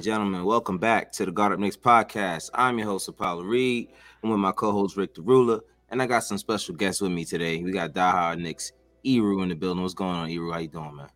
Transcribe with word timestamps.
And 0.00 0.04
gentlemen, 0.06 0.46
welcome 0.46 0.78
back 0.78 1.12
to 1.12 1.26
the 1.26 1.30
Guard 1.30 1.52
Up 1.52 1.58
Knicks 1.58 1.76
podcast. 1.76 2.48
I'm 2.54 2.78
your 2.78 2.86
host, 2.86 3.06
Apollo 3.08 3.42
Reed. 3.42 3.88
I'm 4.22 4.30
with 4.30 4.38
my 4.38 4.50
co-host 4.50 4.96
Rick 4.96 5.14
the 5.14 5.20
Ruler, 5.20 5.60
and 5.90 6.00
I 6.00 6.06
got 6.06 6.24
some 6.24 6.38
special 6.38 6.74
guests 6.74 7.02
with 7.02 7.12
me 7.12 7.26
today. 7.26 7.62
We 7.62 7.70
got 7.70 7.92
Die 7.92 8.10
Hard 8.10 8.38
Knicks 8.38 8.72
Eru 9.04 9.42
in 9.42 9.50
the 9.50 9.54
building. 9.56 9.82
What's 9.82 9.92
going 9.92 10.14
on, 10.14 10.30
Eru? 10.30 10.52
How 10.52 10.58
you 10.60 10.68
doing, 10.68 10.96
man? 10.96 11.10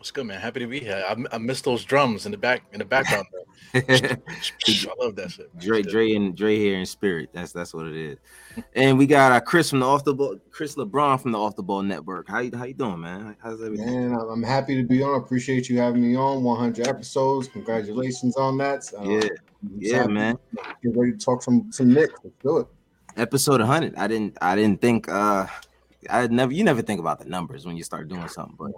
What's 0.00 0.12
good, 0.12 0.24
man? 0.24 0.40
Happy 0.40 0.60
to 0.60 0.66
be 0.66 0.80
here. 0.80 1.04
I, 1.06 1.14
I 1.30 1.36
missed 1.36 1.66
those 1.66 1.84
drums 1.84 2.24
in 2.24 2.32
the 2.32 2.38
back 2.38 2.62
in 2.72 2.78
the 2.78 2.86
background. 2.86 3.26
I 3.74 4.16
love 4.98 5.14
that 5.16 5.30
shit. 5.30 5.54
Dre, 5.58 5.82
Dre, 5.82 6.14
and 6.14 6.34
Dre 6.34 6.56
here 6.56 6.78
in 6.78 6.86
spirit. 6.86 7.28
That's 7.34 7.52
that's 7.52 7.74
what 7.74 7.84
it 7.86 7.94
is. 7.94 8.16
And 8.74 8.96
we 8.96 9.06
got 9.06 9.30
uh, 9.30 9.40
Chris 9.40 9.68
from 9.68 9.80
the 9.80 9.86
Off 9.86 10.04
the 10.04 10.14
Ball, 10.14 10.38
Chris 10.50 10.74
LeBron 10.76 11.20
from 11.20 11.32
the 11.32 11.38
Off 11.38 11.54
the 11.54 11.62
Ball 11.62 11.82
Network. 11.82 12.30
How 12.30 12.38
you 12.38 12.50
how 12.56 12.64
you 12.64 12.72
doing, 12.72 12.98
man? 12.98 13.36
How's 13.42 13.62
everything? 13.62 14.08
Man, 14.08 14.18
I'm 14.18 14.42
happy 14.42 14.74
to 14.74 14.88
be 14.88 15.02
on. 15.02 15.20
Appreciate 15.20 15.68
you 15.68 15.78
having 15.78 16.00
me 16.00 16.16
on. 16.16 16.42
100 16.44 16.88
episodes. 16.88 17.48
Congratulations 17.48 18.38
on 18.38 18.56
that. 18.56 18.90
Uh, 18.98 19.02
yeah, 19.02 19.28
yeah, 19.76 20.06
man. 20.06 20.38
Get 20.82 20.96
ready 20.96 21.12
to 21.12 21.18
talk 21.18 21.42
some 21.42 21.70
some 21.70 21.92
Knicks. 21.92 22.14
Let's 22.24 22.36
do 22.42 22.56
it. 22.60 22.66
Episode 23.18 23.60
100. 23.60 23.96
I 23.96 24.08
didn't 24.08 24.38
I 24.40 24.56
didn't 24.56 24.80
think 24.80 25.10
uh 25.10 25.46
I 26.08 26.26
never 26.28 26.52
you 26.52 26.64
never 26.64 26.80
think 26.80 27.00
about 27.00 27.18
the 27.18 27.26
numbers 27.26 27.66
when 27.66 27.76
you 27.76 27.82
start 27.82 28.08
doing 28.08 28.28
something, 28.28 28.56
but 28.58 28.72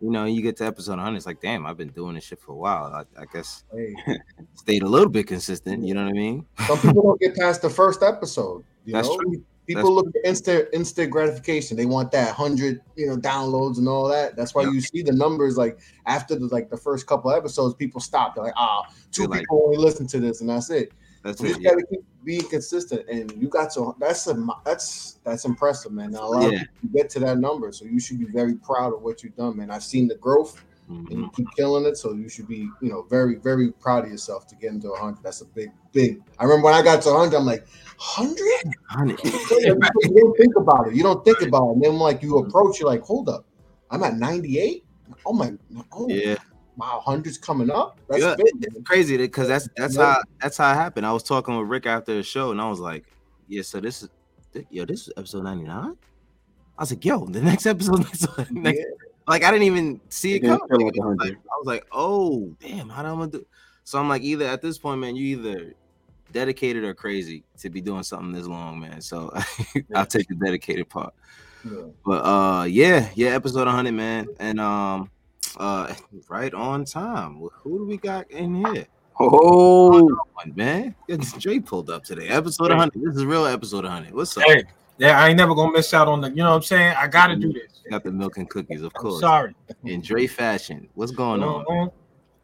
you 0.00 0.10
know, 0.10 0.24
you 0.24 0.42
get 0.42 0.56
to 0.58 0.64
episode 0.64 0.92
100, 0.92 1.16
it's 1.16 1.26
like, 1.26 1.40
damn, 1.40 1.66
I've 1.66 1.76
been 1.76 1.90
doing 1.90 2.14
this 2.14 2.24
shit 2.24 2.40
for 2.40 2.52
a 2.52 2.56
while. 2.56 2.84
I, 2.84 3.20
I 3.20 3.26
guess 3.32 3.64
hey. 3.72 3.94
stayed 4.54 4.82
a 4.82 4.88
little 4.88 5.10
bit 5.10 5.26
consistent. 5.26 5.84
You 5.84 5.94
know 5.94 6.04
what 6.04 6.10
I 6.10 6.18
mean? 6.18 6.46
Some 6.66 6.78
people 6.78 7.02
don't 7.02 7.20
get 7.20 7.36
past 7.36 7.62
the 7.62 7.70
first 7.70 8.02
episode. 8.02 8.64
You 8.84 8.94
That's 8.94 9.08
know? 9.08 9.18
true. 9.18 9.44
People 9.66 9.82
That's 9.82 10.06
look 10.06 10.12
true. 10.12 10.22
at 10.24 10.28
instant 10.28 10.68
instant 10.72 11.12
gratification. 11.12 11.76
They 11.76 11.86
want 11.86 12.10
that 12.10 12.34
hundred, 12.34 12.80
you 12.96 13.06
know, 13.06 13.16
downloads 13.16 13.78
and 13.78 13.86
all 13.86 14.08
that. 14.08 14.34
That's 14.34 14.52
why 14.52 14.62
you 14.62 14.80
see 14.80 15.02
the 15.02 15.12
numbers 15.12 15.56
like 15.56 15.78
after 16.06 16.34
the 16.34 16.46
like 16.46 16.70
the 16.70 16.76
first 16.76 17.06
couple 17.06 17.30
episodes, 17.30 17.74
people 17.74 18.00
stop. 18.00 18.34
They're 18.34 18.44
like, 18.44 18.54
ah, 18.56 18.82
two 19.12 19.28
They're 19.28 19.40
people 19.40 19.58
like, 19.58 19.64
only 19.64 19.76
listen 19.76 20.08
to 20.08 20.18
this, 20.18 20.40
and 20.40 20.50
that's 20.50 20.70
it. 20.70 20.92
That's 21.22 21.40
you 21.40 21.48
it. 21.48 21.50
just 21.50 21.62
gotta 21.62 21.84
keep 21.86 22.00
being 22.24 22.48
consistent, 22.48 23.08
and 23.08 23.32
you 23.40 23.48
got 23.48 23.72
to. 23.72 23.94
That's 23.98 24.26
a 24.26 24.46
that's 24.64 25.18
that's 25.24 25.44
impressive, 25.44 25.92
man. 25.92 26.12
Now, 26.12 26.26
a 26.26 26.28
lot 26.28 26.52
yeah. 26.52 26.60
of 26.60 26.66
people 26.80 26.88
get 26.94 27.10
to 27.10 27.20
that 27.20 27.38
number, 27.38 27.72
so 27.72 27.84
you 27.84 28.00
should 28.00 28.18
be 28.18 28.26
very 28.26 28.54
proud 28.54 28.94
of 28.94 29.02
what 29.02 29.22
you've 29.22 29.36
done, 29.36 29.56
man. 29.56 29.70
I've 29.70 29.82
seen 29.82 30.08
the 30.08 30.14
growth, 30.16 30.62
mm-hmm. 30.90 31.12
and 31.12 31.20
you 31.20 31.30
keep 31.36 31.46
killing 31.56 31.84
it, 31.84 31.96
so 31.96 32.12
you 32.14 32.28
should 32.28 32.48
be, 32.48 32.68
you 32.80 32.90
know, 32.90 33.02
very 33.02 33.36
very 33.36 33.72
proud 33.72 34.04
of 34.04 34.10
yourself 34.10 34.46
to 34.48 34.56
get 34.56 34.72
into 34.72 34.90
a 34.90 34.98
hundred. 34.98 35.22
That's 35.22 35.42
a 35.42 35.46
big 35.46 35.70
big. 35.92 36.22
I 36.38 36.44
remember 36.44 36.66
when 36.66 36.74
I 36.74 36.82
got 36.82 37.02
to 37.02 37.12
hundred, 37.12 37.36
I'm 37.36 37.46
like, 37.46 37.66
hundred. 37.98 38.74
Hundred. 38.88 39.22
you 39.24 40.20
don't 40.20 40.36
think 40.36 40.56
about 40.56 40.88
it. 40.88 40.94
You 40.94 41.02
don't 41.02 41.24
think 41.24 41.42
about 41.42 41.68
it, 41.68 41.72
and 41.74 41.82
then 41.82 41.94
like 41.94 42.22
you 42.22 42.38
approach, 42.38 42.80
you're 42.80 42.88
like, 42.88 43.02
hold 43.02 43.28
up, 43.28 43.44
I'm 43.90 44.02
at 44.02 44.16
ninety 44.16 44.58
eight. 44.58 44.84
Oh 45.26 45.34
my, 45.34 45.52
oh 45.92 46.08
yeah 46.08 46.36
wow, 46.80 47.02
hundreds 47.04 47.36
coming 47.36 47.70
up. 47.70 47.98
That's 48.08 48.22
yeah, 48.22 48.34
big, 48.36 48.84
crazy 48.84 49.16
because 49.16 49.48
that's 49.48 49.68
that's 49.76 49.96
yeah. 49.96 50.14
how 50.14 50.22
that's 50.40 50.56
how 50.56 50.72
it 50.72 50.74
happened. 50.74 51.06
I 51.06 51.12
was 51.12 51.22
talking 51.22 51.56
with 51.58 51.68
Rick 51.68 51.86
after 51.86 52.14
the 52.14 52.22
show, 52.22 52.50
and 52.50 52.60
I 52.60 52.68
was 52.68 52.80
like, 52.80 53.04
"Yeah, 53.48 53.62
so 53.62 53.80
this 53.80 54.02
is 54.02 54.08
yo, 54.70 54.86
this 54.86 55.06
is 55.06 55.12
episode 55.16 55.44
ninety 55.44 55.64
nine. 55.64 55.96
I 56.78 56.82
was 56.82 56.90
like, 56.90 57.04
"Yo, 57.04 57.26
the 57.26 57.42
next 57.42 57.66
episode, 57.66 57.98
next, 58.04 58.50
next 58.50 58.78
yeah. 58.78 58.84
like 59.28 59.44
I 59.44 59.50
didn't 59.50 59.66
even 59.66 60.00
see 60.08 60.34
it, 60.34 60.40
coming. 60.40 60.60
Like, 60.70 61.18
like, 61.18 61.32
I 61.32 61.56
was 61.58 61.66
like, 61.66 61.86
"Oh, 61.92 62.54
damn, 62.60 62.88
how 62.88 63.04
am 63.04 63.20
I 63.20 63.26
do?" 63.26 63.44
So 63.84 63.98
I'm 63.98 64.08
like, 64.08 64.22
either 64.22 64.46
at 64.46 64.62
this 64.62 64.78
point, 64.78 65.00
man, 65.00 65.16
you 65.16 65.38
either 65.38 65.74
dedicated 66.32 66.84
or 66.84 66.94
crazy 66.94 67.44
to 67.58 67.68
be 67.68 67.80
doing 67.80 68.04
something 68.04 68.32
this 68.32 68.46
long, 68.46 68.80
man. 68.80 69.00
So 69.00 69.32
I'll 69.94 70.06
take 70.06 70.28
the 70.28 70.34
dedicated 70.34 70.88
part. 70.88 71.12
But 72.06 72.24
uh, 72.24 72.64
yeah, 72.64 73.10
yeah, 73.14 73.30
episode 73.30 73.66
100, 73.66 73.92
man, 73.92 74.28
and 74.38 74.58
um 74.58 75.10
uh, 75.56 75.94
right 76.28 76.52
on 76.54 76.84
time. 76.84 77.36
Who 77.62 77.78
do 77.78 77.86
we 77.86 77.96
got 77.96 78.30
in 78.30 78.64
here? 78.66 78.86
Oh, 79.18 80.18
man, 80.54 80.94
Dre 81.38 81.58
pulled 81.58 81.90
up 81.90 82.04
today. 82.04 82.28
Episode 82.28 82.70
100. 82.70 82.92
This 82.94 83.16
is 83.16 83.24
real 83.24 83.44
episode 83.46 83.84
100. 83.84 84.14
What's 84.14 84.36
up? 84.36 84.44
Hey, 84.46 84.64
yeah, 84.96 85.18
I 85.18 85.28
ain't 85.28 85.36
never 85.36 85.54
gonna 85.54 85.72
miss 85.72 85.92
out 85.92 86.08
on 86.08 86.20
the. 86.20 86.30
You 86.30 86.36
know 86.36 86.50
what 86.50 86.56
I'm 86.56 86.62
saying? 86.62 86.94
I 86.96 87.06
gotta 87.06 87.36
do 87.36 87.52
this. 87.52 87.82
Got 87.90 88.04
the 88.04 88.12
milk 88.12 88.38
and 88.38 88.48
cookies, 88.48 88.82
of 88.82 88.92
course. 88.94 89.16
I'm 89.16 89.20
sorry. 89.20 89.54
In 89.84 90.00
Dre 90.00 90.26
fashion. 90.26 90.88
What's 90.94 91.12
going 91.12 91.42
on? 91.42 91.90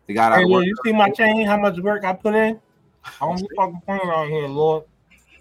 We 0.07 0.15
got 0.15 0.33
hey, 0.33 0.43
our. 0.43 0.63
you 0.63 0.75
see 0.85 0.93
my 0.93 1.11
chain? 1.11 1.47
How 1.47 1.57
much 1.57 1.79
work 1.79 2.05
I 2.05 2.13
put 2.13 2.35
in? 2.35 2.61
I 3.05 3.11
don't 3.21 3.47
fucking 3.57 3.81
playing 3.87 4.01
around 4.03 4.29
here, 4.31 4.49
Lord. 4.49 4.85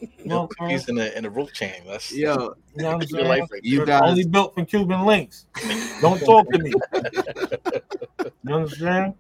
You 0.02 0.10
know 0.26 0.50
He's 0.68 0.88
in 0.90 0.98
a 0.98 1.06
in 1.16 1.26
a 1.26 1.30
rope 1.30 1.54
chain. 1.54 1.84
That's 1.88 2.14
yo. 2.14 2.56
You 2.76 2.84
know 2.84 2.98
what 2.98 3.04
I'm 3.04 3.08
saying? 3.08 3.48
You 3.64 3.86
guys 3.86 4.02
only 4.04 4.26
built 4.26 4.54
from 4.54 4.66
Cuban 4.66 5.06
links. 5.06 5.46
Don't 6.02 6.20
talk 6.20 6.50
to 6.52 6.60
me. 6.60 6.74
you 8.44 8.56
understand? 8.56 9.14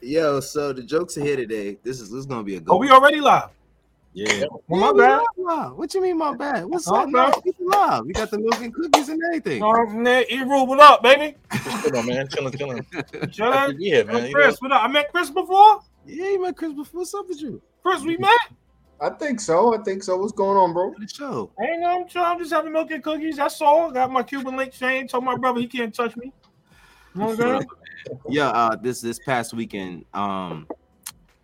Yo, 0.00 0.40
so 0.40 0.72
the 0.72 0.82
jokes 0.82 1.16
are 1.18 1.22
here 1.22 1.36
today. 1.36 1.78
This 1.82 2.00
is 2.00 2.10
this 2.10 2.20
is 2.20 2.26
gonna 2.26 2.44
be 2.44 2.56
a 2.56 2.60
good. 2.60 2.72
Oh, 2.72 2.76
we 2.76 2.90
already 2.90 3.20
live. 3.20 3.50
Yeah. 4.16 4.46
Well, 4.66 4.94
my 4.94 5.20
bad. 5.36 5.72
What 5.72 5.92
you 5.92 6.00
mean, 6.00 6.16
my 6.16 6.34
bad? 6.34 6.64
What's 6.64 6.88
up, 6.88 7.06
man? 7.10 7.32
We 7.44 7.52
live. 7.60 8.06
We 8.06 8.14
got 8.14 8.30
the 8.30 8.38
milk 8.38 8.58
and 8.62 8.72
cookies 8.72 9.10
and 9.10 9.20
everything. 9.24 9.62
All 9.62 9.74
right, 9.74 9.92
from 9.92 10.04
there, 10.04 10.24
E-Rule, 10.30 10.66
what 10.66 10.80
up, 10.80 11.02
baby? 11.02 11.36
What's 11.50 11.90
on, 11.92 12.06
man? 12.06 12.26
Chilling, 12.28 12.56
chilling. 12.56 12.86
Chilling? 13.30 13.76
Yeah, 13.78 14.04
man. 14.04 14.32
Chris, 14.32 14.62
know? 14.62 14.68
what 14.68 14.72
up? 14.72 14.84
I 14.84 14.88
met 14.88 15.12
Chris 15.12 15.28
before? 15.28 15.82
Yeah, 16.06 16.30
you 16.30 16.40
met 16.40 16.56
Chris 16.56 16.72
before. 16.72 17.00
What's 17.00 17.12
up 17.12 17.28
with 17.28 17.42
you? 17.42 17.60
Chris, 17.82 18.00
we 18.04 18.16
met? 18.16 18.30
I 19.00 19.10
think 19.10 19.40
so. 19.40 19.78
I 19.78 19.82
think 19.82 20.02
so. 20.02 20.16
What's 20.16 20.32
going 20.32 20.56
on, 20.56 20.72
bro? 20.72 20.94
The 20.98 21.06
show. 21.06 21.50
Ain't 21.60 21.80
no, 21.80 22.06
I'm, 22.14 22.22
I'm 22.22 22.38
just 22.38 22.52
having 22.52 22.72
milk 22.72 22.90
and 22.90 23.02
cookies. 23.02 23.36
That's 23.36 23.60
all. 23.60 23.90
Got 23.90 24.10
my 24.10 24.22
Cuban 24.22 24.56
link 24.56 24.72
chain. 24.72 25.06
Told 25.06 25.24
my 25.24 25.36
brother 25.36 25.60
he 25.60 25.66
can't 25.66 25.94
touch 25.94 26.16
me. 26.16 26.32
You 27.14 27.20
know 27.20 27.26
what 27.28 27.40
I'm 27.40 27.66
yeah. 28.28 28.48
Uh, 28.48 28.76
this 28.76 29.00
this 29.00 29.18
past 29.18 29.52
weekend, 29.52 30.04
um, 30.14 30.66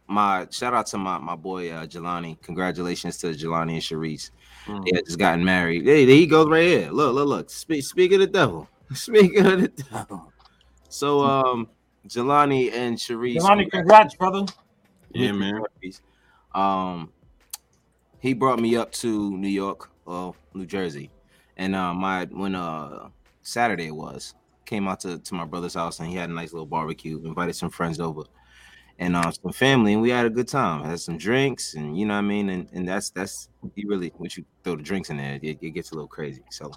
my 0.06 0.46
shout 0.50 0.74
out 0.74 0.86
to 0.86 0.98
my 0.98 1.18
my 1.18 1.34
boy 1.34 1.70
uh, 1.70 1.86
Jelani. 1.86 2.40
Congratulations 2.42 3.18
to 3.18 3.28
Jelani 3.28 3.72
and 3.72 3.82
Sharice. 3.82 4.30
Mm. 4.66 4.84
They 4.84 5.02
just 5.02 5.19
gotten 5.19 5.44
married. 5.44 5.84
Hey, 5.84 6.04
there 6.04 6.14
he 6.14 6.26
goes 6.26 6.48
right 6.48 6.62
here. 6.62 6.90
Look, 6.90 7.14
look, 7.14 7.26
look. 7.26 7.50
Speak, 7.50 7.84
speak 7.84 8.12
of 8.12 8.20
the 8.20 8.26
devil. 8.26 8.69
Speak 8.94 9.36
of 9.38 9.60
the 9.60 9.69
devil. 9.69 10.32
So, 10.88 11.20
um, 11.20 11.69
Jelani 12.06 12.72
and 12.72 12.96
Sharice. 12.96 13.38
Jelani, 13.38 13.70
congrats, 13.70 14.14
brother. 14.14 14.44
Yeah, 15.14 15.32
man. 15.32 15.62
Um, 16.54 17.10
he 18.22 18.32
brought 18.32 18.60
me 18.60 18.76
up 18.76 18.92
to 18.92 19.36
New 19.36 19.48
York, 19.48 19.90
well, 20.06 20.36
New 20.54 20.64
Jersey, 20.64 21.10
and 21.56 21.74
uh, 21.74 21.92
my 21.92 22.24
when 22.26 22.54
uh 22.54 23.08
Saturday 23.42 23.90
was 23.90 24.34
came 24.64 24.86
out 24.86 25.00
to, 25.00 25.18
to 25.18 25.34
my 25.34 25.44
brother's 25.44 25.74
house 25.74 25.98
and 25.98 26.08
he 26.08 26.14
had 26.14 26.30
a 26.30 26.32
nice 26.32 26.52
little 26.52 26.66
barbecue, 26.66 27.20
invited 27.24 27.54
some 27.54 27.68
friends 27.68 27.98
over 27.98 28.22
and 28.98 29.16
uh, 29.16 29.30
some 29.30 29.52
family, 29.52 29.94
and 29.94 30.02
we 30.02 30.10
had 30.10 30.26
a 30.26 30.30
good 30.30 30.46
time. 30.46 30.84
Had 30.84 31.00
some 31.00 31.18
drinks, 31.18 31.74
and 31.74 31.98
you 31.98 32.06
know 32.06 32.14
what 32.14 32.20
I 32.20 32.22
mean. 32.22 32.48
And 32.50 32.68
and 32.72 32.86
that's 32.86 33.10
that's 33.10 33.48
you 33.74 33.88
really 33.88 34.12
once 34.18 34.36
you 34.36 34.44
throw 34.62 34.76
the 34.76 34.82
drinks 34.82 35.10
in 35.10 35.16
there, 35.16 35.40
it, 35.42 35.58
it, 35.60 35.70
gets 35.70 35.90
a 35.90 35.94
little 35.94 36.08
crazy. 36.08 36.44
So 36.50 36.70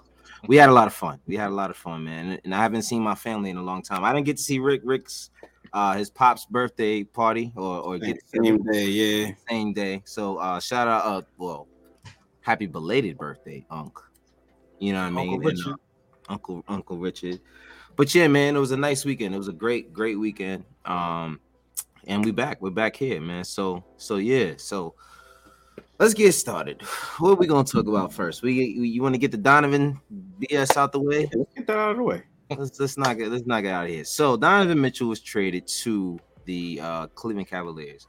we 0.47 0.55
had 0.55 0.69
a 0.69 0.73
lot 0.73 0.87
of 0.87 0.93
fun. 0.93 1.19
We 1.27 1.35
had 1.35 1.49
a 1.49 1.53
lot 1.53 1.69
of 1.69 1.77
fun, 1.77 2.03
man. 2.03 2.39
And 2.43 2.55
I 2.55 2.61
haven't 2.61 2.81
seen 2.81 3.03
my 3.03 3.15
family 3.15 3.51
in 3.51 3.57
a 3.57 3.63
long 3.63 3.83
time. 3.83 4.03
I 4.03 4.11
didn't 4.11 4.25
get 4.25 4.37
to 4.37 4.43
see 4.43 4.59
Rick 4.59 4.81
Rick's 4.83 5.29
uh 5.75 5.93
his 5.93 6.09
pop's 6.09 6.45
birthday 6.45 7.03
party 7.03 7.51
or 7.55 7.79
or 7.81 7.99
get 7.99 8.17
same 8.27 8.63
day, 8.63 8.85
yeah, 8.85 9.31
same 9.49 9.73
day. 9.73 10.01
So 10.05 10.37
uh 10.37 10.59
shout 10.59 10.87
out, 10.87 11.05
uh, 11.05 11.21
well, 11.37 11.67
happy 12.39 12.65
belated 12.65 13.17
birthday, 13.17 13.65
Unc. 13.69 13.99
You 14.79 14.93
know 14.93 15.01
what 15.01 15.07
I 15.07 15.09
mean? 15.09 15.33
Uncle 15.33 15.39
Richard. 15.39 15.65
And, 15.65 15.73
uh, 15.73 16.33
Uncle 16.33 16.63
Uncle 16.69 16.97
Richard. 16.97 17.41
But 17.97 18.15
yeah, 18.15 18.27
man, 18.29 18.55
it 18.55 18.59
was 18.59 18.71
a 18.71 18.77
nice 18.77 19.03
weekend. 19.03 19.35
It 19.35 19.37
was 19.37 19.49
a 19.49 19.53
great, 19.53 19.93
great 19.93 20.17
weekend. 20.17 20.63
Um, 20.85 21.39
and 22.07 22.23
we 22.23 22.31
back. 22.31 22.61
We're 22.61 22.69
back 22.69 22.95
here, 22.95 23.19
man. 23.19 23.43
So 23.43 23.83
so 23.97 24.15
yeah. 24.15 24.53
So 24.55 24.95
let's 25.99 26.13
get 26.13 26.31
started. 26.31 26.81
What 27.19 27.31
are 27.31 27.35
we 27.35 27.47
gonna 27.47 27.65
talk 27.65 27.87
about 27.87 28.13
first? 28.13 28.43
We, 28.43 28.77
we 28.79 28.87
you 28.87 29.01
want 29.01 29.15
to 29.15 29.19
get 29.19 29.31
the 29.31 29.37
Donovan 29.37 29.99
BS 30.39 30.77
out 30.77 30.93
the 30.93 31.01
way? 31.01 31.29
Let's 31.33 31.53
get 31.53 31.67
that 31.67 31.77
out 31.77 31.91
of 31.91 31.97
the 31.97 32.03
way 32.03 32.23
let's 32.49 32.79
let's 32.79 32.97
not 32.97 33.17
get 33.17 33.29
let's 33.29 33.45
not 33.45 33.61
get 33.61 33.73
out 33.73 33.85
of 33.85 33.89
here. 33.89 34.05
So 34.05 34.37
Donovan 34.37 34.79
Mitchell 34.79 35.07
was 35.07 35.19
traded 35.21 35.67
to 35.67 36.19
the 36.45 36.79
uh, 36.81 37.07
Cleveland 37.07 37.47
Cavaliers. 37.47 38.07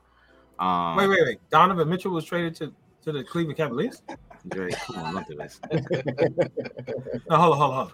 Um, 0.59 0.97
wait, 0.97 1.09
wait, 1.09 1.21
wait. 1.25 1.39
Donovan 1.51 1.89
Mitchell 1.89 2.13
was 2.13 2.25
traded 2.25 2.55
to, 2.57 2.73
to 3.03 3.13
the 3.13 3.25
Cleveland 3.25 3.57
Cavaliers. 3.57 4.03
Drake, 4.49 4.77
come 4.79 4.99
on, 4.99 5.15
look 5.15 5.31
at 5.31 5.37
this. 5.37 5.61
no, 7.29 7.37
hold 7.37 7.53
on, 7.53 7.59
hold 7.59 7.63
on, 7.63 7.73
hold 7.73 7.75
on. 7.75 7.93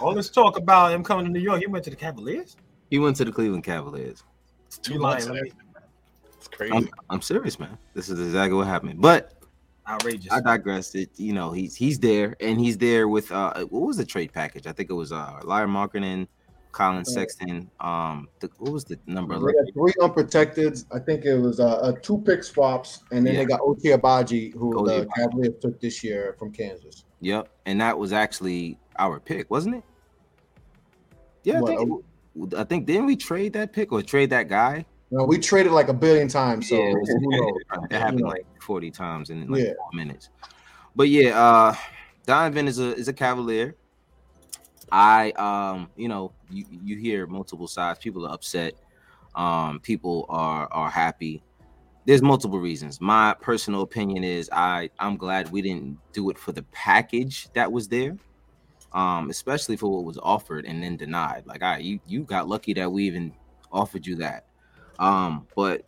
All 0.00 0.14
this 0.14 0.28
talk 0.28 0.58
about 0.58 0.92
him 0.92 1.02
coming 1.04 1.24
to 1.26 1.30
New 1.30 1.40
York, 1.40 1.60
he 1.60 1.66
went 1.66 1.84
to 1.84 1.90
the 1.90 1.96
Cavaliers. 1.96 2.56
He 2.90 2.98
went 2.98 3.16
to 3.16 3.24
the 3.24 3.32
Cleveland 3.32 3.64
Cavaliers. 3.64 4.22
It's 4.66 4.78
too 4.78 4.98
much. 4.98 5.24
It's 6.36 6.48
crazy. 6.48 6.72
I'm, 6.72 6.88
I'm 7.10 7.22
serious, 7.22 7.58
man. 7.58 7.78
This 7.94 8.08
is 8.08 8.20
exactly 8.20 8.56
what 8.56 8.66
happened. 8.66 9.00
But 9.00 9.37
outrageous. 9.88 10.32
I 10.32 10.40
digressed. 10.40 10.94
It 10.94 11.10
you 11.16 11.32
know 11.32 11.52
he's 11.52 11.74
he's 11.74 11.98
there 11.98 12.36
and 12.40 12.60
he's 12.60 12.78
there 12.78 13.08
with 13.08 13.30
uh 13.32 13.64
what 13.66 13.86
was 13.86 13.96
the 13.96 14.04
trade 14.04 14.32
package? 14.32 14.66
I 14.66 14.72
think 14.72 14.90
it 14.90 14.94
was 14.94 15.12
uh 15.12 15.40
Lauri 15.44 15.66
Markkanen, 15.66 16.26
Collin 16.72 17.04
Sexton. 17.04 17.70
Um, 17.80 18.28
the, 18.40 18.50
what 18.58 18.72
was 18.72 18.84
the 18.84 18.98
number? 19.06 19.34
They 19.34 19.52
got 19.52 19.72
three 19.72 19.94
unprotected. 20.00 20.82
I 20.92 20.98
think 20.98 21.24
it 21.24 21.36
was 21.36 21.60
uh, 21.60 21.76
uh 21.76 21.92
two 22.02 22.18
pick 22.18 22.44
swaps, 22.44 23.02
and 23.10 23.26
then 23.26 23.34
yeah. 23.34 23.40
they 23.40 23.46
got 23.46 23.60
Ochai 23.60 23.98
Agbaji, 23.98 24.54
who 24.54 24.78
Oti 24.78 25.00
the 25.00 25.06
Cavaliers 25.16 25.54
took 25.60 25.80
this 25.80 26.04
year 26.04 26.36
from 26.38 26.52
Kansas. 26.52 27.04
Yep, 27.20 27.48
and 27.66 27.80
that 27.80 27.98
was 27.98 28.12
actually 28.12 28.78
our 28.98 29.18
pick, 29.18 29.50
wasn't 29.50 29.76
it? 29.76 29.84
Yeah, 31.44 31.62
I 31.62 31.66
think, 31.66 32.04
I 32.56 32.64
think 32.64 32.86
didn't 32.86 33.06
we 33.06 33.16
trade 33.16 33.52
that 33.54 33.72
pick 33.72 33.92
or 33.92 34.02
trade 34.02 34.30
that 34.30 34.48
guy 34.48 34.84
No, 35.10 35.24
we 35.24 35.38
traded 35.38 35.72
like 35.72 35.88
a 35.88 35.94
billion 35.94 36.28
times. 36.28 36.68
So 36.68 36.76
yeah, 36.76 36.94
it 37.90 37.92
happened 37.96 38.20
like 38.20 38.46
40 38.68 38.90
times 38.90 39.30
in 39.30 39.48
like 39.48 39.64
yeah. 39.64 39.72
minutes. 39.94 40.28
But 40.94 41.08
yeah, 41.08 41.30
uh 41.40 41.74
Donovan 42.26 42.68
is 42.68 42.78
a 42.78 42.94
is 42.94 43.08
a 43.08 43.14
cavalier. 43.14 43.74
I 44.92 45.30
um, 45.32 45.88
you 45.96 46.08
know, 46.08 46.32
you, 46.50 46.66
you 46.70 46.96
hear 46.98 47.26
multiple 47.26 47.66
sides. 47.66 47.98
People 47.98 48.26
are 48.26 48.34
upset. 48.34 48.74
Um, 49.34 49.80
people 49.80 50.26
are 50.28 50.68
are 50.70 50.90
happy. 50.90 51.42
There's 52.04 52.20
multiple 52.20 52.58
reasons. 52.58 53.00
My 53.00 53.34
personal 53.40 53.80
opinion 53.80 54.24
is 54.24 54.50
I 54.52 54.90
I'm 54.98 55.16
glad 55.16 55.50
we 55.50 55.62
didn't 55.62 55.96
do 56.12 56.28
it 56.28 56.36
for 56.36 56.52
the 56.52 56.64
package 56.64 57.48
that 57.54 57.72
was 57.72 57.88
there. 57.88 58.18
Um, 58.92 59.30
especially 59.30 59.76
for 59.76 59.90
what 59.90 60.04
was 60.04 60.18
offered 60.18 60.66
and 60.66 60.82
then 60.82 60.98
denied. 60.98 61.46
Like 61.46 61.62
I 61.62 61.78
you 61.78 61.98
you 62.06 62.24
got 62.24 62.46
lucky 62.46 62.74
that 62.74 62.92
we 62.92 63.04
even 63.04 63.32
offered 63.72 64.06
you 64.06 64.16
that. 64.16 64.44
Um, 64.98 65.46
but 65.56 65.86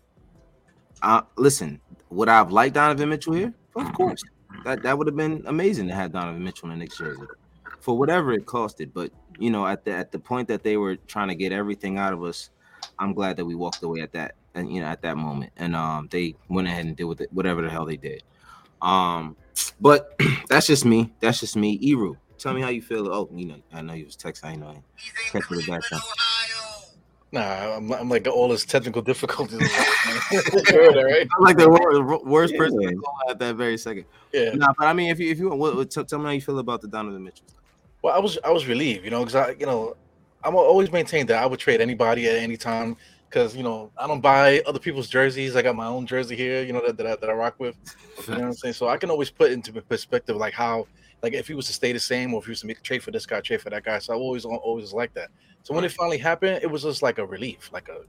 uh 1.03 1.23
listen, 1.37 1.83
would 2.11 2.29
I 2.29 2.37
have 2.37 2.53
liked 2.53 2.75
Donovan 2.75 3.09
Mitchell 3.09 3.33
here? 3.33 3.55
Of 3.77 3.93
course. 3.93 4.23
That 4.65 4.83
that 4.83 4.99
would 4.99 5.07
have 5.07 5.17
been 5.17 5.43
amazing 5.47 5.89
to 5.89 5.95
have 5.95 6.12
Donovan 6.12 6.43
Mitchell 6.43 6.71
in 6.71 6.79
the 6.79 6.85
Knicks 6.85 6.99
jersey 6.99 7.23
for 7.81 7.97
whatever 7.97 8.33
it 8.33 8.47
costed. 8.47 8.91
But 8.93 9.11
you 9.39 9.51
know, 9.51 9.67
at 9.67 9.85
the 9.85 9.93
at 9.93 10.12
the 10.12 10.19
point 10.19 10.49
that 10.49 10.62
they 10.62 10.77
were 10.77 10.97
trying 10.97 11.29
to 11.29 11.35
get 11.35 11.53
everything 11.53 11.99
out 11.99 12.12
of 12.12 12.23
us, 12.23 12.51
I'm 12.99 13.15
glad 13.15 13.37
that 13.39 13.45
we 13.45 13.55
walked 13.55 13.83
away 13.83 14.01
at 14.01 14.12
that 14.12 14.35
and 14.55 14.73
you 14.73 14.81
know 14.81 14.87
at 14.87 15.03
that 15.03 15.17
moment. 15.17 15.53
And 15.57 15.75
um 15.75 16.09
they 16.11 16.35
went 16.49 16.69
ahead 16.69 16.85
and 16.85 16.97
did 16.97 17.05
with 17.05 17.21
it 17.21 17.33
whatever 17.33 17.62
the 17.62 17.71
hell 17.71 17.87
they 17.87 17.97
did. 17.97 18.23
Um, 18.83 19.37
but 19.81 20.19
that's 20.49 20.67
just 20.67 20.85
me. 20.85 21.12
That's 21.21 21.41
just 21.41 21.57
me. 21.57 21.79
Eru, 21.83 22.17
tell 22.39 22.55
me 22.55 22.61
how 22.61 22.69
you 22.69 22.83
feel. 22.83 23.09
Oh, 23.12 23.29
you 23.35 23.47
know, 23.47 23.57
I 23.73 23.83
know 23.83 23.95
you 23.95 24.07
was 24.07 24.17
texting. 24.17 24.45
I 24.45 24.57
know. 24.57 24.83
Text 25.31 25.49
the 25.49 25.65
background. 25.67 26.03
Nah, 27.32 27.77
I'm, 27.77 27.93
I'm 27.93 28.09
like 28.09 28.27
all 28.27 28.50
his 28.50 28.65
technical 28.65 29.03
difficulties. 29.12 29.61
right? 29.61 31.29
I'm 31.37 31.43
like 31.43 31.56
the 31.56 31.69
worst, 31.69 32.25
worst 32.25 32.53
yeah. 32.55 32.59
person 32.59 33.03
at 33.29 33.38
that 33.38 33.56
very 33.56 33.79
second. 33.79 34.05
Yeah. 34.32 34.50
Nah, 34.55 34.73
but 34.77 34.87
I 34.87 34.93
mean, 34.93 35.11
if 35.11 35.21
you 35.21 35.31
if 35.31 35.38
you 35.38 35.49
what, 35.50 35.77
what, 35.77 35.91
tell, 35.91 36.05
tell 36.05 36.19
me 36.19 36.25
how 36.27 36.31
you 36.32 36.41
feel 36.41 36.59
about 36.59 36.81
the 36.81 36.88
Donovan 36.88 37.23
Mitchell. 37.23 37.47
Well, 38.03 38.15
I 38.15 38.19
was 38.19 38.38
I 38.44 38.50
was 38.50 38.67
relieved, 38.67 39.05
you 39.05 39.11
know, 39.11 39.21
because 39.21 39.37
I 39.37 39.50
you 39.53 39.67
know 39.67 39.97
I'm 40.43 40.56
always 40.56 40.91
maintained 40.91 41.29
that 41.29 41.43
I 41.43 41.47
would 41.47 41.61
trade 41.61 41.81
anybody 41.81 42.29
at 42.29 42.37
any 42.37 42.56
time 42.56 42.97
because 43.29 43.55
you 43.55 43.62
know 43.62 43.93
I 43.97 44.09
don't 44.09 44.21
buy 44.21 44.61
other 44.67 44.81
people's 44.81 45.09
jerseys. 45.09 45.55
I 45.55 45.62
got 45.62 45.76
my 45.76 45.87
own 45.87 46.06
jersey 46.06 46.35
here, 46.35 46.65
you 46.65 46.73
know 46.73 46.85
that 46.85 46.97
that 46.97 47.06
I, 47.06 47.17
that 47.17 47.31
I 47.31 47.33
rock 47.33 47.55
with. 47.59 47.76
You 48.26 48.35
know 48.35 48.41
what 48.41 48.47
I'm 48.47 48.55
saying? 48.55 48.75
So 48.75 48.88
I 48.88 48.97
can 48.97 49.11
always 49.11 49.31
put 49.31 49.53
into 49.53 49.73
perspective 49.83 50.37
like 50.37 50.55
how 50.55 50.88
like 51.23 51.35
if 51.35 51.49
he 51.49 51.55
was 51.55 51.67
to 51.67 51.73
stay 51.73 51.93
the 51.93 52.01
same 52.01 52.33
or 52.35 52.41
if 52.41 52.47
he 52.47 52.51
was 52.51 52.61
to 52.61 52.67
make 52.67 52.79
a 52.79 52.83
trade 52.83 53.03
for 53.03 53.11
this 53.11 53.27
guy, 53.27 53.41
trade 53.41 53.61
for 53.61 53.71
that 53.71 53.85
guy. 53.85 53.99
So 53.99 54.15
I 54.15 54.17
always 54.17 54.45
always 54.45 54.93
like 54.93 55.15
that. 55.15 55.31
So 55.63 55.75
when 55.75 55.85
it 55.85 55.93
finally 55.93 56.19
happened, 56.19 56.61
it 56.63 56.71
was 56.71 56.83
just 56.83 57.03
like 57.03 57.19
a 57.19 57.27
relief, 57.27 57.71
like 57.73 57.89
a 57.89 58.01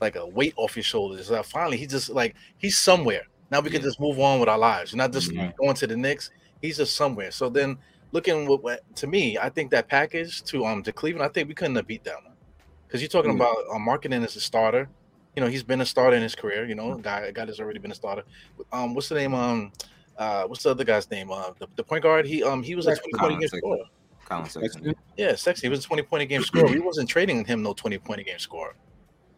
like 0.00 0.16
a 0.16 0.26
weight 0.26 0.54
off 0.56 0.76
your 0.76 0.82
shoulders. 0.82 1.30
Uh, 1.30 1.42
finally, 1.42 1.76
he 1.76 1.86
just 1.86 2.10
like 2.10 2.34
he's 2.58 2.78
somewhere. 2.78 3.22
Now 3.50 3.60
we 3.60 3.70
can 3.70 3.82
just 3.82 4.00
move 4.00 4.18
on 4.20 4.40
with 4.40 4.48
our 4.48 4.58
lives. 4.58 4.92
You're 4.92 4.98
not 4.98 5.12
just 5.12 5.30
mm-hmm. 5.30 5.50
going 5.58 5.74
to 5.76 5.86
the 5.86 5.96
Knicks. 5.96 6.30
He's 6.60 6.76
just 6.76 6.96
somewhere. 6.96 7.30
So 7.30 7.48
then, 7.48 7.78
looking 8.12 8.46
what, 8.46 8.62
what, 8.62 8.96
to 8.96 9.06
me, 9.06 9.38
I 9.38 9.48
think 9.48 9.70
that 9.70 9.88
package 9.88 10.42
to 10.44 10.64
um 10.66 10.82
to 10.82 10.92
Cleveland, 10.92 11.28
I 11.28 11.32
think 11.32 11.48
we 11.48 11.54
couldn't 11.54 11.76
have 11.76 11.86
beat 11.86 12.04
that 12.04 12.22
one 12.24 12.34
because 12.86 13.02
you're 13.02 13.08
talking 13.08 13.32
mm-hmm. 13.32 13.40
about 13.40 13.56
uh, 13.70 13.78
Markkanen 13.78 14.24
as 14.24 14.36
a 14.36 14.40
starter. 14.40 14.88
You 15.36 15.42
know, 15.42 15.48
he's 15.48 15.62
been 15.62 15.80
a 15.80 15.86
starter 15.86 16.16
in 16.16 16.22
his 16.22 16.34
career. 16.34 16.64
You 16.66 16.74
know, 16.74 16.96
guy 16.96 17.30
guy 17.30 17.46
has 17.46 17.60
already 17.60 17.78
been 17.78 17.92
a 17.92 17.94
starter. 17.94 18.24
Um, 18.72 18.94
what's 18.94 19.08
the 19.08 19.14
name? 19.14 19.34
Um, 19.34 19.72
uh, 20.18 20.44
what's 20.44 20.64
the 20.64 20.70
other 20.70 20.84
guy's 20.84 21.10
name? 21.10 21.30
Uh, 21.30 21.50
the, 21.58 21.68
the 21.76 21.84
point 21.84 22.02
guard. 22.02 22.26
He 22.26 22.42
um 22.42 22.62
he 22.62 22.74
was 22.74 22.86
a 22.86 22.96
20 22.96 23.18
point 23.18 23.40
game 23.40 23.48
scorer. 23.48 23.84
Collin 24.24 24.48
Sexton. 24.50 24.94
Yeah, 25.16 25.34
Sexton. 25.34 25.68
He 25.68 25.70
was 25.70 25.84
a 25.84 25.88
20 25.88 26.02
point 26.02 26.22
a 26.24 26.26
game 26.26 26.42
scorer. 26.44 26.66
We 26.66 26.80
wasn't 26.80 27.08
trading 27.08 27.44
him 27.44 27.62
no 27.62 27.72
20 27.72 27.98
point 27.98 28.20
a 28.20 28.24
game 28.24 28.38
scorer. 28.38 28.74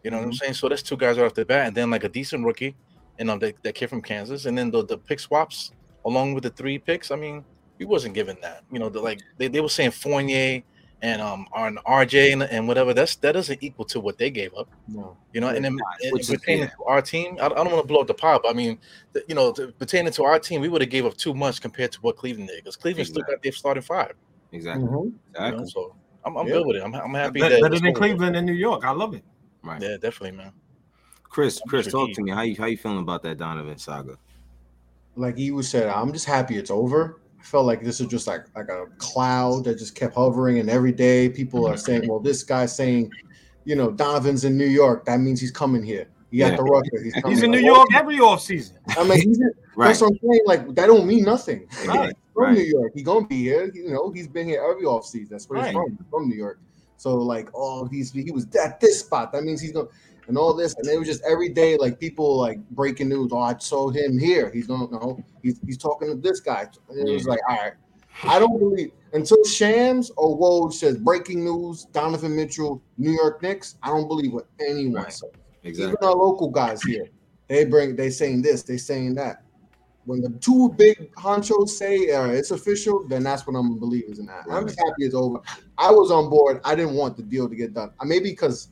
You 0.02 0.10
know 0.10 0.16
mm-hmm. 0.16 0.16
what 0.16 0.26
I'm 0.26 0.30
mm-hmm. 0.32 0.36
saying? 0.36 0.54
So 0.54 0.68
that's 0.68 0.82
two 0.82 0.96
guys 0.96 1.18
right 1.18 1.26
off 1.26 1.34
the 1.34 1.44
bat, 1.44 1.68
and 1.68 1.76
then 1.76 1.90
like 1.90 2.04
a 2.04 2.08
decent 2.08 2.44
rookie, 2.44 2.74
and 3.18 3.30
um, 3.30 3.38
that, 3.40 3.62
that 3.62 3.74
kid 3.74 3.88
from 3.88 4.02
Kansas, 4.02 4.46
and 4.46 4.56
then 4.56 4.70
the, 4.70 4.84
the 4.84 4.98
pick 4.98 5.20
swaps 5.20 5.72
along 6.06 6.34
with 6.34 6.44
the 6.44 6.50
three 6.50 6.78
picks. 6.78 7.10
I 7.10 7.16
mean, 7.16 7.44
we 7.78 7.84
wasn't 7.84 8.14
given 8.14 8.36
that. 8.40 8.64
You 8.72 8.78
know, 8.78 8.88
the, 8.88 9.00
like 9.00 9.20
they, 9.36 9.48
they 9.48 9.60
were 9.60 9.68
saying 9.68 9.90
Fournier 9.90 10.62
and 11.02 11.22
um 11.22 11.46
on 11.52 11.78
RJ 11.86 12.32
and, 12.32 12.42
and 12.42 12.68
whatever. 12.68 12.92
That's 12.94 13.16
that 13.16 13.32
doesn't 13.32 13.62
equal 13.62 13.84
to 13.86 14.00
what 14.00 14.18
they 14.18 14.30
gave 14.30 14.54
up. 14.54 14.68
No. 14.88 15.16
You 15.32 15.40
know, 15.40 15.48
and 15.48 15.64
then 15.64 15.78
and 16.02 16.26
pertaining 16.26 16.68
to 16.68 16.84
our 16.84 17.02
team, 17.02 17.38
I, 17.40 17.46
I 17.46 17.48
don't 17.48 17.72
want 17.72 17.82
to 17.82 17.86
blow 17.86 18.00
up 18.00 18.06
the 18.06 18.14
pot, 18.14 18.42
but 18.42 18.50
I 18.50 18.52
mean, 18.52 18.78
the, 19.12 19.24
you 19.28 19.34
know, 19.34 19.52
to, 19.52 19.68
pertaining 19.72 20.12
to 20.12 20.24
our 20.24 20.38
team, 20.38 20.60
we 20.60 20.68
would 20.68 20.80
have 20.80 20.90
gave 20.90 21.06
up 21.06 21.16
too 21.16 21.34
much 21.34 21.60
compared 21.60 21.92
to 21.92 22.00
what 22.00 22.16
Cleveland 22.16 22.48
did 22.48 22.56
because 22.56 22.76
Cleveland 22.76 23.08
exactly. 23.08 23.22
still 23.22 23.34
got 23.34 23.42
their 23.42 23.52
starting 23.52 23.82
five. 23.82 24.14
Exactly. 24.52 24.86
Mm-hmm. 24.86 25.08
Exactly. 25.30 25.50
You 25.52 25.56
know, 25.58 25.66
so 25.66 25.94
I'm, 26.24 26.36
I'm 26.36 26.46
yeah. 26.46 26.52
good 26.54 26.66
with 26.66 26.76
it. 26.76 26.82
I'm, 26.82 26.94
I'm 26.94 27.14
happy. 27.14 27.40
Better, 27.40 27.60
better 27.60 27.78
than 27.78 27.94
Cleveland 27.94 28.36
and 28.36 28.46
New 28.46 28.52
York. 28.52 28.84
I 28.84 28.90
love 28.90 29.14
it. 29.14 29.24
Right. 29.62 29.80
Yeah, 29.80 29.96
definitely, 30.00 30.32
man. 30.32 30.52
Chris, 31.22 31.60
Chris, 31.68 31.86
talk 31.86 32.12
to 32.12 32.22
me. 32.22 32.32
How 32.32 32.42
you 32.42 32.56
how 32.56 32.66
you 32.66 32.76
feeling 32.76 32.98
about 32.98 33.22
that 33.22 33.38
Donovan 33.38 33.78
saga? 33.78 34.16
Like 35.16 35.38
you 35.38 35.62
said, 35.62 35.88
I'm 35.88 36.12
just 36.12 36.26
happy 36.26 36.56
it's 36.56 36.70
over. 36.70 37.20
I 37.40 37.42
felt 37.42 37.66
like 37.66 37.82
this 37.82 38.00
is 38.00 38.06
just 38.06 38.26
like 38.26 38.42
like 38.54 38.68
a 38.68 38.86
cloud 38.98 39.64
that 39.64 39.78
just 39.78 39.94
kept 39.94 40.14
hovering, 40.14 40.58
and 40.58 40.68
every 40.68 40.92
day 40.92 41.28
people 41.28 41.66
are 41.66 41.76
saying, 41.76 42.06
"Well, 42.06 42.20
this 42.20 42.42
guy's 42.42 42.74
saying, 42.76 43.10
you 43.64 43.76
know, 43.76 43.90
Donovan's 43.90 44.44
in 44.44 44.58
New 44.58 44.66
York. 44.66 45.04
That 45.06 45.20
means 45.20 45.40
he's 45.40 45.50
coming 45.50 45.82
here. 45.82 46.06
He 46.30 46.38
got 46.38 46.52
yeah. 46.52 46.56
the 46.56 46.62
Rucker. 46.62 47.02
He's, 47.02 47.14
he's 47.26 47.42
in 47.42 47.50
New 47.50 47.58
York 47.58 47.88
every 47.94 48.18
off 48.20 48.40
season. 48.42 48.76
I 48.90 49.02
mean, 49.04 49.20
he's 49.20 49.40
in, 49.40 49.52
right. 49.74 49.88
that's 49.88 50.00
what 50.00 50.12
I'm 50.12 50.18
saying. 50.18 50.42
Like 50.46 50.74
that 50.74 50.86
don't 50.86 51.06
mean 51.06 51.24
nothing. 51.24 51.66
Right. 51.86 52.14
From 52.34 52.44
right. 52.44 52.54
New 52.54 52.62
York, 52.62 52.92
he 52.94 53.02
gonna 53.02 53.26
be 53.26 53.38
here. 53.38 53.70
You 53.74 53.90
know, 53.90 54.10
he's 54.10 54.28
been 54.28 54.46
here 54.46 54.62
every 54.62 54.84
off 54.84 55.06
season. 55.06 55.28
That's 55.30 55.48
where 55.48 55.60
right. 55.60 55.66
he's 55.68 55.74
from. 55.74 55.90
He's 55.90 56.06
From 56.10 56.28
New 56.28 56.36
York. 56.36 56.60
So 56.96 57.16
like, 57.16 57.48
oh, 57.54 57.86
he's 57.86 58.12
he 58.12 58.30
was 58.30 58.46
at 58.56 58.78
this 58.78 59.00
spot. 59.00 59.32
That 59.32 59.42
means 59.42 59.60
he's 59.60 59.72
going 59.72 59.88
and 60.30 60.38
all 60.38 60.54
this, 60.54 60.74
and 60.76 60.86
it 60.86 60.96
was 60.96 61.08
just 61.08 61.22
every 61.24 61.48
day 61.48 61.76
like 61.76 61.98
people 61.98 62.38
like 62.38 62.58
breaking 62.70 63.08
news. 63.08 63.30
Oh, 63.32 63.40
I 63.40 63.58
saw 63.58 63.90
him 63.90 64.16
here. 64.16 64.48
He's 64.54 64.68
going, 64.68 64.88
no, 64.92 65.22
he's 65.42 65.60
he's 65.66 65.76
talking 65.76 66.08
to 66.08 66.14
this 66.14 66.38
guy. 66.38 66.68
And 66.88 67.08
it 67.08 67.12
was 67.12 67.26
like, 67.26 67.40
all 67.48 67.56
right, 67.56 67.72
I 68.22 68.38
don't 68.38 68.58
believe 68.58 68.92
until 69.12 69.42
Shams 69.44 70.10
or 70.16 70.38
Woj 70.38 70.72
says 70.72 70.96
breaking 70.96 71.44
news, 71.44 71.86
Donovan 71.86 72.34
Mitchell, 72.36 72.80
New 72.96 73.10
York 73.10 73.42
Knicks. 73.42 73.76
I 73.82 73.88
don't 73.88 74.06
believe 74.06 74.32
what 74.32 74.46
anyone 74.60 75.02
right. 75.02 75.12
says. 75.12 75.30
Exactly. 75.64 75.92
Even 75.92 75.96
our 76.08 76.14
local 76.14 76.48
guys 76.48 76.80
here, 76.82 77.08
they 77.48 77.64
bring 77.64 77.96
they 77.96 78.08
saying 78.08 78.42
this, 78.42 78.62
they 78.62 78.76
saying 78.76 79.16
that. 79.16 79.42
When 80.04 80.22
the 80.22 80.30
two 80.40 80.70
big 80.78 81.12
honchos 81.14 81.70
say 81.70 82.12
uh, 82.12 82.26
it's 82.26 82.52
official, 82.52 83.06
then 83.08 83.24
that's 83.24 83.46
what 83.46 83.56
I'm 83.56 83.78
believing 83.80 84.16
in 84.16 84.26
that. 84.26 84.46
Right. 84.46 84.56
I'm 84.56 84.66
just 84.66 84.78
happy 84.78 85.04
it's 85.04 85.14
over. 85.14 85.40
I 85.76 85.90
was 85.90 86.10
on 86.12 86.30
board. 86.30 86.60
I 86.64 86.74
didn't 86.76 86.94
want 86.94 87.16
the 87.16 87.22
deal 87.24 87.48
to 87.48 87.54
get 87.56 87.74
done. 87.74 87.90
Maybe 88.02 88.30
because 88.30 88.68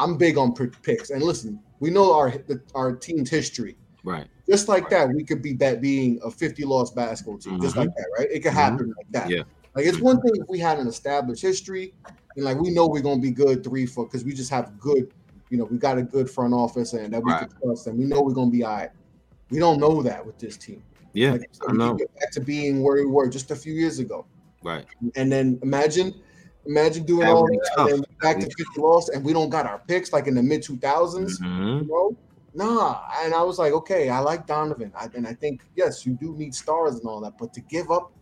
I'm 0.00 0.16
big 0.16 0.38
on 0.38 0.54
picks. 0.54 1.10
And 1.10 1.22
listen, 1.22 1.60
we 1.78 1.90
know 1.90 2.14
our 2.14 2.34
our 2.74 2.96
team's 2.96 3.30
history. 3.30 3.76
Right. 4.02 4.26
Just 4.48 4.66
like 4.66 4.88
that, 4.90 5.08
we 5.10 5.22
could 5.22 5.42
be 5.42 5.52
that 5.54 5.80
being 5.80 6.18
a 6.24 6.30
50 6.30 6.64
loss 6.64 6.90
basketball 6.90 7.38
team, 7.38 7.54
mm-hmm. 7.54 7.62
just 7.62 7.76
like 7.76 7.94
that, 7.94 8.06
right? 8.18 8.28
It 8.30 8.40
could 8.40 8.52
happen 8.52 8.86
mm-hmm. 8.86 8.92
like 8.96 9.12
that. 9.12 9.28
Yeah. 9.28 9.42
Like 9.74 9.84
it's 9.86 10.00
one 10.00 10.20
thing 10.20 10.32
if 10.34 10.48
we 10.48 10.58
had 10.58 10.78
an 10.78 10.88
established 10.88 11.42
history 11.42 11.94
and 12.34 12.44
like 12.44 12.58
we 12.58 12.70
know 12.70 12.86
we're 12.86 13.02
gonna 13.02 13.20
be 13.20 13.30
good 13.30 13.62
three 13.62 13.86
foot 13.86 14.08
because 14.10 14.24
we 14.24 14.32
just 14.32 14.50
have 14.50 14.78
good, 14.80 15.12
you 15.50 15.58
know, 15.58 15.64
we 15.64 15.78
got 15.78 15.98
a 15.98 16.02
good 16.02 16.28
front 16.28 16.54
office 16.54 16.92
and 16.94 17.12
that 17.12 17.22
we 17.22 17.30
right. 17.30 17.48
can 17.48 17.60
trust 17.60 17.86
and 17.86 17.98
we 17.98 18.04
know 18.06 18.22
we're 18.22 18.32
gonna 18.32 18.50
be 18.50 18.64
all 18.64 18.74
right. 18.74 18.90
We 19.50 19.58
don't 19.58 19.78
know 19.78 20.02
that 20.02 20.24
with 20.24 20.38
this 20.38 20.56
team. 20.56 20.82
Yeah, 21.12 21.32
like, 21.32 21.48
so 21.52 21.68
I 21.68 21.72
know. 21.72 21.94
Get 21.94 22.14
back 22.18 22.30
to 22.32 22.40
being 22.40 22.82
where 22.82 22.96
we 22.96 23.06
were 23.06 23.28
just 23.28 23.50
a 23.50 23.56
few 23.56 23.72
years 23.72 23.98
ago. 23.98 24.26
Right. 24.62 24.86
And 25.16 25.30
then 25.30 25.58
imagine, 25.62 26.14
imagine 26.66 27.04
doing 27.04 27.26
that 27.26 27.30
all 27.30 27.46
that 27.46 27.70
and 27.78 27.90
then 27.90 28.04
back 28.20 28.38
to 28.38 28.46
50 28.46 28.64
loss 28.80 29.08
and 29.08 29.24
we 29.24 29.32
don't 29.32 29.50
got 29.50 29.66
our 29.66 29.78
picks 29.86 30.12
like 30.12 30.26
in 30.26 30.34
the 30.34 30.42
mid 30.42 30.62
2000s. 30.62 31.40
Mm-hmm. 31.40 31.66
You 31.66 31.88
know? 31.88 32.16
Nah, 32.52 33.02
and 33.22 33.32
I 33.32 33.42
was 33.42 33.58
like, 33.58 33.72
okay, 33.72 34.08
I 34.08 34.18
like 34.18 34.46
Donovan, 34.46 34.92
I, 34.96 35.08
and 35.14 35.26
I 35.26 35.34
think 35.34 35.62
yes, 35.76 36.04
you 36.04 36.14
do 36.14 36.34
need 36.34 36.54
stars 36.54 36.96
and 36.96 37.06
all 37.06 37.20
that, 37.20 37.38
but 37.38 37.52
to 37.54 37.60
give 37.60 37.90
up 37.90 38.12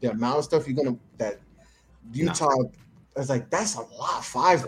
the 0.00 0.10
amount 0.10 0.38
of 0.38 0.44
stuff 0.44 0.66
you're 0.66 0.76
gonna 0.76 0.96
that 1.18 1.40
Utah, 2.12 2.48
nah. 2.48 2.68
I 3.16 3.20
was 3.20 3.30
like, 3.30 3.48
that's 3.48 3.76
a 3.76 3.80
lot. 3.80 4.24
Five. 4.24 4.66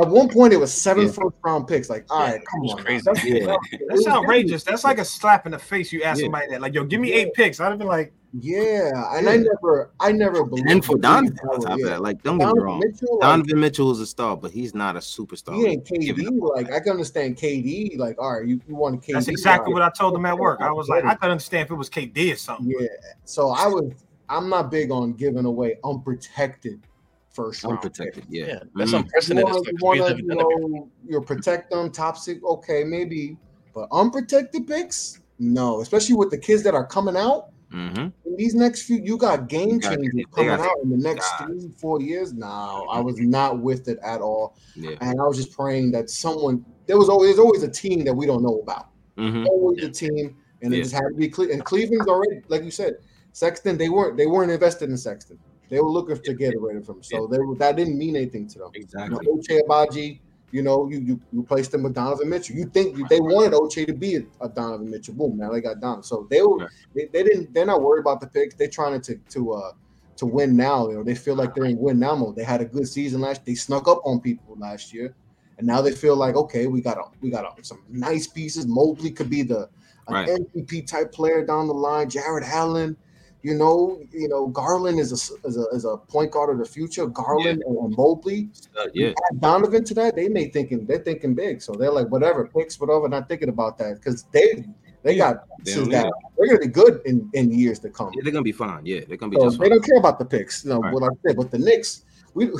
At 0.00 0.08
one 0.08 0.28
point, 0.28 0.54
it 0.54 0.56
was 0.56 0.72
seven 0.72 1.06
yeah. 1.06 1.12
first 1.12 1.36
round 1.44 1.68
picks. 1.68 1.90
Like, 1.90 2.06
all 2.08 2.20
right, 2.20 2.40
come 2.50 2.60
on, 2.62 2.82
crazy. 2.82 3.02
That's, 3.04 3.24
yeah. 3.24 3.56
that's 3.88 4.06
outrageous. 4.06 4.64
That's 4.64 4.82
like 4.82 4.98
a 4.98 5.04
slap 5.04 5.44
in 5.44 5.52
the 5.52 5.58
face. 5.58 5.92
You 5.92 6.02
ask 6.02 6.18
yeah. 6.18 6.26
somebody 6.26 6.48
that, 6.50 6.62
like, 6.62 6.72
yo, 6.72 6.84
give 6.84 7.00
me 7.00 7.12
eight 7.12 7.34
picks. 7.34 7.60
I'd 7.60 7.68
have 7.68 7.78
been 7.78 7.88
like, 7.88 8.12
yeah, 8.32 8.90
and 9.16 9.28
I 9.28 9.36
never, 9.36 9.90
I 10.00 10.10
never 10.10 10.44
believed. 10.44 10.70
And 10.70 10.82
for 10.82 10.96
Donovan, 10.96 11.38
on 11.50 11.60
top 11.60 11.78
yeah. 11.78 11.84
of 11.84 11.90
that, 11.90 12.02
like 12.02 12.22
don't 12.22 12.38
Donovan 12.38 12.54
get 12.54 12.62
me 12.62 12.64
wrong, 12.64 12.80
Mitchell, 12.80 13.18
Donovan 13.20 13.50
like, 13.50 13.60
Mitchell 13.60 13.90
is 13.90 14.00
a 14.00 14.06
star, 14.06 14.36
but 14.36 14.50
he's 14.50 14.74
not 14.74 14.96
a 14.96 15.00
superstar. 15.00 15.54
He 15.56 15.66
ain't 15.66 15.84
KD. 15.84 16.40
Like 16.40 16.72
I 16.72 16.80
can 16.80 16.92
understand 16.92 17.36
KD. 17.36 17.98
Like 17.98 18.18
all 18.18 18.38
right, 18.38 18.48
you, 18.48 18.60
you 18.66 18.74
want 18.74 19.02
KD. 19.02 19.12
That's 19.12 19.28
exactly 19.28 19.74
what 19.74 19.82
I 19.82 19.90
told 19.90 20.16
him 20.16 20.24
at 20.24 20.38
work. 20.38 20.62
I 20.62 20.72
was 20.72 20.88
like, 20.88 21.04
I 21.04 21.14
could 21.14 21.30
understand 21.30 21.66
if 21.66 21.72
it 21.72 21.74
was 21.74 21.90
KD 21.90 22.32
or 22.32 22.36
something. 22.36 22.74
Yeah. 22.78 22.86
So 23.24 23.50
I 23.50 23.66
was, 23.66 23.92
I'm 24.30 24.48
not 24.48 24.70
big 24.70 24.90
on 24.90 25.12
giving 25.12 25.44
away 25.44 25.76
unprotected 25.84 26.86
first 27.32 27.64
round. 27.64 27.76
Unprotected, 27.76 28.24
yeah. 28.30 28.46
yeah. 28.46 28.58
That's 28.74 28.92
mm-hmm. 28.92 29.04
unprecedented. 29.04 29.66
You 29.66 29.76
want 29.80 30.00
to, 30.00 30.16
you 30.16 30.24
know, 30.24 30.90
you 31.06 31.20
protect 31.20 31.70
them 31.70 31.90
top 31.90 32.16
six, 32.16 32.42
okay, 32.42 32.84
maybe, 32.84 33.36
but 33.74 33.88
unprotected 33.92 34.66
picks, 34.66 35.20
no, 35.38 35.80
especially 35.80 36.14
with 36.14 36.30
the 36.30 36.38
kids 36.38 36.62
that 36.62 36.74
are 36.74 36.86
coming 36.86 37.16
out 37.16 37.51
Mm-hmm. 37.72 38.08
In 38.26 38.36
these 38.36 38.54
next 38.54 38.82
few, 38.82 38.96
you 38.96 39.16
got 39.16 39.48
game 39.48 39.80
changers 39.80 40.12
coming 40.34 40.50
out 40.50 40.76
in 40.82 40.90
the 40.90 40.96
next 40.96 41.30
God. 41.38 41.46
three, 41.46 41.70
four 41.78 42.00
years. 42.00 42.32
Now, 42.32 42.84
I 42.90 43.00
was 43.00 43.18
not 43.18 43.60
with 43.60 43.88
it 43.88 43.98
at 44.02 44.20
all. 44.20 44.56
Yeah. 44.76 44.96
And 45.00 45.20
I 45.20 45.24
was 45.24 45.38
just 45.38 45.56
praying 45.56 45.92
that 45.92 46.10
someone 46.10 46.64
there 46.86 46.98
was 46.98 47.08
always 47.08 47.38
always 47.38 47.62
a 47.62 47.68
team 47.68 48.04
that 48.04 48.14
we 48.14 48.26
don't 48.26 48.42
know 48.42 48.60
about. 48.60 48.88
Mm-hmm. 49.16 49.46
Always 49.46 49.84
a 49.84 49.90
team, 49.90 50.36
and 50.62 50.74
it 50.74 50.82
just 50.82 50.92
had 50.92 51.08
to 51.08 51.14
be 51.16 51.28
Cle- 51.28 51.50
and 51.50 51.64
Cleveland's 51.64 52.06
already, 52.06 52.42
like 52.48 52.64
you 52.64 52.70
said, 52.70 52.94
Sexton. 53.32 53.78
They 53.78 53.88
weren't 53.88 54.16
they 54.16 54.26
weren't 54.26 54.50
invested 54.50 54.90
in 54.90 54.96
Sexton. 54.96 55.38
They 55.68 55.80
were 55.80 55.90
looking 55.90 56.18
to 56.18 56.34
get 56.34 56.60
rid 56.60 56.76
of 56.76 56.88
him, 56.88 57.02
so 57.02 57.26
they 57.26 57.38
that 57.58 57.76
didn't 57.76 57.96
mean 57.96 58.16
anything 58.16 58.46
to 58.48 58.58
them. 58.58 58.70
Exactly. 58.74 59.18
You 59.22 59.36
know, 59.36 59.40
Ochai 59.40 59.60
Agbaji, 59.66 60.20
you 60.52 60.62
know, 60.62 60.88
you 60.88 61.00
you 61.00 61.20
replaced 61.32 61.74
him 61.74 61.82
with 61.82 61.94
Donovan 61.94 62.28
Mitchell. 62.28 62.54
You 62.54 62.66
think 62.66 63.08
they 63.08 63.20
wanted 63.20 63.52
Ochai 63.52 63.86
to 63.86 63.94
be 63.94 64.16
a, 64.16 64.22
a, 64.42 64.48
Donovan 64.48 64.90
Mitchell? 64.90 65.14
Boom! 65.14 65.38
Now 65.38 65.50
they 65.50 65.62
got 65.62 65.80
Donovan. 65.80 66.04
So 66.04 66.26
they 66.30 66.42
were 66.42 66.70
they, 66.94 67.06
they 67.06 67.22
didn't 67.24 67.52
they're 67.54 67.66
not 67.66 67.82
worried 67.82 68.00
about 68.00 68.20
the 68.20 68.26
picks. 68.26 68.54
They're 68.54 68.68
trying 68.68 69.00
to 69.00 69.16
to 69.16 69.52
uh 69.54 69.72
to 70.16 70.26
win 70.26 70.54
now. 70.54 70.88
You 70.88 70.96
know, 70.96 71.02
they 71.02 71.14
feel 71.14 71.34
like 71.34 71.54
they're 71.54 71.64
in 71.64 71.78
win 71.78 71.98
now 71.98 72.14
mode. 72.14 72.36
They 72.36 72.44
had 72.44 72.60
a 72.60 72.66
good 72.66 72.86
season 72.86 73.22
last. 73.22 73.44
They 73.46 73.54
snuck 73.54 73.88
up 73.88 74.02
on 74.04 74.20
people 74.20 74.54
last 74.58 74.92
year, 74.92 75.14
and 75.56 75.66
now 75.66 75.80
they 75.80 75.92
feel 75.92 76.16
like 76.16 76.36
okay, 76.36 76.66
we 76.66 76.82
got 76.82 76.98
a, 76.98 77.04
we 77.22 77.30
got 77.30 77.58
a, 77.58 77.64
some 77.64 77.82
nice 77.88 78.26
pieces. 78.26 78.66
Mobley 78.66 79.10
could 79.10 79.30
be 79.30 79.42
the 79.42 79.70
an 80.08 80.14
right. 80.14 80.28
MVP 80.28 80.86
type 80.86 81.12
player 81.12 81.46
down 81.46 81.66
the 81.66 81.74
line. 81.74 82.10
Jarrett 82.10 82.44
Allen. 82.44 82.96
You 83.42 83.54
know, 83.54 84.00
you 84.12 84.28
know, 84.28 84.46
Garland 84.46 85.00
is 85.00 85.10
a 85.10 85.46
is 85.46 85.56
a, 85.56 85.66
is 85.74 85.84
a 85.84 85.96
point 85.96 86.30
guard 86.30 86.50
of 86.50 86.58
the 86.58 86.64
future. 86.64 87.06
Garland 87.06 87.62
yeah. 87.66 87.82
and, 87.82 87.96
Mobley, 87.96 88.50
uh, 88.78 88.86
yeah. 88.94 89.12
Donovan 89.40 89.84
to 89.84 89.94
that, 89.94 90.14
they 90.14 90.28
may 90.28 90.48
thinking 90.48 90.86
they're 90.86 90.98
thinking 90.98 91.34
big, 91.34 91.60
so 91.60 91.72
they're 91.72 91.90
like 91.90 92.08
whatever 92.08 92.46
picks, 92.46 92.78
whatever. 92.78 93.08
Not 93.08 93.28
thinking 93.28 93.48
about 93.48 93.78
that 93.78 93.96
because 93.96 94.22
they 94.32 94.64
they 95.02 95.16
got 95.16 95.44
they 95.64 95.74
that 95.74 96.12
they're 96.38 96.46
gonna 96.46 96.60
be 96.60 96.66
good 96.68 97.00
in, 97.04 97.28
in 97.34 97.50
years 97.50 97.78
to 97.80 97.90
come. 97.90 98.12
Yeah, 98.14 98.20
they're 98.22 98.32
gonna 98.32 98.44
be 98.44 98.52
fine. 98.52 98.86
Yeah, 98.86 99.00
they're 99.06 99.16
gonna 99.16 99.30
be. 99.30 99.36
So 99.36 99.50
they 99.50 99.68
don't 99.68 99.84
care 99.84 99.98
about 99.98 100.18
the 100.18 100.24
picks, 100.24 100.64
you 100.64 100.70
know. 100.70 100.78
Right. 100.78 100.94
What 100.94 101.02
I 101.02 101.08
said, 101.26 101.36
but 101.36 101.50
the 101.50 101.58
Knicks, 101.58 102.04
we 102.34 102.50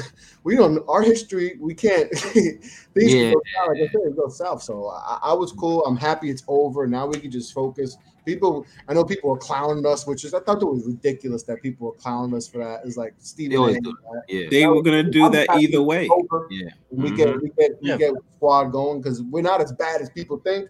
we 0.43 0.57
don't 0.57 0.83
our 0.89 1.03
history. 1.03 1.57
We 1.61 1.75
can't. 1.75 2.11
these 2.95 3.15
yeah. 3.15 3.33
go 3.33 3.43
south, 3.55 3.69
like 3.69 3.83
I 3.83 3.93
said, 3.93 4.17
go 4.17 4.29
south. 4.29 4.63
So 4.63 4.89
I, 4.89 5.19
I 5.23 5.33
was 5.33 5.53
cool. 5.53 5.85
I'm 5.87 5.97
happy 5.97 6.31
it's 6.31 6.43
over. 6.49 6.87
Now 6.89 7.07
we 7.07 7.21
can 7.21 7.31
just 7.31 7.53
focus 7.53 7.97
People, 8.25 8.67
I 8.89 8.95
know 8.95 9.05
people 9.05 9.31
were 9.31 9.39
clowning 9.39 9.85
us, 9.85 10.07
which 10.07 10.25
is 10.25 10.33
I 10.33 10.41
thought 10.41 10.63
it 10.63 10.67
was 10.67 10.87
ridiculous 10.87 11.43
that 11.45 11.61
people 11.63 11.89
were 11.89 11.95
clowning 11.95 12.37
us 12.37 12.47
for 12.47 12.59
that. 12.59 12.83
It's 12.85 12.97
like 12.97 13.15
Stephen, 13.19 13.81
yeah, 14.29 14.49
they 14.49 14.67
were 14.67 14.83
gonna 14.83 15.03
do 15.03 15.29
that 15.31 15.49
either 15.59 15.83
way. 15.83 16.09
Yeah, 16.51 16.69
we 16.91 17.09
mm-hmm. 17.09 17.17
get 17.17 17.43
we 17.43 17.51
get 17.59 17.71
we 17.83 17.97
get 17.97 18.15
squad 18.37 18.67
going 18.67 19.01
because 19.01 19.23
we're 19.23 19.43
not 19.43 19.61
as 19.61 19.73
bad 19.73 20.01
as 20.01 20.11
people 20.11 20.39
think, 20.39 20.69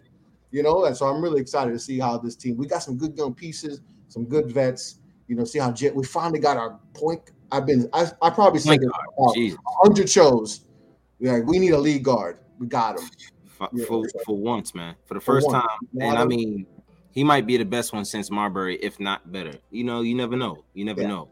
you 0.51 0.63
know. 0.63 0.85
And 0.85 0.97
so 0.97 1.05
I'm 1.05 1.21
really 1.21 1.41
excited 1.41 1.71
to 1.71 1.79
see 1.79 1.99
how 1.99 2.17
this 2.17 2.35
team. 2.35 2.57
We 2.57 2.65
got 2.65 2.81
some 2.81 2.97
good 2.97 3.15
young 3.17 3.33
pieces, 3.33 3.81
some 4.07 4.25
good 4.25 4.51
vets. 4.51 4.99
You 5.27 5.35
know, 5.35 5.45
see 5.45 5.59
how 5.59 5.71
Jet. 5.71 5.95
We 5.95 6.03
finally 6.05 6.39
got 6.39 6.57
our 6.57 6.79
point. 6.93 7.21
I've 7.51 7.67
been 7.67 7.87
I, 7.93 8.09
I 8.21 8.29
probably 8.31 8.59
said 8.59 8.79
hundred 9.83 10.09
shows. 10.09 10.65
Yeah, 11.19 11.39
we 11.39 11.59
need 11.59 11.71
a 11.71 11.77
lead 11.77 12.03
guard. 12.03 12.39
We 12.59 12.67
got 12.67 12.99
him. 12.99 13.07
For, 13.45 13.69
yeah, 13.71 13.85
for, 13.85 14.03
for, 14.25 14.35
once, 14.35 14.73
man. 14.73 14.95
For 15.05 15.13
the 15.13 15.21
first 15.21 15.45
for 15.45 15.53
time. 15.53 15.67
And 16.01 16.17
I 16.17 16.25
mean, 16.25 16.65
he 17.13 17.23
might 17.23 17.45
be 17.45 17.57
the 17.57 17.65
best 17.65 17.93
one 17.93 18.05
since 18.05 18.31
Marbury, 18.31 18.77
if 18.77 18.99
not 18.99 19.31
better. 19.31 19.53
You 19.69 19.83
know, 19.83 20.01
you 20.01 20.15
never 20.15 20.35
know. 20.35 20.63
You 20.73 20.83
never 20.83 21.03
yeah. 21.03 21.09
know. 21.09 21.29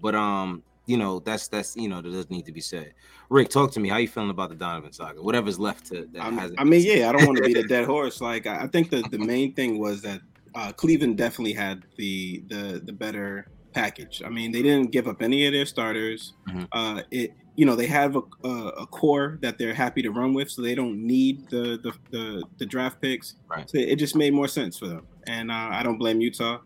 But 0.00 0.14
um, 0.14 0.62
you 0.86 0.98
know, 0.98 1.18
that's 1.20 1.48
that's 1.48 1.74
you 1.76 1.88
know, 1.88 2.02
that 2.02 2.10
does 2.10 2.30
need 2.30 2.44
to 2.44 2.52
be 2.52 2.60
said. 2.60 2.92
Rick, 3.30 3.48
talk 3.48 3.72
to 3.72 3.80
me. 3.80 3.88
How 3.88 3.96
you 3.96 4.06
feeling 4.06 4.28
about 4.28 4.50
the 4.50 4.54
Donovan 4.54 4.92
saga? 4.92 5.22
Whatever's 5.22 5.58
left 5.58 5.86
to 5.86 6.06
that 6.12 6.22
I, 6.22 6.50
I 6.58 6.64
mean, 6.64 6.82
yeah, 6.82 7.08
I 7.08 7.12
don't 7.12 7.26
want 7.26 7.38
to 7.38 7.44
be 7.44 7.54
the 7.54 7.62
dead 7.68 7.86
horse. 7.86 8.20
Like 8.20 8.46
I 8.46 8.66
think 8.66 8.90
the 8.90 9.02
the 9.10 9.18
main 9.18 9.54
thing 9.54 9.78
was 9.78 10.02
that 10.02 10.20
uh, 10.54 10.72
Cleveland 10.72 11.16
definitely 11.16 11.54
had 11.54 11.84
the 11.96 12.44
the 12.48 12.82
the 12.84 12.92
better 12.92 13.46
package. 13.72 14.22
I 14.24 14.28
mean, 14.28 14.52
they 14.52 14.62
didn't 14.62 14.92
give 14.92 15.08
up 15.08 15.22
any 15.22 15.46
of 15.46 15.54
their 15.54 15.66
starters. 15.66 16.34
Mm-hmm. 16.48 16.64
Uh, 16.72 17.02
it 17.10 17.32
you 17.56 17.64
know 17.64 17.76
they 17.76 17.86
have 17.86 18.16
a, 18.16 18.22
a, 18.44 18.68
a, 18.80 18.86
core 18.88 19.38
that 19.40 19.58
they're 19.58 19.72
happy 19.72 20.02
to 20.02 20.10
run 20.10 20.34
with, 20.34 20.50
so 20.50 20.60
they 20.60 20.74
don't 20.74 20.98
need 20.98 21.48
the 21.48 21.78
the 21.82 21.92
the, 22.10 22.42
the 22.58 22.66
draft 22.66 23.00
picks. 23.00 23.36
Right. 23.48 23.68
So 23.70 23.78
it 23.78 23.96
just 23.96 24.16
made 24.16 24.34
more 24.34 24.48
sense 24.48 24.76
for 24.76 24.88
them 24.88 25.06
and 25.26 25.50
uh, 25.50 25.68
I 25.72 25.82
don't 25.82 25.98
blame 25.98 26.20
Utah. 26.20 26.58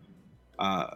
Uh, 0.57 0.87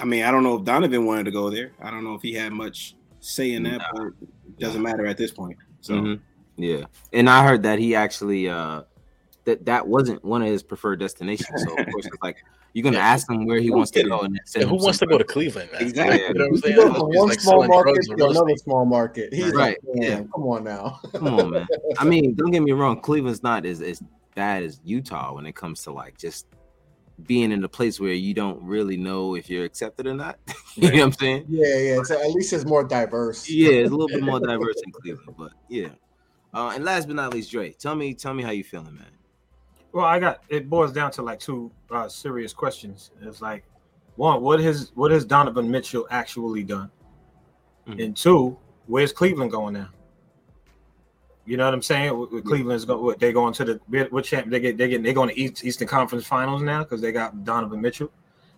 I 0.00 0.04
mean, 0.04 0.24
I 0.24 0.30
don't 0.30 0.44
know 0.44 0.56
if 0.56 0.64
Donovan 0.64 1.06
wanted 1.06 1.24
to 1.24 1.30
go 1.30 1.50
there. 1.50 1.72
I 1.82 1.90
don't 1.90 2.04
know 2.04 2.14
if 2.14 2.22
he 2.22 2.32
had 2.32 2.52
much 2.52 2.94
say 3.20 3.52
in 3.52 3.64
that, 3.64 3.78
nah. 3.78 3.90
but 3.92 4.06
it 4.46 4.58
doesn't 4.58 4.82
matter 4.82 5.06
at 5.06 5.16
this 5.16 5.32
point. 5.32 5.58
So 5.80 5.94
mm-hmm. 5.94 6.62
yeah, 6.62 6.84
and 7.12 7.28
I 7.28 7.44
heard 7.44 7.62
that 7.64 7.78
he 7.78 7.94
actually 7.94 8.48
uh, 8.48 8.82
that 9.44 9.64
that 9.66 9.86
wasn't 9.86 10.24
one 10.24 10.42
of 10.42 10.48
his 10.48 10.62
preferred 10.62 11.00
destinations. 11.00 11.64
So 11.64 11.70
of 11.76 11.86
course, 11.90 12.06
it's 12.06 12.22
like 12.22 12.36
you're 12.74 12.84
gonna 12.84 12.98
yeah. 12.98 13.06
ask 13.06 13.28
him 13.30 13.46
where 13.46 13.58
he 13.58 13.70
wants 13.70 13.90
to 13.92 14.04
go, 14.04 14.20
and, 14.20 14.38
and 14.54 14.64
who 14.64 14.76
wants 14.76 14.98
to 14.98 15.06
go 15.06 15.18
to 15.18 15.24
Cleveland? 15.24 15.70
Man? 15.72 15.82
Exactly. 15.82 16.20
You 16.20 16.34
know 16.34 16.44
what 16.44 16.50
I'm 16.50 16.56
saying? 16.58 16.94
From 16.94 17.06
one 17.08 17.28
like 17.28 17.40
small 17.40 17.66
market 17.66 18.02
to 18.02 18.26
another 18.26 18.56
small 18.56 18.84
market. 18.84 19.32
He's 19.32 19.52
right. 19.52 19.76
Like, 19.82 20.02
yeah. 20.02 20.16
Come 20.34 20.44
on 20.44 20.64
now. 20.64 21.00
come 21.12 21.26
on, 21.28 21.50
man. 21.50 21.66
I 21.98 22.04
mean, 22.04 22.34
don't 22.34 22.50
get 22.50 22.62
me 22.62 22.72
wrong. 22.72 23.00
Cleveland's 23.00 23.42
not 23.42 23.66
as 23.66 23.80
as 23.82 24.02
bad 24.34 24.62
as 24.62 24.80
Utah 24.84 25.34
when 25.34 25.46
it 25.46 25.56
comes 25.56 25.82
to 25.82 25.90
like 25.90 26.16
just 26.16 26.46
being 27.26 27.52
in 27.52 27.64
a 27.64 27.68
place 27.68 27.98
where 27.98 28.12
you 28.12 28.34
don't 28.34 28.62
really 28.62 28.96
know 28.96 29.34
if 29.34 29.50
you're 29.50 29.64
accepted 29.64 30.06
or 30.06 30.14
not. 30.14 30.38
you 30.74 30.88
know 30.88 30.94
what 30.94 31.02
I'm 31.02 31.12
saying? 31.12 31.46
Yeah, 31.48 31.76
yeah. 31.76 32.02
So 32.02 32.20
at 32.20 32.30
least 32.30 32.52
it's 32.52 32.64
more 32.64 32.84
diverse. 32.84 33.48
Yeah, 33.48 33.70
it's 33.70 33.90
a 33.90 33.94
little 33.94 34.08
bit 34.08 34.22
more 34.22 34.40
diverse 34.40 34.80
in 34.84 34.92
Cleveland, 34.92 35.34
but 35.36 35.52
yeah. 35.68 35.88
Uh, 36.54 36.72
and 36.74 36.84
last 36.84 37.06
but 37.06 37.16
not 37.16 37.34
least, 37.34 37.50
Dre, 37.50 37.72
tell 37.72 37.94
me, 37.94 38.14
tell 38.14 38.34
me 38.34 38.42
how 38.42 38.50
you 38.50 38.64
feeling, 38.64 38.94
man. 38.94 39.06
Well, 39.92 40.04
I 40.04 40.18
got 40.18 40.42
it 40.48 40.68
boils 40.68 40.92
down 40.92 41.10
to 41.12 41.22
like 41.22 41.40
two 41.40 41.70
uh, 41.90 42.08
serious 42.08 42.52
questions. 42.52 43.10
It's 43.22 43.40
like 43.40 43.64
one, 44.16 44.42
what 44.42 44.60
has 44.60 44.92
what 44.94 45.10
has 45.10 45.24
Donovan 45.24 45.70
Mitchell 45.70 46.06
actually 46.10 46.62
done? 46.62 46.90
Mm-hmm. 47.86 48.00
And 48.00 48.16
two, 48.16 48.56
where's 48.86 49.12
Cleveland 49.12 49.50
going 49.50 49.74
now? 49.74 49.88
You 51.48 51.56
know 51.56 51.64
what 51.64 51.72
I'm 51.72 51.80
saying? 51.80 52.18
With, 52.18 52.44
Cleveland's 52.44 52.84
going, 52.84 53.02
what, 53.02 53.18
they 53.18 53.32
going 53.32 53.54
to 53.54 53.64
the 53.64 54.06
what 54.10 54.24
champ? 54.26 54.50
They 54.50 54.60
get 54.60 54.76
they 54.76 54.86
get 54.86 55.02
they 55.02 55.14
going 55.14 55.30
to 55.30 55.40
East, 55.40 55.64
Eastern 55.64 55.88
Conference 55.88 56.26
Finals 56.26 56.60
now 56.60 56.80
because 56.80 57.00
they 57.00 57.10
got 57.10 57.42
Donovan 57.42 57.80
Mitchell. 57.80 58.12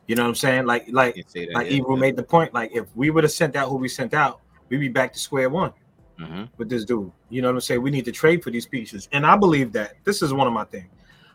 You 0.08 0.16
know 0.16 0.22
what 0.22 0.30
I'm 0.30 0.34
saying? 0.34 0.66
Like 0.66 0.86
like 0.90 1.14
that, 1.14 1.52
like 1.54 1.70
yeah, 1.70 1.76
Ebro 1.76 1.94
yeah. 1.94 2.00
made 2.00 2.16
the 2.16 2.24
point. 2.24 2.52
Like 2.52 2.72
if 2.74 2.86
we 2.96 3.10
would 3.10 3.22
have 3.22 3.30
sent 3.30 3.54
out 3.54 3.68
who 3.68 3.76
we 3.76 3.88
sent 3.88 4.12
out, 4.12 4.40
we'd 4.68 4.78
be 4.78 4.88
back 4.88 5.12
to 5.12 5.20
square 5.20 5.48
one 5.48 5.72
mm-hmm. 6.18 6.46
with 6.56 6.68
this 6.68 6.84
dude. 6.84 7.12
You 7.28 7.42
know 7.42 7.48
what 7.48 7.54
I'm 7.54 7.60
saying? 7.60 7.80
We 7.80 7.92
need 7.92 8.06
to 8.06 8.12
trade 8.12 8.42
for 8.42 8.50
these 8.50 8.66
pieces, 8.66 9.08
and 9.12 9.24
I 9.24 9.36
believe 9.36 9.70
that 9.70 9.92
this 10.02 10.20
is 10.20 10.34
one 10.34 10.48
of 10.48 10.52
my 10.52 10.64
things. 10.64 10.90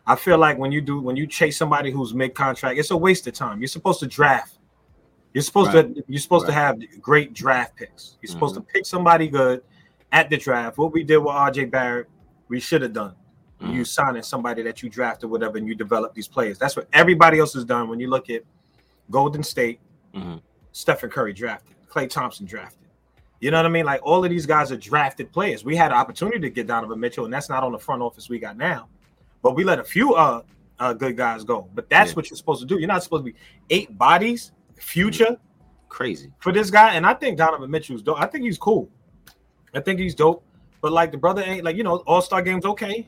I 0.06 0.18
feel 0.18 0.38
like 0.38 0.58
when 0.58 0.74
you 0.74 0.82
do 0.82 1.00
when 1.00 1.16
you 1.16 1.26
chase 1.26 1.56
somebody 1.56 1.90
who's 1.90 2.14
mid 2.14 2.36
contract, 2.36 2.78
it's 2.78 2.92
a 2.92 2.98
waste 2.98 3.28
of 3.28 3.34
time. 3.34 3.62
You're 3.62 3.70
supposed 3.70 4.02
to 4.02 4.08
draft. 4.08 4.58
You're 5.34 5.42
supposed 5.42 5.74
right. 5.74 5.96
to 5.96 6.04
you're 6.10 6.20
supposed 6.20 6.50
right. 6.50 6.54
to 6.54 6.60
have 6.60 7.02
great 7.02 7.34
draft 7.34 7.78
picks. 7.78 8.18
You're 8.22 8.30
supposed 8.30 8.56
mm-hmm. 8.56 8.66
to 8.66 8.74
pick 8.74 8.86
somebody 8.86 9.30
good 9.30 9.62
at 10.12 10.30
the 10.30 10.38
draft, 10.38 10.78
what 10.78 10.94
we 10.94 11.04
did 11.04 11.18
with 11.18 11.34
RJ 11.34 11.72
Barrett, 11.72 12.08
we 12.48 12.60
should 12.60 12.82
have 12.82 12.94
done. 12.94 13.16
Mm-hmm. 13.62 13.74
You 13.74 13.86
signing 13.86 14.24
somebody 14.24 14.62
that 14.64 14.84
you 14.84 14.90
drafted, 14.90 15.30
whatever, 15.30 15.58
and 15.58 15.68
you 15.68 15.76
develop 15.76 16.14
these 16.14 16.28
players. 16.28 16.58
That's 16.58 16.76
what 16.76 16.88
everybody 16.94 17.40
else 17.40 17.54
has 17.54 17.66
done. 17.66 17.90
When 17.90 18.00
you 18.00 18.10
look 18.10 18.30
at 18.30 18.44
Golden 19.10 19.44
State, 19.44 19.80
mm-hmm. 20.14 20.38
Stephen 20.72 21.10
Curry 21.10 21.34
drafted, 21.34 21.76
Klay 21.90 22.10
Thompson 22.10 22.46
drafted. 22.46 22.86
You 23.40 23.52
know 23.52 23.58
what 23.58 23.66
I 23.66 23.70
mean? 23.70 23.86
Like 23.86 24.02
all 24.04 24.24
of 24.24 24.30
these 24.30 24.46
guys 24.46 24.72
are 24.72 24.78
drafted 24.78 25.32
players. 25.32 25.64
We 25.64 25.76
had 25.76 25.92
an 25.92 25.98
opportunity 25.98 26.40
to 26.40 26.50
get 26.50 26.68
Donovan 26.68 27.00
Mitchell, 27.00 27.26
and 27.26 27.34
that's 27.34 27.50
not 27.50 27.64
on 27.64 27.72
the 27.72 27.80
front 27.80 28.02
office 28.02 28.30
we 28.30 28.40
got 28.40 28.58
now. 28.58 28.88
But 29.42 29.56
we 29.56 29.64
let 29.64 29.80
a 29.80 29.84
few 29.84 30.14
uh, 30.16 30.42
uh 30.80 30.94
good 30.94 31.16
guys 31.16 31.44
go. 31.44 31.70
But 31.74 31.90
that's 31.90 32.12
yeah. 32.12 32.16
what 32.16 32.30
you're 32.30 32.38
supposed 32.38 32.62
to 32.62 32.66
do. 32.66 32.80
You're 32.80 32.88
not 32.88 33.04
supposed 33.04 33.26
to 33.26 33.32
be 33.32 33.38
eight 33.70 33.98
bodies, 33.98 34.52
future. 34.78 35.38
Crazy 35.90 36.32
for 36.40 36.52
this 36.52 36.70
guy. 36.70 36.96
And 36.96 37.06
I 37.06 37.14
think 37.14 37.38
Donovan 37.38 37.70
Mitchell's 37.72 38.02
dope. 38.02 38.20
I 38.20 38.26
think 38.26 38.44
he's 38.44 38.58
cool. 38.58 38.90
I 39.76 39.82
think 39.82 40.00
he's 40.00 40.16
dope. 40.16 40.44
But 40.82 40.92
like 40.92 41.12
the 41.12 41.18
brother 41.18 41.42
ain't 41.44 41.64
like 41.64 41.76
you 41.76 41.84
know 41.84 41.98
All 42.08 42.22
Star 42.22 42.42
games 42.42 42.66
okay. 42.66 43.08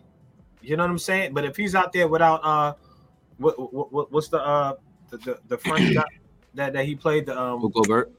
You 0.61 0.75
know 0.75 0.83
what 0.83 0.89
I'm 0.89 0.99
saying? 0.99 1.33
But 1.33 1.45
if 1.45 1.55
he's 1.55 1.75
out 1.75 1.93
there 1.93 2.07
without 2.07 2.43
uh, 2.43 2.73
what, 3.37 3.73
what 3.73 4.11
what's 4.11 4.29
the 4.29 4.43
uh 4.43 4.73
the 5.09 5.17
the, 5.17 5.39
the 5.47 5.57
French 5.57 5.93
guy 5.95 6.03
that 6.55 6.73
that 6.73 6.85
he 6.85 6.95
played 6.95 7.25
the 7.25 7.39
um 7.39 7.61
Gobert 7.71 8.11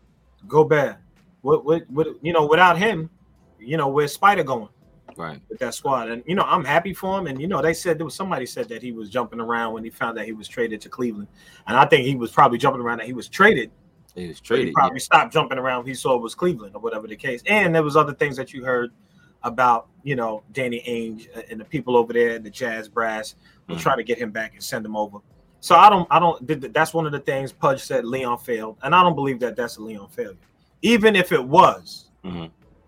Gobert. 0.46 0.96
What 1.42 1.64
what 1.64 1.90
what 1.90 2.08
you 2.22 2.32
know 2.32 2.46
without 2.46 2.78
him, 2.78 3.10
you 3.58 3.76
know 3.76 3.88
where's 3.88 4.16
Spida 4.16 4.44
going? 4.44 4.68
Right 5.16 5.40
with 5.48 5.58
that 5.58 5.74
squad, 5.74 6.10
and 6.10 6.22
you 6.26 6.36
know 6.36 6.44
I'm 6.44 6.64
happy 6.64 6.94
for 6.94 7.18
him. 7.18 7.26
And 7.26 7.40
you 7.40 7.48
know 7.48 7.60
they 7.60 7.74
said 7.74 7.98
there 7.98 8.04
was 8.04 8.14
somebody 8.14 8.46
said 8.46 8.68
that 8.68 8.82
he 8.82 8.92
was 8.92 9.10
jumping 9.10 9.40
around 9.40 9.72
when 9.72 9.82
he 9.82 9.90
found 9.90 10.16
that 10.16 10.26
he 10.26 10.32
was 10.32 10.46
traded 10.46 10.80
to 10.82 10.88
Cleveland, 10.88 11.28
and 11.66 11.76
I 11.76 11.86
think 11.86 12.06
he 12.06 12.14
was 12.14 12.30
probably 12.30 12.58
jumping 12.58 12.80
around 12.80 12.98
that 12.98 13.06
he 13.06 13.12
was 13.12 13.28
traded 13.28 13.70
he 14.18 14.28
was 14.28 14.40
traded. 14.40 14.68
He 14.68 14.72
probably 14.72 14.96
yeah. 14.96 15.04
stopped 15.04 15.32
jumping 15.32 15.58
around. 15.58 15.86
He 15.86 15.94
saw 15.94 16.16
it 16.16 16.22
was 16.22 16.34
Cleveland 16.34 16.74
or 16.74 16.80
whatever 16.80 17.06
the 17.06 17.16
case. 17.16 17.42
And 17.46 17.74
there 17.74 17.82
was 17.82 17.96
other 17.96 18.14
things 18.14 18.36
that 18.36 18.52
you 18.52 18.64
heard 18.64 18.92
about, 19.42 19.88
you 20.02 20.16
know, 20.16 20.42
Danny 20.52 20.82
Ainge 20.86 21.28
and 21.50 21.60
the 21.60 21.64
people 21.64 21.96
over 21.96 22.12
there, 22.12 22.38
the 22.38 22.50
Jazz 22.50 22.88
brass, 22.88 23.36
were 23.66 23.74
mm-hmm. 23.74 23.82
trying 23.82 23.98
to 23.98 24.04
get 24.04 24.18
him 24.18 24.30
back 24.30 24.54
and 24.54 24.62
send 24.62 24.84
him 24.84 24.96
over. 24.96 25.18
So 25.60 25.76
I 25.76 25.90
don't, 25.90 26.06
I 26.10 26.18
don't. 26.18 26.72
That's 26.72 26.94
one 26.94 27.06
of 27.06 27.12
the 27.12 27.18
things 27.18 27.52
Pudge 27.52 27.82
said. 27.82 28.04
Leon 28.04 28.38
failed, 28.38 28.76
and 28.82 28.94
I 28.94 29.02
don't 29.02 29.16
believe 29.16 29.40
that 29.40 29.56
that's 29.56 29.76
a 29.78 29.82
Leon 29.82 30.08
failure. 30.08 30.36
Even 30.82 31.16
if 31.16 31.32
it 31.32 31.42
was, 31.42 32.10
mm-hmm. 32.24 32.46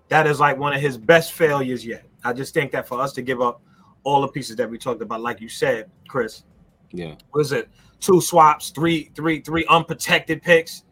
that 0.08 0.28
is 0.28 0.38
like 0.38 0.56
one 0.56 0.72
of 0.72 0.80
his 0.80 0.96
best 0.96 1.32
failures 1.32 1.84
yet. 1.84 2.04
I 2.22 2.32
just 2.32 2.54
think 2.54 2.70
that 2.70 2.86
for 2.86 3.00
us 3.00 3.12
to 3.14 3.22
give 3.22 3.40
up 3.42 3.60
all 4.04 4.20
the 4.20 4.28
pieces 4.28 4.54
that 4.56 4.70
we 4.70 4.78
talked 4.78 5.02
about, 5.02 5.20
like 5.20 5.40
you 5.40 5.48
said, 5.48 5.90
Chris, 6.06 6.44
yeah, 6.92 7.16
was 7.34 7.50
it 7.50 7.68
two 8.00 8.20
swaps, 8.20 8.70
three, 8.70 9.10
three, 9.14 9.40
three 9.40 9.64
unprotected 9.68 10.42
picks. 10.42 10.84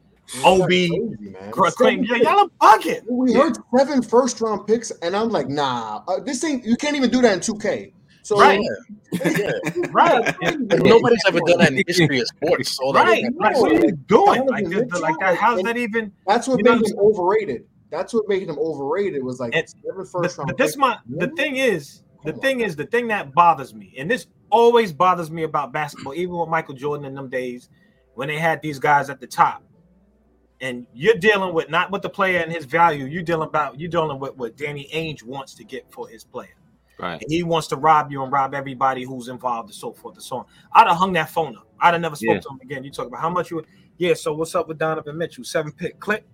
OB, 0.44 0.66
Crazy, 0.66 0.90
man. 1.20 1.50
Craig, 1.52 2.06
yeah, 2.08 2.16
y'all 2.16 2.50
are 2.61 2.78
bugging. 2.78 3.02
We 3.08 3.32
heard 3.35 3.56
seven 3.76 4.02
first 4.02 4.40
round 4.40 4.66
picks, 4.66 4.90
and 5.02 5.16
I'm 5.16 5.30
like, 5.30 5.49
nah, 5.49 6.02
uh, 6.08 6.20
this 6.20 6.44
ain't. 6.44 6.64
You 6.64 6.76
can't 6.76 6.97
even 6.97 7.11
do 7.11 7.23
that 7.23 7.35
in 7.35 7.40
2K. 7.40 7.92
So 8.23 8.38
Right. 8.38 8.61
Yeah. 9.25 9.52
Right. 9.90 10.23
Like, 10.42 10.58
nobody's 10.82 11.23
ever 11.26 11.38
done 11.47 11.58
that 11.61 11.70
in 11.70 11.76
the 11.76 11.85
history 11.87 12.20
of 12.20 12.26
sports. 12.28 12.73
So 12.76 12.88
like, 12.88 13.06
Right, 13.06 13.25
right. 13.38 13.56
What 13.56 13.73
are 13.73 13.87
you 13.87 13.92
doing? 13.92 14.47
Like, 14.47 14.64
Donovan 14.64 14.88
the- 14.88 14.94
the- 14.97 14.99
like 15.00 15.14
that. 15.20 15.37
How's 15.38 15.62
that 15.62 15.78
even? 15.78 16.12
that's 16.26 16.47
what 16.47 16.58
You 16.58 16.64
made 16.64 16.80
what 16.82 16.90
him 16.90 16.99
overrated. 16.99 17.64
That's 17.90 18.12
what 18.12 18.28
made 18.28 18.42
him 18.50 18.58
overrated. 18.58 19.23
Was 19.25 19.40
like 19.40 19.54
And- 19.54 19.66
seven 19.66 20.06
But, 20.12 20.37
round. 20.37 20.49
but 20.49 20.56
this 20.58 20.76
my 20.76 20.99
the 21.08 21.28
thing 21.28 21.56
is 21.56 22.02
the 22.25 22.35
thing 22.35 22.61
is 22.61 22.76
the 22.76 22.85
thing 22.85 23.08
that 23.08 23.32
bothers 23.35 23.73
me, 23.73 23.94
and 23.97 24.11
this 24.11 24.26
always 24.50 24.92
bothers 24.92 25.30
me 25.30 25.44
about 25.44 25.73
basketball, 25.73 26.12
even 26.14 26.37
with 26.37 26.50
Michael 26.50 26.75
Jordan 26.75 27.06
in 27.06 27.14
them 27.14 27.30
days 27.30 27.70
when 28.14 28.28
they 28.28 28.37
had 28.38 28.61
these 28.61 28.78
guys 28.78 29.08
at 29.08 29.20
the 29.20 29.26
top. 29.26 29.62
And 30.61 30.87
you're 30.93 31.15
dealing 31.15 31.55
with 31.55 31.71
not 31.71 31.91
with 31.93 32.03
the 32.03 32.09
player 32.11 32.41
and 32.41 32.50
his 32.53 32.65
value. 32.65 33.05
You're 33.07 33.23
dealing 33.23 33.49
about 33.49 33.79
you're 33.79 33.91
dealing 33.91 34.19
with 34.19 34.37
what 34.37 34.57
Danny 34.57 34.88
Ainge 34.93 35.23
wants 35.23 35.55
to 35.55 35.65
get 35.65 35.91
for 35.93 36.09
his 36.09 36.25
player. 36.25 36.55
Right. 36.99 37.23
And 37.23 37.31
he 37.31 37.45
wants 37.45 37.69
to 37.69 37.77
rob 37.77 38.11
you 38.11 38.25
and 38.25 38.33
rob 38.33 38.55
everybody 38.55 39.05
who's 39.05 39.29
involved 39.29 39.69
and 39.69 39.75
so 39.75 39.93
forth 39.93 40.17
and 40.17 40.23
so 40.23 40.38
on. 40.38 40.45
I'd 40.73 40.88
have 40.88 40.97
hung 40.97 41.12
that 41.12 41.31
phone 41.31 41.57
up. 41.57 41.69
I'd 41.81 41.95
have 41.95 42.00
never 42.00 42.17
spoke 42.17 42.35
Yeah. 42.35 42.41
to 42.41 42.49
him 42.49 42.59
again. 42.61 42.83
You 42.83 42.91
talk 42.91 43.07
about 43.07 43.21
how 43.21 43.31
much 43.31 43.53
you 43.53 43.65
yeah. 43.99 44.15
So 44.15 44.33
what's 44.35 44.55
up 44.57 44.67
with 44.67 44.79
Donovan 44.79 45.17
Mitchell? 45.17 45.45
Seven 45.45 45.71
pick 45.71 46.00
click. 46.00 46.25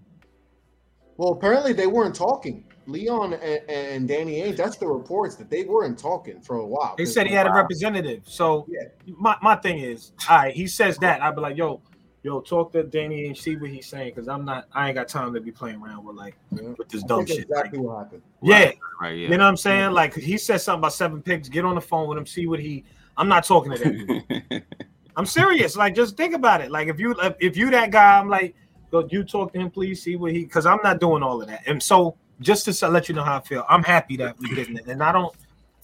Well, 1.16 1.32
apparently 1.32 1.72
they 1.72 1.86
weren't 1.86 2.14
talking. 2.14 2.64
Leon 2.86 3.34
and, 3.34 3.60
and 3.70 4.08
Danny 4.08 4.40
Ainge. 4.42 4.56
That's 4.56 4.76
the 4.76 4.86
reports 4.86 5.36
that 5.36 5.48
they 5.48 5.64
weren't 5.64 5.98
talking 5.98 6.40
for 6.40 6.56
a 6.56 6.66
while. 6.66 6.94
They 6.98 7.06
said 7.06 7.26
he 7.26 7.32
had 7.34 7.46
a 7.46 7.52
representative. 7.52 8.22
So 8.26 8.66
Yeah. 8.68 8.88
my, 9.06 9.36
my 9.40 9.56
thing 9.56 9.78
is, 9.78 10.12
all 10.28 10.36
right, 10.38 10.54
he 10.54 10.66
says 10.66 10.98
that. 10.98 11.22
I'd 11.22 11.34
be 11.34 11.40
like, 11.40 11.56
yo, 11.56 11.80
yo, 12.24 12.40
talk 12.40 12.72
to 12.72 12.82
Danny 12.82 13.26
and 13.26 13.36
see 13.36 13.54
what 13.54 13.70
he's 13.70 13.86
saying 13.86 14.12
because 14.14 14.26
I'm 14.28 14.44
not 14.44 14.66
I 14.72 14.88
ain't 14.88 14.96
got 14.96 15.06
time 15.08 15.32
to 15.34 15.40
be 15.40 15.52
playing 15.52 15.80
around 15.80 16.04
with 16.04 16.16
like 16.16 16.34
Yeah. 16.50 16.70
with 16.76 16.88
this 16.88 17.04
I 17.04 17.06
dumb 17.06 17.26
shit. 17.26 17.40
exactly 17.40 17.78
Like, 17.78 17.86
what 17.86 17.98
happened. 17.98 18.22
yeah, 18.42 18.72
Right. 19.00 19.10
Yeah. 19.16 19.28
you 19.28 19.36
know 19.36 19.44
what 19.44 19.50
I'm 19.50 19.56
saying? 19.56 19.84
Mm-hmm. 19.86 19.94
Like 19.94 20.14
he 20.14 20.36
said 20.38 20.58
something 20.58 20.80
about 20.80 20.94
seven 20.94 21.22
picks. 21.22 21.48
Get 21.48 21.64
on 21.64 21.76
the 21.76 21.80
phone 21.80 22.08
with 22.08 22.18
him, 22.18 22.26
see 22.26 22.46
what 22.48 22.58
he 22.58 22.82
I'm 23.16 23.28
not 23.28 23.44
talking 23.44 23.72
to 23.72 23.78
that. 23.78 24.62
I'm 25.16 25.26
serious. 25.26 25.76
Like, 25.76 25.94
just 25.94 26.16
think 26.16 26.34
about 26.34 26.60
it. 26.60 26.72
Like, 26.72 26.88
if 26.88 26.98
you 26.98 27.14
if 27.38 27.56
you 27.56 27.70
that 27.70 27.92
guy, 27.92 28.18
I'm 28.18 28.28
like, 28.28 28.56
go 28.90 29.06
you 29.10 29.22
talk 29.22 29.52
to 29.52 29.60
him, 29.60 29.70
please 29.70 30.02
see 30.02 30.16
what 30.16 30.32
he 30.32 30.44
because 30.44 30.66
I'm 30.66 30.80
not 30.82 30.98
doing 30.98 31.22
all 31.22 31.40
of 31.40 31.46
that. 31.48 31.62
And 31.66 31.80
so 31.80 32.16
just 32.40 32.64
to 32.80 32.88
let 32.88 33.08
you 33.08 33.14
know 33.14 33.22
how 33.22 33.36
I 33.36 33.40
feel, 33.40 33.64
I'm 33.68 33.84
happy 33.84 34.16
that 34.16 34.36
we 34.40 34.52
didn't, 34.54 34.80
and 34.88 35.02
I 35.02 35.12
don't 35.12 35.32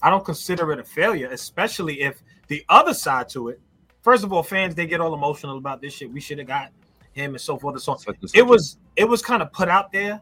I 0.01 0.09
don't 0.09 0.25
consider 0.25 0.71
it 0.73 0.79
a 0.79 0.83
failure, 0.83 1.29
especially 1.31 2.01
if 2.01 2.21
the 2.47 2.65
other 2.67 2.93
side 2.93 3.29
to 3.29 3.49
it. 3.49 3.61
First 4.01 4.23
of 4.23 4.33
all, 4.33 4.43
fans 4.43 4.75
they 4.75 4.87
get 4.87 4.99
all 5.01 5.13
emotional 5.13 5.57
about 5.57 5.81
this 5.81 5.93
shit. 5.93 6.11
We 6.11 6.19
should 6.19 6.37
have 6.39 6.47
got 6.47 6.71
him 7.13 7.31
and 7.33 7.41
so 7.41 7.57
forth 7.57 7.75
and 7.75 7.81
so 7.81 7.93
on. 7.93 7.99
Such 7.99 8.15
and 8.21 8.29
It 8.33 8.45
was 8.45 8.77
it 8.95 9.07
was 9.07 9.21
kind 9.21 9.41
of 9.41 9.51
put 9.51 9.69
out 9.69 9.91
there, 9.91 10.21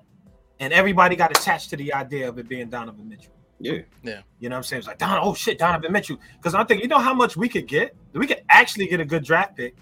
and 0.59 0.73
everybody 0.73 1.15
got 1.15 1.31
attached 1.31 1.69
to 1.71 1.77
the 1.77 1.93
idea 1.93 2.27
of 2.27 2.37
it 2.39 2.47
being 2.49 2.69
Donovan 2.69 3.07
Mitchell. 3.07 3.33
Yeah. 3.59 3.79
Yeah. 4.03 4.21
You 4.39 4.49
know 4.49 4.55
what 4.55 4.57
I'm 4.59 4.63
saying? 4.63 4.79
It's 4.79 4.87
like, 4.87 4.97
Don, 4.97 5.19
oh 5.21 5.33
shit, 5.33 5.59
Donovan 5.59 5.91
Mitchell. 5.91 6.17
Because 6.37 6.55
I'm 6.55 6.65
thinking, 6.65 6.83
you 6.83 6.87
know 6.87 6.99
how 6.99 7.13
much 7.13 7.35
we 7.35 7.49
could 7.49 7.67
get? 7.67 7.95
We 8.13 8.25
could 8.25 8.41
actually 8.49 8.87
get 8.87 8.99
a 9.01 9.05
good 9.05 9.23
draft 9.23 9.57
pick. 9.57 9.75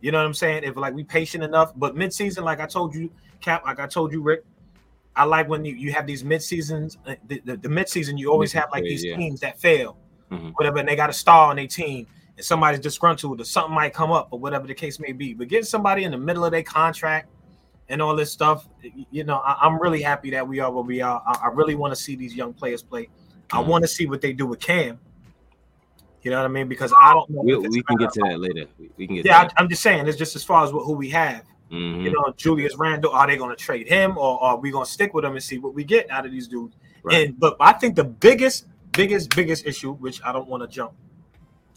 You 0.00 0.10
know 0.10 0.18
what 0.18 0.26
I'm 0.26 0.34
saying? 0.34 0.64
If 0.64 0.76
like 0.76 0.94
we 0.94 1.04
patient 1.04 1.44
enough. 1.44 1.72
But 1.76 1.94
midseason, 1.94 2.42
like 2.44 2.60
I 2.60 2.66
told 2.66 2.94
you, 2.94 3.10
Cap, 3.40 3.64
like 3.64 3.78
I 3.78 3.86
told 3.86 4.12
you, 4.12 4.22
Rick, 4.22 4.44
I 5.14 5.24
like 5.24 5.48
when 5.48 5.64
you, 5.64 5.74
you 5.74 5.92
have 5.92 6.06
these 6.06 6.24
mid 6.24 6.42
seasons. 6.42 6.96
The, 7.26 7.40
the, 7.44 7.56
the 7.56 7.68
mid 7.68 7.88
season, 7.88 8.16
you 8.16 8.30
always 8.32 8.52
have 8.54 8.68
like 8.72 8.84
these 8.84 9.04
Yeah. 9.04 9.16
teams 9.16 9.40
that 9.40 9.60
fail, 9.60 9.96
Mhm. 10.30 10.52
whatever, 10.54 10.78
and 10.78 10.88
they 10.88 10.96
got 10.96 11.10
a 11.10 11.12
star 11.12 11.50
on 11.50 11.56
their 11.56 11.66
team, 11.66 12.06
and 12.42 12.46
somebody's 12.46 12.80
disgruntled 12.80 13.40
or 13.40 13.44
something 13.44 13.72
might 13.72 13.94
come 13.94 14.10
up 14.10 14.28
or 14.32 14.38
whatever 14.40 14.66
the 14.66 14.74
case 14.74 14.98
may 14.98 15.12
be. 15.12 15.32
But 15.32 15.46
getting 15.46 15.64
somebody 15.64 16.02
in 16.02 16.10
the 16.10 16.18
middle 16.18 16.44
of 16.44 16.50
their 16.50 16.64
contract 16.64 17.30
and 17.88 18.02
all 18.02 18.16
this 18.16 18.32
stuff, 18.32 18.68
you 19.12 19.22
know, 19.22 19.36
I, 19.36 19.58
I'm 19.62 19.80
really 19.80 20.02
happy 20.02 20.30
that 20.32 20.46
we 20.46 20.58
are 20.58 20.70
where 20.70 20.82
we 20.82 21.00
are. 21.00 21.22
I, 21.24 21.44
I 21.44 21.48
really 21.52 21.76
want 21.76 21.94
to 21.94 22.00
see 22.00 22.16
these 22.16 22.34
young 22.34 22.52
players 22.52 22.82
play. 22.82 23.08
I 23.52 23.62
Mhm. 23.62 23.66
want 23.66 23.84
to 23.84 23.88
see 23.88 24.06
what 24.06 24.20
they 24.20 24.32
do 24.32 24.46
with 24.46 24.58
Cam. 24.58 24.98
You 26.22 26.30
know 26.30 26.38
what 26.38 26.44
I 26.46 26.48
mean? 26.48 26.68
Because 26.68 26.92
I 27.00 27.12
don't 27.14 27.30
know. 27.30 27.42
We, 27.42 27.56
we 27.56 27.82
can 27.82 27.96
get 27.96 28.12
to 28.14 28.20
that 28.28 28.38
later. 28.40 28.66
We, 28.96 29.06
can 29.06 29.16
get. 29.16 29.24
Yeah, 29.26 29.42
to 29.42 29.48
that. 29.48 29.54
I, 29.56 29.62
I'm 29.62 29.68
just 29.68 29.82
saying. 29.82 30.06
It's 30.08 30.18
just 30.18 30.34
as 30.36 30.42
far 30.44 30.64
as 30.64 30.72
what, 30.72 30.84
who 30.84 30.92
we 30.92 31.10
have. 31.10 31.44
Mhm. 31.70 32.02
You 32.04 32.12
know, 32.12 32.32
Julius 32.36 32.76
Randle. 32.76 33.12
Are 33.12 33.26
they 33.26 33.36
going 33.36 33.50
to 33.50 33.56
trade 33.56 33.88
him, 33.88 34.18
or 34.18 34.42
are 34.42 34.56
we 34.56 34.70
going 34.70 34.84
to 34.84 34.90
stick 34.90 35.14
with 35.14 35.24
him 35.24 35.32
and 35.32 35.42
see 35.42 35.58
what 35.58 35.74
we 35.74 35.84
get 35.84 36.10
out 36.10 36.24
of 36.26 36.32
these 36.32 36.46
dudes? 36.48 36.76
Right. 37.02 37.28
And 37.28 37.38
but 37.40 37.56
I 37.60 37.72
think 37.72 37.96
the 37.96 38.04
biggest, 38.04 38.66
biggest, 38.92 39.34
biggest 39.34 39.66
issue, 39.66 39.94
which 39.94 40.20
I 40.24 40.32
don't 40.32 40.48
want 40.48 40.62
to 40.62 40.68
jump, 40.68 40.92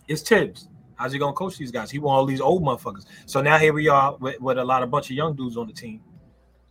is 0.07 0.21
Thibs. 0.21 0.69
How's 0.95 1.11
he 1.11 1.19
going 1.19 1.33
to 1.33 1.37
coach 1.37 1.57
these 1.57 1.71
guys? 1.71 1.91
He 1.91 1.99
want 1.99 2.17
all 2.17 2.25
these 2.25 2.41
old 2.41 2.63
motherfuckers. 2.63 3.05
So 3.25 3.41
now 3.41 3.57
here 3.57 3.73
we 3.73 3.89
are 3.89 4.15
with, 4.17 4.39
with 4.39 4.57
a 4.57 4.63
lot 4.63 4.81
of 4.81 4.89
bunch 4.89 5.09
of 5.09 5.15
young 5.15 5.35
dudes 5.35 5.57
on 5.57 5.67
the 5.67 5.73
team, 5.73 6.01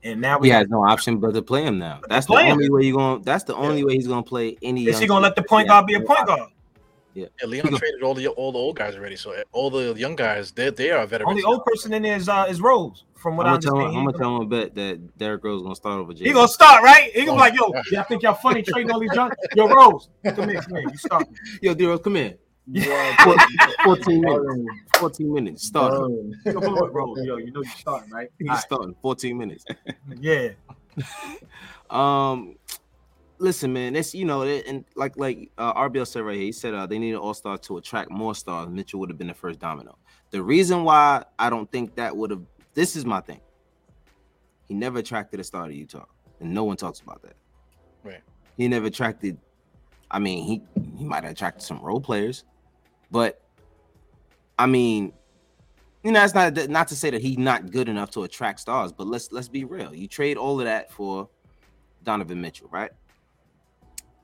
and 0.03 0.21
now 0.21 0.39
we 0.39 0.49
He 0.49 0.53
has 0.53 0.69
no 0.69 0.85
option 0.85 1.19
but 1.19 1.35
to 1.35 1.43
play 1.43 1.63
him 1.63 1.79
now. 1.79 2.01
That's 2.09 2.27
the 2.27 2.33
play 2.33 2.47
him. 2.47 2.53
only 2.53 2.71
way 2.71 2.83
you 2.85 2.95
going. 2.95 3.23
That's 3.23 3.45
the 3.45 3.55
only 3.55 3.85
way 3.85 3.95
he's 3.95 4.07
going 4.07 4.25
to 4.25 4.29
play 4.29 4.57
any. 4.63 4.87
is 4.87 4.99
he 4.99 5.07
going 5.07 5.23
to 5.23 5.29
let 5.29 5.37
the 5.37 5.43
point 5.43 5.69
guard 5.69 5.87
be 5.87 5.95
a 5.95 6.01
point 6.01 6.27
guard? 6.27 6.51
Yeah, 7.15 7.27
yeah 7.41 7.47
Leon 7.47 7.69
traded 7.77 8.03
all 8.03 8.15
the 8.15 8.27
all 8.29 8.53
the 8.53 8.59
old 8.59 8.77
guys 8.77 8.97
already. 8.97 9.17
So 9.17 9.35
all 9.53 9.71
the 9.71 9.95
young 9.95 10.17
guys, 10.17 10.53
they 10.53 10.71
they 10.71 10.91
are 10.91 11.07
veterans. 11.07 11.31
Only 11.31 11.45
old 11.45 11.65
person 11.65 11.93
in 11.93 12.03
there 12.03 12.17
is 12.17 12.29
uh, 12.29 12.47
is 12.49 12.61
Rose. 12.61 13.05
From 13.15 13.37
what 13.37 13.47
I 13.47 13.51
I'm 13.51 13.61
gonna 13.61 13.63
tell 13.63 13.79
him. 13.81 13.97
I'm 13.97 14.05
gonna 14.05 14.19
tell 14.19 14.37
him 14.37 14.43
a 14.43 14.47
bet 14.47 14.75
that 14.75 15.17
Derrick 15.17 15.45
Rose 15.45 15.63
gonna 15.63 15.77
start 15.77 16.01
over. 16.01 16.13
He 16.13 16.25
Jalen. 16.25 16.35
gonna 16.35 16.49
start, 16.49 16.83
right? 16.83 17.11
He 17.13 17.25
gonna 17.25 17.37
be 17.37 17.41
like, 17.41 17.55
yo, 17.55 17.73
yeah, 17.91 18.01
I 18.01 18.05
think 18.05 18.23
y'all 18.23 18.35
funny 18.35 18.63
trading 18.63 18.91
all 18.91 19.01
these 19.01 19.15
young. 19.15 19.31
Yo, 19.55 19.69
Rose, 19.69 20.09
come 20.25 20.49
here, 20.49 20.61
come 20.61 20.77
here. 20.77 20.89
You 20.91 20.99
start. 20.99 21.27
Yo, 21.63 21.75
D 21.75 21.87
Rose, 21.87 22.01
come 22.03 22.17
here. 22.17 22.35
Yeah. 22.67 23.17
14 23.85 24.21
minutes. 24.21 24.71
14 24.99 25.33
minutes. 25.35 25.67
Start. 25.67 25.93
Yo, 25.93 26.53
look, 26.53 26.95
Rose, 26.95 27.19
yo, 27.23 27.37
you 27.37 27.53
know 27.53 27.63
you're 27.63 27.73
starting, 27.77 28.11
right? 28.11 28.29
He's 28.39 28.49
All 28.49 28.55
right. 28.55 28.65
starting. 28.65 28.95
14 29.03 29.37
minutes. 29.37 29.65
Yeah, 30.21 30.51
Um, 31.91 32.57
listen, 33.39 33.73
man. 33.73 33.97
It's 33.97 34.15
you 34.15 34.25
know, 34.25 34.43
it- 34.43 34.67
and 34.67 34.85
like 34.97 35.17
like 35.19 35.51
uh, 35.59 35.75
RBL 35.75 36.07
said 36.07 36.23
right 36.23 36.35
here. 36.37 36.45
He 36.47 36.53
said 36.53 36.73
uh, 36.75 36.87
they 36.87 36.99
need 36.99 37.11
an 37.13 37.17
all 37.19 37.35
star 37.35 37.59
to 37.59 37.77
attract 37.77 38.11
more 38.11 38.35
stars. 38.35 38.69
Mitchell 38.69 39.01
would 39.01 39.11
have 39.11 39.19
been 39.19 39.27
the 39.29 39.35
first 39.35 39.59
domino. 39.59 39.99
The 40.31 40.43
reason 40.43 40.85
why 40.85 41.25
I 41.39 41.51
don't 41.51 41.71
think 41.71 41.95
that 41.97 42.17
would 42.17 42.31
have. 42.31 42.43
This 42.75 42.97
is 42.97 43.05
my 43.05 43.21
thing. 43.21 43.41
He 44.67 44.75
never 44.75 44.99
attracted 45.01 45.41
a 45.41 45.45
star 45.45 45.69
to 45.69 45.75
Utah, 45.75 46.07
and 46.41 46.53
no 46.55 46.65
one 46.65 46.77
talks 46.77 47.01
about 47.01 47.23
that. 47.23 47.35
Right. 48.03 48.23
He 48.57 48.67
never 48.69 48.87
attracted. 48.87 49.37
I 50.11 50.19
mean, 50.19 50.45
he 50.45 50.63
he 50.97 51.05
might 51.05 51.23
have 51.25 51.33
attracted 51.33 51.63
some 51.63 51.81
role 51.81 52.01
players, 52.01 52.45
but 53.15 53.41
I 54.59 54.67
mean, 54.67 55.13
you 56.03 56.11
know, 56.11 56.19
that's 56.19 56.35
not 56.35 56.69
not 56.69 56.89
to 56.89 56.97
say 56.97 57.11
that 57.11 57.23
he's 57.23 57.39
not 57.39 57.71
good 57.71 57.89
enough 57.89 58.11
to 58.11 58.25
attract 58.25 58.59
stars. 58.59 58.91
But 58.91 59.07
let's 59.07 59.31
let's 59.31 59.47
be 59.47 59.63
real. 59.63 59.95
You 59.95 60.09
trade 60.09 60.37
all 60.37 60.59
of 60.59 60.67
that 60.67 60.91
for 60.91 61.29
Donovan 62.03 62.41
Mitchell, 62.41 62.69
right? 62.73 62.91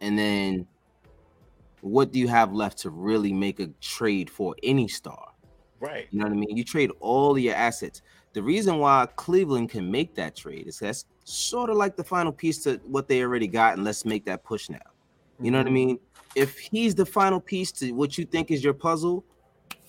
And 0.01 0.19
then 0.19 0.67
what 1.83 2.11
do 2.11 2.19
you 2.19 2.27
have 2.27 2.53
left 2.53 2.79
to 2.79 2.91
really 2.91 3.33
make 3.33 3.61
a 3.61 3.69
trade 3.81 4.29
for 4.29 4.57
any 4.65 4.89
star? 4.89 5.29
right. 5.79 6.09
You 6.11 6.19
know 6.19 6.25
what 6.25 6.33
I 6.33 6.37
mean? 6.37 6.57
You 6.57 6.65
trade 6.65 6.91
all 6.99 7.37
of 7.37 7.39
your 7.39 7.55
assets. 7.55 8.03
The 8.33 8.43
reason 8.43 8.79
why 8.79 9.07
Cleveland 9.15 9.71
can 9.71 9.89
make 9.89 10.17
that 10.17 10.35
trade 10.35 10.67
is 10.67 10.81
that's 10.81 11.05
sort 11.23 11.71
of 11.71 11.77
like 11.77 11.97
the 11.97 12.05
final 12.05 12.33
piece 12.33 12.59
to 12.65 12.81
what 12.87 13.07
they 13.07 13.23
already 13.23 13.47
got, 13.47 13.75
and 13.75 13.85
let's 13.85 14.05
make 14.05 14.25
that 14.25 14.43
push 14.43 14.69
now. 14.69 14.90
You 15.41 15.51
know 15.51 15.59
what 15.59 15.67
I 15.67 15.71
mm-hmm. 15.71 15.75
mean? 15.75 15.99
If 16.35 16.59
he's 16.59 16.95
the 16.95 17.07
final 17.07 17.41
piece 17.41 17.73
to 17.73 17.93
what 17.93 18.17
you 18.17 18.25
think 18.25 18.51
is 18.51 18.63
your 18.63 18.75
puzzle, 18.75 19.25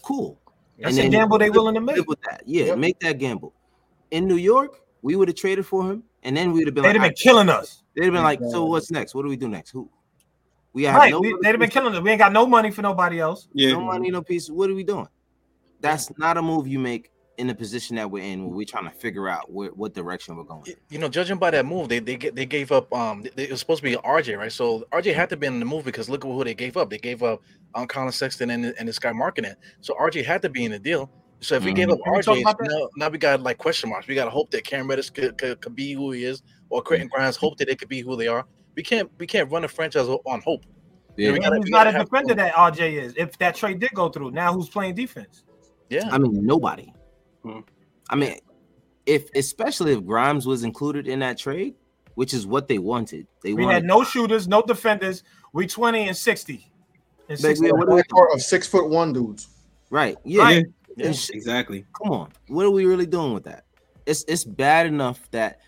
cool. 0.01 0.39
that's 0.79 0.97
And 0.97 1.07
a 1.07 1.09
gamble 1.09 1.37
they 1.37 1.49
willing 1.49 1.75
to 1.75 1.81
make. 1.81 2.07
with 2.07 2.21
that. 2.21 2.43
Yeah, 2.45 2.65
Yep. 2.65 2.77
make 2.77 2.99
that 3.01 3.19
gamble. 3.19 3.53
In 4.09 4.27
New 4.27 4.37
York, 4.37 4.81
we 5.01 5.15
would 5.15 5.27
have 5.27 5.37
traded 5.37 5.65
for 5.65 5.89
him, 5.89 6.03
and 6.23 6.35
then 6.35 6.51
we'd 6.51 6.67
have 6.67 6.73
been 6.73 6.83
They'd 6.83 6.89
like, 6.89 7.01
have 7.01 7.09
been 7.09 7.15
killing 7.15 7.49
us, 7.49 7.83
they'd 7.95 8.05
have 8.05 8.13
been 8.13 8.23
like, 8.23 8.39
so 8.49 8.65
what's 8.65 8.91
next? 8.91 9.13
What 9.13 9.23
do 9.23 9.29
we 9.29 9.37
do 9.37 9.47
next? 9.47 9.71
Who? 9.71 9.89
We 10.73 10.83
have 10.83 10.95
right? 10.95 11.11
no, 11.11 11.19
we, 11.19 11.35
they'd 11.41 11.49
have 11.49 11.59
been 11.59 11.69
killing 11.69 11.93
us. 11.93 12.01
We 12.01 12.11
ain't 12.11 12.19
got 12.19 12.31
no 12.31 12.45
money 12.45 12.71
for 12.71 12.81
nobody 12.81 13.19
else. 13.19 13.47
Yeah. 13.53 13.73
no 13.73 13.81
money, 13.81 14.09
no 14.09 14.21
piece. 14.21 14.49
What 14.49 14.69
are 14.69 14.75
we 14.75 14.83
doing? 14.83 15.07
That's 15.81 16.15
not 16.17 16.37
a 16.37 16.41
move 16.41 16.67
you 16.67 16.79
make 16.79 17.11
in 17.41 17.47
the 17.47 17.55
position 17.55 17.95
that 17.97 18.09
we're 18.09 18.23
in, 18.23 18.45
where 18.45 18.55
we're 18.55 18.65
trying 18.65 18.85
to 18.85 18.91
figure 18.91 19.27
out 19.27 19.51
where, 19.51 19.69
what 19.71 19.93
direction 19.93 20.35
we're 20.37 20.43
going. 20.43 20.63
You 20.89 20.99
know, 20.99 21.09
judging 21.09 21.37
by 21.37 21.51
that 21.51 21.65
move, 21.65 21.89
they 21.89 21.99
they 21.99 22.15
get 22.15 22.35
they 22.35 22.45
gave 22.45 22.71
up. 22.71 22.93
Um, 22.93 23.23
they- 23.35 23.43
it 23.45 23.51
was 23.51 23.59
supposed 23.59 23.83
to 23.83 23.89
be 23.89 23.95
RJ, 23.97 24.37
right? 24.37 24.51
So 24.51 24.85
RJ 24.93 25.13
had 25.13 25.27
to 25.29 25.37
be 25.37 25.47
in 25.47 25.59
the 25.59 25.65
move 25.65 25.83
because 25.83 26.07
look 26.07 26.23
at 26.23 26.27
who 26.31 26.43
they 26.43 26.53
gave 26.53 26.77
up. 26.77 26.89
They 26.89 26.99
gave 26.99 27.23
up 27.23 27.41
um 27.75 27.87
Collin 27.87 28.11
Sexton 28.11 28.51
and 28.51 28.65
and 28.77 28.87
this 28.87 28.99
guy 28.99 29.11
Markkanen. 29.11 29.55
So 29.81 29.95
RJ 29.99 30.23
had 30.23 30.41
to 30.43 30.49
be 30.49 30.63
in 30.65 30.71
the 30.71 30.79
deal. 30.79 31.09
So 31.41 31.55
if 31.55 31.65
we 31.65 31.73
gave 31.73 31.87
Mhm. 31.87 31.93
up 31.93 31.99
Can 32.03 32.13
we 32.35 32.43
talk 32.43 32.59
RJ, 32.61 32.67
now, 32.69 32.89
now 32.95 33.09
we 33.09 33.17
got 33.17 33.41
like 33.41 33.57
question 33.57 33.89
marks. 33.89 34.07
We 34.07 34.13
got 34.13 34.25
to 34.25 34.29
hope 34.31 34.51
that 34.51 34.63
Cam 34.63 34.87
Reddish 34.87 35.09
could, 35.09 35.39
could, 35.39 35.59
could 35.59 35.75
be 35.75 35.93
who 35.93 36.11
he 36.11 36.23
is, 36.23 36.43
or 36.69 36.83
Quentin 36.83 37.07
Grimes 37.07 37.35
hope 37.35 37.57
that 37.57 37.67
they 37.67 37.75
could 37.75 37.89
be 37.89 38.01
who 38.01 38.15
they 38.15 38.27
are. 38.27 38.45
We 38.75 38.83
can't 38.83 39.09
we 39.17 39.25
can't 39.25 39.51
run 39.51 39.63
a 39.63 39.67
franchise 39.67 40.07
on 40.07 40.41
hope. 40.41 40.63
Yeah. 41.17 41.31
we 41.31 41.39
gotta- 41.39 41.55
He's 41.57 41.65
we 41.65 41.69
not 41.71 41.85
gotta 41.85 42.01
a 42.01 42.03
defender 42.05 42.35
that 42.35 42.53
RJ 42.53 42.93
is. 43.01 43.13
If 43.17 43.37
that 43.39 43.55
trade 43.55 43.79
did 43.79 43.91
go 43.95 44.09
through, 44.09 44.31
now 44.31 44.53
who's 44.53 44.69
playing 44.69 44.93
defense? 44.95 45.43
Yeah, 45.89 46.07
I 46.09 46.17
mean, 46.19 46.45
nobody. 46.45 46.93
Hmm. 47.43 47.59
I 48.09 48.15
mean, 48.15 48.35
if 49.05 49.29
especially 49.35 49.93
if 49.93 50.05
Grimes 50.05 50.45
was 50.45 50.63
included 50.63 51.07
in 51.07 51.19
that 51.19 51.37
trade, 51.37 51.75
which 52.15 52.33
is 52.33 52.45
what 52.45 52.67
they 52.67 52.77
wanted. 52.77 53.27
They 53.43 53.53
We 53.53 53.63
wanted 53.63 53.75
had 53.75 53.83
no 53.85 54.03
shooters, 54.03 54.47
no 54.47 54.61
defenders. 54.61 55.23
We 55.53 55.67
20 55.67 56.07
and 56.09 56.17
60. 56.17 56.53
And 57.29 57.39
Like, 57.41 57.57
60. 57.57 57.65
we- 57.65 57.71
what 57.71 58.07
do 58.07 58.27
of 58.33 58.41
six 58.41 58.67
foot 58.67 58.89
one 58.89 59.13
dudes. 59.13 59.47
right. 59.89 60.17
Yeah. 60.23 60.43
Right. 60.43 60.65
Yeah, 60.97 61.07
exactly. 61.07 61.85
Come 61.97 62.11
on, 62.11 62.29
what 62.49 62.65
are 62.65 62.69
we 62.71 62.85
really 62.85 63.05
doing 63.05 63.33
with 63.33 63.45
that? 63.45 63.63
It's 64.05 64.25
it's 64.27 64.43
bad 64.43 64.85
enough 64.87 65.29
that 65.31 65.59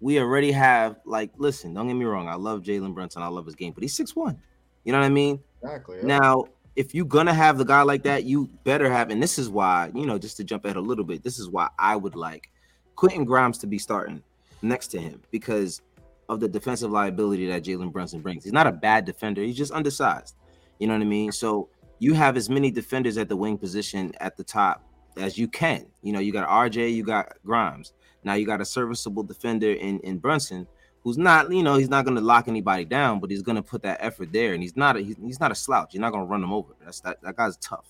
we 0.00 0.18
already 0.18 0.50
have 0.50 0.96
like. 1.04 1.30
Listen, 1.38 1.72
don't 1.72 1.86
get 1.86 1.94
me 1.94 2.04
wrong. 2.04 2.26
I 2.28 2.34
love 2.34 2.62
Jalen 2.62 2.92
Brunson. 2.92 3.22
I 3.22 3.28
love 3.28 3.46
his 3.46 3.54
game, 3.54 3.72
but 3.72 3.82
he's 3.84 3.94
six 3.94 4.16
one. 4.16 4.40
You 4.84 4.90
know 4.92 4.98
what 4.98 5.06
I 5.06 5.10
mean? 5.10 5.38
Exactly. 5.62 5.98
Yeah. 5.98 6.18
Now, 6.18 6.44
if 6.76 6.94
you're 6.94 7.04
gonna 7.04 7.34
have 7.34 7.58
the 7.58 7.64
guy 7.64 7.82
like 7.82 8.02
that, 8.04 8.24
you 8.24 8.48
better 8.64 8.90
have. 8.90 9.10
And 9.10 9.22
this 9.22 9.38
is 9.38 9.48
why, 9.48 9.90
you 9.94 10.06
know, 10.06 10.18
just 10.18 10.36
to 10.38 10.44
jump 10.44 10.64
ahead 10.64 10.76
a 10.76 10.80
little 10.80 11.04
bit, 11.04 11.22
this 11.22 11.38
is 11.38 11.48
why 11.48 11.68
I 11.78 11.96
would 11.96 12.14
like 12.14 12.50
Quentin 12.96 13.24
Grimes 13.24 13.58
to 13.58 13.66
be 13.66 13.78
starting 13.78 14.22
next 14.62 14.88
to 14.88 15.00
him 15.00 15.20
because 15.30 15.82
of 16.28 16.40
the 16.40 16.48
defensive 16.48 16.90
liability 16.90 17.46
that 17.48 17.64
Jalen 17.64 17.92
Brunson 17.92 18.20
brings. 18.20 18.44
He's 18.44 18.52
not 18.52 18.66
a 18.66 18.72
bad 18.72 19.04
defender. 19.04 19.42
He's 19.42 19.56
just 19.56 19.72
undersized. 19.72 20.36
You 20.78 20.86
know 20.86 20.94
what 20.94 21.02
I 21.02 21.06
mean? 21.06 21.32
So 21.32 21.68
you 21.98 22.14
have 22.14 22.36
as 22.36 22.48
many 22.48 22.70
defenders 22.70 23.18
at 23.18 23.28
the 23.28 23.36
wing 23.36 23.58
position 23.58 24.12
at 24.20 24.36
the 24.36 24.44
top 24.44 24.82
as 25.16 25.36
you 25.36 25.48
can. 25.48 25.86
You 26.02 26.12
know, 26.12 26.20
you 26.20 26.32
got 26.32 26.48
RJ, 26.48 26.94
you 26.94 27.04
got 27.04 27.32
Grimes. 27.44 27.92
Now 28.24 28.34
you 28.34 28.46
got 28.46 28.60
a 28.60 28.64
serviceable 28.64 29.22
defender 29.22 29.72
in 29.72 30.00
in 30.00 30.18
Brunson, 30.18 30.66
who's 31.02 31.18
not, 31.18 31.50
you 31.52 31.62
know, 31.62 31.76
he's 31.76 31.88
not 31.88 32.04
going 32.04 32.16
to 32.16 32.22
lock 32.22 32.48
anybody 32.48 32.84
down, 32.84 33.20
but 33.20 33.30
he's 33.30 33.42
going 33.42 33.56
to 33.56 33.62
put 33.62 33.82
that 33.82 33.98
effort 34.00 34.32
there, 34.32 34.54
and 34.54 34.62
he's 34.62 34.76
not 34.76 34.96
a 34.96 35.00
he's, 35.00 35.16
he's 35.22 35.40
not 35.40 35.50
a 35.50 35.54
slouch. 35.54 35.94
You're 35.94 36.00
not 36.00 36.12
going 36.12 36.24
to 36.24 36.30
run 36.30 36.42
him 36.42 36.52
over. 36.52 36.74
That's 36.84 37.00
that 37.00 37.20
that 37.22 37.36
guy's 37.36 37.56
tough. 37.58 37.86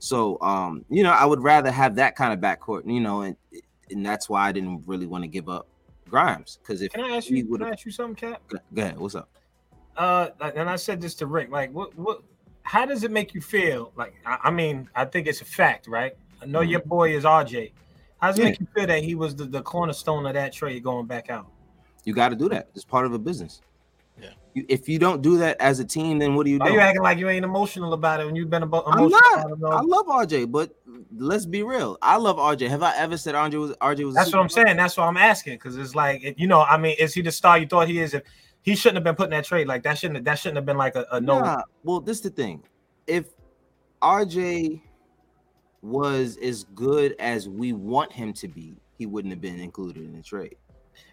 So, 0.00 0.40
um, 0.40 0.84
you 0.88 1.02
know, 1.02 1.10
I 1.10 1.24
would 1.24 1.42
rather 1.42 1.70
have 1.70 1.96
that 1.96 2.14
kind 2.14 2.32
of 2.32 2.38
backcourt, 2.38 2.82
you 2.86 3.00
know, 3.00 3.22
and 3.22 3.36
and 3.90 4.04
that's 4.04 4.28
why 4.28 4.48
I 4.48 4.52
didn't 4.52 4.84
really 4.86 5.06
want 5.06 5.24
to 5.24 5.28
give 5.28 5.48
up 5.48 5.66
Grimes 6.08 6.58
because 6.62 6.82
if 6.82 6.92
can 6.92 7.04
I 7.04 7.16
ask 7.16 7.30
you, 7.30 7.46
can 7.46 7.62
I 7.62 7.70
ask 7.70 7.84
you 7.84 7.92
something, 7.92 8.14
Cap? 8.14 8.42
Go 8.74 8.82
ahead. 8.82 8.98
What's 8.98 9.14
up? 9.14 9.28
Uh, 9.96 10.28
and 10.54 10.70
I 10.70 10.76
said 10.76 11.00
this 11.00 11.14
to 11.16 11.26
Rick. 11.26 11.50
Like, 11.50 11.72
what 11.72 11.96
what 11.96 12.22
how 12.62 12.86
does 12.86 13.02
it 13.02 13.10
make 13.10 13.34
you 13.34 13.40
feel? 13.40 13.92
Like, 13.96 14.14
I, 14.24 14.38
I 14.44 14.50
mean, 14.50 14.88
I 14.94 15.04
think 15.04 15.26
it's 15.26 15.40
a 15.40 15.44
fact, 15.44 15.88
right? 15.88 16.14
I 16.40 16.46
know 16.46 16.60
mm-hmm. 16.60 16.70
your 16.70 16.80
boy 16.80 17.16
is 17.16 17.24
RJ. 17.24 17.72
How 18.18 18.28
does 18.28 18.38
it 18.38 18.42
yeah. 18.42 18.48
make 18.50 18.60
you 18.60 18.66
feel 18.74 18.86
that 18.86 19.02
he 19.02 19.14
was 19.14 19.34
the, 19.34 19.44
the 19.44 19.62
cornerstone 19.62 20.26
of 20.26 20.34
that 20.34 20.52
trade 20.52 20.82
going 20.82 21.06
back 21.06 21.30
out? 21.30 21.50
You 22.08 22.14
got 22.14 22.30
to 22.30 22.36
do 22.36 22.48
that. 22.48 22.70
It's 22.74 22.86
part 22.86 23.04
of 23.04 23.12
a 23.12 23.18
business. 23.18 23.60
Yeah. 24.18 24.30
You, 24.54 24.64
if 24.70 24.88
you 24.88 24.98
don't 24.98 25.20
do 25.20 25.36
that 25.36 25.60
as 25.60 25.78
a 25.78 25.84
team, 25.84 26.18
then 26.18 26.34
what 26.34 26.46
do 26.46 26.50
you 26.50 26.58
do? 26.58 26.72
you 26.72 26.80
acting 26.80 27.02
like 27.02 27.18
you 27.18 27.28
ain't 27.28 27.44
emotional 27.44 27.92
about 27.92 28.18
it 28.20 28.24
when 28.24 28.34
you've 28.34 28.48
been 28.48 28.62
about 28.62 28.84
I'm 28.86 29.10
not. 29.10 29.22
I 29.36 29.82
love 29.82 30.06
RJ, 30.06 30.50
but 30.50 30.74
let's 31.14 31.44
be 31.44 31.62
real. 31.62 31.98
I 32.00 32.16
love 32.16 32.38
RJ. 32.38 32.66
Have 32.70 32.82
I 32.82 32.96
ever 32.96 33.18
said 33.18 33.34
RJ 33.34 33.60
was 33.60 33.72
RJ 33.72 34.06
was? 34.06 34.14
That's 34.14 34.32
what 34.32 34.40
I'm 34.40 34.48
saying. 34.48 34.78
That's 34.78 34.96
what 34.96 35.04
I'm 35.04 35.18
asking 35.18 35.56
because 35.56 35.76
it's 35.76 35.94
like 35.94 36.34
you 36.38 36.46
know. 36.46 36.62
I 36.62 36.78
mean, 36.78 36.96
is 36.98 37.12
he 37.12 37.20
the 37.20 37.30
star 37.30 37.58
you 37.58 37.66
thought 37.66 37.88
he 37.88 38.00
is? 38.00 38.14
If 38.14 38.22
he 38.62 38.74
shouldn't 38.74 38.96
have 38.96 39.04
been 39.04 39.16
putting 39.16 39.32
that 39.32 39.44
trade. 39.44 39.68
Like 39.68 39.82
that 39.82 39.98
shouldn't 39.98 40.24
that 40.24 40.38
shouldn't 40.38 40.56
have 40.56 40.64
been 40.64 40.78
like 40.78 40.96
a, 40.96 41.04
a 41.12 41.20
no. 41.20 41.40
Nah, 41.40 41.62
well, 41.84 42.00
this 42.00 42.16
is 42.16 42.22
the 42.22 42.30
thing. 42.30 42.62
If 43.06 43.26
RJ 44.00 44.80
was 45.82 46.38
as 46.38 46.64
good 46.74 47.16
as 47.18 47.50
we 47.50 47.74
want 47.74 48.14
him 48.14 48.32
to 48.32 48.48
be, 48.48 48.80
he 48.96 49.04
wouldn't 49.04 49.30
have 49.30 49.42
been 49.42 49.60
included 49.60 50.04
in 50.04 50.16
the 50.16 50.22
trade. 50.22 50.56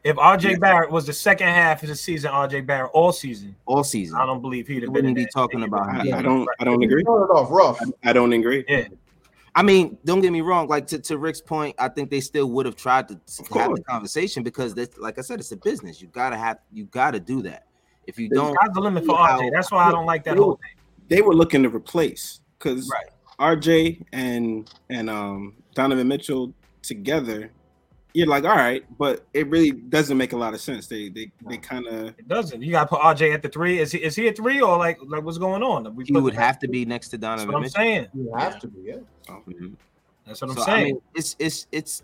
If 0.04 0.18
RJ 0.18 0.52
yeah. 0.52 0.58
Barrett 0.58 0.92
was 0.92 1.08
the 1.08 1.14
second 1.14 1.48
half 1.48 1.82
of 1.82 1.90
the 1.90 1.96
season, 1.96 2.32
RJ 2.32 2.66
Barrett 2.66 2.92
all 2.94 3.12
season, 3.12 3.56
all 3.66 3.84
season, 3.84 4.18
I 4.18 4.26
don't 4.26 4.42
believe 4.42 4.68
he'd 4.68 4.84
have 4.84 4.94
been. 4.94 4.94
Wouldn't 4.94 5.16
be 5.16 5.26
talking 5.34 5.64
about. 5.64 5.90
I, 5.90 6.20
I, 6.20 6.22
don't. 6.22 6.48
I 6.60 6.64
don't 6.64 6.84
agree. 6.84 7.02
Started 7.02 7.34
off 7.34 7.50
rough. 7.50 7.80
I, 7.82 8.10
I 8.10 8.14
don't 8.14 8.32
agree. 8.32 8.64
Yeah. 8.68 8.88
I 9.56 9.64
mean, 9.64 9.98
don't 10.04 10.20
get 10.20 10.34
me 10.34 10.42
wrong. 10.42 10.68
Like 10.68 10.86
to, 10.88 11.00
to 11.00 11.18
Rick's 11.18 11.40
point, 11.40 11.76
I 11.80 11.88
think 11.88 12.10
they 12.10 12.20
still 12.20 12.48
would 12.52 12.66
have 12.66 12.76
tried 12.76 13.08
to 13.08 13.14
have 13.58 13.74
the 13.74 13.82
conversation 13.88 14.44
because, 14.44 14.76
this, 14.76 14.90
like 14.98 15.18
I 15.18 15.22
said, 15.22 15.40
it's 15.40 15.52
a 15.54 15.58
business. 15.58 16.02
You 16.02 16.10
gotta 16.10 16.36
have, 16.36 16.60
you 16.74 16.86
gotta 16.86 17.22
do 17.22 17.42
that. 17.44 17.66
If 18.06 18.20
you 18.20 18.30
don't, 18.30 18.56
the 18.74 18.82
limit 18.82 19.06
for 19.06 19.16
RJ. 19.16 19.52
That's 19.54 19.72
why 19.72 19.86
I 19.86 19.92
don't 19.92 20.06
like 20.06 20.24
that 20.26 20.38
whole 20.38 20.56
thing. 20.58 20.84
They 21.08 21.22
were 21.22 21.34
looking 21.34 21.64
to 21.64 21.70
replace 21.70 22.42
because 22.60 22.92
right. 22.92 23.58
RJ 23.58 24.04
and 24.12 24.70
and 24.90 25.10
um 25.10 25.54
Donovan 25.74 26.08
Mitchell 26.08 26.54
together, 26.82 27.52
you're 28.16 28.28
like, 28.28 28.46
all 28.46 28.56
right, 28.56 28.84
but 28.98 29.26
it 29.34 29.46
really 29.50 29.72
doesn't 29.72 30.18
make 30.18 30.32
a 30.32 30.38
lot 30.38 30.54
of 30.54 30.62
sense. 30.62 30.88
They 30.88 31.10
they 31.10 31.32
they 31.48 31.58
kind 31.58 31.86
of 31.86 32.08
it 32.18 32.28
doesn't. 32.30 32.62
You 32.62 32.72
got 32.72 32.84
to 32.84 32.88
put 32.88 33.02
RJ 33.02 33.34
at 33.34 33.44
the 33.44 33.50
three. 33.50 33.80
Is 33.80 33.92
he 33.92 33.98
is 33.98 34.16
he 34.16 34.30
a 34.30 34.34
three 34.34 34.62
or 34.62 34.78
like 34.78 34.98
like 35.06 35.24
what's 35.24 35.38
going 35.38 35.62
on? 35.62 35.94
We 35.96 36.06
he 36.06 36.14
would 36.14 36.34
have 36.34 36.58
to 36.60 36.68
be 36.70 36.86
next 36.86 37.10
to 37.10 37.18
Donovan. 37.18 37.48
That's 37.48 37.48
what 37.48 37.56
I'm 37.56 37.62
Mitchell. 37.64 37.76
saying. 37.76 38.08
You 38.14 38.34
have 38.38 38.54
yeah. 38.54 38.60
to 38.60 38.68
be. 38.70 38.82
Yeah. 38.82 38.96
Oh. 39.30 39.34
Mm-hmm. 39.48 39.74
That's 40.26 40.42
what 40.42 40.52
I'm 40.52 40.58
so, 40.58 40.64
saying. 40.64 40.80
I 40.80 40.84
mean, 40.86 41.02
it's 41.14 41.36
it's 41.40 41.68
it's 41.74 42.04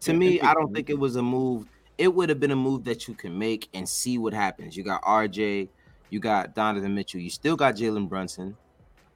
to 0.00 0.12
me. 0.12 0.40
I 0.40 0.52
don't 0.52 0.74
think 0.74 0.90
it 0.90 0.98
was 0.98 1.14
a 1.14 1.22
move. 1.22 1.66
It 1.96 2.12
would 2.12 2.28
have 2.28 2.40
been 2.40 2.50
a 2.50 2.56
move 2.56 2.82
that 2.84 3.06
you 3.06 3.14
can 3.14 3.38
make 3.38 3.68
and 3.72 3.88
see 3.88 4.18
what 4.18 4.34
happens. 4.34 4.76
You 4.76 4.82
got 4.82 5.00
RJ, 5.02 5.68
you 6.10 6.18
got 6.18 6.56
Donovan 6.56 6.94
Mitchell, 6.94 7.20
you 7.20 7.30
still 7.30 7.54
got 7.54 7.76
Jalen 7.76 8.08
Brunson. 8.08 8.56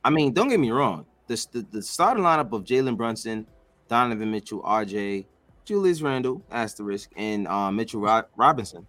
I 0.05 0.11
mean, 0.11 0.33
don't 0.33 0.49
get 0.49 0.61
me 0.61 0.71
wrong. 0.71 1.07
The, 1.27 1.45
the, 1.51 1.67
the 1.73 1.83
starting 1.83 2.23
lineup 2.23 2.53
of 2.53 2.63
Jalen 2.63 2.97
Brunson, 2.97 3.47
Donovan 3.89 4.31
Mitchell, 4.31 4.63
RJ, 4.63 5.27
Julius 5.67 6.01
Randle, 6.01 6.43
asterisk, 6.51 7.11
and 7.17 7.47
uh, 7.49 7.71
Mitchell 7.71 8.01
Robinson. 8.37 8.87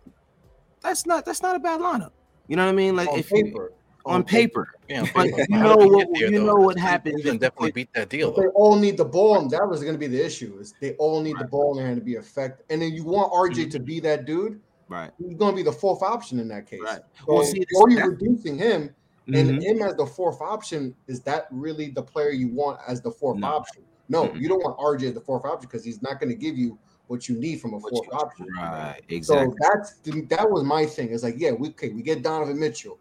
That's 0.82 1.06
not 1.06 1.26
that's 1.26 1.42
not 1.42 1.56
a 1.56 1.60
bad 1.60 1.82
lineup. 1.82 2.12
You 2.48 2.56
know 2.56 2.64
what 2.64 2.72
I 2.72 2.76
mean? 2.76 2.96
Like 2.96 3.10
on 3.10 3.20
if 3.20 3.30
paper. 3.30 3.72
you 3.72 3.76
on 4.06 4.24
paper, 4.24 4.70
yeah, 4.88 5.06
but 5.14 5.28
you 5.28 5.46
know 5.50 5.76
what 5.76 6.08
there, 6.14 6.32
you 6.32 6.42
know 6.42 6.56
what 6.56 6.78
happens. 6.78 7.18
You 7.18 7.32
can 7.32 7.40
definitely 7.40 7.72
beat 7.72 7.92
that 7.94 8.10
deal. 8.10 8.32
They 8.32 8.48
all 8.48 8.78
need 8.78 8.96
the 8.96 9.04
ball, 9.04 9.40
and 9.40 9.52
that 9.52 9.68
was 9.68 9.82
going 9.82 9.96
to 9.96 10.00
be 10.00 10.08
the 10.08 10.24
issue. 10.24 10.58
Is 10.62 10.74
they 10.80 10.94
all 10.94 11.20
need 11.20 11.34
right. 11.34 11.42
the 11.42 11.50
ball 11.50 11.78
in 11.78 11.86
hand 11.86 11.98
to 11.98 12.06
be 12.06 12.14
effective, 12.14 12.66
and 12.70 12.82
then 12.82 12.94
you 12.94 13.04
want 13.04 13.34
RJ 13.34 13.56
mm-hmm. 13.56 13.70
to 13.72 13.80
be 13.80 14.00
that 14.02 14.26
dude. 14.26 14.62
Right. 14.88 15.12
He's 15.18 15.36
going 15.36 15.52
to 15.52 15.56
be 15.56 15.64
the 15.64 15.74
fourth 15.74 16.02
option 16.02 16.40
in 16.40 16.48
that 16.48 16.68
case. 16.68 16.80
Right. 16.82 17.02
So, 17.20 17.34
well, 17.34 17.44
see, 17.44 17.66
or 17.76 17.90
you're 17.90 18.12
reducing 18.12 18.58
him, 18.58 18.96
mm-hmm. 19.28 19.34
and 19.36 19.62
him 19.62 19.82
as 19.82 19.96
the 19.96 20.06
fourth 20.06 20.40
option. 20.40 20.96
Is 21.08 21.22
that 21.24 21.48
really 21.52 21.90
the 21.90 22.04
player 22.04 22.30
you 22.30 22.48
want 22.48 22.80
as 22.88 23.02
the 23.02 23.12
fourth 23.12 23.40
no. 23.40 23.48
option? 23.48 23.84
No, 24.10 24.28
mm-hmm. 24.28 24.38
you 24.38 24.48
don't 24.48 24.64
want 24.64 24.78
RJ 24.78 25.10
as 25.10 25.14
the 25.14 25.22
fourth 25.22 25.46
option 25.46 25.68
because 25.70 25.84
he's 25.84 26.02
not 26.02 26.20
going 26.20 26.30
to 26.30 26.36
give 26.36 26.58
you 26.58 26.78
what 27.08 27.28
you 27.28 27.38
need 27.38 27.62
from 27.62 27.74
a 27.74 27.80
fourth 27.80 28.08
option. 28.12 28.48
Right, 28.58 29.02
exactly. 29.10 29.52
So 29.52 29.56
that's 29.60 29.96
that 30.30 30.50
was 30.50 30.64
my 30.64 30.86
thing. 30.86 31.12
It's 31.12 31.24
like, 31.24 31.36
yeah, 31.38 31.52
we 31.52 31.70
okay, 31.70 31.90
we 31.90 32.02
get 32.02 32.24
Donovan 32.24 32.60
Mitchell. 32.60 33.00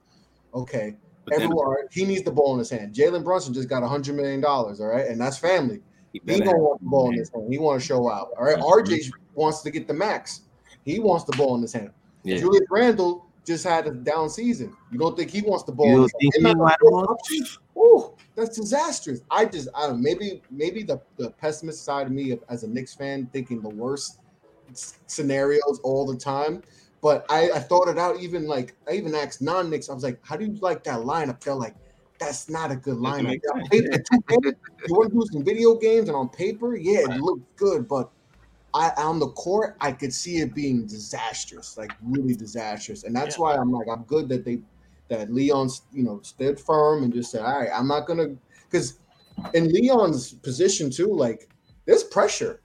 Okay. 0.54 0.96
Everyone, 1.32 1.74
he 1.90 2.04
needs 2.04 2.22
the 2.22 2.30
ball 2.30 2.52
in 2.52 2.60
his 2.60 2.70
hand. 2.70 2.94
Jalen 2.94 3.24
Brunson 3.24 3.52
just 3.52 3.68
got 3.68 3.82
a 3.82 3.88
hundred 3.88 4.14
million 4.14 4.40
dollars, 4.40 4.80
all 4.80 4.86
right, 4.86 5.08
and 5.08 5.20
that's 5.20 5.36
family. 5.36 5.80
He, 6.12 6.20
he 6.24 6.40
don't 6.40 6.60
want 6.60 6.80
the 6.80 6.86
ball 6.86 7.10
in 7.10 7.18
his 7.18 7.30
hand. 7.30 7.52
He 7.52 7.58
want 7.58 7.80
to 7.80 7.86
show 7.86 8.08
out. 8.10 8.30
All 8.38 8.44
right. 8.44 8.58
RJ 8.58 9.10
wants 9.34 9.62
to 9.62 9.70
get 9.70 9.86
the 9.86 9.94
max. 9.94 10.42
He 10.84 10.98
wants 10.98 11.24
the 11.24 11.36
ball 11.36 11.56
in 11.56 11.62
his 11.62 11.72
hand. 11.72 11.90
Yeah. 12.22 12.38
Julius 12.38 12.64
Randle 12.70 13.26
just 13.44 13.64
had 13.64 13.86
a 13.86 13.90
down 13.90 14.30
season. 14.30 14.74
You 14.90 14.98
don't 14.98 15.16
think 15.16 15.30
he 15.30 15.42
wants 15.42 15.64
the 15.64 15.72
ball? 15.72 15.88
You 15.88 16.08
think 16.20 16.34
he 16.36 16.54
Ooh, 17.76 18.14
that's 18.34 18.56
disastrous. 18.56 19.20
I 19.30 19.44
just, 19.44 19.68
I 19.74 19.86
don't. 19.86 20.02
Maybe, 20.02 20.42
maybe 20.50 20.82
the 20.82 21.00
the 21.16 21.30
pessimist 21.30 21.84
side 21.84 22.06
of 22.06 22.12
me 22.12 22.38
as 22.48 22.62
a 22.62 22.68
Knicks 22.68 22.94
fan, 22.94 23.28
thinking 23.32 23.60
the 23.60 23.68
worst 23.68 24.20
scenarios 24.72 25.80
all 25.82 26.06
the 26.06 26.16
time. 26.16 26.62
But 27.02 27.26
I, 27.28 27.50
I 27.50 27.58
thought 27.60 27.88
it 27.88 27.98
out. 27.98 28.20
Even 28.20 28.46
like, 28.46 28.74
I 28.88 28.92
even 28.92 29.14
asked 29.14 29.42
non-Knicks. 29.42 29.90
I 29.90 29.94
was 29.94 30.02
like, 30.02 30.18
"How 30.24 30.36
do 30.36 30.44
you 30.44 30.54
like 30.60 30.84
that 30.84 31.00
lineup?" 31.00 31.40
They're 31.40 31.54
like, 31.54 31.74
"That's 32.18 32.48
not 32.48 32.70
a 32.70 32.76
good 32.76 32.96
lineup." 32.96 33.38
you 33.72 34.94
want 34.94 35.12
to 35.12 35.18
do 35.18 35.26
some 35.32 35.44
video 35.44 35.74
games, 35.74 36.08
and 36.08 36.16
on 36.16 36.28
paper, 36.30 36.76
yeah, 36.76 37.00
it 37.00 37.20
looks 37.20 37.42
good, 37.56 37.86
but 37.86 38.10
I 38.74 38.90
on 38.96 39.18
the 39.18 39.28
court, 39.28 39.76
I 39.80 39.92
could 39.92 40.12
see 40.12 40.38
it 40.38 40.54
being 40.54 40.86
disastrous, 40.86 41.76
like 41.76 41.92
really 42.02 42.34
disastrous. 42.34 43.04
And 43.04 43.14
that's 43.14 43.36
yeah. 43.36 43.42
why 43.42 43.54
I'm 43.56 43.70
like, 43.70 43.86
I'm 43.90 44.02
good 44.04 44.28
that 44.30 44.44
they 44.44 44.60
that 45.08 45.32
Leon's, 45.32 45.82
you 45.92 46.02
know, 46.02 46.20
stood 46.22 46.58
firm 46.58 47.04
and 47.04 47.12
just 47.12 47.30
said, 47.30 47.42
All 47.42 47.60
right, 47.60 47.70
I'm 47.72 47.88
not 47.88 48.06
gonna 48.06 48.36
because 48.70 48.98
in 49.54 49.72
Leon's 49.72 50.34
position 50.34 50.90
too, 50.90 51.12
like 51.12 51.48
there's 51.84 52.04
pressure 52.04 52.60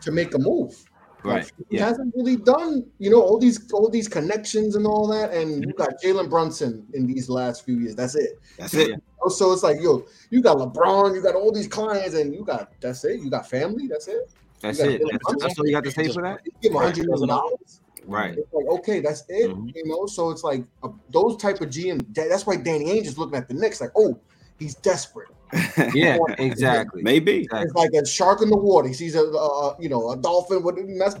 to 0.00 0.10
make 0.10 0.34
a 0.34 0.38
move. 0.38 0.84
Right. 1.24 1.44
Like, 1.44 1.52
he 1.70 1.76
yeah. 1.76 1.86
hasn't 1.86 2.14
really 2.16 2.36
done, 2.36 2.84
you 2.98 3.10
know, 3.10 3.22
all 3.22 3.38
these 3.38 3.70
all 3.72 3.88
these 3.88 4.08
connections 4.08 4.74
and 4.74 4.86
all 4.86 5.06
that. 5.08 5.32
And 5.32 5.64
you 5.64 5.72
got 5.72 6.00
Jalen 6.02 6.28
Brunson 6.28 6.84
in 6.94 7.06
these 7.06 7.28
last 7.28 7.64
few 7.64 7.78
years. 7.78 7.94
That's 7.94 8.16
it. 8.16 8.40
That's 8.58 8.74
it. 8.74 9.00
So 9.28 9.52
it's 9.52 9.62
like, 9.62 9.80
yo, 9.80 10.04
you 10.30 10.42
got 10.42 10.56
LeBron, 10.56 11.14
you 11.14 11.22
got 11.22 11.36
all 11.36 11.52
these 11.52 11.68
clients, 11.68 12.16
and 12.16 12.34
you 12.34 12.44
got 12.44 12.72
that's 12.80 13.04
it. 13.04 13.20
You 13.20 13.30
got 13.30 13.48
family. 13.48 13.86
That's 13.86 14.08
it. 14.08 14.32
That's 14.60 14.80
it. 14.80 15.00
That's, 15.10 15.42
that's, 15.42 15.58
all 15.58 15.66
you 15.66 15.72
got 15.72 15.84
to 15.84 15.90
say 15.92 16.08
for 16.08 16.22
that. 16.22 16.40
You 16.44 16.52
give 16.60 16.72
hundred 16.72 17.06
million 17.06 17.28
dollars. 17.28 17.80
Right. 18.06 18.36
It's 18.36 18.52
like 18.52 18.66
okay, 18.66 19.00
that's 19.00 19.24
it. 19.28 19.50
Mm-hmm. 19.50 19.68
You 19.74 19.86
know, 19.86 20.06
so 20.06 20.30
it's 20.30 20.44
like 20.44 20.64
uh, 20.82 20.88
those 21.10 21.36
type 21.36 21.60
of 21.60 21.68
GM. 21.68 22.02
That's 22.14 22.46
why 22.46 22.56
Danny 22.56 22.86
Ainge 22.86 23.06
is 23.06 23.18
looking 23.18 23.36
at 23.36 23.48
the 23.48 23.54
Knicks 23.54 23.80
like, 23.80 23.92
oh, 23.96 24.18
he's 24.58 24.74
desperate. 24.76 25.28
yeah, 25.94 26.18
exactly. 26.38 27.02
Maybe 27.02 27.46
it's 27.52 27.74
like 27.74 27.92
a 27.92 28.06
shark 28.06 28.42
in 28.42 28.48
the 28.48 28.56
water. 28.56 28.88
He 28.88 28.94
sees 28.94 29.14
a, 29.14 29.22
a 29.22 29.76
you 29.80 29.88
know 29.88 30.10
a 30.10 30.16
dolphin 30.16 30.62
with 30.62 30.76
that's 30.98 31.16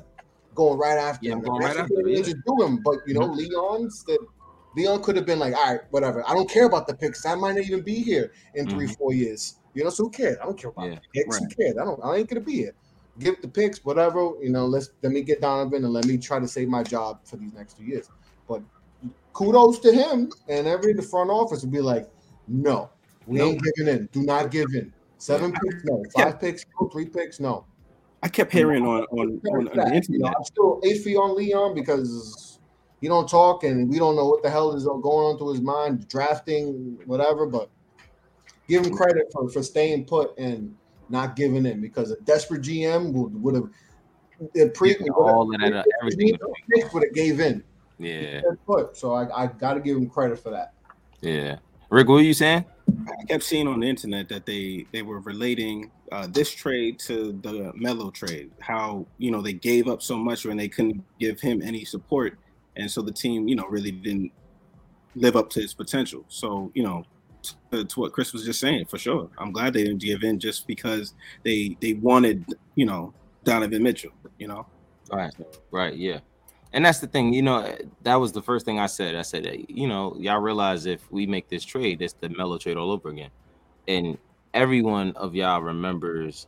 going 0.54 0.78
right 0.78 0.98
after 0.98 1.26
yeah, 1.26 1.34
him. 1.34 1.40
Going 1.42 1.62
right 1.62 1.76
after 1.76 2.00
him. 2.00 2.08
Yeah. 2.08 2.32
doing, 2.46 2.80
but 2.84 2.96
you 3.06 3.14
know, 3.14 3.28
mm-hmm. 3.28 3.36
Leon's 3.36 4.04
the 4.04 4.18
Leon 4.74 5.02
could 5.02 5.16
have 5.16 5.26
been 5.26 5.38
like, 5.38 5.54
all 5.54 5.72
right, 5.72 5.80
whatever. 5.90 6.26
I 6.26 6.32
don't 6.32 6.48
care 6.48 6.64
about 6.64 6.86
the 6.86 6.94
picks. 6.94 7.26
I 7.26 7.34
might 7.34 7.56
not 7.56 7.64
even 7.64 7.82
be 7.82 7.96
here 7.96 8.32
in 8.54 8.66
3 8.66 8.86
mm-hmm. 8.86 8.94
four 8.94 9.12
years. 9.12 9.56
You 9.74 9.84
know, 9.84 9.90
so 9.90 10.04
who 10.04 10.10
cares? 10.10 10.38
I 10.40 10.44
don't 10.44 10.58
care 10.58 10.70
about 10.70 10.86
yeah, 10.86 10.94
the 10.94 11.20
picks. 11.20 11.40
Right. 11.40 11.48
Who 11.48 11.62
cares? 11.62 11.76
I 11.78 11.84
don't. 11.84 12.00
I 12.02 12.16
ain't 12.16 12.28
gonna 12.28 12.40
be 12.40 12.56
here 12.56 12.74
give 13.18 13.40
the 13.42 13.48
picks, 13.48 13.84
whatever. 13.84 14.32
You 14.40 14.50
know, 14.50 14.66
let's 14.66 14.90
let 15.02 15.12
me 15.12 15.22
get 15.22 15.40
Donovan 15.40 15.84
and 15.84 15.92
let 15.92 16.06
me 16.06 16.18
try 16.18 16.38
to 16.38 16.48
save 16.48 16.68
my 16.68 16.82
job 16.82 17.20
for 17.24 17.36
these 17.36 17.52
next 17.52 17.78
two 17.78 17.84
years. 17.84 18.08
But 18.48 18.62
kudos 19.32 19.78
to 19.80 19.92
him 19.92 20.30
and 20.48 20.66
every 20.66 20.92
the 20.92 21.02
front 21.02 21.30
office 21.30 21.62
would 21.62 21.72
be 21.72 21.80
like, 21.80 22.08
no, 22.48 22.90
we 23.26 23.38
nope. 23.38 23.52
ain't 23.52 23.62
giving 23.76 23.94
in. 23.94 24.08
Do 24.12 24.22
not 24.22 24.50
give 24.50 24.68
in. 24.74 24.92
Seven 25.18 25.52
picks, 25.52 25.84
no. 25.84 26.04
Five 26.14 26.26
yeah. 26.26 26.32
picks, 26.32 26.64
no. 26.80 26.88
Three 26.88 27.06
picks, 27.06 27.38
no. 27.38 27.64
I 28.22 28.28
kept 28.28 28.52
hearing 28.52 28.84
on 28.84 29.02
on, 29.04 29.40
on, 29.46 29.56
on 29.56 29.64
the 29.64 29.94
internet. 29.94 30.08
You 30.08 30.18
know, 30.18 30.28
I'm 30.28 30.44
still 30.44 30.80
iffy 30.82 31.16
on 31.16 31.36
Leon 31.36 31.74
because 31.74 32.60
he 33.00 33.08
don't 33.08 33.28
talk 33.28 33.64
and 33.64 33.88
we 33.88 33.98
don't 33.98 34.16
know 34.16 34.26
what 34.26 34.42
the 34.42 34.50
hell 34.50 34.74
is 34.74 34.84
going 34.84 35.04
on 35.04 35.38
through 35.38 35.52
his 35.52 35.60
mind, 35.60 36.08
drafting, 36.08 36.98
whatever. 37.06 37.46
But 37.46 37.68
give 38.68 38.86
him 38.86 38.94
credit 38.94 39.26
for, 39.32 39.48
for 39.48 39.62
staying 39.62 40.04
put 40.04 40.38
and 40.38 40.74
not 41.12 41.36
giving 41.36 41.66
in 41.66 41.80
because 41.80 42.10
a 42.10 42.16
desperate 42.22 42.62
GM 42.62 43.12
would 43.12 43.40
would 43.40 43.54
have 43.54 43.68
it 44.54 44.74
pre 44.74 44.96
all 45.10 45.54
of 45.54 45.60
that 45.60 45.86
everything 46.00 46.36
would 46.92 47.04
have 47.04 47.14
gave 47.14 47.38
in. 47.38 47.62
Yeah. 47.98 48.40
Put. 48.66 48.96
So 48.96 49.14
I, 49.14 49.44
I 49.44 49.46
got 49.46 49.74
to 49.74 49.80
give 49.80 49.96
him 49.96 50.08
credit 50.08 50.38
for 50.38 50.50
that. 50.50 50.72
Yeah. 51.20 51.58
Rick, 51.90 52.08
what 52.08 52.14
were 52.14 52.20
you 52.22 52.34
saying? 52.34 52.64
I 52.88 53.24
kept 53.26 53.44
seeing 53.44 53.68
on 53.68 53.80
the 53.80 53.88
internet 53.88 54.28
that 54.30 54.44
they 54.44 54.86
they 54.92 55.02
were 55.02 55.20
relating 55.20 55.90
uh, 56.10 56.26
this 56.26 56.50
trade 56.50 56.98
to 57.00 57.38
the 57.42 57.72
Melo 57.74 58.10
trade. 58.10 58.50
How 58.60 59.06
you 59.18 59.30
know 59.30 59.40
they 59.40 59.52
gave 59.52 59.88
up 59.88 60.02
so 60.02 60.16
much 60.16 60.44
when 60.44 60.56
they 60.56 60.68
couldn't 60.68 61.04
give 61.20 61.40
him 61.40 61.62
any 61.62 61.84
support, 61.84 62.38
and 62.76 62.90
so 62.90 63.02
the 63.02 63.12
team 63.12 63.46
you 63.46 63.54
know 63.54 63.66
really 63.66 63.92
didn't 63.92 64.32
live 65.14 65.36
up 65.36 65.50
to 65.50 65.60
his 65.60 65.74
potential. 65.74 66.24
So 66.28 66.72
you 66.74 66.82
know 66.82 67.04
to, 67.42 67.84
to, 67.84 68.00
what 68.00 68.12
Chris 68.12 68.32
was 68.32 68.44
just 68.44 68.60
saying, 68.60 68.86
for 68.86 68.98
sure. 68.98 69.28
I'm 69.38 69.52
glad 69.52 69.72
they 69.72 69.84
didn't 69.84 70.00
give 70.00 70.22
in 70.22 70.38
just 70.38 70.66
because 70.66 71.14
they 71.42 71.76
they 71.80 71.94
wanted, 71.94 72.44
you 72.74 72.86
know, 72.86 73.12
Donovan 73.44 73.82
Mitchell. 73.82 74.12
You 74.38 74.48
know, 74.48 74.66
right, 75.10 75.34
right, 75.70 75.94
yeah. 75.96 76.20
And 76.74 76.84
that's 76.84 77.00
the 77.00 77.06
thing, 77.06 77.34
you 77.34 77.42
know, 77.42 77.76
that 78.02 78.14
was 78.14 78.32
the 78.32 78.40
first 78.40 78.64
thing 78.64 78.78
I 78.78 78.86
said. 78.86 79.14
I 79.14 79.22
said, 79.22 79.66
you 79.68 79.86
know, 79.86 80.16
y'all 80.18 80.40
realize 80.40 80.86
if 80.86 81.10
we 81.12 81.26
make 81.26 81.48
this 81.48 81.64
trade, 81.64 82.00
it's 82.00 82.14
the 82.14 82.30
Melo 82.30 82.56
trade 82.56 82.78
all 82.78 82.90
over 82.90 83.10
again. 83.10 83.28
And 83.86 84.16
every 84.54 84.80
one 84.80 85.12
of 85.16 85.34
y'all 85.34 85.60
remembers 85.60 86.46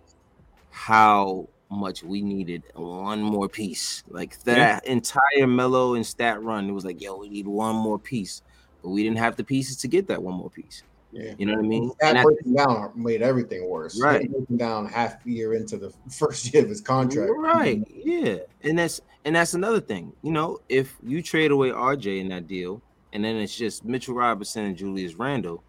how 0.70 1.48
much 1.70 2.02
we 2.02 2.22
needed 2.22 2.62
one 2.74 3.20
more 3.20 3.50
piece. 3.50 4.02
Like 4.09 4.42
that 4.44 4.85
yeah. 4.87 4.90
entire 4.90 5.46
Melo 5.46 5.94
and 5.94 6.07
stat 6.07 6.42
run, 6.42 6.70
it 6.70 6.72
was 6.72 6.87
like, 6.87 7.02
yo, 7.02 7.16
we 7.16 7.28
need 7.28 7.46
one 7.46 7.76
more 7.76 7.98
piece 7.98 8.42
but 8.85 8.90
we 8.90 9.03
didn't 9.03 9.16
have 9.16 9.35
the 9.35 9.42
pieces 9.42 9.79
to 9.79 9.88
get 9.88 10.07
that 10.09 10.23
one 10.23 10.35
more 10.35 10.51
piece. 10.51 10.83
Yeah. 11.11 11.33
You 11.38 11.47
know 11.47 11.55
what 11.55 11.64
I 11.64 11.68
mean? 11.68 11.90
That 12.01 12.23
breaking 12.23 12.55
down 12.55 12.92
made 12.94 13.23
everything 13.23 13.66
worse. 13.68 13.99
Right. 14.01 14.31
Breaking 14.31 14.57
down 14.59 14.87
half 14.87 15.25
year 15.25 15.55
into 15.55 15.79
the 15.79 15.92
first 16.11 16.53
year 16.53 16.62
of 16.62 16.68
his 16.68 16.83
contract. 16.83 17.33
Right. 17.35 17.83
Yeah. 17.88 18.38
And 18.62 18.79
that's 18.79 19.01
and 19.25 19.35
that's 19.35 19.55
another 19.55 19.81
thing. 19.81 20.12
You 20.23 20.33
know, 20.33 20.61
if 20.68 20.97
you 21.03 21.23
trade 21.23 21.51
away 21.51 21.70
RJ 21.70 22.20
in 22.20 22.29
that 22.29 22.47
deal, 22.47 22.83
and 23.14 23.25
then 23.25 23.37
it's 23.37 23.57
just 23.57 23.87
Mitchell 23.87 24.14
Robinson 24.14 24.66
and 24.66 24.77
Julius 24.77 25.14
Randle. 25.14 25.62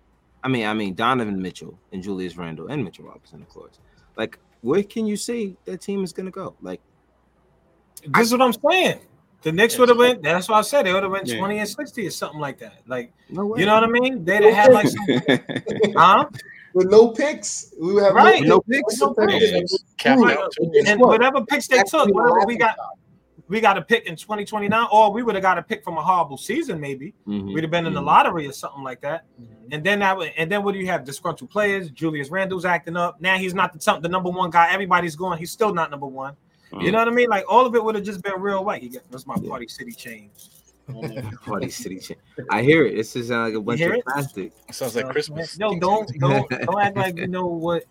I 0.44 0.50
mean, 0.50 0.66
I 0.66 0.74
mean 0.74 0.94
Donovan 0.94 1.42
Mitchell 1.42 1.80
and 1.94 2.04
Julius 2.04 2.36
Randle 2.36 2.68
and 2.68 2.84
Mitchell 2.84 3.06
Robinson, 3.06 3.42
of 3.42 3.50
course. 3.50 3.80
Like, 4.18 4.38
where 4.62 4.84
can 4.84 5.08
you 5.08 5.16
say 5.16 5.56
that 5.66 5.80
team 5.80 6.04
is 6.04 6.12
gonna 6.12 6.32
go? 6.32 6.56
Like, 6.62 6.82
this 8.04 8.28
is 8.28 8.32
what 8.32 8.42
I'm 8.42 8.54
saying. 8.54 9.00
The 9.46 9.52
Knicks 9.52 9.78
would 9.78 9.90
have 9.90 10.00
been. 10.00 10.24
That's 10.24 10.50
what 10.50 10.58
I 10.58 10.62
said. 10.64 10.88
They 10.88 10.92
would 10.92 11.04
have 11.04 11.12
been 11.12 11.28
yeah. 11.28 11.38
twenty 11.38 11.60
and 11.60 11.70
sixty 11.70 12.08
or 12.08 12.10
something 12.10 12.40
like 12.40 12.58
that. 12.58 12.82
Like, 12.88 13.14
no 13.30 13.56
you 13.56 13.68
know 13.68 13.76
what 13.76 13.84
I 13.84 13.88
mean? 13.88 14.26
They'd 14.26 14.42
have 14.42 14.54
had 14.56 14.74
like, 14.74 14.88
some, 14.88 15.94
huh? 15.96 16.26
With 16.74 16.90
no 16.90 17.10
picks, 17.10 17.72
we 17.80 17.94
would 17.94 18.04
have 18.06 18.16
right. 18.16 18.42
no, 18.42 18.60
picks. 18.62 19.00
No 19.00 19.14
picks. 19.14 19.84
Right. 20.04 20.44
And 20.88 21.00
whatever 21.00 21.46
picks 21.46 21.68
they 21.68 21.84
took, 21.84 22.12
whatever 22.12 22.48
we 22.48 22.58
got, 22.58 22.76
we 23.48 23.62
got 23.62 23.78
a 23.78 23.84
pick 23.84 24.08
in 24.08 24.16
2029, 24.16 24.88
or 24.92 25.14
we 25.14 25.22
would 25.22 25.36
have 25.36 25.44
got 25.44 25.60
a 25.60 25.62
pick 25.62 25.84
from 25.84 26.00
a 26.00 26.02
horrible 26.02 26.40
season, 26.40 26.80
maybe. 26.80 27.14
Mm-hmm. 27.28 27.54
We'd 27.54 27.64
have 27.64 27.70
been 27.70 27.86
in 27.86 27.94
the 27.94 28.00
mm-hmm. 28.00 28.08
lottery 28.08 28.48
or 28.48 28.52
something 28.52 28.84
like 28.84 29.02
that. 29.02 29.26
Mm-hmm. 29.40 29.74
And 29.74 29.84
then 29.84 30.00
that 30.00 30.18
would, 30.18 30.32
and 30.38 30.52
then 30.52 30.64
what 30.64 30.72
do 30.72 30.80
you 30.80 30.88
have? 30.88 31.06
Disgruntled 31.06 31.52
players. 31.52 31.92
Julius 31.92 32.30
Randle's 32.30 32.66
acting 32.66 32.98
up. 32.98 33.22
Now 33.22 33.38
he's 33.38 33.54
not 33.54 33.74
the, 33.74 34.00
the 34.02 34.10
number 34.10 34.32
one 34.32 34.50
guy. 34.50 34.74
Everybody's 34.74 35.16
going. 35.16 35.38
He's 35.38 35.52
still 35.52 35.72
not 35.72 35.92
number 35.92 36.08
one. 36.08 36.36
You 36.74 36.92
know 36.92 37.00
what 37.00 37.08
I 37.08 37.12
mean? 37.12 37.30
Like 37.30 37.46
all 37.48 37.66
of 37.66 37.76
it 37.76 37.84
would 37.84 37.96
have 37.96 38.04
just 38.04 38.22
been 38.22 38.40
real 38.40 38.64
white. 38.66 38.96
That's 39.10 39.26
my 39.26 39.36
Party 39.48 39.68
City 39.68 39.92
chain. 39.92 40.30
Party 41.46 41.70
City 41.70 42.00
chain. 42.00 42.18
I 42.50 42.62
hear 42.62 42.86
it. 42.86 42.98
It's 42.98 43.14
just 43.14 43.30
like 43.30 43.54
a 43.54 43.62
bunch 43.62 43.82
of 43.82 43.94
it? 43.94 44.04
plastic. 44.04 44.52
It 44.68 44.76
sounds 44.76 44.96
like 44.96 45.10
Christmas. 45.10 45.58
No, 45.58 45.78
don't 45.80 46.10
don't 46.20 46.50
don't 46.66 46.82
act 46.82 46.98
like 46.98 47.18
you 47.18 47.28
know 47.28 47.48
what. 47.48 47.86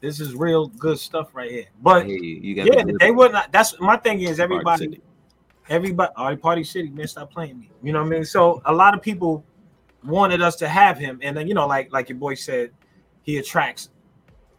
This 0.00 0.18
is 0.18 0.34
real 0.34 0.68
good 0.68 0.98
stuff 0.98 1.34
right 1.34 1.50
here. 1.50 1.66
But 1.82 2.08
you. 2.08 2.16
You 2.16 2.64
yeah, 2.64 2.84
they 2.98 3.10
would 3.10 3.32
not. 3.32 3.52
That's 3.52 3.78
my 3.80 3.98
thing 3.98 4.22
is 4.22 4.40
everybody, 4.40 5.02
everybody, 5.68 6.10
all 6.16 6.28
right, 6.28 6.40
Party 6.40 6.64
City, 6.64 6.88
man, 6.88 7.06
stop 7.06 7.30
playing 7.30 7.58
me. 7.60 7.70
You 7.82 7.92
know 7.92 8.00
what 8.00 8.06
I 8.06 8.10
mean? 8.10 8.24
So 8.24 8.62
a 8.64 8.72
lot 8.72 8.94
of 8.94 9.02
people 9.02 9.44
wanted 10.02 10.40
us 10.40 10.56
to 10.56 10.68
have 10.68 10.96
him, 10.96 11.20
and 11.22 11.36
then 11.36 11.46
you 11.46 11.52
know, 11.52 11.66
like 11.66 11.92
like 11.92 12.08
your 12.08 12.16
boy 12.16 12.34
said, 12.34 12.70
he 13.22 13.36
attracts, 13.36 13.90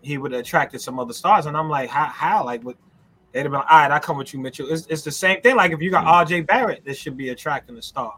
he 0.04 0.20
would 0.20 0.32
have 0.32 0.42
attracted 0.42 0.80
some 0.80 1.00
other 1.00 1.14
stars, 1.14 1.48
and 1.48 1.58
I'm 1.58 1.70
like, 1.70 1.90
how 1.90 2.06
how 2.06 2.46
like 2.46 2.62
what 2.62 2.78
They'd 3.32 3.44
have 3.44 3.52
been, 3.52 3.62
all 3.62 3.66
right, 3.70 3.92
I 3.92 4.00
come 4.00 4.18
with 4.18 4.34
you, 4.34 4.40
Mitchell. 4.40 4.68
It's, 4.70 4.86
it's 4.88 5.04
the 5.04 5.12
same 5.12 5.42
thing. 5.42 5.56
Like 5.56 5.72
if 5.72 5.82
you 5.82 5.90
got 5.90 6.06
RJ 6.06 6.48
Barrett, 6.48 6.84
this 6.84 6.98
should 6.98 7.16
be 7.16 7.30
attracting 7.30 7.78
a 7.78 7.82
star. 7.82 8.16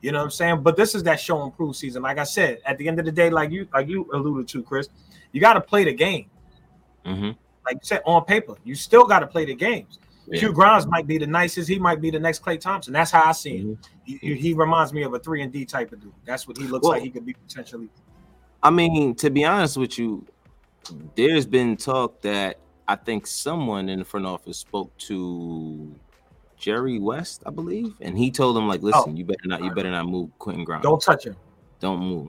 You 0.00 0.12
know 0.12 0.18
what 0.18 0.24
I'm 0.24 0.30
saying? 0.30 0.62
But 0.62 0.76
this 0.76 0.94
is 0.94 1.02
that 1.04 1.20
show 1.20 1.42
and 1.42 1.54
prove 1.54 1.76
season. 1.76 2.02
Like 2.02 2.18
I 2.18 2.24
said, 2.24 2.60
at 2.66 2.76
the 2.78 2.88
end 2.88 2.98
of 2.98 3.04
the 3.04 3.12
day, 3.12 3.30
like 3.30 3.50
you 3.50 3.68
like 3.72 3.88
you 3.88 4.08
alluded 4.12 4.48
to, 4.48 4.62
Chris, 4.62 4.88
you 5.30 5.40
got 5.40 5.54
to 5.54 5.60
play 5.60 5.84
the 5.84 5.94
game. 5.94 6.26
Mm-hmm. 7.06 7.30
Like 7.64 7.74
you 7.74 7.80
said, 7.84 8.02
on 8.04 8.24
paper, 8.24 8.56
you 8.64 8.74
still 8.74 9.04
got 9.04 9.20
to 9.20 9.26
play 9.28 9.44
the 9.44 9.54
games. 9.54 10.00
Yeah. 10.26 10.40
Q 10.40 10.52
Grimes 10.52 10.86
might 10.86 11.06
be 11.06 11.18
the 11.18 11.26
nicest. 11.26 11.68
He 11.68 11.78
might 11.78 12.00
be 12.00 12.10
the 12.10 12.18
next 12.18 12.42
Klay 12.42 12.58
Thompson. 12.60 12.92
That's 12.92 13.10
how 13.10 13.24
I 13.24 13.32
see 13.32 13.58
him. 13.58 13.76
Mm-hmm. 14.08 14.26
He, 14.26 14.34
he, 14.34 14.54
reminds 14.54 14.92
me 14.92 15.02
of 15.02 15.14
a 15.14 15.18
three 15.18 15.42
and 15.42 15.52
D 15.52 15.64
type 15.64 15.92
of 15.92 16.00
dude. 16.00 16.12
That's 16.24 16.48
what 16.48 16.56
he 16.56 16.64
looks 16.64 16.82
well, 16.82 16.92
like. 16.92 17.02
He 17.02 17.10
could 17.10 17.24
be 17.24 17.34
potentially. 17.34 17.88
I 18.62 18.70
mean, 18.70 19.14
to 19.16 19.30
be 19.30 19.44
honest 19.44 19.76
with 19.76 19.98
you, 19.98 20.26
there's 21.14 21.46
been 21.46 21.76
talk 21.76 22.20
that 22.22 22.58
I 22.92 22.96
think 22.96 23.26
someone 23.26 23.88
in 23.88 24.00
the 24.00 24.04
front 24.04 24.26
office 24.26 24.58
spoke 24.58 24.94
to 25.08 25.94
Jerry 26.58 26.98
West, 26.98 27.42
I 27.46 27.50
believe, 27.50 27.94
and 28.02 28.18
he 28.18 28.30
told 28.30 28.54
him 28.54 28.68
like, 28.68 28.82
"Listen, 28.82 29.02
oh. 29.06 29.14
you 29.14 29.24
better 29.24 29.46
not, 29.46 29.64
you 29.64 29.70
better 29.70 29.90
not 29.90 30.06
move 30.06 30.28
Quentin 30.38 30.62
Grimes. 30.62 30.82
Don't 30.82 31.00
touch 31.00 31.24
him. 31.24 31.34
Don't 31.80 32.00
move." 32.00 32.28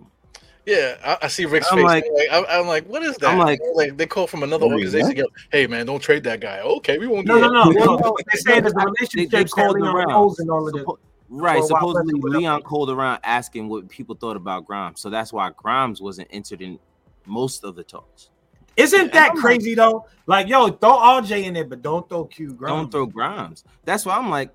Yeah, 0.65 0.95
I, 1.03 1.25
I 1.25 1.27
see 1.27 1.43
Rick's 1.43 1.69
I'm 1.69 1.79
face. 1.79 1.85
Like, 1.85 2.05
I'm, 2.31 2.45
I'm, 2.47 2.65
like, 2.65 2.87
what 2.87 3.03
is 3.03 3.17
that? 3.17 3.31
I'm 3.31 3.39
like, 3.39 3.59
like 3.75 3.97
they 3.97 4.05
call 4.05 4.25
from 4.25 4.43
another 4.43 4.65
organization. 4.65 5.13
Go, 5.15 5.25
hey 5.51 5.67
man, 5.67 5.85
don't 5.85 5.99
trade 5.99 6.23
that 6.23 6.39
guy. 6.39 6.61
Okay, 6.61 6.97
we 6.97 7.07
won't. 7.07 7.27
No, 7.27 7.39
no, 7.39 7.49
no, 7.49 7.63
no, 7.65 7.95
no. 7.97 8.17
They're 8.31 8.39
saying 8.39 8.61
there's 8.61 8.73
a 8.73 8.85
relationship. 8.85 9.31
They, 9.31 9.43
they 9.43 9.49
called 9.49 9.75
around. 9.75 10.35
And 10.39 10.49
all 10.49 10.65
of 10.65 10.73
this. 10.73 10.85
Right, 11.27 11.61
supposedly 11.61 12.21
Leon 12.21 12.61
called 12.61 12.89
around 12.89 13.19
asking 13.25 13.67
what 13.67 13.89
people 13.89 14.15
thought 14.15 14.37
about 14.37 14.65
Grimes, 14.65 15.01
so 15.01 15.09
that's 15.09 15.33
why 15.33 15.51
Grimes 15.57 15.99
wasn't 15.99 16.29
entered 16.31 16.61
in 16.61 16.79
most 17.25 17.65
of 17.65 17.75
the 17.75 17.83
talks. 17.83 18.29
Isn't 18.77 19.13
that 19.13 19.33
crazy 19.33 19.75
though? 19.75 20.05
Like, 20.25 20.47
yo, 20.47 20.69
throw 20.69 20.97
RJ 20.97 21.43
in 21.43 21.53
there, 21.53 21.65
but 21.65 21.81
don't 21.81 22.07
throw 22.07 22.25
Q 22.25 22.53
Grimes. 22.53 22.75
Don't 22.75 22.91
throw 22.91 23.05
Grimes. 23.05 23.63
That's 23.83 24.05
why 24.05 24.17
I'm 24.17 24.29
like, 24.29 24.53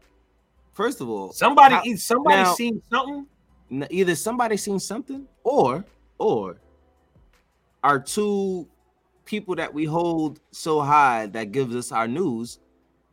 first 0.72 1.00
of 1.00 1.08
all, 1.08 1.32
somebody 1.32 1.74
how, 1.74 1.96
somebody 1.96 2.42
now, 2.42 2.54
seen 2.54 2.82
something. 2.90 3.26
Either 3.90 4.14
somebody 4.14 4.56
seen 4.56 4.80
something, 4.80 5.26
or 5.44 5.84
or 6.18 6.56
our 7.84 8.00
two 8.00 8.66
people 9.24 9.54
that 9.56 9.72
we 9.72 9.84
hold 9.84 10.40
so 10.50 10.80
high 10.80 11.26
that 11.26 11.52
gives 11.52 11.76
us 11.76 11.92
our 11.92 12.08
news. 12.08 12.58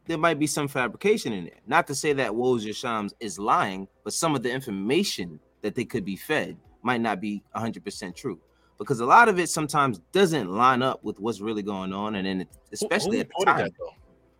There 0.05 0.17
might 0.17 0.39
be 0.39 0.47
some 0.47 0.67
fabrication 0.67 1.33
in 1.33 1.45
there. 1.45 1.59
Not 1.67 1.87
to 1.87 1.95
say 1.95 2.13
that 2.13 2.31
Woj 2.31 2.69
or 2.69 2.73
Shams 2.73 3.13
is 3.19 3.39
lying, 3.39 3.87
but 4.03 4.13
some 4.13 4.35
of 4.35 4.43
the 4.43 4.51
information 4.51 5.39
that 5.61 5.73
they 5.75 5.83
could 5.83 6.05
be 6.05 6.15
fed 6.15 6.57
might 6.83 7.01
not 7.01 7.19
be 7.19 7.43
100% 7.55 8.15
true 8.15 8.39
because 8.77 8.99
a 8.99 9.05
lot 9.05 9.29
of 9.29 9.39
it 9.39 9.49
sometimes 9.49 9.99
doesn't 10.11 10.49
line 10.49 10.81
up 10.81 11.03
with 11.03 11.19
what's 11.19 11.39
really 11.39 11.63
going 11.63 11.93
on, 11.93 12.15
and 12.15 12.25
then 12.25 12.47
especially 12.71 13.17
who, 13.17 13.17
who 13.17 13.21
at 13.21 13.29
the 13.39 13.45
time. 13.45 13.57
That, 13.57 13.71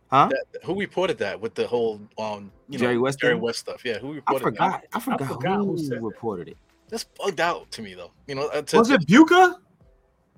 huh? 0.08 0.30
That, 0.32 0.64
who 0.64 0.80
reported 0.80 1.18
that 1.20 1.40
with 1.40 1.56
the 1.56 1.68
whole 1.68 2.02
um 2.18 2.52
you 2.70 2.80
Jerry 2.80 2.96
know, 2.96 3.02
West 3.02 3.20
Jerry 3.20 3.36
West 3.36 3.60
stuff? 3.60 3.84
Yeah, 3.86 4.00
who 4.00 4.14
reported 4.14 4.42
I 4.42 4.44
forgot. 4.44 4.82
That? 4.82 4.88
I 4.94 5.00
forgot, 5.00 5.22
I 5.22 5.28
forgot 5.28 5.58
who, 5.60 5.76
who 5.76 6.06
reported 6.06 6.50
it. 6.50 6.58
That's 6.90 7.04
bugged 7.04 7.40
out 7.40 7.72
to 7.72 7.82
me 7.82 7.94
though. 7.94 8.12
You 8.28 8.36
know, 8.36 8.48
uh, 8.48 8.62
to, 8.62 8.78
was 8.78 8.90
it 8.92 9.08
Buka? 9.08 9.56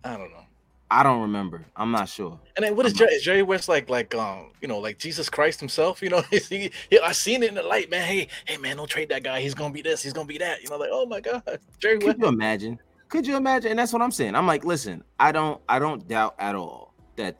I 0.03 0.17
don't 0.17 0.31
know. 0.31 0.47
I 0.89 1.03
don't 1.03 1.21
remember. 1.21 1.65
I'm 1.75 1.91
not 1.91 2.07
sure. 2.07 2.39
And 2.55 2.65
then 2.65 2.75
what 2.75 2.85
is 2.85 2.93
Jerry, 2.93 3.19
Jerry, 3.21 3.43
West 3.43 3.67
like? 3.67 3.89
Like 3.89 4.15
um, 4.15 4.51
you 4.61 4.69
know, 4.69 4.79
like 4.79 4.97
Jesus 4.97 5.29
Christ 5.29 5.59
himself. 5.59 6.01
You 6.01 6.09
know, 6.09 6.21
he, 6.31 6.71
he, 6.89 6.99
I 6.99 7.11
seen 7.11 7.43
it 7.43 7.49
in 7.49 7.55
the 7.55 7.63
light, 7.63 7.89
man. 7.89 8.05
Hey, 8.05 8.29
hey, 8.45 8.57
man, 8.57 8.77
don't 8.77 8.89
trade 8.89 9.09
that 9.09 9.23
guy. 9.23 9.41
He's 9.41 9.53
gonna 9.53 9.73
be 9.73 9.81
this. 9.81 10.01
He's 10.01 10.13
gonna 10.13 10.27
be 10.27 10.37
that. 10.37 10.63
You 10.63 10.69
know, 10.69 10.77
like 10.77 10.89
oh 10.91 11.05
my 11.05 11.19
god, 11.19 11.43
Jerry 11.79 11.99
Can 11.99 12.07
West. 12.07 12.19
you 12.19 12.27
imagine? 12.27 12.79
Could 13.09 13.25
you 13.25 13.37
imagine? 13.37 13.71
And 13.71 13.79
that's 13.79 13.93
what 13.93 14.01
I'm 14.01 14.11
saying. 14.11 14.35
I'm 14.35 14.47
like, 14.47 14.65
listen, 14.65 15.03
I 15.19 15.31
don't, 15.31 15.61
I 15.69 15.79
don't 15.79 16.07
doubt 16.07 16.35
at 16.39 16.55
all 16.55 16.93
that 17.15 17.37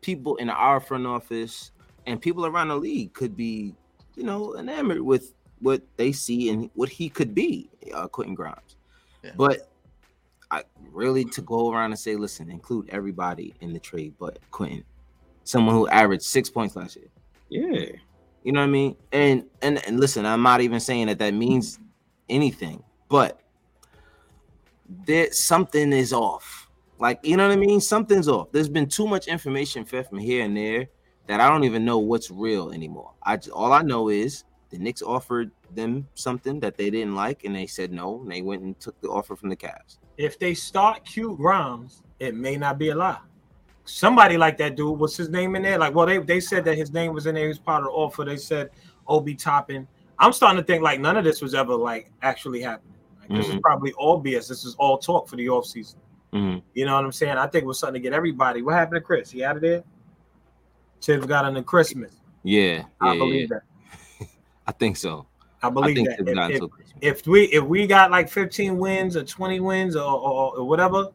people 0.00 0.36
in 0.36 0.50
our 0.50 0.80
front 0.80 1.06
office 1.06 1.70
and 2.06 2.20
people 2.20 2.46
around 2.46 2.68
the 2.68 2.76
league 2.76 3.12
could 3.14 3.36
be, 3.36 3.74
you 4.16 4.24
know, 4.24 4.56
enamored 4.56 5.00
with 5.00 5.34
what 5.60 5.82
they 5.96 6.12
see 6.12 6.50
and 6.50 6.70
what 6.74 6.88
he 6.88 7.08
could 7.08 7.34
be, 7.34 7.70
uh, 7.94 8.08
Quentin 8.08 8.34
Grimes. 8.34 8.76
Yeah. 9.22 9.32
But 9.36 9.70
I 10.50 10.62
really 10.92 11.24
to 11.24 11.40
go 11.42 11.72
around 11.72 11.92
and 11.92 11.98
say, 11.98 12.16
listen, 12.16 12.50
include 12.50 12.88
everybody 12.90 13.54
in 13.60 13.72
the 13.72 13.78
trade, 13.78 14.14
but 14.18 14.38
Quentin, 14.50 14.84
someone 15.44 15.74
who 15.74 15.88
averaged 15.88 16.22
six 16.22 16.50
points 16.50 16.76
last 16.76 16.96
year. 16.96 17.08
Yeah, 17.48 17.96
you 18.42 18.52
know 18.52 18.60
what 18.60 18.66
I 18.66 18.70
mean. 18.70 18.96
And 19.12 19.44
and 19.62 19.84
and 19.86 19.98
listen, 19.98 20.26
I'm 20.26 20.42
not 20.42 20.60
even 20.60 20.80
saying 20.80 21.06
that 21.06 21.18
that 21.18 21.34
means 21.34 21.78
anything, 22.28 22.82
but 23.08 23.40
that 25.06 25.34
something 25.34 25.92
is 25.92 26.12
off. 26.12 26.68
Like, 26.98 27.20
you 27.22 27.36
know 27.36 27.48
what 27.48 27.56
I 27.56 27.60
mean? 27.60 27.80
Something's 27.80 28.28
off. 28.28 28.52
There's 28.52 28.68
been 28.68 28.88
too 28.88 29.06
much 29.06 29.28
information 29.28 29.84
fed 29.84 30.08
from 30.08 30.18
here 30.18 30.44
and 30.44 30.56
there 30.56 30.86
that 31.26 31.40
I 31.40 31.48
don't 31.48 31.64
even 31.64 31.84
know 31.84 31.98
what's 31.98 32.30
real 32.30 32.72
anymore. 32.72 33.12
I 33.22 33.38
all 33.52 33.72
I 33.72 33.82
know 33.82 34.08
is 34.08 34.44
the 34.70 34.78
Knicks 34.78 35.02
offered 35.02 35.50
them 35.74 36.06
something 36.14 36.60
that 36.60 36.76
they 36.76 36.90
didn't 36.90 37.14
like, 37.14 37.44
and 37.44 37.54
they 37.54 37.66
said 37.66 37.92
no, 37.92 38.20
and 38.20 38.30
they 38.30 38.42
went 38.42 38.62
and 38.62 38.78
took 38.78 39.00
the 39.00 39.08
offer 39.08 39.36
from 39.36 39.48
the 39.48 39.56
Cavs. 39.56 39.98
If 40.16 40.38
they 40.38 40.54
start 40.54 41.04
Q 41.04 41.36
Grimes, 41.36 42.02
it 42.20 42.34
may 42.34 42.56
not 42.56 42.78
be 42.78 42.90
a 42.90 42.94
lie. 42.94 43.18
Somebody 43.84 44.36
like 44.38 44.56
that 44.58 44.76
dude, 44.76 44.98
what's 44.98 45.16
his 45.16 45.28
name 45.28 45.56
in 45.56 45.62
there? 45.62 45.78
Like, 45.78 45.94
well, 45.94 46.06
they, 46.06 46.18
they 46.18 46.40
said 46.40 46.64
that 46.64 46.76
his 46.76 46.92
name 46.92 47.12
was 47.12 47.26
in 47.26 47.34
there, 47.34 47.44
he 47.44 47.48
was 47.48 47.58
part 47.58 47.82
of 47.82 47.86
the 47.86 47.90
offer. 47.90 48.24
They 48.24 48.36
said 48.36 48.70
Obi 49.06 49.34
Toppin. 49.34 49.86
I'm 50.18 50.32
starting 50.32 50.58
to 50.58 50.64
think 50.64 50.82
like 50.82 51.00
none 51.00 51.16
of 51.16 51.24
this 51.24 51.42
was 51.42 51.54
ever 51.54 51.74
like 51.74 52.10
actually 52.22 52.62
happening. 52.62 52.93
Like, 53.24 53.30
mm-hmm. 53.30 53.36
This 53.36 53.54
is 53.54 53.60
probably 53.62 53.92
all 53.94 54.22
BS. 54.22 54.48
This 54.48 54.64
is 54.64 54.74
all 54.78 54.98
talk 54.98 55.28
for 55.28 55.36
the 55.36 55.46
offseason. 55.46 55.96
Mm-hmm. 56.32 56.58
You 56.74 56.84
know 56.84 56.94
what 56.94 57.04
I'm 57.04 57.12
saying? 57.12 57.38
I 57.38 57.46
think 57.46 57.64
it 57.64 57.66
was 57.66 57.78
something 57.78 57.94
to 57.94 58.00
get 58.00 58.12
everybody. 58.12 58.60
What 58.60 58.74
happened 58.74 58.96
to 58.96 59.00
Chris? 59.00 59.30
He 59.30 59.44
out 59.44 59.56
of 59.56 59.62
there? 59.62 59.82
Thibs 61.00 61.26
got 61.26 61.46
into 61.46 61.62
Christmas. 61.62 62.12
Yeah, 62.42 62.84
I 63.00 63.12
yeah, 63.12 63.18
believe 63.18 63.50
yeah. 63.50 63.58
that. 64.20 64.28
I 64.66 64.72
think 64.72 64.96
so. 64.96 65.26
I 65.62 65.70
believe 65.70 65.98
I 65.98 66.22
that. 66.22 66.50
If, 66.50 66.62
if, 66.62 67.20
if, 67.20 67.26
we 67.26 67.44
if 67.44 67.64
we 67.64 67.86
got 67.86 68.10
like 68.10 68.28
15 68.28 68.76
wins 68.76 69.16
or 69.16 69.24
20 69.24 69.60
wins 69.60 69.96
or, 69.96 70.02
or, 70.02 70.58
or 70.58 70.64
whatever, 70.68 71.08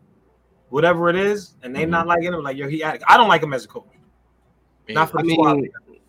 whatever 0.70 1.10
it 1.10 1.16
is, 1.16 1.56
and 1.62 1.76
they 1.76 1.84
mm-hmm. 1.84 1.92
not 1.92 2.08
liking 2.08 2.34
him, 2.34 2.42
like 2.42 2.58
yo, 2.58 2.68
he. 2.68 2.84
I 2.84 2.98
don't 3.18 3.28
like 3.28 3.44
him 3.44 3.54
as 3.54 3.66
a 3.66 3.68
coach. 3.68 3.86
Not 4.88 5.12
for 5.12 5.22
the 5.22 5.30
I 5.30 5.34
squad. 5.34 5.60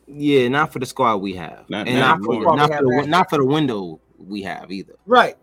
Yeah, 0.06 0.48
not 0.48 0.72
for 0.72 0.78
the 0.78 0.86
squad 0.86 1.16
we 1.16 1.34
have, 1.34 1.68
not, 1.68 1.86
and 1.86 1.98
not, 1.98 2.20
not 2.20 2.24
for, 2.24 2.56
not 2.56 2.74
for 2.74 2.82
the 2.82 3.06
not 3.06 3.30
for 3.30 3.38
the 3.38 3.44
window 3.44 4.00
we 4.18 4.42
have 4.42 4.72
either. 4.72 4.94
Right. 5.06 5.36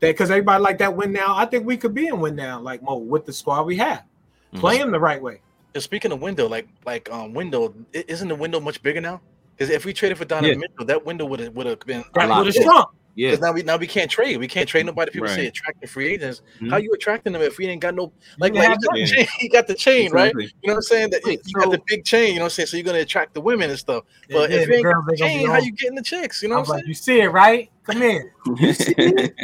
Because 0.00 0.30
everybody 0.30 0.62
like 0.62 0.78
that 0.78 0.96
win 0.96 1.12
now. 1.12 1.36
I 1.36 1.44
think 1.44 1.66
we 1.66 1.76
could 1.76 1.94
be 1.94 2.08
in 2.08 2.20
win 2.20 2.34
now, 2.34 2.58
like 2.58 2.82
Mo, 2.82 2.96
with 2.96 3.26
the 3.26 3.32
squad 3.32 3.66
we 3.66 3.76
have. 3.76 3.98
Mm-hmm. 3.98 4.60
Play 4.60 4.78
him 4.78 4.90
the 4.90 5.00
right 5.00 5.22
way. 5.22 5.40
speaking 5.78 6.10
of 6.10 6.20
window, 6.20 6.48
like 6.48 6.68
like 6.86 7.10
um 7.12 7.34
window, 7.34 7.74
isn't 7.92 8.28
the 8.28 8.34
window 8.34 8.60
much 8.60 8.82
bigger 8.82 9.00
now? 9.00 9.20
Because 9.56 9.70
if 9.72 9.84
we 9.84 9.92
traded 9.92 10.16
for 10.16 10.24
Donovan 10.24 10.50
yeah. 10.50 10.56
Mitchell, 10.56 10.86
that 10.86 11.04
window 11.04 11.26
would 11.26 11.40
have 11.40 11.54
would 11.54 11.66
have 11.66 11.80
been 11.80 12.02
that 12.14 12.28
would 12.28 12.46
have 12.46 12.54
shrunk. 12.54 12.88
Yeah. 13.20 13.36
Now 13.36 13.52
we 13.52 13.62
now 13.62 13.76
we 13.76 13.86
can't 13.86 14.10
trade. 14.10 14.38
We 14.38 14.48
can't 14.48 14.66
trade 14.66 14.86
nobody. 14.86 15.10
People 15.10 15.28
right. 15.28 15.34
say 15.34 15.46
attracting 15.46 15.86
free 15.90 16.08
agents. 16.08 16.40
Mm-hmm. 16.56 16.70
How 16.70 16.78
you 16.78 16.90
attracting 16.94 17.34
them 17.34 17.42
if 17.42 17.58
we 17.58 17.66
ain't 17.66 17.82
got 17.82 17.94
no 17.94 18.14
like, 18.38 18.54
like 18.54 18.70
you, 18.80 18.86
got 18.86 18.94
the 18.94 19.06
chain, 19.06 19.26
you 19.40 19.50
got 19.50 19.66
the 19.66 19.74
chain, 19.74 20.06
exactly. 20.06 20.44
right? 20.44 20.52
You 20.62 20.68
know 20.68 20.72
what 20.72 20.76
I'm 20.76 20.82
saying? 20.82 21.10
That 21.10 21.26
you, 21.26 21.38
you 21.44 21.54
got 21.54 21.70
the 21.70 21.82
big 21.86 22.06
chain, 22.06 22.28
you 22.28 22.34
know 22.36 22.44
what 22.44 22.44
I'm 22.46 22.50
saying? 22.52 22.68
So 22.68 22.78
you're 22.78 22.84
gonna 22.84 23.00
attract 23.00 23.34
the 23.34 23.42
women 23.42 23.68
and 23.68 23.78
stuff. 23.78 24.04
But 24.30 24.48
yeah, 24.48 24.56
if 24.56 24.68
you 24.68 24.74
ain't 24.76 24.84
got 24.84 25.06
the 25.06 25.16
chain, 25.18 25.46
how 25.48 25.58
you 25.58 25.72
getting 25.72 25.96
the 25.96 26.02
chicks? 26.02 26.42
You 26.42 26.48
know 26.48 26.60
what 26.60 26.70
I'm 26.70 26.76
saying? 26.76 26.84
You 26.86 26.94
see 26.94 27.20
it, 27.20 27.28
right? 27.28 27.70
Come 27.84 28.02
in. 28.02 28.30
you 28.56 28.72
see 28.72 28.94
it? 28.96 29.34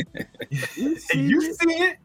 you 1.14 1.54
see 1.54 1.74
it? 1.74 1.98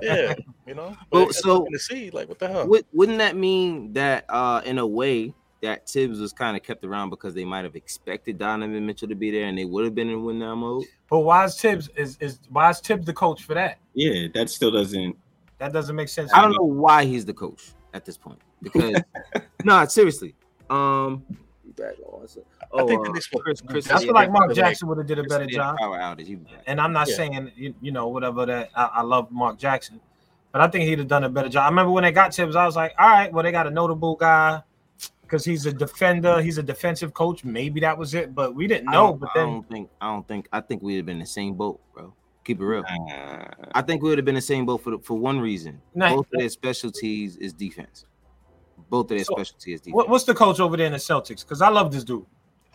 yeah, 0.00 0.34
you 0.66 0.74
know. 0.74 0.96
Well, 1.12 1.30
so 1.34 1.66
to 1.70 1.78
see, 1.78 2.10
like, 2.12 2.30
what 2.30 2.38
the 2.38 2.48
hell? 2.48 2.66
Wouldn't 2.94 3.18
that 3.18 3.36
mean 3.36 3.92
that, 3.92 4.24
uh, 4.30 4.62
in 4.64 4.78
a 4.78 4.86
way, 4.86 5.34
that 5.60 5.88
Thibs 5.88 6.20
was 6.20 6.32
kind 6.32 6.56
of 6.56 6.62
kept 6.62 6.84
around 6.84 7.10
because 7.10 7.34
they 7.34 7.44
might 7.44 7.64
have 7.64 7.74
expected 7.76 8.38
Donovan 8.38 8.86
Mitchell 8.86 9.08
to 9.08 9.14
be 9.14 9.30
there 9.30 9.46
and 9.46 9.58
they 9.58 9.64
would 9.64 9.84
have 9.84 9.94
been 9.94 10.08
in 10.08 10.24
win 10.24 10.38
now 10.38 10.54
mode. 10.54 10.84
But 11.10 11.20
why 11.20 11.44
is 11.44 11.60
Thibs 11.60 11.88
is 11.96 12.16
is 12.20 12.40
why 12.48 12.70
is 12.70 12.80
Thibs 12.80 13.06
the 13.06 13.12
coach 13.12 13.42
for 13.42 13.54
that? 13.54 13.78
Yeah, 13.94 14.28
that 14.34 14.50
still 14.50 14.70
doesn't 14.70 15.16
that 15.58 15.72
doesn't 15.72 15.96
make 15.96 16.08
sense. 16.08 16.32
I 16.32 16.42
don't 16.42 16.52
know 16.52 16.62
why 16.62 17.04
he's 17.04 17.24
the 17.24 17.34
coach 17.34 17.72
at 17.92 18.04
this 18.04 18.16
point 18.16 18.38
because 18.62 19.02
no, 19.64 19.84
seriously. 19.86 20.34
Um 20.70 21.24
Oh, 22.72 22.84
I 22.84 22.86
think 22.86 23.08
uh, 23.08 23.12
Chris, 23.12 23.60
Chris, 23.60 23.90
I 23.90 24.00
feel 24.00 24.12
like 24.12 24.32
Mark 24.32 24.52
Jackson 24.52 24.88
would 24.88 24.98
have 24.98 25.06
did 25.06 25.20
a 25.20 25.22
better 25.22 25.46
job. 25.46 25.78
Power 25.78 25.96
outage. 25.98 26.38
And 26.66 26.80
I'm 26.80 26.92
not 26.92 27.08
yeah. 27.08 27.14
saying 27.14 27.52
you, 27.56 27.74
you, 27.80 27.92
know 27.92 28.08
whatever 28.08 28.44
that 28.46 28.70
I, 28.74 28.84
I, 28.94 29.02
love 29.02 29.30
Mark 29.30 29.58
Jackson, 29.58 30.00
but 30.50 30.60
I 30.60 30.66
think 30.66 30.88
he'd 30.88 30.98
have 30.98 31.06
done 31.06 31.22
a 31.22 31.28
better 31.28 31.48
job. 31.48 31.62
I 31.62 31.68
remember 31.68 31.92
when 31.92 32.02
they 32.02 32.10
got 32.10 32.34
Thibs, 32.34 32.56
I 32.56 32.66
was 32.66 32.74
like, 32.74 32.94
all 32.98 33.08
right, 33.08 33.32
well 33.32 33.44
they 33.44 33.52
got 33.52 33.68
a 33.68 33.70
notable 33.70 34.16
guy 34.16 34.62
because 35.28 35.44
he's 35.44 35.66
a 35.66 35.72
defender, 35.72 36.40
he's 36.40 36.56
a 36.56 36.62
defensive 36.62 37.12
coach. 37.12 37.44
Maybe 37.44 37.80
that 37.80 37.96
was 37.96 38.14
it, 38.14 38.34
but 38.34 38.54
we 38.54 38.66
didn't 38.66 38.90
know. 38.90 39.12
But 39.12 39.28
then 39.34 39.48
I 39.48 39.50
don't 39.50 39.68
think 39.68 39.90
I 40.00 40.06
don't 40.06 40.26
think 40.26 40.48
I 40.52 40.60
think 40.60 40.82
we'd 40.82 40.96
have 40.96 41.06
been 41.06 41.16
in 41.16 41.20
the 41.20 41.26
same 41.26 41.54
boat, 41.54 41.80
bro. 41.94 42.14
Keep 42.44 42.60
it 42.60 42.64
real. 42.64 42.82
I 43.72 43.82
think 43.82 44.02
we 44.02 44.08
would 44.08 44.18
have 44.18 44.24
been 44.24 44.34
in 44.34 44.40
the 44.40 44.42
same 44.42 44.64
boat 44.64 44.78
for 44.82 44.98
for 45.00 45.18
one 45.18 45.38
reason. 45.38 45.80
Nah, 45.94 46.14
Both 46.14 46.32
of 46.32 46.40
their 46.40 46.48
specialties 46.48 47.36
is 47.36 47.52
defense. 47.52 48.06
Both 48.88 49.10
of 49.10 49.18
their 49.18 49.24
so, 49.24 49.34
specialties 49.34 49.74
is 49.74 49.80
defense. 49.82 50.08
what's 50.08 50.24
the 50.24 50.34
coach 50.34 50.58
over 50.58 50.76
there 50.76 50.86
in 50.86 50.92
the 50.92 50.98
Celtics? 50.98 51.44
Because 51.44 51.60
I 51.60 51.68
love 51.68 51.92
this 51.92 52.04
dude. 52.04 52.24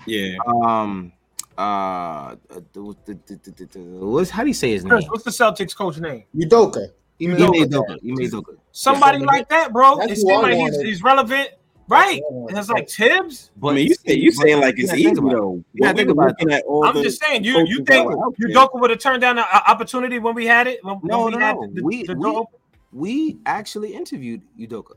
Yeah. 0.05 0.37
Um. 0.45 1.11
Uh. 1.57 2.35
What's 2.75 4.29
how 4.29 4.43
do 4.43 4.47
you 4.47 4.53
say 4.53 4.71
his 4.71 4.85
name? 4.85 5.01
What's 5.07 5.23
the 5.23 5.31
Celtics 5.31 5.75
coach 5.75 5.97
name? 5.97 6.23
Udoka. 6.35 6.89
Ime 7.19 7.35
Udoka. 7.35 7.97
Ime 8.03 8.17
Udoka. 8.17 8.57
Somebody 8.71 9.19
like 9.19 9.49
that, 9.49 9.73
bro. 9.73 9.99
It 10.01 10.17
seems 10.17 10.43
like 10.43 10.55
he's, 10.55 10.81
he's 10.81 11.03
relevant 11.03 11.49
Right. 11.87 12.21
And 12.29 12.57
it's 12.57 12.69
like 12.69 12.89
Thibs. 12.89 13.51
But 13.57 13.69
I 13.69 13.73
mean, 13.75 13.87
you 13.87 13.95
say 13.95 14.13
you 14.15 14.31
saying 14.31 14.61
like 14.61 14.75
it's 14.77 14.93
easy 14.93 15.13
though. 15.13 15.63
Yeah, 15.73 15.93
think 15.93 16.09
about 16.09 16.35
at 16.51 16.63
all 16.65 16.85
I'm 16.85 17.01
just 17.01 17.21
saying 17.21 17.43
you 17.43 17.65
you 17.67 17.83
think 17.83 18.09
Udoka 18.09 18.79
would 18.79 18.89
have 18.89 18.99
turned 18.99 19.21
down 19.21 19.37
an 19.37 19.45
opportunity 19.67 20.19
when 20.19 20.35
we 20.35 20.45
had 20.45 20.67
it? 20.67 20.83
When, 20.83 20.99
no, 21.03 21.25
when 21.25 21.33
we 21.33 21.39
no, 21.39 21.69
the, 21.73 21.83
we, 21.83 22.03
the 22.03 22.15
we, 22.15 22.43
we 22.91 23.37
actually 23.45 23.93
interviewed 23.93 24.41
Udoka. 24.59 24.93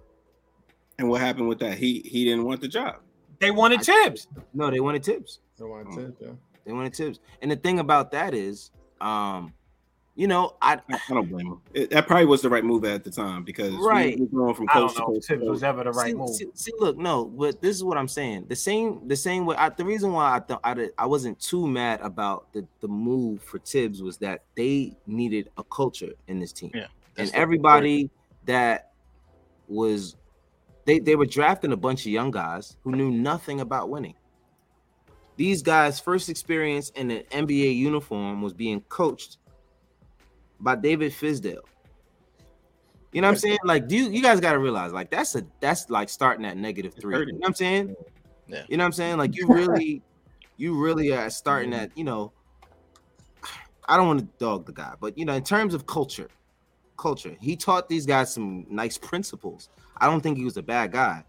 And 0.99 1.09
what 1.09 1.21
happened 1.21 1.49
with 1.49 1.59
that? 1.59 1.77
He 1.77 2.01
he 2.01 2.25
didn't 2.25 2.45
want 2.45 2.61
the 2.61 2.69
job. 2.69 2.97
They 3.39 3.51
wanted 3.51 3.83
Thibs. 3.83 4.29
No, 4.55 4.71
they 4.71 4.81
wanted 4.81 5.05
Thibs. 5.05 5.41
They 5.59 5.65
wanted 5.65 5.95
Thibs, 5.95 6.17
yeah. 6.21 6.33
They 6.65 6.73
wanted 6.73 6.95
Thibs. 6.95 7.21
And 7.43 7.51
the 7.51 7.57
thing 7.57 7.81
about 7.81 8.11
that 8.13 8.33
is, 8.35 8.71
um, 9.01 9.53
you 10.17 10.27
know, 10.27 10.57
I 10.63 10.81
I 10.91 10.99
don't 11.11 11.29
blame 11.29 11.47
him. 11.47 11.61
It, 11.75 11.91
that 11.91 12.07
probably 12.07 12.25
was 12.25 12.41
the 12.41 12.49
right 12.49 12.65
move 12.65 12.87
at 12.87 13.05
the 13.05 13.11
time 13.11 13.45
because 13.45 13.75
right, 13.75 14.19
we, 14.19 14.27
going 14.27 14.55
from 14.55 14.67
coast 14.67 14.97
to 14.97 15.03
coast. 15.03 15.29
Thibs 15.29 15.47
was 15.47 15.63
ever 15.63 15.85
the 15.85 15.93
right 15.93 16.07
see, 16.07 16.15
move. 16.15 16.31
See, 16.31 16.47
see, 16.55 16.73
look, 16.79 16.97
no, 16.97 17.27
but 17.27 17.61
this 17.61 17.77
is 17.77 17.85
what 17.85 17.99
I'm 17.99 18.09
saying. 18.09 18.47
The 18.49 18.57
same, 18.57 19.07
the 19.07 19.15
same 19.15 19.45
way. 19.45 19.57
I, 19.57 19.69
the 19.69 19.85
reason 19.85 20.13
why 20.13 20.35
I 20.35 20.41
thought 20.41 20.61
I, 20.65 20.89
I 20.97 21.05
wasn't 21.05 21.39
too 21.39 21.67
mad 21.67 22.01
about 22.01 22.51
the 22.55 22.67
the 22.81 22.89
move 22.89 23.43
for 23.43 23.59
Thibs 23.59 24.03
was 24.03 24.17
that 24.19 24.45
they 24.57 24.97
needed 25.07 25.51
a 25.59 25.65
culture 25.65 26.13
in 26.29 26.41
this 26.41 26.53
team. 26.53 26.71
Yeah, 26.75 26.87
and 27.19 27.31
everybody 27.35 28.11
that 28.47 28.93
was 29.69 30.17
they 30.87 30.99
they 30.99 31.15
were 31.15 31.27
drafting 31.27 31.73
a 31.73 31.77
bunch 31.77 32.07
of 32.07 32.13
young 32.13 32.31
guys 32.31 32.79
who 32.85 32.93
knew 32.93 33.11
nothing 33.11 33.61
about 33.61 33.91
winning. 33.91 34.15
These 35.37 35.61
guys' 35.61 36.01
first 36.01 36.31
experience 36.31 36.89
in 36.91 37.11
an 37.11 37.25
NBA 37.31 37.77
uniform 37.77 38.41
was 38.41 38.55
being 38.55 38.81
coached 38.89 39.37
by 40.61 40.77
David 40.77 41.13
Fizdale. 41.13 41.61
You 43.13 43.23
know 43.23 43.29
what 43.29 43.33
I'm 43.33 43.39
saying? 43.39 43.59
Like, 43.65 43.89
do 43.89 43.97
you, 43.97 44.11
you 44.11 44.23
guys 44.23 44.41
got 44.41 44.53
to 44.53 44.59
realize, 44.59 44.93
like, 44.93 45.11
that's 45.11 45.35
a 45.37 45.47
that's 45.61 45.89
like 45.89 46.09
starting 46.09 46.45
at 46.45 46.57
negative 46.57 46.95
three. 47.01 47.17
You 47.19 47.27
know 47.27 47.39
what 47.39 47.49
I'm 47.49 47.55
saying? 47.55 47.97
Yeah. 48.47 48.63
You 48.69 48.77
know 48.77 48.85
what 48.85 48.87
I'm 48.87 48.93
saying? 48.93 49.17
Like, 49.17 49.37
you 49.37 49.47
really, 49.49 50.03
you 50.57 50.79
really 50.79 51.13
are 51.13 51.31
starting 51.31 51.73
at, 51.73 51.97
you 51.97 52.05
know, 52.05 52.33
I 53.89 53.97
don't 53.97 54.07
want 54.07 54.21
to 54.21 54.27
dog 54.39 54.67
the 54.67 54.73
guy, 54.73 54.95
but 55.01 55.17
you 55.17 55.25
know, 55.25 55.35
in 55.35 55.45
terms 55.45 55.73
of 55.75 55.87
culture, 55.87 56.29
culture, 56.97 57.37
he 57.41 57.57
taught 57.57 57.89
these 57.89 58.05
guys 58.05 58.33
some 58.35 58.67
nice 58.69 58.99
principles. 58.99 59.69
I 59.97 60.07
don't 60.07 60.21
think 60.21 60.37
he 60.37 60.45
was 60.45 60.57
a 60.57 60.63
bad 60.63 60.93
guy, 60.93 61.25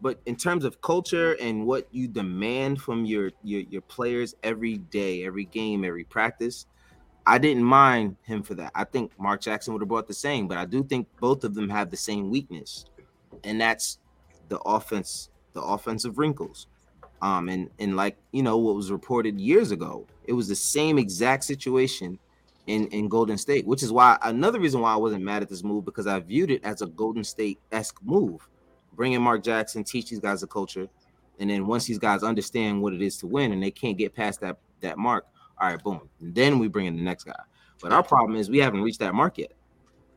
but 0.00 0.20
in 0.26 0.36
terms 0.36 0.64
of 0.64 0.80
culture 0.82 1.32
and 1.40 1.66
what 1.66 1.88
you 1.90 2.06
demand 2.06 2.80
from 2.80 3.04
your 3.06 3.30
your, 3.42 3.62
your 3.62 3.80
players 3.82 4.34
every 4.42 4.78
day, 4.78 5.24
every 5.24 5.46
game, 5.46 5.84
every 5.84 6.04
practice, 6.04 6.66
I 7.26 7.38
didn't 7.38 7.64
mind 7.64 8.16
him 8.22 8.42
for 8.42 8.54
that. 8.54 8.72
I 8.74 8.84
think 8.84 9.12
Mark 9.18 9.40
Jackson 9.40 9.72
would 9.72 9.80
have 9.80 9.88
brought 9.88 10.06
the 10.06 10.14
same, 10.14 10.46
but 10.46 10.58
I 10.58 10.66
do 10.66 10.84
think 10.84 11.08
both 11.20 11.44
of 11.44 11.54
them 11.54 11.70
have 11.70 11.90
the 11.90 11.96
same 11.96 12.30
weakness, 12.30 12.84
and 13.44 13.60
that's 13.60 13.98
the 14.48 14.58
offense, 14.60 15.30
the 15.54 15.62
offensive 15.62 16.18
wrinkles. 16.18 16.66
Um, 17.22 17.48
and 17.48 17.70
and 17.78 17.96
like 17.96 18.18
you 18.32 18.42
know 18.42 18.58
what 18.58 18.74
was 18.74 18.92
reported 18.92 19.40
years 19.40 19.70
ago, 19.70 20.06
it 20.24 20.34
was 20.34 20.48
the 20.48 20.56
same 20.56 20.98
exact 20.98 21.44
situation 21.44 22.18
in 22.66 22.88
in 22.88 23.08
Golden 23.08 23.38
State, 23.38 23.66
which 23.66 23.82
is 23.82 23.90
why 23.90 24.18
another 24.22 24.60
reason 24.60 24.82
why 24.82 24.92
I 24.92 24.96
wasn't 24.96 25.24
mad 25.24 25.42
at 25.42 25.48
this 25.48 25.64
move 25.64 25.86
because 25.86 26.06
I 26.06 26.20
viewed 26.20 26.50
it 26.50 26.62
as 26.64 26.82
a 26.82 26.86
Golden 26.86 27.24
State 27.24 27.58
esque 27.72 27.98
move, 28.02 28.46
bringing 28.92 29.22
Mark 29.22 29.42
Jackson, 29.42 29.84
teach 29.84 30.10
these 30.10 30.20
guys 30.20 30.42
a 30.42 30.46
culture, 30.46 30.88
and 31.38 31.48
then 31.48 31.66
once 31.66 31.86
these 31.86 31.98
guys 31.98 32.22
understand 32.22 32.82
what 32.82 32.92
it 32.92 33.00
is 33.00 33.16
to 33.18 33.26
win 33.26 33.52
and 33.52 33.62
they 33.62 33.70
can't 33.70 33.96
get 33.96 34.14
past 34.14 34.40
that 34.42 34.58
that 34.80 34.98
mark, 34.98 35.26
all 35.60 35.70
right, 35.70 35.82
boom. 35.82 36.08
Then 36.20 36.58
we 36.58 36.68
bring 36.68 36.86
in 36.86 36.96
the 36.96 37.02
next 37.02 37.24
guy. 37.24 37.32
But 37.80 37.92
our 37.92 38.02
problem 38.02 38.36
is 38.36 38.50
we 38.50 38.58
haven't 38.58 38.82
reached 38.82 39.00
that 39.00 39.14
mark 39.14 39.38
yet. 39.38 39.52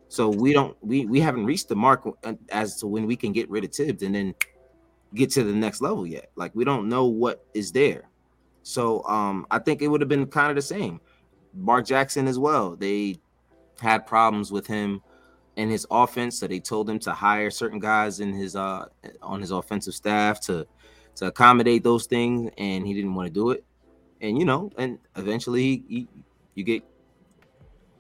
So 0.09 0.29
we 0.29 0.53
don't 0.53 0.77
we 0.81 1.05
we 1.05 1.19
haven't 1.19 1.45
reached 1.45 1.67
the 1.67 1.75
mark 1.75 2.07
as 2.49 2.77
to 2.77 2.87
when 2.87 3.05
we 3.05 3.15
can 3.15 3.33
get 3.33 3.49
rid 3.49 3.65
of 3.65 3.73
Thibs 3.73 4.03
and 4.03 4.15
then 4.15 4.33
get 5.13 5.31
to 5.31 5.43
the 5.43 5.53
next 5.53 5.81
level 5.81 6.07
yet. 6.07 6.31
Like 6.35 6.55
we 6.55 6.63
don't 6.63 6.87
know 6.87 7.05
what 7.05 7.45
is 7.53 7.71
there. 7.71 8.09
So 8.63 9.03
um 9.03 9.45
I 9.51 9.59
think 9.59 9.81
it 9.81 9.87
would 9.87 10.01
have 10.01 10.09
been 10.09 10.27
kind 10.27 10.49
of 10.49 10.55
the 10.55 10.61
same. 10.61 11.01
Mark 11.53 11.85
Jackson 11.85 12.27
as 12.27 12.39
well. 12.39 12.75
They 12.75 13.17
had 13.81 14.05
problems 14.05 14.51
with 14.51 14.65
him 14.65 15.01
in 15.57 15.69
his 15.69 15.85
offense, 15.91 16.39
so 16.39 16.47
they 16.47 16.59
told 16.59 16.89
him 16.89 16.99
to 16.99 17.11
hire 17.11 17.49
certain 17.49 17.79
guys 17.79 18.19
in 18.21 18.31
his 18.31 18.55
uh 18.55 18.85
on 19.21 19.41
his 19.41 19.51
offensive 19.51 19.93
staff 19.93 20.39
to 20.41 20.65
to 21.15 21.25
accommodate 21.25 21.83
those 21.83 22.05
things, 22.05 22.51
and 22.57 22.87
he 22.87 22.93
didn't 22.93 23.13
want 23.13 23.27
to 23.27 23.33
do 23.33 23.49
it 23.49 23.65
and 24.21 24.37
you 24.37 24.45
know, 24.45 24.71
and 24.77 24.99
eventually 25.15 26.07
you 26.55 26.63
get 26.63 26.83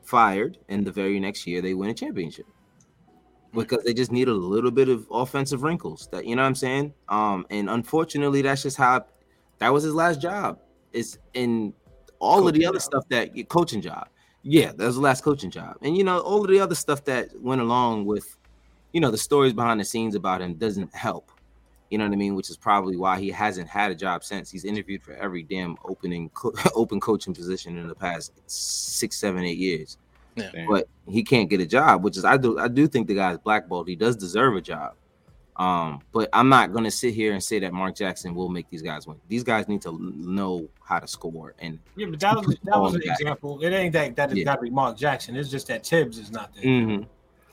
fired, 0.03 0.57
and 0.69 0.85
the 0.85 0.91
very 0.91 1.19
next 1.19 1.45
year 1.45 1.61
they 1.61 1.73
win 1.73 1.89
a 1.89 1.93
championship. 1.93 2.45
because 3.53 3.83
they 3.83 3.93
just 3.93 4.11
need 4.11 4.27
a 4.27 4.33
little 4.33 4.71
bit 4.71 4.89
of 4.89 5.07
offensive 5.11 5.63
wrinkles. 5.63 6.07
That 6.11 6.25
you 6.25 6.35
know 6.35 6.41
what 6.43 6.47
I'm 6.47 6.55
saying. 6.55 6.93
Um, 7.09 7.45
and 7.49 7.69
unfortunately, 7.69 8.41
that's 8.41 8.63
just 8.63 8.77
how 8.77 9.05
that 9.59 9.73
was 9.73 9.83
his 9.83 9.93
last 9.93 10.21
job. 10.21 10.59
It's 10.93 11.17
in 11.33 11.73
all 12.19 12.41
coaching 12.41 12.47
of 12.47 12.53
the 12.55 12.65
other 12.65 12.79
job. 12.79 12.81
stuff 12.81 13.09
that 13.09 13.49
coaching 13.49 13.81
job. 13.81 14.09
Yeah, 14.43 14.71
that 14.71 14.85
was 14.85 14.95
the 14.95 15.01
last 15.01 15.23
coaching 15.23 15.51
job, 15.51 15.77
and 15.81 15.97
you 15.97 16.03
know 16.03 16.19
all 16.19 16.41
of 16.41 16.49
the 16.49 16.59
other 16.59 16.75
stuff 16.75 17.03
that 17.05 17.29
went 17.41 17.59
along 17.59 18.05
with, 18.05 18.37
you 18.93 19.01
know, 19.01 19.11
the 19.11 19.17
stories 19.17 19.53
behind 19.53 19.79
the 19.79 19.85
scenes 19.85 20.15
about 20.15 20.41
him 20.41 20.53
doesn't 20.55 20.93
help. 20.95 21.31
You 21.89 21.97
know 21.97 22.05
what 22.05 22.13
I 22.13 22.17
mean? 22.17 22.35
Which 22.35 22.49
is 22.49 22.57
probably 22.57 22.97
why 22.97 23.19
he 23.19 23.29
hasn't 23.29 23.69
had 23.69 23.91
a 23.91 23.95
job 23.95 24.23
since. 24.23 24.51
He's 24.51 24.65
interviewed 24.65 25.03
for 25.03 25.13
every 25.13 25.43
damn 25.43 25.77
opening 25.85 26.29
co- 26.29 26.53
open 26.75 26.99
coaching 26.99 27.33
position 27.33 27.77
in 27.77 27.87
the 27.87 27.95
past 27.95 28.33
six, 28.47 29.17
seven, 29.17 29.43
eight 29.43 29.57
years. 29.57 29.97
Yeah. 30.35 30.65
But 30.67 30.87
he 31.07 31.23
can't 31.23 31.49
get 31.49 31.61
a 31.61 31.65
job, 31.65 32.03
which 32.03 32.17
is 32.17 32.25
I 32.25 32.37
do 32.37 32.59
I 32.59 32.67
do 32.67 32.87
think 32.87 33.07
the 33.07 33.15
guy's 33.15 33.37
blackballed. 33.37 33.87
He 33.87 33.95
does 33.95 34.15
deserve 34.15 34.55
a 34.55 34.61
job. 34.61 34.93
Um, 35.55 36.01
but 36.11 36.29
I'm 36.33 36.49
not 36.49 36.71
gonna 36.71 36.91
sit 36.91 37.15
here 37.15 37.33
and 37.33 37.43
say 37.43 37.57
that 37.59 37.73
Mark 37.73 37.95
Jackson 37.95 38.35
will 38.35 38.47
make 38.47 38.69
these 38.69 38.83
guys 38.83 39.07
win. 39.07 39.17
These 39.27 39.43
guys 39.43 39.67
need 39.67 39.81
to 39.81 39.97
know 40.15 40.69
how 40.83 40.99
to 40.99 41.07
score. 41.07 41.55
And 41.57 41.79
yeah, 41.95 42.07
but 42.11 42.19
that 42.19 42.35
was 42.35 42.57
that 42.63 42.79
was 42.79 42.93
an 42.93 43.01
that. 43.05 43.19
example. 43.19 43.59
It 43.63 43.73
ain't 43.73 43.93
that 43.93 44.15
that 44.15 44.25
is 44.29 44.31
has 44.31 44.37
yeah. 44.37 44.43
got 44.45 44.55
to 44.57 44.61
be 44.61 44.69
Mark 44.69 44.97
Jackson. 44.97 45.35
It's 45.35 45.49
just 45.49 45.67
that 45.67 45.83
Thibs 45.83 46.19
is 46.19 46.31
not 46.31 46.53
there. 46.53 46.63
Mm-hmm. 46.63 47.03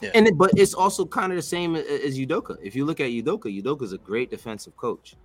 Yeah. 0.05 0.11
And 0.15 0.29
it, 0.29 0.37
but 0.37 0.51
it's 0.57 0.75
also 0.75 1.07
kind 1.07 1.33
of 1.33 1.37
the 1.37 1.43
same 1.43 1.77
as 1.77 2.19
Udoka. 2.19 2.57
If 2.63 2.77
you 2.77 2.85
look 2.85 3.01
at 3.01 3.11
Udoka, 3.11 3.45
Udoka 3.63 3.83
is 3.83 3.93
a 3.93 3.99
great 3.99 4.31
defensive 4.31 4.77
coach, 4.77 5.17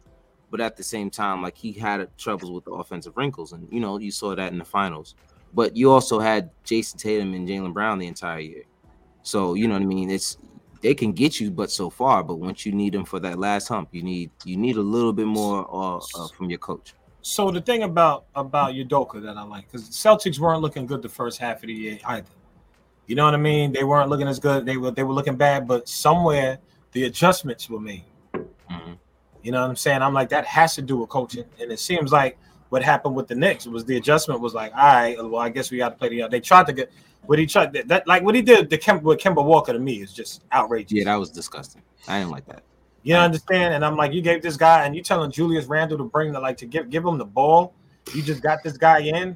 but 0.49 0.61
at 0.61 0.77
the 0.77 0.83
same 0.83 1.09
time, 1.09 1.41
like 1.41 1.57
he 1.57 1.71
had 1.73 2.07
troubles 2.17 2.51
with 2.51 2.65
the 2.65 2.71
offensive 2.71 3.17
wrinkles, 3.17 3.51
and 3.51 3.67
you 3.71 3.79
know 3.79 3.99
you 3.99 4.11
saw 4.11 4.35
that 4.35 4.51
in 4.51 4.57
the 4.57 4.65
finals. 4.65 5.15
But 5.53 5.75
you 5.75 5.91
also 5.91 6.19
had 6.19 6.51
Jayson 6.63 6.97
Tatum 6.97 7.33
and 7.33 7.47
Jaylen 7.47 7.73
Brown 7.73 7.99
the 7.99 8.07
entire 8.07 8.39
year, 8.39 8.63
so 9.23 9.55
you 9.55 9.67
know 9.67 9.73
what 9.73 9.83
I 9.83 9.85
mean. 9.85 10.09
It's 10.09 10.37
they 10.81 10.95
can 10.95 11.11
get 11.11 11.39
you, 11.39 11.51
but 11.51 11.69
so 11.69 11.89
far. 11.89 12.23
But 12.23 12.35
once 12.35 12.65
you 12.65 12.71
need 12.71 12.93
them 12.93 13.03
for 13.03 13.19
that 13.19 13.37
last 13.37 13.67
hump, 13.67 13.89
you 13.91 14.03
need 14.03 14.31
you 14.45 14.55
need 14.57 14.77
a 14.77 14.81
little 14.81 15.13
bit 15.13 15.27
more 15.27 15.67
uh, 15.69 15.97
uh, 15.97 16.27
from 16.29 16.49
your 16.49 16.59
coach. 16.59 16.93
So 17.21 17.51
the 17.51 17.61
thing 17.61 17.83
about 17.83 18.25
about 18.35 18.73
Udoka 18.73 19.21
that 19.23 19.37
I 19.37 19.43
like 19.43 19.65
because 19.65 19.89
Celtics 19.89 20.39
weren't 20.39 20.61
looking 20.61 20.85
good 20.85 21.01
the 21.01 21.09
first 21.09 21.39
half 21.39 21.57
of 21.57 21.67
the 21.67 21.73
year 21.73 21.99
either. 22.05 22.29
You 23.09 23.15
know 23.15 23.25
what 23.25 23.33
I 23.33 23.37
mean? 23.37 23.71
They 23.71 23.83
weren't 23.83 24.07
looking 24.07 24.27
as 24.27 24.37
good. 24.37 24.67
They 24.67 24.77
were 24.77 24.91
they 24.91 25.01
were 25.01 25.15
looking 25.15 25.35
bad, 25.35 25.67
but 25.67 25.89
somewhere 25.89 26.59
the 26.91 27.05
adjustments 27.05 27.67
were 27.67 27.79
made. 27.79 28.05
Mm-hmm. 28.35 28.93
You 29.41 29.51
know 29.51 29.61
what 29.61 29.69
I'm 29.71 29.75
saying? 29.75 30.03
I'm 30.03 30.13
like 30.13 30.29
that 30.29 30.45
has 30.45 30.75
to 30.75 30.83
do 30.83 30.97
with 30.97 31.09
coaching, 31.09 31.45
and 31.59 31.71
it 31.71 31.79
seems 31.79 32.11
like 32.11 32.37
what 32.69 32.83
happened 32.83 33.15
with 33.15 33.27
the 33.27 33.33
Knicks 33.33 33.65
was 33.65 33.83
the 33.83 33.97
adjustment 33.97 34.41
was 34.41 34.53
like, 34.53 34.71
all 34.73 34.93
right, 34.93 35.17
well, 35.17 35.41
I 35.41 35.49
guess 35.49 35.71
we 35.71 35.79
got 35.79 35.89
to 35.89 35.95
play 35.95 36.09
the. 36.09 36.21
Other. 36.21 36.29
They 36.29 36.39
tried 36.39 36.67
to 36.67 36.73
get 36.73 36.91
what 37.25 37.39
he 37.39 37.47
tried 37.47 37.73
that, 37.73 37.87
that 37.87 38.07
like 38.07 38.21
what 38.21 38.35
he 38.35 38.43
did 38.43 38.69
the 38.69 38.77
Kemba, 38.77 39.01
with 39.01 39.17
Kemba 39.17 39.43
Walker 39.43 39.73
to 39.73 39.79
me 39.79 40.03
is 40.03 40.13
just 40.13 40.43
outrageous. 40.53 40.91
Yeah, 40.91 41.05
that 41.05 41.15
was 41.15 41.31
disgusting. 41.31 41.81
I 42.07 42.19
didn't 42.19 42.29
like 42.29 42.45
that. 42.45 42.61
You 43.01 43.15
understand? 43.15 43.73
And 43.73 43.83
I'm 43.83 43.97
like, 43.97 44.13
you 44.13 44.21
gave 44.21 44.43
this 44.43 44.55
guy, 44.55 44.85
and 44.85 44.95
you 44.95 45.01
telling 45.01 45.31
Julius 45.31 45.65
Randle 45.65 45.97
to 45.97 46.03
bring 46.03 46.31
the 46.31 46.39
like 46.39 46.57
to 46.57 46.67
give 46.67 46.91
give 46.91 47.03
him 47.03 47.17
the 47.17 47.25
ball. 47.25 47.73
You 48.13 48.21
just 48.21 48.43
got 48.43 48.61
this 48.61 48.77
guy 48.77 48.99
in. 48.99 49.35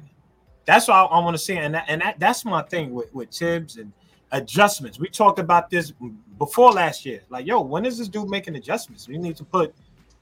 That's 0.66 0.88
what 0.88 0.94
I, 0.94 1.04
I 1.04 1.18
want 1.20 1.34
to 1.34 1.42
see, 1.42 1.56
and 1.56 1.74
that, 1.74 1.84
and 1.88 2.00
that, 2.00 2.18
that's 2.18 2.44
my 2.44 2.62
thing 2.62 2.92
with 2.92 3.12
with 3.14 3.30
Thibs 3.30 3.76
and 3.76 3.92
adjustments. 4.32 4.98
We 4.98 5.08
talked 5.08 5.38
about 5.38 5.70
this 5.70 5.92
before 6.38 6.72
last 6.72 7.06
year. 7.06 7.20
Like, 7.30 7.46
yo, 7.46 7.60
when 7.60 7.86
is 7.86 7.98
this 7.98 8.08
dude 8.08 8.28
making 8.28 8.56
adjustments? 8.56 9.08
We 9.08 9.16
need 9.16 9.36
to 9.36 9.44
put, 9.44 9.74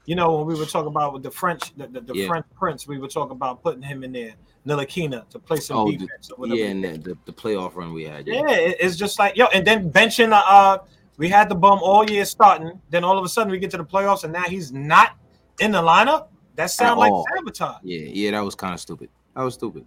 you 0.05 0.15
know, 0.15 0.37
when 0.37 0.45
we 0.45 0.55
were 0.55 0.65
talking 0.65 0.87
about 0.87 1.13
with 1.13 1.23
the 1.23 1.31
French, 1.31 1.75
the, 1.75 1.87
the, 1.87 2.01
the 2.01 2.13
yeah. 2.13 2.27
French 2.27 2.45
Prince, 2.55 2.87
we 2.87 2.99
were 2.99 3.07
talking 3.07 3.31
about 3.31 3.63
putting 3.63 3.81
him 3.81 4.03
in 4.03 4.11
there, 4.13 4.33
Ntilikina, 4.67 5.27
to 5.29 5.39
play 5.39 5.57
some 5.57 5.77
oh, 5.77 5.91
defense. 5.91 6.31
yeah, 6.45 6.65
and 6.65 6.83
the, 6.83 6.97
the, 6.97 7.17
the, 7.25 7.33
playoff 7.33 7.75
run 7.75 7.93
we 7.93 8.03
had. 8.03 8.27
Yeah, 8.27 8.43
yeah 8.47 8.55
it, 8.55 8.77
it's 8.79 8.95
just 8.95 9.19
like 9.19 9.35
yo, 9.35 9.45
and 9.47 9.65
then 9.65 9.91
benching. 9.91 10.31
Uh, 10.31 10.79
we 11.17 11.29
had 11.29 11.49
the 11.49 11.55
bum 11.55 11.79
all 11.81 12.09
year 12.09 12.25
starting. 12.25 12.79
Then 12.89 13.03
all 13.03 13.17
of 13.17 13.25
a 13.25 13.29
sudden 13.29 13.51
we 13.51 13.59
get 13.59 13.71
to 13.71 13.77
the 13.77 13.85
playoffs, 13.85 14.23
and 14.23 14.33
now 14.33 14.43
he's 14.43 14.71
not 14.71 15.17
in 15.59 15.71
the 15.71 15.81
lineup. 15.81 16.27
That 16.55 16.69
sounds 16.69 16.99
like 16.99 17.11
sabotage. 17.35 17.81
Yeah, 17.83 17.99
yeah, 17.99 18.31
that 18.31 18.43
was 18.43 18.55
kind 18.55 18.73
of 18.73 18.79
stupid. 18.79 19.09
That 19.35 19.43
was 19.43 19.55
stupid. 19.55 19.85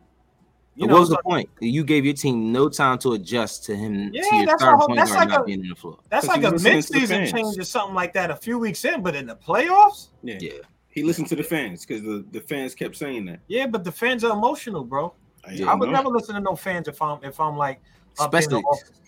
You 0.76 0.86
know, 0.86 0.94
what 0.94 1.00
was 1.00 1.08
the 1.08 1.18
point? 1.24 1.48
You 1.60 1.84
gave 1.84 2.04
your 2.04 2.14
team 2.14 2.52
no 2.52 2.68
time 2.68 2.98
to 2.98 3.14
adjust 3.14 3.64
to 3.64 3.74
him. 3.76 4.10
Yeah, 4.12 4.22
to 4.22 4.46
that's, 4.46 4.62
whole, 4.62 4.94
that's 4.94 5.10
like 5.10 5.32
a, 5.32 5.42
being 5.42 5.62
in 5.62 5.70
the 5.70 5.74
floor. 5.74 5.98
That's 6.10 6.26
like 6.26 6.44
a 6.44 6.50
mid-season 6.52 7.26
change 7.26 7.58
or 7.58 7.64
something 7.64 7.94
like 7.94 8.12
that 8.12 8.30
a 8.30 8.36
few 8.36 8.58
weeks 8.58 8.84
in, 8.84 9.02
but 9.02 9.14
in 9.14 9.26
the 9.26 9.36
playoffs, 9.36 10.08
yeah, 10.22 10.36
yeah. 10.38 10.52
He 10.90 11.02
listened 11.02 11.28
to 11.28 11.36
the 11.36 11.42
fans 11.42 11.84
because 11.84 12.02
the, 12.02 12.26
the 12.30 12.40
fans 12.40 12.74
kept 12.74 12.96
saying 12.96 13.24
that. 13.26 13.40
Yeah, 13.48 13.66
but 13.66 13.84
the 13.84 13.92
fans 13.92 14.22
are 14.22 14.32
emotional, 14.32 14.84
bro. 14.84 15.14
I, 15.46 15.62
I 15.62 15.74
would 15.74 15.86
know. 15.86 15.94
never 15.94 16.08
listen 16.08 16.34
to 16.34 16.40
no 16.40 16.56
fans 16.56 16.88
if 16.88 17.00
I'm 17.00 17.22
if 17.22 17.38
I'm 17.38 17.56
like 17.56 17.80
especially 18.18 18.62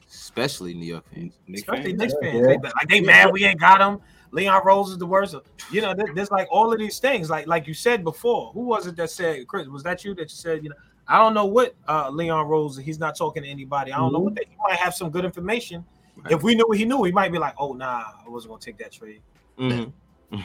especially 0.08 0.74
New 0.74 0.86
York 0.86 1.04
fans, 1.12 1.38
especially 1.54 1.92
Knicks 1.92 2.14
fans. 2.22 2.36
Yeah. 2.36 2.46
They, 2.46 2.56
like 2.58 2.88
they 2.88 3.00
mad 3.00 3.32
we 3.32 3.44
ain't 3.44 3.60
got 3.60 3.80
him. 3.80 4.00
Leon 4.30 4.62
Rose 4.64 4.90
is 4.90 4.98
the 4.98 5.06
worst. 5.06 5.34
You 5.70 5.80
know, 5.80 5.94
there's 6.14 6.30
like 6.30 6.46
all 6.50 6.72
of 6.72 6.78
these 6.78 6.98
things. 6.98 7.30
Like 7.30 7.46
like 7.46 7.66
you 7.66 7.74
said 7.74 8.04
before, 8.04 8.52
who 8.52 8.60
was 8.60 8.86
it 8.86 8.96
that 8.96 9.10
said 9.10 9.46
Chris? 9.48 9.66
Was 9.68 9.82
that 9.82 10.04
you 10.04 10.14
that 10.14 10.30
you 10.30 10.36
said 10.36 10.62
you 10.62 10.70
know? 10.70 10.76
I 11.08 11.18
don't 11.18 11.32
know 11.32 11.46
what 11.46 11.74
uh, 11.88 12.10
Leon 12.10 12.46
Rose. 12.46 12.76
He's 12.76 12.98
not 12.98 13.16
talking 13.16 13.42
to 13.42 13.48
anybody. 13.48 13.92
I 13.92 13.96
don't 13.96 14.06
mm-hmm. 14.06 14.14
know 14.14 14.20
what 14.20 14.34
they, 14.34 14.44
he 14.48 14.56
might 14.62 14.78
have 14.78 14.94
some 14.94 15.10
good 15.10 15.24
information. 15.24 15.84
Right. 16.16 16.32
If 16.32 16.42
we 16.42 16.54
knew 16.54 16.64
what 16.66 16.76
he 16.76 16.84
knew, 16.84 17.02
he 17.04 17.12
might 17.12 17.32
be 17.32 17.38
like, 17.38 17.54
"Oh, 17.58 17.72
nah, 17.72 18.04
I 18.24 18.28
wasn't 18.28 18.50
gonna 18.50 18.60
take 18.60 18.76
that 18.78 18.92
trade." 18.92 19.22
Mm-hmm. 19.58 19.90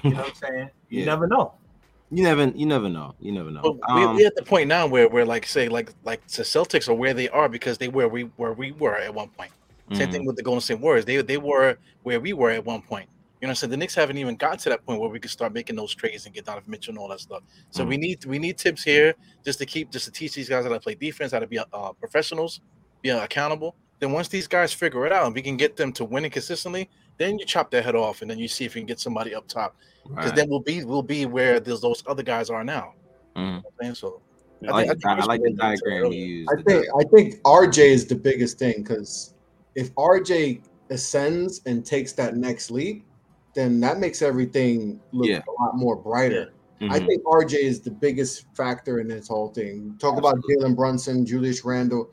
You 0.04 0.12
know 0.12 0.22
what 0.22 0.30
I'm 0.30 0.36
saying? 0.36 0.70
You 0.90 1.00
yeah. 1.00 1.06
never 1.06 1.28
know. 1.28 1.54
You 2.10 2.24
never, 2.24 2.46
you 2.50 2.66
never 2.66 2.90
know. 2.90 3.16
You 3.20 3.32
never 3.32 3.52
know. 3.52 3.62
But 3.62 3.90
um, 3.90 4.16
we're 4.16 4.28
at 4.28 4.36
the 4.36 4.44
point 4.44 4.68
now 4.68 4.86
where 4.86 5.10
we're 5.10 5.26
like, 5.26 5.48
say, 5.48 5.68
like, 5.68 5.92
like 6.04 6.26
the 6.28 6.44
Celtics 6.44 6.88
are 6.88 6.94
where 6.94 7.14
they 7.14 7.28
are 7.30 7.50
because 7.50 7.78
they 7.80 7.88
were 7.88 8.08
we 8.08 8.24
where 8.38 8.54
we 8.54 8.72
were 8.74 8.96
at 8.96 9.14
one 9.14 9.30
point. 9.30 9.52
Mm-hmm. 9.86 9.96
Same 9.96 10.12
thing 10.12 10.22
mm-hmm. 10.22 10.28
with 10.28 10.36
the 10.38 10.44
Golden 10.44 10.62
State 10.62 10.80
Warriors. 10.80 11.06
They 11.06 11.22
they 11.22 11.38
were 11.38 11.78
where 12.04 12.20
we 12.20 12.34
were 12.34 12.52
at 12.52 12.64
one 12.64 12.82
point. 12.82 13.10
You 13.44 13.48
know, 13.48 13.54
so 13.54 13.68
the 13.68 13.76
Knicks 13.76 13.94
haven't 13.94 14.18
even 14.18 14.38
got 14.38 14.60
to 14.60 14.70
that 14.70 14.86
point 14.86 15.02
where 15.02 15.10
we 15.10 15.20
can 15.20 15.30
start 15.30 15.52
making 15.52 15.76
those 15.76 15.94
trades 15.94 16.26
and 16.26 16.34
get 16.34 16.46
Donovan 16.46 16.72
Mitchell 16.72 16.92
and 16.92 16.98
all 16.98 17.10
that 17.10 17.20
stuff. 17.20 17.44
So 17.72 17.82
mm-hmm. 17.82 17.90
we 17.90 17.98
need 17.98 18.24
we 18.24 18.40
need 18.40 18.58
Thibs 18.58 18.86
here 18.86 19.16
just 19.44 19.60
to 19.60 19.66
keep 19.66 19.92
just 19.92 20.06
to 20.06 20.12
teach 20.12 20.34
these 20.34 20.48
guys 20.48 20.64
how 20.64 20.72
to 20.72 20.80
play 20.80 20.96
defense, 20.96 21.34
how 21.34 21.40
to 21.40 21.48
be 21.48 21.60
uh, 21.60 21.92
professionals, 22.00 22.62
be 23.02 23.10
accountable. 23.10 23.76
Then 24.00 24.14
once 24.14 24.30
these 24.30 24.48
guys 24.48 24.72
figure 24.72 25.06
it 25.06 25.12
out 25.12 25.26
and 25.26 25.36
we 25.36 25.42
can 25.42 25.58
get 25.58 25.76
them 25.76 25.92
to 25.92 26.06
winning 26.06 26.32
consistently, 26.32 26.90
then 27.18 27.38
you 27.38 27.44
chop 27.44 27.70
their 27.70 27.82
head 27.82 27.96
off 27.96 28.22
and 28.22 28.32
then 28.32 28.40
you 28.40 28.48
see 28.48 28.64
if 28.64 28.78
you 28.78 28.82
can 28.82 28.88
get 28.88 29.02
somebody 29.02 29.36
up 29.36 29.46
top. 29.50 29.76
Because 30.08 30.28
right. 30.28 30.36
then 30.38 30.50
we'll 30.50 30.62
be 30.62 30.86
we'll 30.86 31.04
be 31.04 31.26
where 31.26 31.60
those 31.60 31.82
those 31.82 32.02
other 32.08 32.24
guys 32.24 32.50
are 32.50 32.64
now. 32.64 32.94
Mm-hmm. 33.36 33.92
So 33.92 34.22
I, 34.72 34.86
think, 34.86 35.06
I, 35.06 35.16
I, 35.16 35.20
I 35.20 35.26
like 35.26 35.42
the 35.42 35.52
diagram 35.52 36.14
you 36.14 36.26
used. 36.26 36.50
I 36.50 36.62
think 36.62 36.86
I 36.98 37.04
think 37.14 37.42
RJ 37.42 37.78
is 37.80 38.06
the 38.06 38.16
biggest 38.16 38.58
thing 38.58 38.76
because 38.78 39.34
if 39.76 39.94
RJ 39.96 40.62
ascends 40.92 41.60
and 41.66 41.86
takes 41.86 42.14
that 42.14 42.38
next 42.38 42.72
leap, 42.72 43.06
then 43.54 43.80
that 43.82 44.00
makes 44.00 44.22
everything 44.22 45.00
look 45.12 45.28
yeah. 45.28 45.42
a 45.48 45.64
lot 45.64 45.76
more 45.76 45.96
brighter. 45.96 46.54
Yeah. 46.80 46.88
Mm-hmm. 46.88 46.94
I 46.94 47.00
think 47.00 47.24
RJ 47.24 47.54
is 47.54 47.82
the 47.82 47.92
biggest 47.92 48.46
factor 48.56 49.00
in 49.00 49.08
this 49.08 49.28
whole 49.28 49.50
thing. 49.50 49.96
Talk 50.00 50.18
Absolutely. 50.18 50.56
about 50.56 50.72
Jalen 50.72 50.76
Brunson, 50.76 51.26
Julius 51.26 51.64
Randle, 51.64 52.10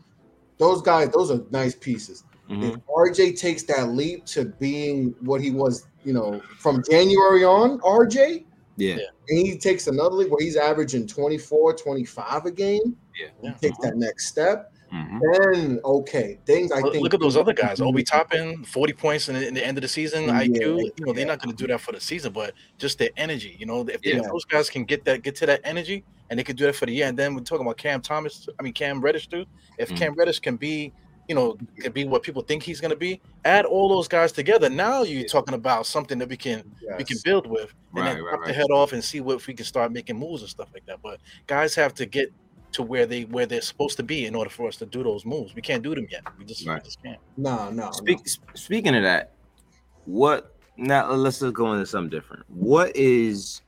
those 0.58 0.82
guys. 0.82 1.10
Those 1.10 1.30
are 1.30 1.40
nice 1.50 1.74
pieces. 1.74 2.24
Mm-hmm. 2.48 2.62
If 2.62 2.76
RJ 2.86 3.38
takes 3.38 3.62
that 3.64 3.88
leap 3.88 4.26
to 4.26 4.44
being 4.44 5.14
what 5.20 5.40
he 5.40 5.50
was, 5.50 5.86
you 6.04 6.12
know, 6.12 6.40
from 6.58 6.82
January 6.88 7.44
on, 7.44 7.80
RJ, 7.80 8.44
yeah, 8.76 8.98
and 9.28 9.46
he 9.46 9.58
takes 9.58 9.86
another 9.86 10.16
leap 10.16 10.30
where 10.30 10.42
he's 10.42 10.56
averaging 10.56 11.06
24, 11.06 11.74
25 11.74 12.46
a 12.46 12.50
game, 12.50 12.96
yeah, 13.18 13.28
he 13.42 13.68
takes 13.68 13.78
that 13.78 13.96
next 13.96 14.26
step 14.26 14.72
Mm-hmm. 14.92 15.18
Then 15.32 15.80
okay, 15.84 16.38
things 16.46 16.72
I 16.72 16.80
look, 16.80 16.92
think. 16.92 17.02
Look 17.02 17.14
at 17.14 17.20
those 17.20 17.36
other 17.36 17.52
guys. 17.52 17.80
Obi 17.80 18.02
Toppin, 18.10 18.64
forty 18.64 18.92
points 18.92 19.28
in 19.28 19.36
the, 19.36 19.46
in 19.46 19.54
the, 19.54 19.64
end 19.64 19.78
of 19.78 19.82
the 19.82 19.88
season. 19.88 20.24
Yeah, 20.24 20.42
IQ. 20.42 20.60
You 20.60 21.06
know 21.06 21.12
they're 21.12 21.26
not 21.26 21.40
going 21.40 21.54
to 21.54 21.56
do 21.56 21.68
that 21.68 21.80
for 21.80 21.92
the 21.92 22.00
season, 22.00 22.32
but 22.32 22.54
just 22.76 22.98
their 22.98 23.10
energy. 23.16 23.56
You 23.58 23.66
know, 23.66 23.86
if, 23.88 24.04
yeah. 24.04 24.16
if, 24.16 24.24
those 24.24 24.44
guys 24.44 24.68
can 24.68 24.84
get 24.84 25.04
that, 25.04 25.22
get 25.22 25.36
to 25.36 25.46
that 25.46 25.60
energy, 25.62 26.04
and 26.28 26.38
they 26.38 26.42
can 26.42 26.56
do 26.56 26.66
that 26.66 26.74
for 26.74 26.86
the 26.86 26.92
year. 26.92 27.06
And 27.06 27.16
then 27.16 27.34
we're 27.34 27.42
talking 27.42 27.64
about 27.64 27.76
Cam 27.76 28.00
Thomas. 28.00 28.48
I 28.58 28.62
mean 28.62 28.72
Cam 28.72 29.00
Reddish 29.00 29.28
too. 29.28 29.44
If 29.78 29.88
mm-hmm. 29.88 29.98
Cam 29.98 30.14
Reddish 30.14 30.40
can 30.40 30.56
be, 30.56 30.92
you 31.28 31.36
know, 31.36 31.56
can 31.78 31.92
be 31.92 32.04
what 32.04 32.24
people 32.24 32.42
think 32.42 32.64
he's 32.64 32.80
going 32.80 32.90
to 32.90 32.96
be, 32.96 33.20
add 33.44 33.66
all 33.66 33.88
those 33.88 34.08
guys 34.08 34.32
together. 34.32 34.68
Now 34.68 35.04
you're 35.04 35.28
talking 35.28 35.54
about 35.54 35.86
something 35.86 36.18
that 36.18 36.28
we 36.28 36.36
can 36.36 36.64
yes. 36.82 36.98
we 36.98 37.04
can 37.04 37.18
build 37.24 37.46
with, 37.46 37.72
and 37.94 38.04
right, 38.04 38.14
then 38.14 38.24
right, 38.24 38.38
right. 38.40 38.46
the 38.48 38.52
head 38.52 38.72
off 38.72 38.92
and 38.92 39.04
see 39.04 39.20
what 39.20 39.36
if 39.36 39.46
we 39.46 39.54
can 39.54 39.64
start 39.64 39.92
making 39.92 40.18
moves 40.18 40.42
and 40.42 40.50
stuff 40.50 40.68
like 40.74 40.84
that. 40.86 41.00
But 41.00 41.20
guys 41.46 41.76
have 41.76 41.94
to 41.94 42.06
get 42.06 42.32
to 42.72 42.82
where 42.82 43.06
they 43.06 43.24
where 43.24 43.46
they're 43.46 43.60
supposed 43.60 43.96
to 43.96 44.02
be 44.02 44.26
in 44.26 44.34
order 44.34 44.50
for 44.50 44.68
us 44.68 44.76
to 44.76 44.86
do 44.86 45.02
those 45.02 45.24
moves. 45.24 45.54
We 45.54 45.62
can't 45.62 45.82
do 45.82 45.94
them 45.94 46.06
yet. 46.10 46.22
We 46.38 46.44
just, 46.44 46.66
right. 46.66 46.82
we 46.82 46.86
just 46.86 47.02
can't. 47.02 47.18
No, 47.36 47.70
no. 47.70 47.90
Speak, 47.92 48.18
no. 48.18 48.54
Speaking 48.54 48.94
of 48.94 49.02
that, 49.02 49.32
what 50.04 50.54
now? 50.76 51.10
Let's 51.12 51.40
just 51.40 51.54
go 51.54 51.72
into 51.72 51.86
something 51.86 52.10
different. 52.10 52.44
What 52.48 52.94
is, 52.96 53.62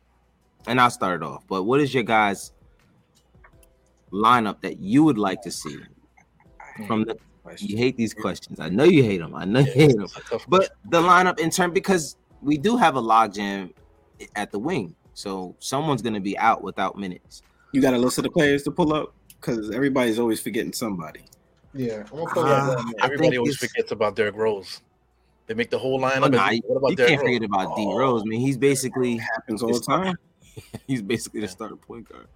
and 0.66 0.80
I'll 0.80 0.90
start 0.90 1.22
it 1.22 1.26
off. 1.26 1.44
But 1.48 1.64
what 1.64 1.80
is 1.80 1.92
your 1.92 2.04
guys' 2.04 2.52
lineup 4.12 4.60
that 4.60 4.78
you 4.78 5.04
would 5.04 5.18
like 5.18 5.42
to 5.42 5.50
see 5.50 5.78
hmm. 6.76 6.86
from 6.86 7.04
the? 7.04 7.16
You 7.58 7.76
hate 7.76 7.96
these 7.96 8.14
questions. 8.14 8.60
I 8.60 8.68
know 8.68 8.84
you 8.84 9.02
hate 9.02 9.18
them. 9.18 9.34
I 9.34 9.44
know 9.44 9.60
you 9.60 9.72
hate 9.72 9.96
them. 9.96 10.06
But 10.46 10.70
the 10.90 11.02
lineup 11.02 11.40
in 11.40 11.50
turn 11.50 11.72
because 11.72 12.16
we 12.40 12.56
do 12.56 12.76
have 12.76 12.94
a 12.94 13.02
logjam 13.02 13.72
at 14.36 14.52
the 14.52 14.58
wing, 14.60 14.94
so 15.14 15.56
someone's 15.58 16.02
going 16.02 16.14
to 16.14 16.20
be 16.20 16.38
out 16.38 16.62
without 16.62 16.96
minutes. 16.96 17.42
You 17.72 17.80
got 17.80 17.94
a 17.94 17.98
list 17.98 18.18
of 18.18 18.24
the 18.24 18.30
players 18.30 18.62
to 18.64 18.70
pull 18.70 18.92
up 18.92 19.14
because 19.40 19.70
everybody's 19.70 20.18
always 20.18 20.40
forgetting 20.40 20.72
somebody. 20.72 21.22
Yeah, 21.74 22.04
uh, 22.12 22.82
everybody 23.02 23.38
always 23.38 23.56
forgets 23.56 23.92
about 23.92 24.14
Derrick 24.14 24.36
Rose. 24.36 24.82
They 25.46 25.54
make 25.54 25.70
the 25.70 25.78
whole 25.78 25.98
lineup. 25.98 26.24
Oh, 26.24 26.28
nah, 26.28 26.50
you, 26.50 26.60
what 26.66 26.76
about 26.78 26.90
you 26.90 26.96
Derrick 26.96 27.10
can't 27.10 27.22
Rose? 27.22 27.34
forget 27.34 27.42
about 27.44 27.76
D 27.76 27.84
Oh, 27.86 27.96
Rose. 27.96 28.22
I 28.22 28.24
mean, 28.26 28.40
he's 28.40 28.58
basically 28.58 29.16
happens 29.16 29.62
all 29.62 29.72
the 29.72 29.80
time. 29.80 30.16
he's 30.86 31.02
basically 31.02 31.40
the 31.40 31.48
starting 31.48 31.78
point 31.78 32.08
guard. 32.08 32.26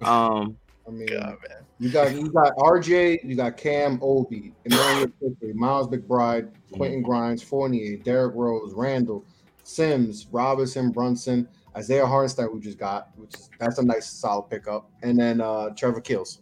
Um, 0.00 0.56
I 0.86 0.90
mean, 0.90 1.06
God, 1.06 1.36
man. 1.46 1.64
you 1.78 1.90
got 1.90 2.14
you 2.14 2.30
got 2.30 2.56
RJ, 2.56 3.24
you 3.24 3.36
got 3.36 3.58
Cam 3.58 3.98
Obi, 4.00 4.54
Immanuel 4.64 5.12
Quickley, 5.18 5.52
Miles 5.52 5.88
McBride, 5.88 6.50
Quentin 6.72 7.02
Grimes, 7.02 7.42
Fournier, 7.42 7.98
Derrick 7.98 8.34
Rose, 8.34 8.72
Randle, 8.72 9.22
Sims, 9.64 10.26
Robinson, 10.32 10.90
Brunson, 10.90 11.46
Isaiah 11.76 12.06
Hartenstein, 12.06 12.48
we 12.52 12.60
just 12.60 12.78
got, 12.78 13.10
which 13.16 13.34
is 13.34 13.50
that's 13.58 13.78
a 13.78 13.82
nice 13.84 14.06
solid 14.06 14.48
pickup, 14.50 14.90
and 15.02 15.18
then 15.18 15.40
uh 15.40 15.70
Trevor 15.70 16.00
Keels. 16.00 16.40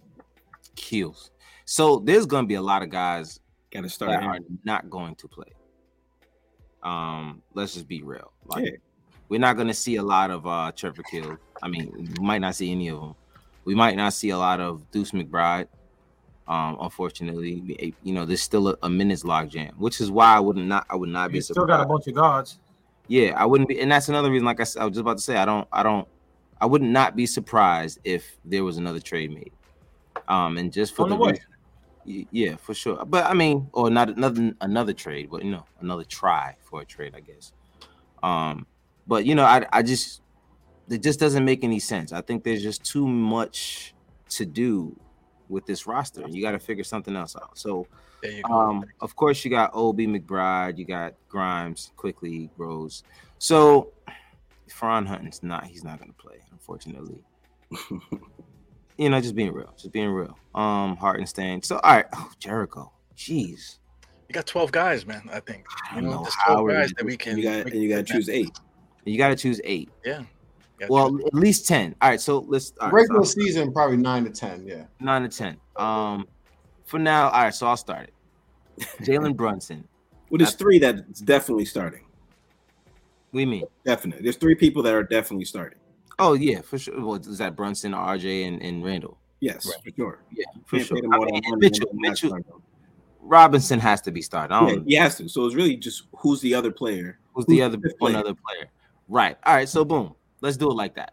Keels. 0.77 1.31
So 1.65 1.99
there's 1.99 2.27
gonna 2.27 2.47
be 2.47 2.55
a 2.55 2.63
lot 2.63 2.83
of 2.83 2.91
guys 2.91 3.41
Got 3.73 3.81
to 3.81 3.83
that 3.87 3.91
start. 3.91 4.23
are 4.23 4.39
not 4.65 4.89
going 4.89 5.17
to 5.17 5.29
play. 5.29 5.53
Um, 6.83 7.43
let's 7.55 7.75
just 7.75 7.89
be 7.89 8.03
real. 8.03 8.33
Like, 8.47 8.65
Yeah. 8.65 8.71
we're 9.29 9.41
not 9.41 9.57
gonna 9.57 9.75
see 9.75 9.97
a 9.97 10.03
lot 10.03 10.31
of 10.31 10.47
uh 10.47 10.73
Trevor 10.75 11.03
Kill. 11.03 11.37
I 11.63 11.69
mean, 11.69 12.15
we 12.19 12.25
might 12.25 12.39
not 12.39 12.55
see 12.55 12.71
any 12.71 12.89
of 12.89 13.01
them. 13.01 13.15
We 13.65 13.75
might 13.75 13.97
not 13.97 14.13
see 14.13 14.31
a 14.31 14.39
lot 14.39 14.61
of 14.61 14.89
Deuce 14.93 15.11
McBride. 15.11 15.67
Um, 16.47 16.77
unfortunately, 16.81 17.93
you 18.05 18.15
know, 18.15 18.25
there's 18.25 18.41
still 18.43 18.69
a, 18.69 18.77
a 18.85 18.89
minutes 18.89 19.25
log 19.25 19.51
jam, 19.51 19.75
which 19.79 20.01
is 20.01 20.13
why 20.13 20.37
I 20.37 20.39
would 20.39 20.57
not, 20.57 20.87
I 20.89 20.95
would 20.95 21.09
not 21.09 21.33
be 21.33 21.39
You 21.39 21.43
still 21.43 21.67
got 21.67 21.81
a 21.81 21.87
bunch 21.87 22.07
of 22.07 22.15
guards. 22.15 22.61
Yeah, 23.09 23.35
I 23.37 23.47
wouldn't 23.47 23.69
be, 23.69 23.81
and 23.81 23.91
that's 23.91 24.09
another 24.09 24.31
reason. 24.31 24.45
Like 24.45 24.61
I, 24.61 24.65
said, 24.65 24.83
I 24.83 24.85
was 24.85 24.93
just 24.95 25.01
about 25.01 25.19
to 25.19 25.23
say, 25.23 25.37
I 25.37 25.45
don't, 25.45 25.67
I 25.73 25.83
don't, 25.83 26.09
I 26.61 26.67
would 26.67 26.83
not 26.83 27.15
be 27.15 27.27
surprised 27.27 28.01
if 28.05 28.37
there 28.45 28.65
was 28.65 28.79
another 28.79 29.01
trade 29.01 29.31
made. 29.33 29.53
Um, 30.29 30.59
and 30.59 30.73
just 30.73 30.95
for 30.97 31.03
On 31.03 31.11
the 31.11 31.17
the 31.17 31.23
way. 31.23 31.31
reason- 31.33 32.27
yeah, 32.31 32.55
for 32.55 32.73
sure. 32.73 33.05
But 33.05 33.27
I 33.27 33.35
mean, 33.35 33.69
or 33.73 33.91
not 33.91 34.11
another 34.11 34.53
another 34.61 34.93
trade, 34.93 35.29
but 35.29 35.45
you 35.45 35.51
know, 35.51 35.65
another 35.81 36.05
try 36.05 36.55
for 36.63 36.81
a 36.83 36.85
trade, 36.85 37.15
I 37.17 37.21
guess. 37.21 37.53
Um, 38.23 38.65
but 39.09 39.25
you 39.27 39.35
know, 39.35 39.43
I, 39.45 39.67
I 39.73 39.83
just, 39.83 40.23
it 40.89 41.03
just 41.03 41.19
doesn't 41.19 41.45
make 41.45 41.65
any 41.65 41.81
sense. 41.81 42.13
I 42.13 42.21
think 42.21 42.45
there's 42.45 42.63
just 42.63 42.85
too 42.85 43.09
much 43.09 43.93
to 44.29 44.47
do 44.47 44.97
with 45.49 45.67
this 45.67 45.89
roster. 45.89 46.25
You 46.29 46.43
got 46.43 46.53
to 46.53 46.61
figure 46.61 46.85
something 46.85 47.17
else 47.17 47.35
out. 47.35 47.59
So, 47.59 47.69
There 47.69 47.81
you 47.81 47.85
go. 47.85 47.89
Um, 48.51 48.85
of 49.01 49.15
course, 49.17 49.45
you 49.45 49.51
got 49.51 49.75
Ob 49.75 49.99
McBride, 49.99 50.79
you 50.79 50.85
got 50.85 51.15
Grimes, 51.29 51.93
Quickley 51.97 52.51
Rose. 52.57 53.05
So, 53.39 53.93
Feron 54.69 55.07
Hunting's 55.07 55.43
not. 55.43 55.65
He's 55.67 55.85
not 55.85 55.99
going 55.99 56.11
to 56.13 56.17
play, 56.17 56.37
unfortunately. 56.51 57.19
you 58.99 59.11
know, 59.11 59.21
just 59.21 59.35
being 59.35 59.53
real, 59.53 59.73
just 59.77 59.93
being 59.93 60.11
real. 60.11 60.37
Um, 60.55 60.97
Hartenstein. 60.97 61.63
So, 61.63 61.79
all 61.79 61.97
right, 61.97 62.07
oh, 62.15 62.31
Jericho. 62.39 62.91
Jeez, 63.17 63.77
you 64.29 64.33
got 64.33 64.47
12 64.47 64.73
guys, 64.73 65.07
man. 65.07 65.29
I 65.33 65.41
think. 65.41 65.65
I 65.91 65.97
You 65.97 66.03
don't 66.03 66.11
know, 66.11 66.23
know 66.23 66.29
how 66.31 66.61
12 66.63 66.69
guys 66.71 66.93
that 66.97 67.05
we 67.07 67.17
can. 67.17 67.37
You 67.39 67.45
got 67.45 67.67
and 67.73 67.83
you 67.83 67.89
got 67.89 68.07
to 68.07 68.13
choose 68.13 68.29
eight. 68.29 68.59
you 69.05 69.17
got 69.19 69.29
to 69.29 69.37
choose 69.37 69.61
eight. 69.65 69.89
Yeah. 70.05 70.23
Well, 70.89 71.11
choose- 71.11 71.25
at 71.27 71.35
least 71.35 71.67
ten. 71.69 71.95
All 72.03 72.11
right, 72.11 72.21
so 72.21 72.41
let's 72.49 72.73
all 72.81 72.89
right, 72.89 72.95
Regular 72.95 73.25
so 73.25 73.41
season, 73.41 73.73
probably 73.73 73.97
nine 73.97 74.25
to 74.25 74.31
ten. 74.31 74.67
Yeah, 74.67 74.85
nine 75.01 75.23
to 75.23 75.29
ten. 75.29 75.57
Um, 75.77 76.27
for 76.87 76.99
now, 76.99 77.29
all 77.29 77.43
right. 77.45 77.55
So 77.55 77.67
I'll 77.67 77.77
start 77.77 78.09
it. 78.79 78.85
Jalen 79.03 79.37
Brunson. 79.37 79.87
Well, 80.31 80.39
there's 80.39 80.55
three 80.55 80.79
that's 80.79 81.21
definitely 81.21 81.67
starting. 81.67 82.03
We 83.33 83.45
mean? 83.45 83.65
Definitely. 83.85 84.23
There's 84.23 84.37
three 84.37 84.55
people 84.55 84.83
that 84.85 84.95
are 84.95 85.03
definitely 85.03 85.45
starting. 85.45 85.79
Oh 86.19 86.33
yeah, 86.33 86.63
for 86.63 86.79
sure. 86.79 86.99
Well, 86.99 87.17
is 87.17 87.39
that 87.39 87.55
Brunson, 87.55 87.93
RJ, 87.93 88.49
and, 88.49 88.63
and 88.63 88.83
Randle? 88.83 89.19
Yes, 89.41 89.67
Right. 89.67 89.77
for 89.85 89.91
sure. 89.97 90.19
Yeah, 90.33 90.45
for 90.65 90.79
sure. 90.81 90.99
I 91.13 91.19
mean, 91.19 91.43
Mitchell, 91.59 91.91
Mitchell. 91.93 92.39
Robinson 93.21 93.79
has 93.81 94.01
to 94.03 94.11
be 94.11 94.23
started. 94.23 94.55
Yeah, 94.67 94.83
he 94.87 94.95
has 94.95 95.17
to. 95.19 95.29
So 95.29 95.45
it's 95.45 95.55
really 95.55 95.77
just 95.77 96.05
who's 96.17 96.41
the 96.41 96.55
other 96.55 96.71
player. 96.71 97.19
Who's 97.35 97.45
the 97.47 97.57
who's 97.59 97.65
other 97.67 97.77
the 97.77 97.83
fifth 97.91 97.97
one 98.01 98.13
player? 98.13 98.21
other 98.25 98.35
player? 98.35 98.71
Right. 99.09 99.37
All 99.45 99.55
right. 99.55 99.69
So 99.69 99.85
boom. 99.85 100.15
Let's 100.41 100.57
do 100.57 100.71
it 100.71 100.75
like 100.75 100.95
that. 100.95 101.13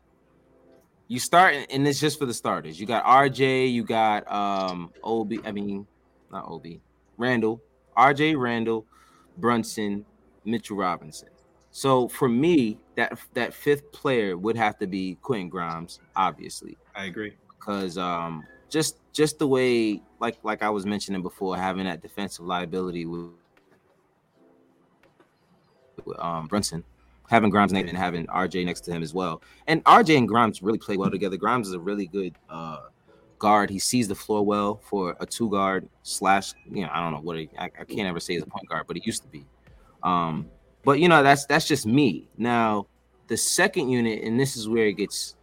You 1.14 1.20
start, 1.20 1.53
and 1.70 1.88
it's 1.88 1.99
just 1.99 2.18
for 2.18 2.26
the 2.26 2.34
starters. 2.34 2.80
You 2.80 2.88
got 2.88 3.05
RJ. 3.05 3.72
You 3.72 3.84
got 3.84 4.28
um 4.32 4.91
Ob. 5.03 5.32
I 5.45 5.51
mean, 5.51 5.86
not 6.32 6.45
Ob. 6.45 6.66
Randle. 7.18 7.61
RJ 7.95 8.36
Randle, 8.36 8.84
Brunson, 9.38 10.05
Mitchell 10.43 10.76
Robinson. 10.76 11.30
So 11.70 12.07
for 12.07 12.28
me, 12.28 12.80
that 12.95 13.20
that 13.36 13.53
fifth 13.53 13.91
player 13.91 14.36
would 14.39 14.57
have 14.57 14.80
to 14.80 14.88
be 14.88 15.20
Quentin 15.22 15.49
Grimes, 15.49 15.99
obviously. 16.16 16.80
I 16.95 17.05
agree. 17.05 17.34
because 17.59 17.95
um 17.99 18.43
just 18.68 18.97
just 19.11 19.38
the 19.38 19.47
way 19.47 20.01
like 20.20 20.39
like 20.41 20.64
I 20.64 20.72
was 20.72 20.84
mentioning 20.84 21.22
before, 21.22 21.55
having 21.55 21.86
that 21.86 22.01
defensive 22.01 22.43
liability 22.43 23.05
with, 23.05 23.30
with, 26.05 26.20
um 26.20 26.47
Brunson, 26.47 26.84
having 27.30 27.49
Grimes 27.49 27.71
name 27.74 27.88
and 27.88 27.97
having 27.97 28.26
RJ 28.28 28.65
next 28.65 28.82
to 28.82 28.91
him 28.91 29.03
as 29.03 29.13
well, 29.13 29.41
and 29.67 29.84
RJ 29.86 30.17
and 30.17 30.28
Grimes 30.28 30.61
really 30.61 30.80
play 30.80 30.97
well 30.97 31.09
together. 31.11 31.38
Grimes 31.38 31.67
is 31.67 31.74
a 31.74 31.80
really 31.80 32.07
good 32.07 32.36
uh 32.49 32.82
guard. 33.39 33.69
He 33.69 33.80
sees 33.80 34.07
the 34.07 34.15
floor 34.15 34.45
well 34.45 34.82
for 34.89 35.15
a 35.19 35.26
two 35.26 35.49
guard 35.49 35.88
slash. 36.03 36.53
You 36.71 36.84
know, 36.84 36.89
I 36.93 37.01
don't 37.01 37.13
know 37.13 37.19
what 37.19 37.38
he, 37.38 37.49
I, 37.57 37.65
I 37.65 37.84
can't 37.84 38.07
ever 38.07 38.19
say 38.19 38.34
he's 38.34 38.43
a 38.43 38.47
point 38.47 38.67
guard, 38.69 38.86
but 38.88 38.95
he 38.95 39.03
used 39.05 39.21
to 39.24 39.28
be. 39.28 39.45
Um, 40.01 40.49
but 40.86 40.99
you 40.99 41.07
know 41.09 41.24
that's 41.24 41.45
that's 41.45 41.67
just 41.67 41.86
me. 41.86 42.28
Now 42.38 42.88
the 43.28 43.38
second 43.38 43.89
unit, 43.89 44.24
and 44.24 44.39
this 44.39 44.55
is 44.55 44.67
where 44.67 44.88
it 44.88 44.93
gets 44.93 45.36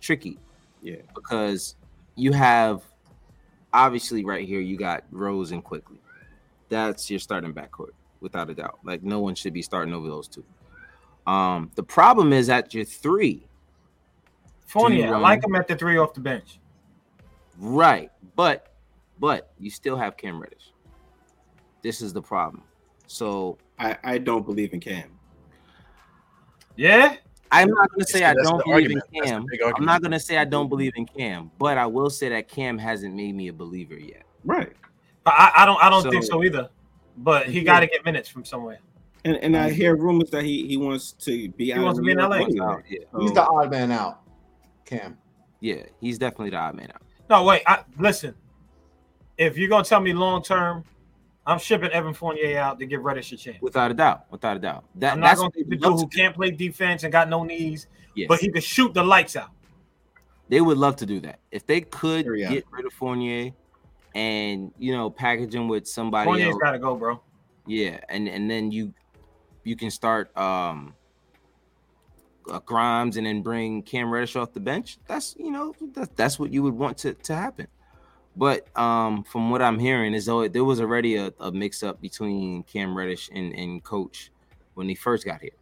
tricky 0.00 0.38
Yeah. 0.82 0.96
because 1.14 1.76
you 2.16 2.32
have 2.32 2.82
obviously 3.72 4.24
right 4.24 4.46
here 4.46 4.60
you 4.60 4.76
got 4.76 5.04
Rose 5.10 5.50
and 5.52 5.62
Quickley. 5.62 5.98
That's 6.68 7.10
your 7.10 7.18
starting 7.18 7.52
backcourt 7.52 7.90
without 8.20 8.50
a 8.50 8.54
doubt. 8.54 8.78
Like 8.84 9.02
no 9.02 9.20
one 9.20 9.34
should 9.34 9.52
be 9.52 9.62
starting 9.62 9.94
over 9.94 10.08
those 10.08 10.28
two. 10.28 10.44
Um, 11.26 11.70
the 11.74 11.82
problem 11.82 12.32
is 12.32 12.48
at 12.50 12.74
your 12.74 12.84
three, 12.84 13.46
Fournier, 14.66 15.08
I 15.08 15.10
run- 15.12 15.22
like 15.22 15.44
him 15.44 15.54
at 15.54 15.68
the 15.68 15.76
three 15.76 15.96
off 15.98 16.14
the 16.14 16.20
bench. 16.20 16.58
right? 17.58 18.10
But 18.36 18.72
but 19.20 19.52
you 19.58 19.70
still 19.70 19.96
have 19.96 20.16
Cam 20.16 20.40
Reddish. 20.40 20.72
This 21.82 22.00
is 22.02 22.12
the 22.12 22.22
problem. 22.22 22.62
So 23.06 23.58
I, 23.78 23.96
I 24.02 24.18
don't 24.18 24.44
believe 24.44 24.72
in 24.74 24.80
Cam. 24.80 25.10
Yeah, 26.76 27.16
I'm 27.52 27.68
not 27.70 27.90
gonna 27.90 28.06
say 28.06 28.24
I 28.24 28.34
don't 28.34 28.62
believe 28.64 28.74
argument. 28.96 29.04
in 29.12 29.22
Cam. 29.24 29.46
I'm 29.76 29.84
not 29.84 30.02
gonna 30.02 30.18
say 30.18 30.36
I 30.38 30.44
don't 30.44 30.68
believe 30.68 30.92
in 30.96 31.06
Cam, 31.06 31.50
but 31.58 31.78
I 31.78 31.86
will 31.86 32.10
say 32.10 32.28
that 32.30 32.48
Cam 32.48 32.76
hasn't 32.78 33.14
made 33.14 33.34
me 33.34 33.48
a 33.48 33.52
believer 33.52 33.94
yet. 33.94 34.24
Right. 34.44 34.72
I, 35.26 35.52
I 35.58 35.64
don't. 35.66 35.82
I 35.82 35.88
don't 35.88 36.02
So- 36.02 36.10
think 36.10 36.24
so 36.24 36.42
either. 36.44 36.68
But 37.16 37.46
he 37.48 37.62
got 37.62 37.78
to 37.80 37.86
get 37.86 38.04
minutes 38.04 38.28
from 38.28 38.44
somewhere. 38.44 38.80
And 39.26 39.36
and 39.36 39.56
I 39.56 39.70
hear 39.70 39.96
rumors 39.96 40.30
that 40.30 40.44
he, 40.44 40.66
he 40.66 40.76
wants 40.76 41.12
to 41.12 41.48
be 41.50 41.72
out 41.72 41.78
He 41.78 41.84
wants 41.84 41.98
of 41.98 42.04
to 42.04 42.06
be 42.06 42.12
in 42.12 42.18
LA. 42.18 42.36
anyway. 42.36 42.82
Yeah, 42.88 42.98
he's 43.20 43.32
the 43.32 43.42
odd 43.42 43.70
man 43.70 43.90
out. 43.90 44.20
Cam. 44.84 45.16
yeah, 45.60 45.82
he's 46.00 46.18
definitely 46.18 46.50
the 46.50 46.56
odd 46.58 46.74
man 46.76 46.90
out. 46.94 47.00
No, 47.30 47.42
wait. 47.44 47.62
I, 47.66 47.84
listen, 47.98 48.34
if 49.38 49.56
you're 49.56 49.68
gonna 49.70 49.82
tell 49.84 50.00
me 50.00 50.12
long 50.12 50.42
term, 50.42 50.84
I'm 51.46 51.58
shipping 51.58 51.90
Evan 51.90 52.12
Fournier 52.12 52.58
out 52.58 52.78
to 52.80 52.86
give 52.86 53.02
Reddish 53.02 53.32
a 53.32 53.36
chance. 53.38 53.62
Without 53.62 53.90
a 53.90 53.94
doubt, 53.94 54.26
without 54.30 54.56
a 54.58 54.60
doubt. 54.60 54.84
That, 54.96 55.14
I'm 55.14 55.20
not 55.20 55.26
that's 55.28 55.38
gonna 55.40 55.46
what 55.48 55.54
keep 55.54 55.68
the 55.70 55.76
they'd 55.76 55.82
dude 55.82 56.00
who 56.00 56.06
can't 56.08 56.34
play 56.34 56.50
defense 56.50 57.02
and 57.02 57.10
got 57.12 57.28
no 57.30 57.44
knees, 57.44 57.86
Yes. 58.14 58.28
but 58.28 58.40
he 58.40 58.50
can 58.50 58.60
shoot 58.60 58.92
the 58.92 59.02
lights 59.02 59.36
out. 59.36 59.48
they 60.50 60.60
would 60.60 60.76
love 60.76 60.96
to 60.96 61.06
do 61.06 61.18
that. 61.20 61.38
If 61.50 61.66
they 61.66 61.80
could 61.80 62.26
Hurry 62.26 62.44
up. 62.44 62.52
get 62.52 62.64
rid 62.70 62.84
of 62.84 62.92
Fournier 62.92 63.52
and 64.14 64.70
you 64.78 64.92
know 64.94 65.08
package 65.08 65.54
him 65.54 65.66
with 65.68 65.88
somebody 65.88 66.26
Fournier's 66.28 66.52
else, 66.52 66.62
got 66.62 66.72
to 66.72 66.78
go, 66.78 66.94
bro. 66.94 67.20
yeah, 67.66 68.00
and 68.10 68.28
and 68.28 68.50
then 68.50 68.70
you 68.70 68.92
you 69.64 69.76
can 69.76 69.90
start 69.90 70.36
um 70.36 70.94
uh, 72.50 72.58
Grimes 72.60 73.16
and 73.16 73.26
then 73.26 73.42
bring 73.42 73.82
Cam 73.82 74.10
Reddish 74.10 74.36
off 74.36 74.52
the 74.52 74.60
bench. 74.60 74.98
That's 75.06 75.34
you 75.38 75.50
know 75.50 75.74
that, 75.94 76.14
that's 76.16 76.38
what 76.38 76.52
you 76.52 76.62
would 76.62 76.74
want 76.74 76.98
to 76.98 77.14
to 77.14 77.34
happen. 77.34 77.66
But 78.36 78.66
um, 78.76 79.22
from 79.22 79.50
what 79.50 79.62
I'm 79.62 79.78
hearing, 79.78 80.12
is 80.12 80.26
though 80.26 80.46
there 80.48 80.64
was 80.64 80.80
already 80.80 81.16
a, 81.16 81.32
a 81.38 81.52
mix 81.52 81.82
up 81.84 82.00
between 82.00 82.64
Cam 82.64 82.96
Reddish 82.96 83.30
and, 83.32 83.52
and 83.54 83.82
Coach 83.82 84.30
when 84.74 84.88
he 84.88 84.94
first 84.96 85.24
got 85.24 85.40
here. 85.40 85.52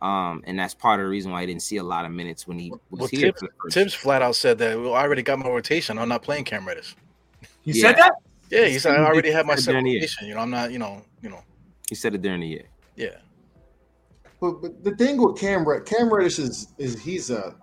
Um, 0.00 0.42
and 0.44 0.58
that's 0.58 0.74
part 0.74 0.98
of 0.98 1.04
the 1.06 1.10
reason 1.10 1.30
why 1.30 1.42
I 1.42 1.46
didn't 1.46 1.62
see 1.62 1.76
a 1.76 1.82
lot 1.84 2.04
of 2.04 2.10
minutes 2.10 2.44
when 2.44 2.58
he 2.58 2.70
was 2.70 2.80
Well, 2.90 3.06
here. 3.08 3.28
Thibs, 3.28 3.38
for 3.40 3.46
the 3.46 3.52
first- 3.62 3.74
Thibs 3.74 3.94
flat 3.94 4.20
out 4.20 4.34
said 4.34 4.58
that 4.58 4.76
well, 4.80 4.94
I 4.94 5.02
already 5.02 5.22
got 5.22 5.38
my 5.38 5.48
rotation. 5.48 5.96
I'm 5.96 6.08
not 6.08 6.22
playing 6.22 6.42
Cam 6.42 6.66
Reddish. 6.66 6.96
He 7.62 7.70
Yeah. 7.70 7.86
said 7.88 7.96
that. 7.98 8.12
Yeah, 8.50 8.66
he 8.66 8.80
said 8.80 8.96
I 8.96 9.04
already 9.04 9.28
did 9.28 9.34
have 9.36 9.46
my 9.46 9.54
say 9.54 9.62
set 9.62 9.70
during 9.70 9.84
the 9.84 9.90
year. 9.92 10.00
rotation. 10.00 10.26
You 10.26 10.34
know, 10.34 10.40
I'm 10.40 10.50
not. 10.50 10.72
You 10.72 10.80
know, 10.80 11.02
you 11.22 11.28
know. 11.30 11.42
He 11.88 11.94
said 11.94 12.14
it 12.16 12.20
during 12.20 12.40
the 12.40 12.48
year. 12.48 12.64
Yeah. 12.96 13.16
But, 14.40 14.60
but 14.60 14.82
the 14.84 14.94
thing 14.96 15.22
with 15.22 15.38
Cam 15.38 15.66
Red, 15.66 15.84
Cam 15.86 16.12
Reddish 16.12 16.38
is 16.38 16.74
is 16.78 17.00
he's 17.00 17.30
a 17.30 17.54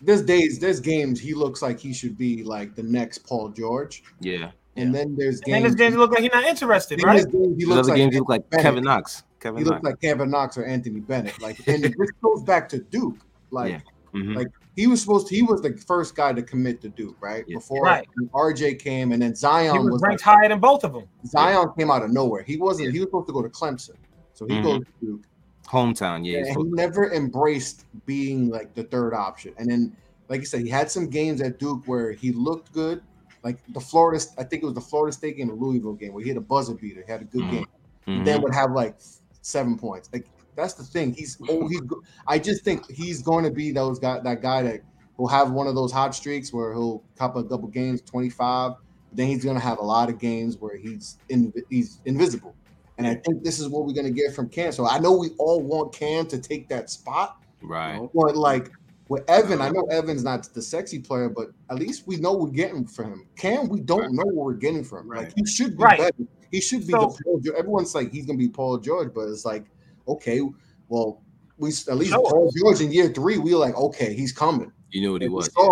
there's 0.00 0.22
days 0.22 0.58
there's 0.58 0.80
games 0.80 1.18
he 1.20 1.32
looks 1.34 1.62
like 1.62 1.78
he 1.80 1.92
should 1.94 2.18
be 2.18 2.42
like 2.44 2.74
the 2.74 2.82
next 2.82 3.18
Paul 3.26 3.48
George, 3.50 4.02
Yeah. 4.20 4.50
and 4.76 4.94
then 4.94 5.16
there's 5.16 5.40
games. 5.40 5.46
And 5.46 5.54
then 5.54 5.62
games, 5.62 5.76
this 5.76 5.90
game 5.90 5.98
look 5.98 6.10
like 6.10 6.20
he's 6.22 6.32
not 6.32 6.44
interested, 6.44 6.98
then 6.98 7.06
right? 7.06 7.24
games 7.32 7.56
he 7.56 7.64
looks 7.64 7.78
other 7.80 7.88
like 7.90 7.96
games, 7.96 8.12
he 8.14 8.18
look 8.20 8.28
like 8.28 8.50
Bennett. 8.50 8.64
Kevin 8.64 8.84
Knox. 8.84 9.22
Kevin 9.40 9.58
he 9.58 9.64
looks 9.64 9.74
Knox. 9.82 9.84
like 9.84 10.00
Kevin 10.00 10.30
Knox 10.30 10.58
or 10.58 10.64
Anthony 10.64 11.00
Bennett. 11.00 11.40
Like, 11.40 11.58
and 11.68 11.82
this 11.84 12.10
goes 12.22 12.42
back 12.42 12.68
to 12.70 12.78
Duke. 12.78 13.16
Like 13.50 13.72
Yeah. 13.72 13.80
Mhm. 14.20 14.36
like 14.36 14.48
he 14.76 14.86
was 14.86 15.00
supposed 15.00 15.28
to, 15.28 15.34
he 15.34 15.42
was 15.42 15.60
the 15.62 15.74
first 15.86 16.14
guy 16.16 16.32
to 16.32 16.42
commit 16.42 16.80
to 16.82 16.88
Duke, 16.88 17.16
right? 17.20 17.44
Yeah. 17.46 17.56
Before 17.56 17.82
Right. 17.84 18.06
RJ 18.34 18.78
came, 18.78 19.12
and 19.12 19.22
then 19.22 19.34
Zion 19.34 19.72
He 19.74 19.78
was 19.78 19.92
was 19.92 20.02
ranked 20.02 20.26
like, 20.26 20.36
higher 20.36 20.48
than 20.48 20.60
both 20.60 20.82
of 20.84 20.92
them. 20.94 21.04
Zion 21.26 21.68
came 21.78 21.90
out 21.90 22.02
of 22.02 22.10
nowhere. 22.10 22.42
He 22.42 22.56
wasn't. 22.56 22.92
He 22.92 22.98
was 22.98 23.06
supposed 23.08 23.26
to 23.28 23.32
go 23.32 23.42
to 23.42 23.48
Clemson. 23.50 23.94
So 24.42 24.54
he 24.54 24.60
mm-hmm. 24.60 24.64
goes 24.64 24.80
to 24.80 25.06
Duke. 25.06 25.22
Hometown, 25.66 26.26
yeah. 26.26 26.44
he 26.44 26.62
never 26.64 27.12
embraced 27.12 27.86
being 28.04 28.50
like 28.50 28.74
the 28.74 28.82
third 28.84 29.14
option, 29.14 29.54
and 29.58 29.70
then 29.70 29.96
like 30.28 30.40
I 30.40 30.44
said, 30.44 30.62
he 30.62 30.68
had 30.68 30.90
some 30.90 31.08
games 31.08 31.40
at 31.40 31.58
Duke 31.58 31.84
where 31.86 32.12
he 32.12 32.32
looked 32.32 32.72
good, 32.72 33.02
like 33.42 33.58
the 33.72 33.80
Florida. 33.80 34.22
I 34.38 34.44
think 34.44 34.62
it 34.62 34.66
was 34.66 34.74
the 34.74 34.80
Florida 34.80 35.12
State 35.14 35.36
game, 35.36 35.48
the 35.48 35.54
Louisville 35.54 35.94
game, 35.94 36.12
where 36.12 36.22
he 36.22 36.28
had 36.28 36.38
a 36.38 36.42
buzzer 36.42 36.74
beater, 36.74 37.02
he 37.06 37.12
had 37.12 37.22
a 37.22 37.24
good 37.24 37.42
mm-hmm. 37.42 37.50
game, 37.52 37.66
mm-hmm. 38.06 38.24
then 38.24 38.42
would 38.42 38.54
have 38.54 38.72
like 38.72 38.96
seven 39.42 39.78
points. 39.78 40.10
Like 40.12 40.26
that's 40.56 40.74
the 40.74 40.84
thing. 40.84 41.14
He's 41.14 41.38
oh 41.48 41.68
he's. 41.68 41.80
I 42.26 42.38
just 42.38 42.64
think 42.64 42.90
he's 42.90 43.22
going 43.22 43.44
to 43.44 43.50
be 43.50 43.70
those 43.70 43.98
guy 43.98 44.20
that 44.20 44.42
guy 44.42 44.62
that 44.62 44.80
will 45.16 45.28
have 45.28 45.52
one 45.52 45.66
of 45.66 45.74
those 45.74 45.92
hot 45.92 46.14
streaks 46.14 46.52
where 46.52 46.72
he'll 46.72 47.02
cop 47.16 47.36
a 47.36 47.42
double 47.42 47.68
games, 47.68 48.02
twenty 48.02 48.30
five. 48.30 48.72
Then 49.12 49.26
he's 49.26 49.44
going 49.44 49.56
to 49.56 49.62
have 49.62 49.78
a 49.78 49.84
lot 49.84 50.08
of 50.08 50.18
games 50.18 50.56
where 50.58 50.76
he's 50.76 51.18
in 51.28 51.52
he's 51.70 52.00
invisible. 52.04 52.54
And 52.98 53.06
I 53.06 53.14
think 53.14 53.42
this 53.42 53.58
is 53.58 53.68
what 53.68 53.86
we're 53.86 53.94
going 53.94 54.06
to 54.06 54.12
get 54.12 54.34
from 54.34 54.48
Cam. 54.48 54.72
So 54.72 54.86
I 54.86 54.98
know 54.98 55.12
we 55.12 55.30
all 55.38 55.60
want 55.60 55.92
Cam 55.92 56.26
to 56.26 56.38
take 56.38 56.68
that 56.68 56.90
spot, 56.90 57.42
right? 57.62 58.08
But 58.14 58.36
like 58.36 58.70
with 59.08 59.28
Evan, 59.28 59.60
I 59.60 59.70
know 59.70 59.82
Evan's 59.90 60.22
not 60.22 60.44
the 60.52 60.62
sexy 60.62 60.98
player, 60.98 61.28
but 61.28 61.48
at 61.70 61.78
least 61.78 62.06
we 62.06 62.16
know 62.16 62.34
we're 62.34 62.50
getting 62.50 62.86
from 62.86 63.12
him. 63.12 63.26
Cam, 63.36 63.68
we 63.68 63.80
don't 63.80 64.02
right. 64.02 64.12
know 64.12 64.24
what 64.26 64.46
we're 64.46 64.54
getting 64.54 64.84
from. 64.84 65.08
Right. 65.08 65.24
Like 65.24 65.32
he 65.36 65.44
should 65.46 65.76
be 65.76 65.82
right. 65.82 65.98
better. 65.98 66.28
He 66.50 66.60
should 66.60 66.86
be 66.86 66.92
so, 66.92 67.00
the 67.00 67.24
Paul 67.24 67.40
George. 67.40 67.58
Everyone's 67.58 67.94
like 67.94 68.12
he's 68.12 68.26
gonna 68.26 68.38
be 68.38 68.48
Paul 68.48 68.78
George, 68.78 69.12
but 69.14 69.22
it's 69.22 69.44
like, 69.44 69.64
okay, 70.06 70.42
well, 70.88 71.22
we 71.56 71.70
at 71.70 71.96
least 71.96 72.12
sure. 72.12 72.30
Paul 72.30 72.52
George 72.56 72.80
in 72.80 72.92
year 72.92 73.08
three, 73.08 73.38
we 73.38 73.54
were 73.54 73.60
like, 73.60 73.76
okay, 73.76 74.14
he's 74.14 74.32
coming. 74.32 74.70
You 74.90 75.00
knew 75.00 75.12
what 75.12 75.22
he 75.22 75.28
was. 75.28 75.48
I 75.56 75.62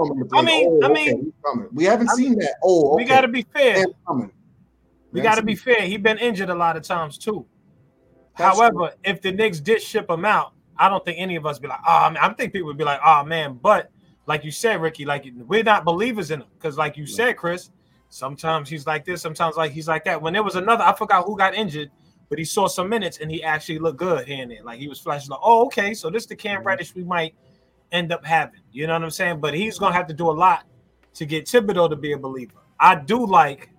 mean, 0.43 0.81
oh, 0.83 0.89
I 0.89 0.93
mean, 0.93 1.33
okay, 1.47 1.67
we 1.73 1.85
haven't 1.85 2.09
I 2.09 2.15
seen 2.15 2.31
mean, 2.31 2.39
that. 2.39 2.55
Oh, 2.65 2.95
okay. 2.95 3.05
we 3.05 3.09
got 3.09 3.21
to 3.21 3.29
be 3.29 3.43
fair. 3.53 3.85
We 5.13 5.21
got 5.21 5.37
to 5.37 5.43
be 5.43 5.55
fair. 5.55 5.83
He's 5.83 5.99
been 6.01 6.19
injured 6.19 6.51
a 6.51 6.55
lot 6.55 6.77
of 6.77 6.83
times 6.83 7.19
too. 7.19 7.47
That's 8.37 8.57
However, 8.57 8.89
true. 8.89 8.89
if 9.05 9.21
the 9.21 9.33
Knicks 9.33 9.61
did 9.61 9.83
ship 9.83 10.09
him 10.09 10.25
out, 10.25 10.53
I 10.77 10.89
don't 10.89 11.05
think 11.05 11.19
any 11.19 11.37
of 11.37 11.45
us 11.47 11.59
be 11.59 11.69
like, 11.69 11.81
ah, 11.85 12.03
oh, 12.03 12.07
I, 12.07 12.09
mean, 12.11 12.19
I 12.19 12.33
think 12.35 12.53
people 12.53 12.67
would 12.69 12.79
be 12.79 12.85
like, 12.85 13.01
oh 13.05 13.25
man. 13.25 13.59
But 13.61 13.91
like 14.27 14.45
you 14.45 14.51
said, 14.51 14.81
Ricky, 14.81 15.05
like 15.05 15.27
we're 15.47 15.63
not 15.63 15.85
believers 15.85 16.31
in 16.31 16.41
him 16.41 16.49
because, 16.55 16.79
like 16.79 16.97
you 16.97 17.07
said, 17.07 17.37
Chris, 17.37 17.71
sometimes 18.09 18.69
he's 18.69 18.87
like 18.87 19.05
this, 19.05 19.21
sometimes 19.21 19.57
like 19.57 19.73
he's 19.73 19.89
like 19.89 20.05
that. 20.05 20.23
When 20.23 20.33
there 20.33 20.43
was 20.43 20.55
another, 20.55 20.85
I 20.85 20.95
forgot 20.95 21.25
who 21.25 21.37
got 21.37 21.55
injured, 21.55 21.91
but 22.29 22.39
he 22.39 22.45
saw 22.45 22.67
some 22.67 22.89
minutes 22.89 23.19
and 23.19 23.31
he 23.31 23.43
actually 23.43 23.79
looked 23.79 23.99
good 23.99 24.27
here 24.27 24.43
and 24.43 24.51
there. 24.51 24.63
Like 24.63 24.79
he 24.79 24.89
was 24.89 24.99
flashing, 25.01 25.31
like, 25.31 25.41
oh, 25.43 25.67
okay, 25.67 25.95
so 25.95 26.11
this 26.11 26.27
the 26.27 26.37
Cam. 26.37 26.63
Reddish 26.63 26.95
we 26.95 27.05
might 27.05 27.35
end 27.93 28.13
up 28.13 28.25
having. 28.25 28.61
You 28.73 28.87
know 28.87 28.95
what 28.95 29.03
I'm 29.03 29.11
saying? 29.11 29.41
But 29.41 29.55
he's 29.55 29.79
gonna 29.79 29.95
have 29.95 30.07
to 30.07 30.15
do 30.15 30.31
a 30.31 30.33
lot 30.33 30.65
to 31.15 31.27
get 31.27 31.47
Thibodeau 31.47 31.91
to 31.91 31.97
be 31.97 32.13
a 32.13 32.19
believer. 32.19 32.55
I 32.79 32.95
do 32.95 33.27
like, 33.27 33.71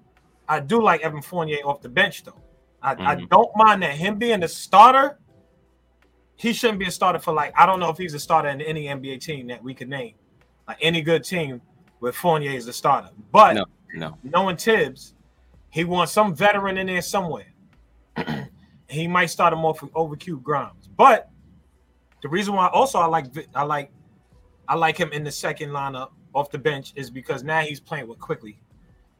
I 0.52 0.60
do 0.60 0.82
like 0.82 0.99
Evan 0.99 1.22
Fournier 1.22 1.60
off 1.64 1.82
the 1.82 1.88
bench 1.88 2.26
though. 2.26 2.41
I, 2.82 2.93
mm-hmm. 2.93 3.08
I 3.08 3.16
don't 3.16 3.56
mind 3.56 3.84
that 3.84 3.95
him 3.95 4.18
being 4.18 4.41
the 4.41 4.49
starter. 4.49 5.18
He 6.36 6.52
shouldn't 6.52 6.78
be 6.78 6.88
a 6.88 6.91
starter 6.91 7.20
for 7.20 7.34
like 7.34 7.54
I 7.58 7.66
don't 7.66 7.80
know 7.80 7.89
if 7.89 7.97
he's 7.97 8.14
a 8.14 8.20
starter 8.20 8.49
in 8.49 8.60
any 8.60 8.88
NBA 8.88 9.22
team 9.22 9.47
that 9.47 9.64
we 9.64 9.74
could 9.74 9.88
name, 9.88 10.16
like 10.68 10.76
any 10.82 11.02
good 11.02 11.24
team 11.24 11.62
with 12.02 12.16
Fournier 12.16 12.52
as 12.52 12.66
the 12.66 12.74
starter. 12.74 13.12
But 13.32 13.54
no, 13.54 13.66
no. 13.93 14.18
knowing 14.24 14.58
Thibs, 14.58 15.14
he 15.70 15.86
wants 15.86 16.12
some 16.12 16.36
veteran 16.36 16.78
in 16.78 16.88
there 16.88 17.02
somewhere. 17.02 17.54
he 18.89 19.08
might 19.08 19.28
start 19.28 19.54
him 19.54 19.64
off 19.64 19.82
with 19.82 19.91
over 19.95 20.18
Q 20.18 20.41
Grimes. 20.43 20.89
But 20.97 21.30
the 22.22 22.28
reason 22.28 22.56
why 22.56 22.68
also 22.68 22.99
I 22.99 23.06
like 23.06 23.28
I 23.56 23.64
like 23.64 23.89
I 24.68 24.76
like 24.76 24.97
him 24.97 25.14
in 25.14 25.24
the 25.24 25.32
second 25.32 25.70
lineup 25.70 26.10
off 26.36 26.52
the 26.52 26.60
bench 26.60 26.91
is 26.97 27.10
because 27.10 27.41
now 27.41 27.62
he's 27.62 27.80
playing 27.80 28.10
with 28.10 28.20
Quickley. 28.20 28.60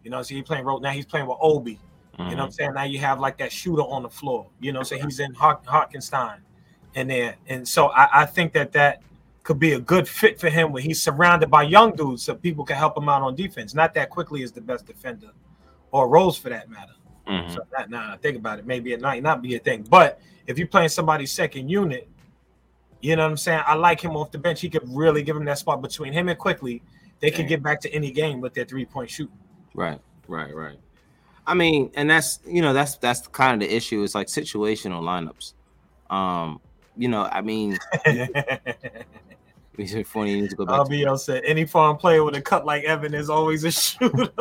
You 0.04 0.12
know, 0.12 0.22
so 0.22 0.36
he's 0.36 0.44
playing 0.44 0.66
rope 0.66 0.82
now 0.82 0.92
he's 0.92 1.06
playing 1.06 1.28
with 1.28 1.38
Obi. 1.42 1.80
Mm-hmm. 2.20 2.24
You 2.24 2.36
know 2.36 2.44
what 2.44 2.44
I'm 2.44 2.50
mm-hmm. 2.50 2.54
saying? 2.54 2.74
Now 2.74 2.84
you 2.84 3.00
have 3.00 3.20
like 3.20 3.38
that 3.38 3.52
shooter 3.52 3.84
on 3.84 4.04
the 4.04 4.10
floor. 4.10 4.48
You 4.60 4.74
know, 4.74 4.84
so 4.84 4.98
he's 4.98 5.20
in 5.20 5.34
Hartenstein 5.34 6.40
and 6.96 7.10
there. 7.10 7.36
And 7.48 7.68
so 7.68 7.88
I, 7.88 8.22
I 8.22 8.26
think 8.26 8.54
that 8.54 8.72
that 8.74 9.02
could 9.44 9.60
be 9.60 9.74
a 9.74 9.80
good 9.80 10.08
fit 10.08 10.40
for 10.40 10.50
him 10.50 10.72
where 10.72 10.82
he's 10.82 11.02
surrounded 11.02 11.50
by 11.50 11.64
young 11.64 11.96
dudes 11.96 12.24
so 12.24 12.36
people 12.36 12.64
can 12.64 12.76
help 12.76 12.98
him 12.98 13.10
out 13.10 13.22
on 13.22 13.36
defense. 13.36 13.74
Not 13.74 13.94
that 13.96 14.10
Quickley 14.10 14.44
is 14.44 14.52
the 14.52 14.62
best 14.62 14.86
defender 14.86 15.32
or 15.92 16.08
Rose 16.08 16.38
for 16.38 16.50
that 16.50 16.70
matter. 16.70 16.94
Mm-hmm. 17.28 17.54
So 17.54 17.62
that 17.76 17.90
now 17.90 18.14
I 18.14 18.18
think 18.18 18.38
about 18.38 18.60
it, 18.60 18.66
maybe 18.66 18.94
it 18.94 19.02
might 19.02 19.24
not 19.24 19.42
be 19.42 19.56
a 19.56 19.60
thing. 19.60 19.86
But 19.90 20.20
if 20.48 20.58
you're 20.58 20.68
playing 20.68 20.90
somebody's 20.90 21.32
second 21.32 21.70
unit, 21.70 22.08
you 23.02 23.16
know 23.16 23.24
what 23.24 23.32
I'm 23.32 23.38
saying? 23.38 23.64
I 23.66 23.74
like 23.76 24.00
him 24.00 24.16
off 24.16 24.32
the 24.32 24.38
bench. 24.38 24.62
He 24.62 24.70
could 24.70 24.84
really 24.88 25.24
give 25.24 25.36
him 25.36 25.46
that 25.46 25.58
spot 25.58 25.82
between 25.82 26.14
him 26.14 26.30
and 26.30 26.38
Quickley. 26.38 26.84
They 27.20 27.32
could 27.32 27.48
get 27.48 27.62
back 27.62 27.80
to 27.82 27.94
any 27.94 28.12
game 28.12 28.42
with 28.42 28.54
their 28.54 28.66
three 28.66 28.86
point 28.86 29.10
shooting. 29.10 29.38
Right, 29.74 30.00
right, 30.28 30.54
right. 30.54 30.78
I 31.48 31.54
mean, 31.54 31.92
and 31.96 32.10
that's 32.10 32.40
you 32.46 32.62
know 32.62 32.74
that's 32.74 32.98
that's 32.98 33.28
kind 33.28 33.62
of 33.62 33.68
the 33.68 33.76
issue. 33.76 34.04
It's 34.04 34.16
like 34.16 34.28
situational 34.28 35.02
lineups. 35.02 35.54
Um, 36.14 36.60
you 36.96 37.08
know, 37.08 37.24
I 37.24 37.42
mean, 37.42 37.78
we 39.78 39.88
said 39.88 40.06
funny. 40.08 40.32
You 40.32 40.42
need 40.42 40.50
to 40.52 40.56
go 40.56 40.66
back. 40.66 40.82
RBL 40.82 41.20
said 41.20 41.44
any 41.46 41.66
farm 41.66 41.98
player 41.98 42.24
with 42.24 42.36
a 42.36 42.42
cut 42.42 42.66
like 42.66 42.84
Evan 42.84 43.14
is 43.14 43.30
always 43.30 43.64
a 43.64 43.72
shooter. 43.72 44.30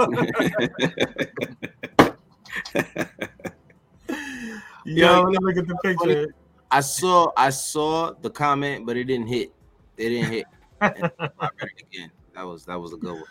Yo, 4.84 5.22
let 5.22 5.30
me 5.30 5.38
look 5.40 5.56
at 5.56 5.66
the 5.68 5.76
picture. 5.82 6.34
I 6.70 6.80
saw 6.80 7.32
I 7.36 7.50
saw 7.50 8.12
the 8.12 8.30
comment, 8.30 8.86
but 8.86 8.96
it 8.96 9.04
didn't 9.04 9.26
hit. 9.28 9.52
It 9.96 10.08
didn't 10.10 10.32
hit. 10.32 10.46
I 10.80 10.88
read 10.88 11.12
it 11.20 11.84
again. 11.92 12.10
That 12.34 12.46
was 12.46 12.64
that 12.66 12.80
was 12.80 12.92
a 12.92 12.96
good 12.96 13.14
one. 13.14 13.24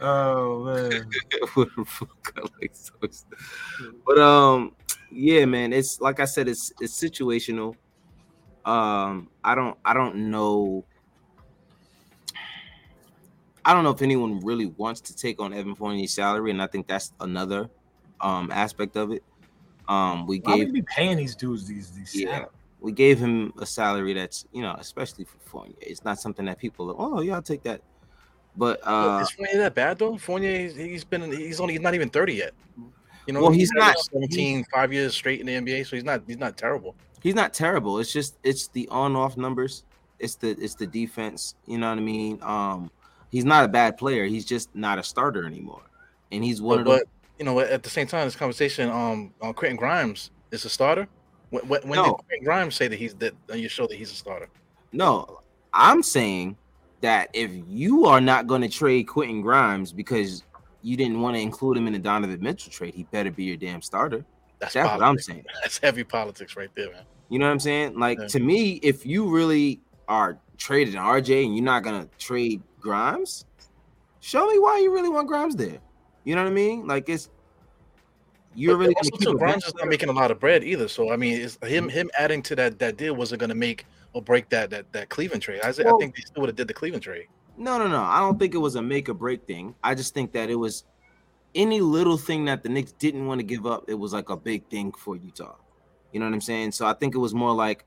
Oh 0.00 0.64
man. 0.64 1.08
but 4.06 4.18
um, 4.18 4.72
yeah, 5.10 5.44
man. 5.44 5.72
It's 5.72 6.00
like 6.00 6.20
I 6.20 6.24
said, 6.24 6.48
it's 6.48 6.72
it's 6.80 7.00
situational. 7.00 7.76
Um, 8.64 9.28
I 9.42 9.54
don't 9.54 9.76
I 9.84 9.94
don't 9.94 10.30
know. 10.30 10.84
I 13.64 13.72
don't 13.72 13.84
know 13.84 13.90
if 13.90 14.02
anyone 14.02 14.40
really 14.40 14.66
wants 14.66 15.00
to 15.02 15.16
take 15.16 15.40
on 15.40 15.54
Evan 15.54 15.74
Fournier's 15.74 16.12
salary, 16.12 16.50
and 16.50 16.60
I 16.60 16.66
think 16.66 16.86
that's 16.86 17.12
another 17.20 17.70
um 18.20 18.50
aspect 18.50 18.96
of 18.96 19.12
it. 19.12 19.22
Um, 19.88 20.26
we 20.26 20.40
Why 20.40 20.58
gave 20.58 20.72
we 20.72 20.82
paying 20.82 21.16
these 21.16 21.36
dudes 21.36 21.66
these 21.66 21.90
these 21.90 22.14
yeah. 22.14 22.30
Salaries? 22.30 22.50
We 22.80 22.92
gave 22.92 23.18
him 23.18 23.52
a 23.58 23.66
salary 23.66 24.12
that's 24.12 24.46
you 24.52 24.62
know, 24.62 24.74
especially 24.78 25.24
for 25.24 25.38
Fournier. 25.38 25.74
It's 25.80 26.04
not 26.04 26.18
something 26.18 26.44
that 26.46 26.58
people 26.58 26.90
are, 26.90 26.96
oh 26.98 27.20
yeah, 27.20 27.34
I'll 27.34 27.42
take 27.42 27.62
that. 27.62 27.80
But 28.56 28.80
uh, 28.84 29.20
is 29.22 29.30
Fournier 29.30 29.58
that 29.58 29.74
bad 29.74 29.98
though? 29.98 30.16
Fournier, 30.16 30.68
he's 30.68 31.04
been 31.04 31.32
he's 31.32 31.60
only 31.60 31.74
he's 31.74 31.82
not 31.82 31.94
even 31.94 32.08
thirty 32.08 32.34
yet. 32.34 32.52
You 33.26 33.32
know, 33.32 33.42
well, 33.42 33.50
he's, 33.50 33.70
he's 33.70 33.72
not 33.72 33.96
17, 34.12 34.58
he's, 34.58 34.66
five 34.72 34.92
years 34.92 35.14
straight 35.14 35.40
in 35.40 35.46
the 35.46 35.54
NBA, 35.54 35.86
so 35.86 35.96
he's 35.96 36.04
not 36.04 36.22
he's 36.26 36.38
not 36.38 36.56
terrible. 36.56 36.94
He's 37.22 37.34
not 37.34 37.54
terrible. 37.54 37.98
It's 37.98 38.12
just 38.12 38.36
it's 38.42 38.68
the 38.68 38.86
on-off 38.88 39.36
numbers. 39.36 39.84
It's 40.18 40.36
the 40.36 40.50
it's 40.50 40.74
the 40.74 40.86
defense. 40.86 41.54
You 41.66 41.78
know 41.78 41.88
what 41.88 41.98
I 41.98 42.02
mean? 42.02 42.38
Um, 42.42 42.90
he's 43.30 43.44
not 43.44 43.64
a 43.64 43.68
bad 43.68 43.96
player. 43.96 44.26
He's 44.26 44.44
just 44.44 44.74
not 44.74 44.98
a 44.98 45.02
starter 45.02 45.46
anymore. 45.46 45.82
And 46.30 46.44
he's 46.44 46.60
one 46.60 46.78
but, 46.78 46.80
of 46.80 46.84
the. 46.84 46.90
But 46.90 47.08
you 47.38 47.44
know, 47.44 47.58
at 47.60 47.82
the 47.82 47.90
same 47.90 48.06
time, 48.06 48.26
this 48.26 48.36
conversation, 48.36 48.90
um, 48.90 49.32
on 49.40 49.54
Quentin 49.54 49.76
Grimes 49.76 50.30
is 50.50 50.64
a 50.64 50.68
starter. 50.68 51.08
When, 51.50 51.64
when 51.66 51.96
no. 51.96 52.04
did 52.04 52.26
Quentin 52.26 52.44
Grimes 52.44 52.74
say 52.74 52.88
that 52.88 52.98
he's 52.98 53.14
that 53.14 53.34
on 53.50 53.58
your 53.58 53.70
show 53.70 53.86
that 53.86 53.96
he's 53.96 54.12
a 54.12 54.14
starter? 54.14 54.48
No, 54.92 55.40
I'm 55.72 56.02
saying 56.02 56.56
that 57.04 57.28
if 57.34 57.50
you 57.68 58.06
are 58.06 58.20
not 58.20 58.46
going 58.46 58.62
to 58.62 58.68
trade 58.68 59.04
Quentin 59.04 59.42
Grimes 59.42 59.92
because 59.92 60.42
you 60.80 60.96
didn't 60.96 61.20
want 61.20 61.36
to 61.36 61.40
include 61.40 61.76
him 61.76 61.86
in 61.86 61.92
the 61.92 61.98
Donovan 61.98 62.40
Mitchell 62.40 62.72
trade, 62.72 62.94
he 62.94 63.02
better 63.04 63.30
be 63.30 63.44
your 63.44 63.58
damn 63.58 63.82
starter. 63.82 64.24
That's, 64.58 64.72
That's 64.72 64.90
what 64.90 65.02
I'm 65.02 65.18
saying. 65.18 65.44
That's 65.62 65.76
heavy 65.76 66.02
politics 66.02 66.56
right 66.56 66.70
there, 66.74 66.90
man. 66.92 67.02
You 67.28 67.38
know 67.38 67.44
what 67.44 67.52
I'm 67.52 67.60
saying? 67.60 67.98
Like 67.98 68.18
yeah. 68.18 68.26
to 68.28 68.40
me, 68.40 68.80
if 68.82 69.04
you 69.04 69.28
really 69.28 69.80
are 70.08 70.38
trading 70.56 70.94
RJ 70.94 71.44
and 71.44 71.54
you're 71.54 71.64
not 71.64 71.82
gonna 71.82 72.08
trade 72.18 72.62
Grimes, 72.80 73.44
show 74.20 74.46
me 74.46 74.58
why 74.58 74.78
you 74.78 74.90
really 74.90 75.10
want 75.10 75.28
Grimes 75.28 75.56
there. 75.56 75.78
You 76.24 76.34
know 76.34 76.42
what 76.42 76.50
I 76.50 76.54
mean? 76.54 76.86
Like 76.86 77.10
it's 77.10 77.28
you're 78.54 78.76
but 78.76 78.80
really 78.80 78.94
also 78.94 79.32
too, 79.32 79.38
Grimes 79.38 79.66
is 79.66 79.74
not 79.74 79.88
making 79.88 80.08
a 80.08 80.12
lot 80.12 80.30
of 80.30 80.40
bread 80.40 80.64
either. 80.64 80.88
So 80.88 81.12
I 81.12 81.16
mean, 81.16 81.50
him 81.64 81.90
him 81.90 82.10
adding 82.18 82.42
to 82.44 82.56
that 82.56 82.78
that 82.78 82.96
deal 82.96 83.14
wasn't 83.14 83.40
gonna 83.40 83.54
make 83.54 83.84
or 84.14 84.22
break 84.22 84.48
that 84.48 84.70
that 84.70 84.90
that 84.92 85.10
Cleveland 85.10 85.42
trade. 85.42 85.60
I, 85.62 85.74
well, 85.84 85.96
I 85.96 85.98
think 85.98 86.16
they 86.16 86.22
still 86.22 86.40
would 86.40 86.48
have 86.48 86.56
did 86.56 86.68
the 86.68 86.74
Cleveland 86.74 87.02
trade. 87.02 87.26
No, 87.56 87.78
no, 87.78 87.86
no. 87.86 88.02
I 88.02 88.20
don't 88.20 88.38
think 88.38 88.54
it 88.54 88.58
was 88.58 88.76
a 88.76 88.82
make 88.82 89.08
or 89.08 89.14
break 89.14 89.46
thing. 89.46 89.74
I 89.84 89.94
just 89.94 90.14
think 90.14 90.32
that 90.32 90.48
it 90.48 90.56
was 90.56 90.84
any 91.54 91.80
little 91.80 92.16
thing 92.16 92.46
that 92.46 92.62
the 92.62 92.68
Knicks 92.68 92.92
didn't 92.92 93.26
want 93.26 93.40
to 93.40 93.44
give 93.44 93.66
up. 93.66 93.84
It 93.88 93.94
was 93.94 94.12
like 94.12 94.30
a 94.30 94.36
big 94.36 94.66
thing 94.68 94.92
for 94.92 95.14
Utah. 95.16 95.56
You 96.12 96.20
know 96.20 96.26
what 96.26 96.34
I'm 96.34 96.40
saying? 96.40 96.72
So 96.72 96.86
I 96.86 96.94
think 96.94 97.14
it 97.14 97.18
was 97.18 97.34
more 97.34 97.54
like, 97.54 97.84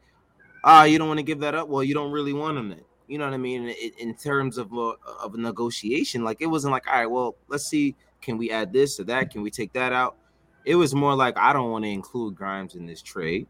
ah, 0.63 0.83
you 0.83 0.97
don't 0.97 1.07
want 1.07 1.19
to 1.19 1.23
give 1.23 1.39
that 1.39 1.55
up. 1.55 1.67
Well, 1.67 1.83
you 1.83 1.93
don't 1.93 2.11
really 2.11 2.33
want 2.33 2.55
them. 2.55 2.75
You 3.07 3.17
know 3.17 3.25
what 3.25 3.33
I 3.33 3.37
mean? 3.37 3.69
In, 3.69 3.91
in 3.99 4.15
terms 4.15 4.57
of 4.57 4.71
a, 4.73 4.93
of 5.21 5.33
a 5.33 5.37
negotiation, 5.37 6.23
like 6.23 6.41
it 6.41 6.47
wasn't 6.47 6.71
like, 6.71 6.87
all 6.87 6.93
right, 6.93 7.05
well, 7.05 7.35
let's 7.47 7.65
see, 7.65 7.95
can 8.21 8.37
we 8.37 8.51
add 8.51 8.73
this 8.73 8.99
or 8.99 9.05
that? 9.05 9.31
Can 9.31 9.41
we 9.43 9.49
take 9.49 9.73
that 9.73 9.93
out? 9.93 10.17
It 10.65 10.75
was 10.75 10.93
more 10.93 11.15
like 11.15 11.37
I 11.37 11.53
don't 11.53 11.71
want 11.71 11.85
to 11.85 11.89
include 11.89 12.35
Grimes 12.35 12.75
in 12.75 12.85
this 12.85 13.01
trade. 13.01 13.47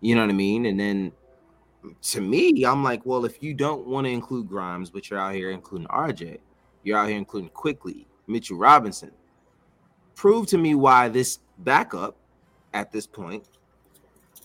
You 0.00 0.16
know 0.16 0.22
what 0.22 0.30
I 0.30 0.34
mean? 0.34 0.66
And 0.66 0.78
then 0.78 1.12
to 2.02 2.20
me, 2.20 2.64
I'm 2.64 2.82
like, 2.82 3.04
well, 3.04 3.24
if 3.24 3.42
you 3.42 3.54
don't 3.54 3.86
want 3.86 4.06
to 4.06 4.10
include 4.10 4.48
Grimes, 4.48 4.90
but 4.90 5.10
you're 5.10 5.18
out 5.18 5.34
here 5.34 5.50
including 5.50 5.88
RJ, 5.88 6.38
you're 6.82 6.98
out 6.98 7.08
here 7.08 7.16
including 7.16 7.50
Quickley, 7.50 8.06
Mitchell 8.26 8.56
Robinson. 8.56 9.12
Prove 10.14 10.46
to 10.48 10.58
me 10.58 10.74
why 10.74 11.08
this 11.08 11.38
backup 11.58 12.16
at 12.74 12.92
this 12.92 13.06
point 13.06 13.44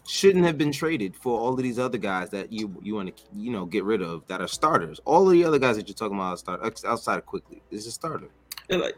shouldn't 0.05 0.45
have 0.45 0.57
been 0.57 0.71
traded 0.71 1.15
for 1.15 1.39
all 1.39 1.53
of 1.53 1.59
these 1.59 1.79
other 1.79 1.97
guys 1.97 2.29
that 2.29 2.51
you 2.51 2.75
you 2.83 2.95
want 2.95 3.15
to 3.15 3.23
you 3.35 3.51
know 3.51 3.65
get 3.65 3.83
rid 3.83 4.01
of 4.01 4.27
that 4.27 4.41
are 4.41 4.47
starters. 4.47 4.99
All 5.05 5.25
of 5.25 5.31
the 5.31 5.43
other 5.43 5.59
guys 5.59 5.77
that 5.77 5.87
you're 5.87 5.95
talking 5.95 6.17
about 6.17 6.33
are 6.33 6.37
start 6.37 6.85
outside 6.85 7.17
of 7.17 7.25
Quickley 7.25 7.61
is 7.71 7.87
a 7.87 7.91
starter. 7.91 8.29
Like, 8.69 8.95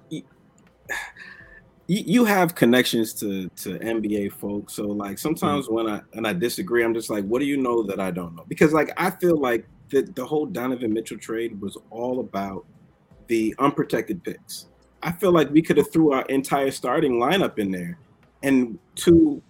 you, 1.88 2.04
you 2.06 2.26
have 2.26 2.56
connections 2.56 3.14
to 3.16 3.50
to 3.50 3.80
NBA 3.80 4.34
folks, 4.34 4.74
so 4.74 4.88
like 4.88 5.18
sometimes 5.18 5.66
mm-hmm. 5.66 5.76
when 5.76 5.90
I 5.90 6.02
and 6.14 6.28
I 6.28 6.34
disagree, 6.34 6.84
I'm 6.84 6.94
just 6.94 7.10
like, 7.10 7.24
what 7.26 7.40
do 7.40 7.46
you 7.46 7.58
know 7.58 7.84
that 7.84 8.00
I 8.00 8.12
don't 8.12 8.36
know? 8.36 8.46
Because 8.48 8.74
like 8.74 8.92
I 8.98 9.12
feel 9.12 9.38
like 9.38 9.66
the 9.90 10.02
the 10.02 10.26
whole 10.26 10.46
Donovan 10.46 10.94
Mitchell 10.94 11.18
trade 11.18 11.60
was 11.62 11.78
all 11.92 12.20
about 12.20 12.66
the 13.28 13.56
unprotected 13.60 14.24
picks. 14.24 14.68
I 15.04 15.12
feel 15.12 15.32
like 15.32 15.52
we 15.52 15.62
could 15.62 15.78
have 15.78 15.92
threw 15.92 16.14
our 16.14 16.24
entire 16.24 16.72
starting 16.72 17.14
lineup 17.14 17.60
in 17.60 17.72
there 17.72 18.00
and 18.42 18.80
two 18.96 19.42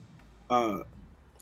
uh, 0.50 0.80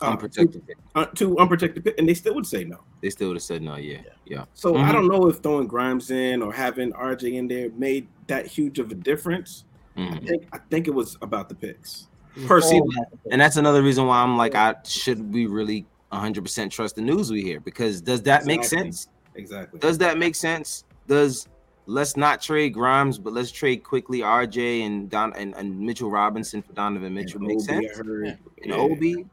uh, 0.02 0.06
unprotected 0.12 0.64
uh, 0.96 1.06
two 1.16 1.38
unprotected 1.40 1.94
and 1.98 2.08
they 2.08 2.14
still 2.14 2.36
would 2.36 2.46
say 2.46 2.64
no. 2.64 2.80
They 3.02 3.10
still 3.10 3.30
would 3.30 3.38
have 3.38 3.44
said 3.44 3.62
no. 3.62 3.76
Yeah, 3.76 4.02
yeah. 4.26 4.46
So 4.54 4.74
mm-hmm. 4.74 4.84
I 4.84 4.92
don't 4.92 5.08
know 5.08 5.28
if 5.28 5.38
throwing 5.38 5.68
Grimes 5.68 6.12
in 6.12 6.42
or 6.42 6.54
having 6.54 6.92
RJ 6.94 7.34
in 7.34 7.48
there 7.48 7.70
made 7.72 8.08
that 8.28 8.46
huge 8.46 8.80
of 8.80 8.92
a 8.92 8.96
difference. 8.96 9.66
Mm-hmm. 9.98 10.14
I 10.14 10.20
think 10.20 10.48
I 10.54 10.58
think 10.58 10.88
it 10.88 10.94
was 10.94 11.18
about 11.22 11.50
the 11.50 11.56
picks. 11.56 12.08
Personally, 12.48 12.96
and 13.30 13.40
that's 13.40 13.58
another 13.58 13.84
reason 13.84 14.08
why 14.08 14.24
I'm 14.24 14.38
like, 14.38 14.56
I 14.56 14.76
should 14.86 15.34
we 15.34 15.46
really 15.46 15.86
100 16.10 16.42
percent 16.42 16.72
trust 16.72 16.96
the 16.96 17.02
news 17.02 17.32
we 17.32 17.44
hear? 17.44 17.60
Because 17.60 18.02
does 18.02 18.24
that 18.24 18.42
exactly. 18.42 18.58
make 18.58 18.64
sense? 18.66 19.08
Exactly. 19.36 19.80
Does 19.80 19.98
that 20.00 20.18
make 20.18 20.36
sense? 20.36 20.84
Does 21.08 21.48
let's 21.86 22.18
not 22.18 22.42
trade 22.42 22.74
Grimes, 22.74 23.18
but 23.18 23.34
let's 23.34 23.52
trade 23.52 23.84
Quickley 23.84 24.20
RJ 24.20 24.86
and 24.86 25.10
Don 25.10 25.34
and, 25.34 25.54
and 25.56 25.80
Mitchell 25.80 26.10
Robinson 26.10 26.62
for 26.62 26.74
Donovan 26.74 27.14
Mitchell. 27.14 27.40
And 27.40 27.48
Makes 27.48 27.66
sense. 27.66 28.00
And 28.00 28.38
yeah. 28.64 28.76
Obi. 28.76 29.26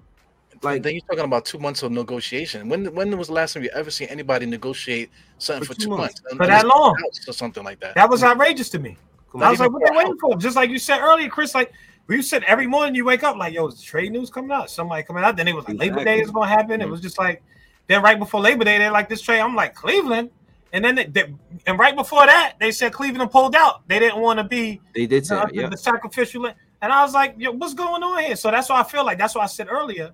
Like 0.62 0.82
then 0.82 0.92
you're 0.92 1.02
talking 1.02 1.24
about 1.24 1.46
two 1.46 1.58
months 1.58 1.82
of 1.82 1.90
negotiation. 1.90 2.68
When 2.68 2.94
when 2.94 3.16
was 3.16 3.28
the 3.28 3.34
last 3.34 3.54
time 3.54 3.62
you 3.62 3.70
ever 3.74 3.90
seen 3.90 4.08
anybody 4.08 4.44
negotiate 4.44 5.10
something 5.38 5.66
for, 5.66 5.72
for 5.72 5.80
two, 5.80 5.86
two, 5.86 5.96
months? 5.96 6.20
months. 6.22 6.36
For 6.36 6.46
that 6.46 6.66
long 6.66 6.96
or 7.26 7.32
something 7.32 7.64
like 7.64 7.80
that. 7.80 7.94
That 7.94 8.10
was 8.10 8.22
outrageous 8.22 8.68
to 8.70 8.78
me. 8.78 8.98
I 9.34 9.50
was 9.50 9.60
like, 9.60 9.70
what 9.70 9.82
are 9.82 9.92
they 9.92 9.96
waiting 9.96 10.18
for? 10.18 10.36
Just 10.36 10.56
like 10.56 10.70
you 10.70 10.78
said 10.78 11.00
earlier, 11.00 11.28
Chris, 11.28 11.54
like 11.54 11.72
we 12.06 12.20
said 12.22 12.42
every 12.44 12.66
morning 12.66 12.94
you 12.94 13.04
wake 13.04 13.22
up 13.22 13.36
like, 13.36 13.54
yo, 13.54 13.68
is 13.68 13.76
the 13.76 13.82
trade 13.82 14.12
news 14.12 14.30
coming 14.30 14.50
out? 14.50 14.70
Somebody 14.70 15.04
coming 15.04 15.22
out. 15.22 15.36
Then 15.36 15.46
it 15.46 15.54
was 15.54 15.64
like 15.66 15.76
exactly. 15.76 15.98
Labor 15.98 16.04
Day 16.04 16.20
is 16.20 16.30
gonna 16.30 16.48
happen. 16.48 16.80
Mm-hmm. 16.80 16.82
It 16.82 16.90
was 16.90 17.00
just 17.00 17.18
like 17.18 17.42
then 17.86 18.02
right 18.02 18.18
before 18.18 18.40
Labor 18.40 18.64
Day, 18.64 18.78
they're 18.78 18.90
like 18.90 19.08
this 19.08 19.20
trade. 19.20 19.40
I'm 19.40 19.54
like, 19.54 19.74
Cleveland. 19.74 20.30
And 20.72 20.84
then 20.84 20.94
they, 20.94 21.06
they, 21.06 21.34
and 21.66 21.78
right 21.78 21.96
before 21.96 22.26
that, 22.26 22.54
they 22.60 22.70
said 22.70 22.92
Cleveland 22.92 23.32
pulled 23.32 23.56
out. 23.56 23.86
They 23.88 23.98
didn't 23.98 24.20
want 24.20 24.38
to 24.38 24.44
be. 24.44 24.80
They 24.94 25.06
did 25.06 25.26
say 25.26 25.42
yeah. 25.52 25.68
the 25.68 25.76
sacrificial. 25.76 26.46
And 26.46 26.92
I 26.92 27.02
was 27.02 27.14
like, 27.14 27.34
Yo, 27.36 27.50
what's 27.52 27.74
going 27.74 28.02
on 28.02 28.22
here? 28.22 28.36
So 28.36 28.50
that's 28.50 28.68
why 28.68 28.80
I 28.80 28.84
feel 28.84 29.04
like 29.04 29.18
that's 29.18 29.34
why 29.34 29.42
I 29.42 29.46
said 29.46 29.68
earlier, 29.68 30.12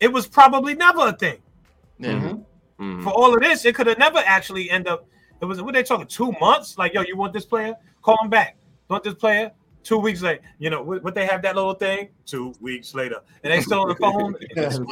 it 0.00 0.12
was 0.12 0.26
probably 0.26 0.74
never 0.74 1.08
a 1.08 1.12
thing. 1.12 1.38
Mm-hmm. 2.00 2.82
Mm-hmm. 2.82 3.02
For 3.02 3.10
all 3.10 3.34
of 3.34 3.40
this, 3.40 3.64
it 3.64 3.74
could 3.74 3.88
have 3.88 3.98
never 3.98 4.18
actually 4.18 4.70
end 4.70 4.86
up. 4.86 5.06
It 5.40 5.44
was 5.44 5.62
what 5.62 5.74
they 5.74 5.82
talking 5.82 6.06
two 6.06 6.32
months. 6.40 6.78
Like, 6.78 6.94
yo, 6.94 7.02
you 7.02 7.16
want 7.16 7.32
this 7.32 7.44
player? 7.44 7.74
Call 8.02 8.16
him 8.22 8.30
back. 8.30 8.56
You 8.88 8.94
want 8.94 9.04
this 9.04 9.14
player? 9.14 9.52
Two 9.84 9.98
weeks 9.98 10.20
later, 10.20 10.42
you 10.58 10.68
know 10.68 10.82
what, 10.82 11.14
they 11.14 11.24
have 11.24 11.40
that 11.42 11.54
little 11.54 11.72
thing. 11.72 12.08
Two 12.26 12.52
weeks 12.60 12.94
later, 12.94 13.20
and 13.42 13.52
they 13.52 13.60
still 13.62 13.80
on 13.80 13.88
the 13.88 13.94
phone. 14.00 14.34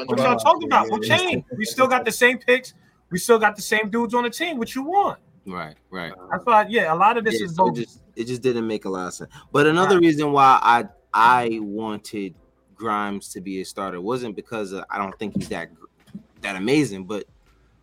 what 0.06 0.18
y'all 0.18 0.38
talking 0.38 0.68
about? 0.68 0.90
What 0.90 1.02
changed? 1.02 1.44
We 1.56 1.66
still 1.66 1.86
got 1.86 2.04
the 2.04 2.12
same 2.12 2.38
picks 2.38 2.72
we 3.10 3.18
still 3.18 3.38
got 3.38 3.56
the 3.56 3.62
same 3.62 3.88
dudes 3.90 4.14
on 4.14 4.24
the 4.24 4.30
team. 4.30 4.58
What 4.58 4.74
you 4.74 4.82
want? 4.82 5.18
Right, 5.46 5.76
right. 5.90 6.12
I 6.32 6.38
thought, 6.38 6.70
yeah, 6.70 6.92
a 6.92 6.96
lot 6.96 7.16
of 7.16 7.24
this 7.24 7.38
yeah, 7.38 7.46
is 7.46 7.54
so 7.54 7.68
it 7.68 7.76
just, 7.76 8.02
it 8.16 8.24
just 8.24 8.42
didn't 8.42 8.66
make 8.66 8.84
a 8.84 8.88
lot 8.88 9.08
of 9.08 9.14
sense. 9.14 9.30
But 9.52 9.66
another 9.66 9.96
right. 9.96 10.06
reason 10.06 10.32
why 10.32 10.58
I 10.62 10.84
I 11.14 11.60
wanted 11.62 12.34
Grimes 12.74 13.28
to 13.30 13.40
be 13.40 13.60
a 13.60 13.64
starter 13.64 14.00
wasn't 14.00 14.34
because 14.34 14.72
of, 14.72 14.84
I 14.90 14.98
don't 14.98 15.16
think 15.18 15.36
he's 15.36 15.48
that 15.50 15.70
that 16.40 16.56
amazing, 16.56 17.04
but 17.04 17.24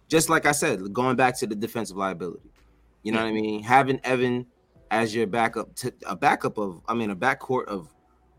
just 0.10 0.30
like 0.30 0.46
I 0.46 0.52
said, 0.52 0.94
going 0.94 1.16
back 1.16 1.38
to 1.40 1.48
the 1.48 1.56
defensive 1.56 1.98
liability, 1.98 2.52
you 3.04 3.12
know 3.12 3.20
what 3.20 3.28
I 3.28 3.32
mean? 3.32 3.62
Having 3.64 4.00
Evan 4.04 4.46
as 4.92 5.14
your 5.14 5.28
backup 5.28 5.76
to 5.76 5.94
a 6.06 6.16
backup 6.16 6.58
of, 6.58 6.82
I 6.88 6.94
mean, 6.94 7.10
a 7.10 7.16
backcourt 7.16 7.66
of 7.66 7.94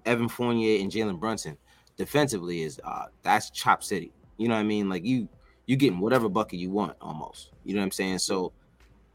Evan 0.06 0.28
Fournier 0.28 0.80
and 0.80 0.90
Jalen 0.90 1.18
Brunson 1.18 1.56
defensively 1.96 2.62
is 2.62 2.80
uh 2.84 3.06
that's 3.22 3.50
chop 3.50 3.82
city. 3.82 4.12
You 4.36 4.48
know 4.48 4.54
what 4.54 4.60
I 4.60 4.64
mean? 4.64 4.88
Like 4.88 5.04
you 5.04 5.28
you 5.66 5.76
getting 5.76 6.00
whatever 6.00 6.28
bucket 6.28 6.58
you 6.58 6.70
want 6.70 6.96
almost. 7.00 7.50
You 7.64 7.74
know 7.74 7.80
what 7.80 7.86
I'm 7.86 7.90
saying? 7.92 8.18
So 8.18 8.52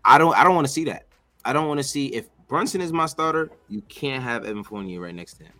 I 0.05 0.17
don't 0.17 0.35
I 0.37 0.43
don't 0.43 0.55
want 0.55 0.67
to 0.67 0.73
see 0.73 0.85
that. 0.85 1.05
I 1.45 1.53
don't 1.53 1.67
want 1.67 1.79
to 1.79 1.83
see 1.83 2.07
if 2.07 2.29
Brunson 2.47 2.81
is 2.81 2.91
my 2.91 3.05
starter, 3.05 3.51
you 3.69 3.81
can't 3.81 4.23
have 4.23 4.43
Evan 4.43 4.63
Fournier 4.63 4.99
right 4.99 5.13
next 5.13 5.35
to 5.35 5.43
him. 5.43 5.53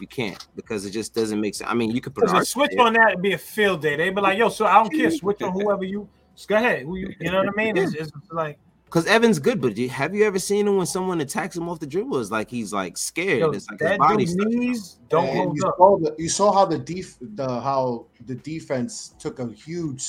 You 0.00 0.08
can't 0.08 0.44
because 0.56 0.84
it 0.84 0.90
just 0.90 1.14
doesn't 1.14 1.40
make 1.40 1.54
sense. 1.54 1.70
I 1.70 1.74
mean, 1.74 1.92
you 1.92 2.00
could 2.00 2.14
put 2.14 2.24
a 2.24 2.44
switch 2.44 2.76
on 2.78 2.94
that 2.94 3.12
and 3.12 3.22
be 3.22 3.32
a 3.32 3.38
field 3.38 3.80
day. 3.80 3.96
They'd 3.96 4.10
be 4.10 4.20
like, 4.20 4.36
"Yo, 4.36 4.48
so 4.48 4.66
I 4.66 4.74
don't 4.74 4.92
care. 4.92 5.10
Switch 5.10 5.40
on 5.42 5.52
whoever 5.52 5.84
you. 5.84 6.08
Go 6.48 6.56
ahead. 6.56 6.82
Who 6.82 6.96
you? 6.96 7.14
You 7.20 7.30
know 7.30 7.38
what 7.38 7.48
I 7.48 7.52
mean? 7.52 7.76
It's, 7.76 7.94
it's 7.94 8.10
like 8.32 8.58
because 8.86 9.06
Evan's 9.06 9.38
good, 9.38 9.60
but 9.60 9.76
have 9.76 10.14
you 10.14 10.24
ever 10.24 10.38
seen 10.38 10.68
him 10.68 10.76
when 10.76 10.86
someone 10.86 11.20
attacks 11.20 11.56
him 11.56 11.68
off 11.68 11.80
the 11.80 11.86
dribble? 11.86 12.20
It's 12.20 12.30
like 12.30 12.48
he's 12.48 12.72
like 12.72 12.96
scared. 12.96 13.40
Yo, 13.40 13.50
it's 13.50 13.68
like 13.68 13.80
his 13.80 13.98
body 13.98 14.26
knees 14.26 14.98
don't 15.08 15.26
hold 15.34 15.56
you 15.56 15.66
up. 15.66 15.74
Saw 15.76 15.98
the, 15.98 16.14
you 16.16 16.28
saw 16.28 16.52
how 16.52 16.64
the 16.64 16.78
def 16.78 17.16
the 17.20 17.60
how 17.60 18.06
the 18.26 18.36
defense 18.36 19.14
took 19.18 19.40
a 19.40 19.48
huge 19.48 20.04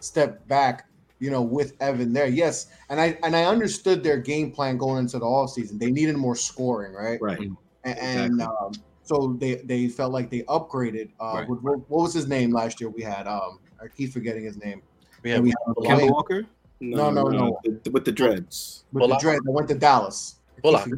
step 0.00 0.46
back, 0.48 0.86
you 1.18 1.30
know, 1.30 1.40
with 1.40 1.74
Evan 1.80 2.12
there. 2.12 2.26
Yes, 2.26 2.66
and 2.90 3.00
I 3.00 3.18
and 3.22 3.34
I 3.34 3.44
understood 3.44 4.02
their 4.02 4.18
game 4.18 4.50
plan 4.50 4.76
going 4.76 4.98
into 4.98 5.18
the 5.18 5.24
off 5.24 5.52
season. 5.52 5.78
They 5.78 5.90
needed 5.90 6.16
more 6.16 6.36
scoring, 6.36 6.92
right? 6.92 7.18
Right. 7.20 7.38
And, 7.84 8.32
exactly. 8.32 8.42
um, 8.42 8.72
so 9.02 9.36
they 9.38 9.54
they 9.56 9.88
felt 9.88 10.12
like 10.12 10.28
they 10.28 10.42
upgraded. 10.42 11.10
Uh, 11.20 11.32
right. 11.36 11.48
with, 11.48 11.60
what 11.62 11.88
was 11.88 12.12
his 12.12 12.26
name 12.26 12.50
last 12.50 12.80
year? 12.80 12.90
We 12.90 13.02
had 13.02 13.26
um, 13.26 13.60
I 13.80 13.86
keep 13.88 14.12
forgetting 14.12 14.44
his 14.44 14.56
name. 14.58 14.82
We 15.22 15.30
had, 15.30 15.42
we 15.42 15.48
had 15.48 15.56
Kemba 15.78 16.10
Walker. 16.10 16.44
No, 16.80 17.10
no, 17.10 17.24
no, 17.24 17.30
no. 17.30 17.60
The, 17.64 17.90
with 17.90 18.04
the 18.04 18.12
dreads. 18.12 18.84
With 18.92 19.02
Bullock. 19.02 19.18
the 19.18 19.22
dreads, 19.22 19.44
I 19.46 19.50
went 19.50 19.68
to 19.68 19.74
Dallas. 19.74 20.36
Bullock. 20.62 20.88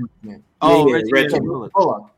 Oh, 0.61 0.89
yeah, 0.89 1.03
Reggie 1.13 1.39
Bullock. 1.39 1.73
Bullock. 1.73 2.11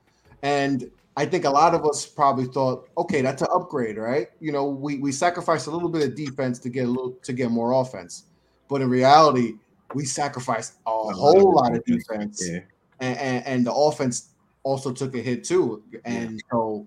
And 0.42 0.90
I 1.16 1.26
think 1.26 1.44
a 1.44 1.50
lot 1.50 1.74
of 1.74 1.84
us 1.84 2.06
probably 2.06 2.46
thought, 2.46 2.88
okay, 2.96 3.20
that's 3.20 3.42
an 3.42 3.48
upgrade, 3.52 3.98
right? 3.98 4.28
You 4.40 4.52
know, 4.52 4.68
we 4.68 4.98
we 4.98 5.12
sacrificed 5.12 5.66
a 5.66 5.70
little 5.70 5.88
bit 5.88 6.06
of 6.08 6.14
defense 6.14 6.58
to 6.60 6.70
get 6.70 6.86
a 6.86 6.88
little 6.88 7.12
to 7.22 7.32
get 7.32 7.50
more 7.50 7.72
offense, 7.72 8.24
but 8.68 8.80
in 8.80 8.88
reality, 8.88 9.54
we 9.94 10.04
sacrificed 10.04 10.74
a 10.86 10.90
whole 10.90 11.54
lot 11.54 11.74
of 11.74 11.84
defense, 11.84 12.48
yeah. 12.48 12.60
and, 13.00 13.18
and, 13.18 13.46
and 13.46 13.66
the 13.66 13.74
offense 13.74 14.30
also 14.62 14.92
took 14.92 15.14
a 15.14 15.18
hit 15.18 15.44
too, 15.44 15.82
and 16.04 16.32
yeah. 16.32 16.38
so 16.50 16.86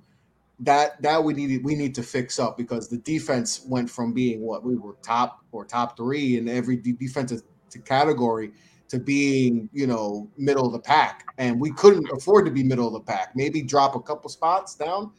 that 0.59 1.01
that 1.01 1.23
we 1.23 1.33
needed 1.33 1.63
we 1.63 1.75
need 1.75 1.95
to 1.95 2.03
fix 2.03 2.37
up 2.37 2.57
because 2.57 2.87
the 2.87 2.97
defense 2.97 3.65
went 3.67 3.89
from 3.89 4.13
being 4.13 4.41
what 4.41 4.63
we 4.63 4.75
were 4.77 4.95
top 5.01 5.43
or 5.51 5.65
top 5.65 5.97
three 5.97 6.37
in 6.37 6.47
every 6.47 6.77
defensive 6.77 7.41
category 7.85 8.51
to 8.93 8.99
being, 8.99 9.67
you 9.73 9.87
know, 9.87 10.29
middle 10.37 10.67
of 10.67 10.71
the 10.71 10.79
pack. 10.79 11.25
And 11.39 11.59
we 11.59 11.71
couldn't 11.71 12.07
afford 12.11 12.45
to 12.45 12.51
be 12.51 12.63
middle 12.63 12.85
of 12.85 12.93
the 12.93 12.99
pack. 12.99 13.35
Maybe 13.35 13.63
drop 13.63 13.95
a 13.95 13.99
couple 13.99 14.29
spots 14.29 14.75
down 14.75 15.11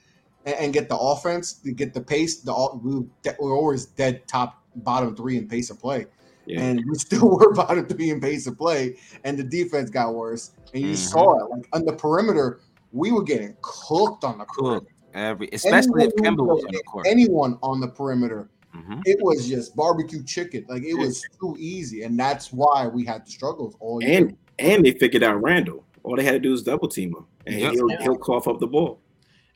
and, 0.47 0.55
and 0.55 0.72
get 0.72 0.89
the 0.89 0.97
offense, 0.97 1.55
to 1.55 1.72
get 1.72 1.93
the 1.93 2.01
pace. 2.01 2.37
The 2.37 2.53
we 2.82 3.05
we're 3.41 3.57
always 3.57 3.87
dead 3.87 4.28
top 4.28 4.62
bottom 4.76 5.16
three 5.16 5.39
in 5.39 5.49
pace 5.49 5.70
of 5.70 5.80
play. 5.80 6.07
Yeah. 6.47 6.61
And 6.61 6.85
we 6.89 6.95
still 6.97 7.28
were 7.37 7.53
bottom 7.53 7.85
three 7.87 8.11
in 8.11 8.20
pace 8.20 8.47
of 8.47 8.57
play, 8.57 8.97
and 9.24 9.37
the 9.37 9.43
defense 9.43 9.91
got 9.91 10.14
worse. 10.14 10.53
And 10.72 10.82
you 10.82 10.89
mm-hmm. 10.91 10.95
saw 10.95 11.45
it, 11.45 11.51
like 11.51 11.68
on 11.72 11.85
the 11.85 11.95
perimeter, 11.95 12.61
we 12.93 13.11
were 13.11 13.24
getting 13.24 13.57
cooked 13.61 14.22
on 14.22 14.39
the 14.39 14.45
perimeter. 14.45 14.87
Every, 15.15 15.49
especially 15.53 16.03
anyone 16.03 16.09
if 16.09 16.15
Kemba 16.17 16.45
was 16.45 16.65
on 16.65 16.73
the 16.73 16.83
court. 16.83 17.07
Anyone 17.09 17.59
on 17.62 17.81
the 17.81 17.89
perimeter 17.89 18.51
Mm-hmm. 18.77 19.01
It 19.07 19.19
was 19.21 19.49
just 19.49 19.77
barbecue 19.77 20.23
chicken. 20.25 20.65
Like 20.69 20.83
it 20.83 20.95
was 20.95 21.23
too 21.41 21.57
easy, 21.59 22.03
and 22.03 22.19
that's 22.19 22.53
why 22.53 22.87
we 22.87 23.05
had 23.05 23.25
the 23.25 23.31
struggles 23.31 23.77
all 23.79 24.03
year. 24.03 24.19
And 24.19 24.37
and 24.59 24.85
they 24.85 24.93
figured 24.93 25.23
out 25.23 25.41
Randle. 25.43 25.85
All 26.03 26.17
they 26.17 26.25
had 26.25 26.33
to 26.33 26.39
do 26.41 26.53
is 26.53 26.62
double 26.62 26.89
team 26.89 27.15
him, 27.15 27.27
and 27.47 27.61
yep. 27.61 27.73
he'll, 27.73 27.89
he'll 28.01 28.19
cough 28.19 28.49
up 28.49 28.59
the 28.59 28.67
ball. 28.67 29.01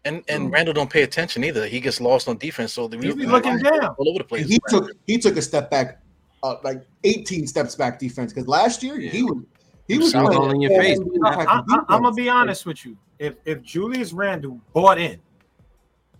And 0.05 0.23
and 0.29 0.49
mm. 0.49 0.53
Randle 0.53 0.73
don't 0.73 0.89
pay 0.89 1.03
attention 1.03 1.43
either. 1.43 1.67
He 1.67 1.81
gets 1.81 2.01
lost 2.01 2.29
on 2.29 2.39
defense, 2.39 2.73
so 2.73 2.87
the 2.87 2.97
he's 2.97 3.17
looking 3.17 3.59
down 3.59 3.87
all 3.99 4.09
over 4.09 4.19
the 4.19 4.25
place. 4.25 4.49
He 4.49 4.61
took 4.69 4.93
he 5.07 5.19
took 5.19 5.37
a 5.37 5.43
step 5.43 5.69
back, 5.69 6.01
uh, 6.45 6.57
like 6.63 6.87
18 7.03 7.47
steps 7.49 7.75
back 7.75 7.99
defense 7.99 8.33
because 8.33 8.47
last 8.47 8.83
year 8.85 9.01
yeah. 9.01 9.11
he 9.11 9.25
was 9.25 9.43
he 9.89 9.99
was 9.99 10.15
all 10.15 10.51
in 10.53 10.61
your 10.61 10.81
face. 10.81 11.01
I, 11.25 11.61
am 11.69 11.85
gonna 11.89 12.13
be 12.13 12.29
honest 12.29 12.67
with 12.67 12.87
you. 12.87 12.97
If 13.19 13.35
if 13.45 13.63
Julius 13.63 14.13
Randle 14.13 14.61
bought 14.73 14.99
in, 14.99 15.21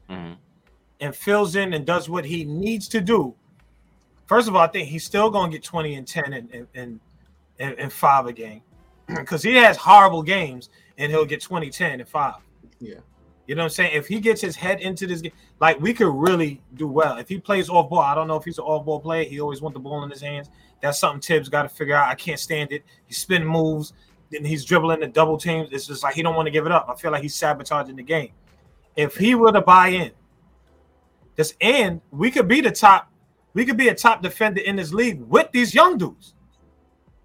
mm-hmm 0.09 0.32
and 1.00 1.14
fills 1.14 1.56
in 1.56 1.72
and 1.74 1.86
does 1.86 2.09
what 2.09 2.24
he 2.24 2.44
needs 2.44 2.88
to 2.88 3.00
do, 3.00 3.34
first 4.26 4.48
of 4.48 4.56
all, 4.56 4.62
I 4.62 4.66
think 4.66 4.88
he's 4.88 5.04
still 5.04 5.30
going 5.30 5.50
to 5.50 5.56
get 5.56 5.64
20 5.64 5.94
and 5.94 6.06
10 6.06 6.32
and, 6.32 6.66
and, 6.74 7.00
and, 7.59 7.78
and 7.78 7.92
five 7.92 8.26
a 8.26 8.32
game 8.32 8.62
because 9.06 9.42
he 9.42 9.54
has 9.54 9.76
horrible 9.76 10.22
games 10.22 10.70
and 10.96 11.11
he'll 11.12 11.24
get 11.24 11.40
20, 11.40 11.70
10, 11.70 12.00
and 12.00 12.09
five. 12.09 12.34
Yeah. 12.80 12.96
You 13.46 13.54
know 13.54 13.62
what 13.62 13.66
I'm 13.66 13.70
saying? 13.70 13.92
If 13.94 14.06
he 14.06 14.20
gets 14.20 14.42
his 14.42 14.56
head 14.56 14.80
into 14.80 15.06
this 15.06 15.22
game, 15.22 15.32
like 15.59 15.80
we 15.80 15.94
could 15.94 16.12
really 16.12 16.61
do 16.74 16.86
well. 16.86 17.16
If 17.16 17.28
he 17.30 17.38
plays 17.38 17.70
off 17.70 17.88
ball, 17.88 18.00
I 18.00 18.14
don't 18.14 18.28
know 18.28 18.36
if 18.36 18.44
he's 18.44 18.59
an 18.59 18.64
off 18.64 18.84
ball 18.84 19.00
player. 19.00 19.24
He 19.24 19.40
always 19.40 19.62
want 19.62 19.72
the 19.72 19.80
ball 19.80 20.02
in 20.02 20.11
his 20.11 20.20
hands. 20.20 20.50
That's 20.82 20.98
something 20.98 21.20
Thibs 21.20 21.48
got 21.48 21.62
to 21.62 21.68
figure 21.68 21.94
out. 21.94 22.09
I 22.09 22.14
can't 22.14 22.38
stand 22.38 22.72
it. 22.72 22.84
He's 23.06 23.16
spinning 23.16 23.48
moves, 23.48 23.94
then 24.30 24.44
he's 24.44 24.66
dribbling 24.66 25.00
the 25.00 25.06
double 25.06 25.38
teams. 25.38 25.70
It's 25.72 25.86
just 25.86 26.02
like 26.02 26.14
he 26.14 26.22
don't 26.22 26.34
want 26.34 26.46
to 26.46 26.50
give 26.50 26.66
it 26.66 26.72
up. 26.72 26.88
I 26.90 26.94
feel 26.94 27.11
like 27.11 27.22
he's 27.22 27.34
sabotaging 27.34 27.96
the 27.96 28.02
game. 28.02 28.32
If 28.97 29.16
he 29.16 29.34
were 29.34 29.53
to 29.53 29.61
buy 29.61 29.89
in, 29.89 30.12
This 31.36 31.55
and 31.61 32.01
we 32.11 32.30
could 32.30 32.49
be 32.49 32.61
the 32.61 32.72
top, 32.72 33.11
we 33.55 33.64
could 33.64 33.76
be 33.76 33.89
a 33.89 33.95
top 33.95 34.22
defender 34.22 34.61
in 34.61 34.76
this 34.76 34.93
league 34.93 35.20
with 35.20 35.51
these 35.53 35.74
young 35.74 35.97
dudes. 35.97 36.34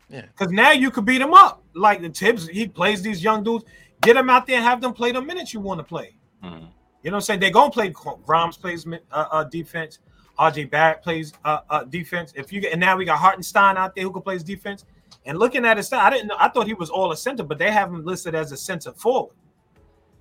Yeah. 0.09 0.21
Because 0.21 0.51
now 0.51 0.71
you 0.71 0.91
could 0.91 1.05
beat 1.05 1.17
them 1.17 1.33
up. 1.33 1.63
Like 1.73 2.01
the 2.01 2.09
Thibs, 2.09 2.47
he 2.47 2.67
plays 2.67 3.01
these 3.01 3.23
young 3.23 3.43
dudes. 3.43 3.65
Get 4.01 4.13
them 4.13 4.29
out 4.29 4.45
there 4.45 4.57
and 4.57 4.65
have 4.65 4.81
them 4.81 4.93
play 4.93 5.11
the 5.11 5.21
minutes 5.21 5.53
you 5.53 5.59
want 5.59 5.79
to 5.79 5.83
play. 5.83 6.15
Mhm. 6.43 6.69
You 7.01 7.11
know 7.11 7.15
what 7.15 7.15
I'm 7.15 7.21
saying? 7.21 7.39
They're 7.39 7.51
gonna 7.51 7.71
play 7.71 7.89
Grimes 7.89 8.57
plays 8.57 8.85
uh, 8.87 8.97
uh, 9.11 9.43
defense. 9.45 9.99
RJ 10.39 10.69
Barrett 10.69 11.01
plays 11.01 11.33
uh, 11.45 11.59
uh, 11.69 11.83
defense. 11.83 12.33
If 12.35 12.51
you 12.53 12.61
get 12.61 12.71
and 12.71 12.79
now 12.79 12.97
we 12.97 13.05
got 13.05 13.17
Hartenstein 13.17 13.77
out 13.77 13.95
there 13.95 14.03
who 14.03 14.11
can 14.11 14.21
play 14.21 14.37
defense. 14.37 14.85
And 15.25 15.37
looking 15.39 15.65
at 15.65 15.77
his 15.77 15.91
I 15.91 16.09
didn't 16.09 16.27
know. 16.27 16.35
I 16.37 16.49
thought 16.49 16.67
he 16.67 16.73
was 16.73 16.89
all 16.89 17.11
a 17.11 17.17
center, 17.17 17.43
but 17.43 17.57
they 17.57 17.71
have 17.71 17.89
him 17.89 18.03
listed 18.05 18.35
as 18.35 18.51
a 18.51 18.57
center 18.57 18.91
forward. 18.93 19.35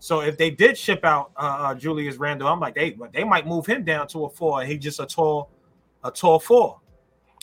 So 0.02 0.18
if 0.18 0.36
they 0.36 0.50
did 0.50 0.76
ship 0.76 1.04
out 1.04 1.30
uh, 1.36 1.40
uh, 1.60 1.74
Julius 1.76 2.16
Randle, 2.16 2.48
I'm 2.48 2.58
like, 2.58 2.74
they 2.74 2.96
they 3.12 3.22
might 3.22 3.46
move 3.46 3.64
him 3.66 3.84
down 3.84 4.08
to 4.08 4.24
a 4.24 4.28
four, 4.28 4.60
and 4.60 4.68
he 4.68 4.76
just 4.76 4.98
a 4.98 5.06
tall, 5.06 5.48
a 6.02 6.10
tall 6.10 6.40
four. 6.40 6.80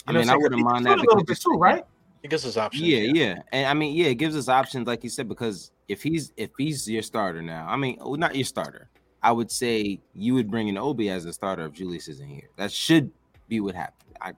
I 0.06 0.12
You 0.12 0.14
know 0.16 0.20
mean, 0.20 0.30
I 0.30 0.34
saying? 0.34 0.42
wouldn't 0.42 0.62
mind 0.64 0.86
that 0.86 0.90
shoot 0.90 0.98
a 0.98 1.00
little 1.04 1.16
bit 1.20 1.28
because- 1.28 1.40
too, 1.44 1.52
right? 1.52 1.86
He 2.22 2.28
gives 2.28 2.46
us 2.46 2.58
options. 2.58 2.84
Yeah, 2.84 2.98
yeah, 3.14 3.42
and 3.54 3.66
I 3.66 3.74
mean, 3.74 3.96
yeah, 3.96 4.08
it 4.08 4.16
gives 4.16 4.36
us 4.36 4.50
options, 4.50 4.88
like 4.88 5.06
you 5.06 5.10
said, 5.10 5.30
because 5.30 5.72
if 5.88 6.04
he's 6.04 6.34
if 6.36 6.50
he's 6.58 6.86
your 6.86 7.02
starter 7.02 7.42
now, 7.42 7.66
I 7.66 7.78
mean, 7.78 7.96
well, 8.02 8.18
not 8.18 8.36
your 8.36 8.44
starter, 8.44 8.90
I 9.24 9.32
would 9.32 9.50
say 9.50 10.02
you 10.14 10.34
would 10.34 10.52
bring 10.52 10.68
in 10.68 10.78
Obi 10.78 11.10
as 11.10 11.24
a 11.24 11.32
starter 11.32 11.64
if 11.66 11.72
Julius 11.72 12.10
isn't 12.10 12.28
here. 12.28 12.50
That 12.58 12.74
should 12.74 13.10
be 13.48 13.62
what 13.62 13.74
happened. 13.74 14.18
I 14.20 14.34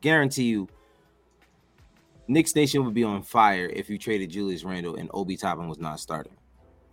guarantee 0.00 0.44
you, 0.44 0.68
Knicks 2.28 2.54
Nation 2.54 2.84
would 2.84 2.94
be 2.94 3.02
on 3.02 3.22
fire 3.24 3.66
if 3.66 3.90
you 3.90 3.98
traded 3.98 4.30
Julius 4.30 4.62
Randle 4.62 4.94
and 4.94 5.10
Obi 5.12 5.36
Toppin 5.36 5.66
was 5.68 5.78
not 5.80 5.98
starting. 5.98 6.36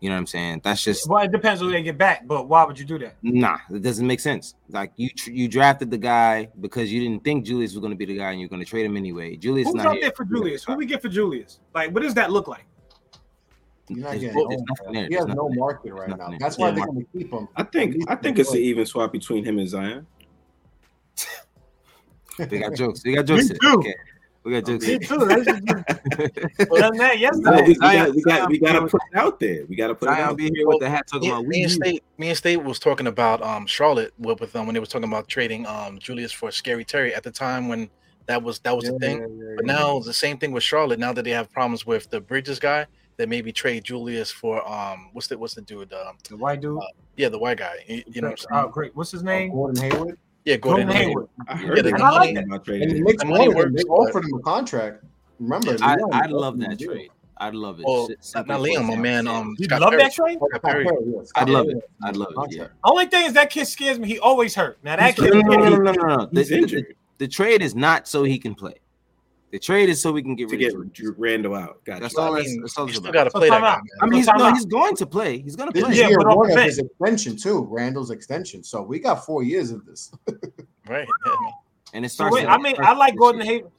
You 0.02 0.10
know 0.10 0.16
what 0.16 0.22
I'm 0.22 0.28
saying? 0.28 0.62
That's 0.64 0.84
just 0.84 1.08
Well, 1.08 1.24
it 1.24 1.32
depends 1.32 1.62
who 1.62 1.70
they 1.72 1.84
get 1.84 1.96
back, 1.96 2.28
but 2.28 2.48
why 2.48 2.64
would 2.64 2.78
you 2.78 2.86
do 2.86 2.98
that? 3.00 3.18
Nah, 3.22 3.60
it 3.72 3.84
doesn't 3.84 4.06
make 4.08 4.20
sense. 4.20 4.56
Like 4.68 4.94
you, 4.96 5.10
tr- 5.10 5.30
you 5.30 5.48
drafted 5.48 5.92
the 5.92 5.98
guy 6.00 6.50
because 6.60 6.92
you 6.92 7.02
didn't 7.02 7.24
think 7.24 7.46
Julius 7.46 7.74
was 7.74 7.82
going 7.82 7.92
to 7.92 7.96
be 7.96 8.06
the 8.06 8.18
guy, 8.18 8.32
and 8.32 8.40
you're 8.40 8.50
going 8.50 8.64
to 8.64 8.66
trade 8.68 8.84
him 8.84 8.98
anyway. 8.98 9.36
Julius 9.36 9.68
Who's 9.68 9.76
not 9.76 9.86
out 9.86 9.94
here. 9.94 10.02
there 10.02 10.12
for 10.18 10.26
Julius? 10.26 10.64
Who 10.64 10.74
we 10.74 10.88
get 10.88 11.04
for 11.04 11.10
Julius? 11.10 11.60
Like, 11.76 11.94
what 11.94 12.02
does 12.02 12.16
that 12.16 12.32
look 12.32 12.48
like? 12.48 12.66
You're 13.90 14.00
not 14.00 14.14
getting 14.20 14.34
no- 14.34 14.48
there. 14.92 15.08
He 15.08 15.14
has 15.14 15.28
no 15.28 15.50
there. 15.50 15.60
market 15.60 15.94
right 15.94 16.10
now. 16.10 16.16
nothing 16.16 16.40
That's 16.40 16.58
why 16.58 16.70
Yeah, 16.70 16.76
they're 16.76 16.86
going 16.88 17.06
to 17.06 17.20
keep 17.20 17.32
him. 17.32 17.48
I 17.56 17.62
think 17.64 17.98
I 18.08 18.16
think 18.16 18.40
it's 18.40 18.52
an 18.52 18.58
even 18.58 18.88
swap 18.88 19.12
between 19.12 19.46
him 19.46 19.60
and 19.60 19.70
Zion. 19.70 20.08
they 22.40 22.58
got 22.58 22.74
jokes. 22.74 23.04
They 23.04 23.14
got 23.14 23.28
jokes. 23.28 23.50
Me 23.50 23.58
here. 23.62 23.72
too. 23.72 23.78
Okay. 23.78 23.96
We 24.44 24.54
got 24.54 24.66
jokes. 24.66 24.88
Me 24.88 24.98
too. 24.98 25.18
That's 25.26 25.46
just- 25.46 25.62
Well, 26.70 26.82
done 26.82 26.98
that 26.98 27.16
We, 27.16 27.22
yesterday. 27.22 27.68
we, 27.68 27.74
Zion- 27.76 28.06
got, 28.08 28.16
we, 28.16 28.22
got, 28.24 28.50
we 28.50 28.60
got 28.60 28.74
to 28.74 28.88
put 28.88 29.02
it 29.12 29.18
out 29.18 29.40
there. 29.40 29.66
We 29.68 29.76
got 29.76 29.88
to 29.90 29.96
put 29.96 30.10
it 30.10 30.14
Zion 30.14 30.30
out. 30.30 30.38
be 30.38 30.52
here 30.56 30.68
with 30.68 30.80
the 30.80 30.90
hat 30.90 31.06
talking 31.08 31.28
Me, 31.30 31.34
about 31.36 31.46
me 31.46 31.64
and. 31.64 31.72
State, 31.72 32.04
me 32.18 32.30
and 32.30 32.38
State 32.38 32.58
was 32.64 32.80
talking 32.80 33.08
about 33.08 33.42
um 33.44 33.68
Charlotte 33.68 34.14
with, 34.18 34.40
with 34.40 34.52
them 34.52 34.66
when 34.66 34.74
they 34.74 34.80
was 34.80 34.90
talking 34.90 35.08
about 35.08 35.28
trading 35.28 35.66
um 35.68 36.00
Julius 36.00 36.32
for 36.32 36.50
Scary 36.52 36.84
Terry 36.84 37.14
at 37.14 37.22
the 37.24 37.30
time 37.32 37.68
when 37.68 37.90
that 38.26 38.42
was 38.42 38.60
that 38.60 38.76
was 38.76 38.86
the 38.86 38.98
thing. 39.00 39.56
But 39.58 39.66
now 39.66 40.00
the 40.00 40.14
same 40.14 40.38
thing 40.40 40.52
with 40.52 40.64
Charlotte. 40.64 40.98
Now 41.00 41.14
that 41.14 41.24
they 41.24 41.32
have 41.32 41.52
problems 41.52 41.86
with 41.86 42.10
the 42.10 42.20
Bridges 42.22 42.60
guy, 42.60 42.88
they 43.18 43.26
maybe 43.28 43.52
trade 43.52 43.84
Julius 43.84 44.32
for 44.32 44.68
um 44.68 45.10
what's 45.14 45.28
the 45.28 45.38
what's 45.38 45.54
the 45.54 45.62
dude 45.62 45.94
um 45.94 46.18
The 46.30 46.38
white 46.38 46.62
dude. 46.62 46.80
yeah 47.16 47.30
the 47.30 47.38
white 47.40 47.58
guy 47.60 47.76
you, 47.88 48.04
you 48.08 48.22
know 48.22 48.30
what 48.30 48.32
I'm 48.32 48.38
saying 48.56 48.66
Oh, 48.66 48.68
great. 48.70 48.96
What's 48.96 49.12
his 49.12 49.22
Uh, 49.22 49.26
name? 49.26 49.52
Gordon 49.52 49.84
Hayward. 49.92 50.18
Yeah 50.46 50.58
Gordon 50.58 50.88
Gordon 50.88 51.04
Hayward. 51.08 51.28
I 51.48 51.54
Yeah, 51.54 51.68
heard 51.68 51.78
the 51.78 51.84
they 51.84 51.90
And 51.92 52.02
I 52.04 52.10
like 52.10 52.20
talking 52.20 52.34
that. 52.36 52.44
about 52.46 52.56
And 52.56 52.66
trading 52.66 52.90
the 52.90 52.96
him. 52.96 53.04
Knicks 53.04 53.24
The 53.24 53.30
money 53.30 53.50
wanted. 53.50 53.76
They 53.78 53.84
offered 53.84 54.26
him 54.26 54.34
a 54.34 54.40
contract. 54.40 55.04
Remember, 55.40 55.78
I, 55.82 55.96
Leon 55.96 56.14
I'd 56.14 56.32
love 56.32 56.60
that 56.60 56.80
trade. 56.80 57.10
I'd 57.38 57.56
love 57.56 57.80
it. 57.80 57.86
Well, 57.88 58.08
Shit, 58.08 58.18
not, 58.20 58.26
simply 58.26 58.76
not 58.76 58.82
for 58.82 58.82
Liam, 58.84 58.88
my 58.88 58.96
man. 59.02 59.28
Um, 59.28 59.56
You 59.58 59.66
Scott 59.66 59.82
love 59.82 59.90
Perry. 59.92 60.04
that 60.04 60.14
trade? 60.14 60.38
Scott 60.38 60.62
Perry. 60.62 60.86
Perry, 60.86 60.98
yeah, 61.08 61.22
I'd 61.36 61.50
love 61.50 61.70
it. 61.70 61.90
I'd 62.04 62.16
love 62.16 62.28
it, 62.32 62.36
contract. 62.36 62.74
Only 62.84 63.06
thing 63.08 63.26
is 63.26 63.34
that 63.34 63.50
kid 63.50 63.66
scares 63.66 63.98
me. 63.98 64.08
He 64.08 64.20
always 64.20 64.54
hurt. 64.54 64.78
Now 64.84 64.96
that 64.98 65.16
kid, 65.16 65.34
No, 65.34 65.40
no, 65.42 65.56
no, 65.58 65.70
no, 65.70 65.78
no, 65.78 65.92
no, 65.92 66.16
no. 66.18 66.30
He's 66.32 66.50
The, 66.50 66.56
the, 66.56 66.62
injured 66.62 66.96
the 67.18 67.28
trade 67.28 67.62
is 67.64 67.74
not 67.74 68.08
so 68.08 68.24
he 68.24 68.38
can 68.38 68.54
play. 68.54 68.76
The 69.52 69.60
trade 69.60 69.90
is 69.90 70.02
so 70.02 70.12
we 70.14 70.22
can 70.24 70.36
get 70.36 70.48
to 70.50 70.56
rid 70.56 70.60
get 70.62 70.74
of 70.74 70.94
Drew 70.94 71.14
Randle 71.18 71.56
out. 71.56 71.84
Gotcha. 71.84 72.02
That's 72.02 72.18
I 72.18 72.26
mean, 72.30 72.36
That's, 72.36 72.58
that's 72.62 72.78
all 72.78 72.88
you 72.88 72.94
still 72.94 73.04
about. 73.10 73.14
got 73.14 73.24
to 73.26 73.32
So 73.32 73.40
play 73.40 73.50
that 73.50 73.62
guy. 73.62 73.68
out. 73.68 73.78
Man. 73.78 73.86
I 74.02 74.06
mean, 74.06 74.14
he's, 74.20 74.28
no, 74.28 74.34
out. 74.46 74.54
he's 74.56 74.66
going 74.66 74.96
to 74.96 75.06
play. 75.06 75.40
He's 75.40 75.56
going 75.58 75.70
to 75.70 75.74
This 75.74 75.84
play. 75.84 75.94
is 75.94 76.00
Yeah, 76.00 76.16
but 76.18 76.28
off 76.28 76.38
one 76.38 76.52
of 76.52 76.58
his 76.64 76.80
extension 76.80 77.36
too. 77.36 77.68
Randle's 77.70 78.12
extension. 78.12 78.64
So 78.64 78.82
we 78.82 79.00
got 79.00 79.26
four 79.26 79.44
years 79.44 79.72
of 79.72 79.86
this. 79.86 80.12
Right. 80.90 81.08
And 81.94 82.06
it 82.06 82.10
So 82.10 82.16
starts. 82.16 82.36
wait, 82.36 82.46
I 82.48 82.58
mean, 82.58 82.76
I 82.80 82.94
like 82.94 83.18
Gordon 83.18 83.42
Hayward. 83.42 83.70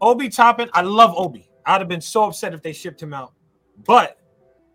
Obi 0.00 0.30
Toppin, 0.30 0.70
I 0.72 0.80
love 0.80 1.12
Obi. 1.16 1.50
I'd 1.66 1.80
have 1.82 1.88
been 1.88 2.00
so 2.00 2.24
upset 2.24 2.54
if 2.54 2.62
they 2.62 2.72
shipped 2.72 3.02
him 3.02 3.12
out, 3.12 3.34
but 3.84 4.18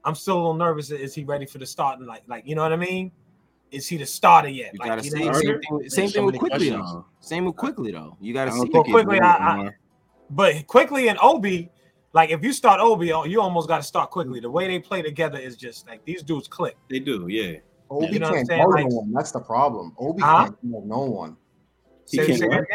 I'm 0.06 0.14
still 0.14 0.36
a 0.36 0.38
little 0.38 0.54
nervous. 0.54 0.92
Is 0.92 1.16
he 1.16 1.24
ready 1.24 1.48
for 1.48 1.58
the 1.58 1.66
starting? 1.66 2.06
Like, 2.06 2.22
like 2.28 2.46
you 2.46 2.54
know 2.56 2.62
what 2.62 2.72
I 2.72 2.76
mean? 2.78 3.12
Is 3.72 3.88
he 3.88 3.98
the 3.98 4.06
starter 4.06 4.50
yet? 4.50 4.74
You 4.74 4.80
Like, 4.80 4.90
gotta 4.90 5.04
you 5.04 5.10
see. 5.10 5.24
Same 5.24 5.34
thing, 5.60 5.90
same 5.90 6.08
So 6.08 6.14
thing 6.14 6.26
with 6.28 6.38
Quickley 6.38 6.70
though. 6.70 7.06
Same 7.20 7.46
with 7.46 7.56
Quickley 7.56 7.92
though. 7.92 8.16
You 8.22 8.32
gotta 8.34 8.52
I 8.52 8.54
see. 8.54 8.60
don't 8.60 8.72
think 8.72 8.86
he's 8.86 8.94
quickly, 8.94 9.20
I- 9.20 9.36
I- 9.38 9.54
anymore. 9.56 9.80
But 10.30 10.68
Quickley 10.68 11.08
and 11.10 11.18
Obi, 11.22 11.70
like 12.14 12.30
if 12.32 12.44
you 12.44 12.54
start 12.54 12.80
Obi, 12.80 13.08
you 13.08 13.42
almost 13.42 13.68
got 13.68 13.78
to 13.78 13.84
start 13.84 14.10
Quickley. 14.12 14.40
The 14.40 14.50
way 14.50 14.68
they 14.68 14.80
play 14.80 15.02
together 15.02 15.38
is 15.38 15.56
just 15.56 15.88
like 15.88 16.04
these 16.06 16.24
dudes 16.24 16.48
click. 16.48 16.78
They 16.90 17.00
do, 17.00 17.28
yeah. 17.28 17.58
Obi 17.90 18.08
You 18.14 18.20
know 18.20 18.32
can't 18.32 18.48
guard 18.48 18.70
Like- 18.74 18.88
no 18.90 18.96
one. 18.98 19.12
That's 19.12 19.32
the 19.32 19.40
problem. 19.40 19.94
Obi 20.00 20.22
Huh? 20.22 20.46
can't 20.46 20.72
guard 20.72 20.86
no 20.86 21.00
one. 21.00 21.38
He 22.10 22.18
Say- 22.18 22.28
can't 22.28 22.40
say 22.40 22.48
guard? 22.48 22.68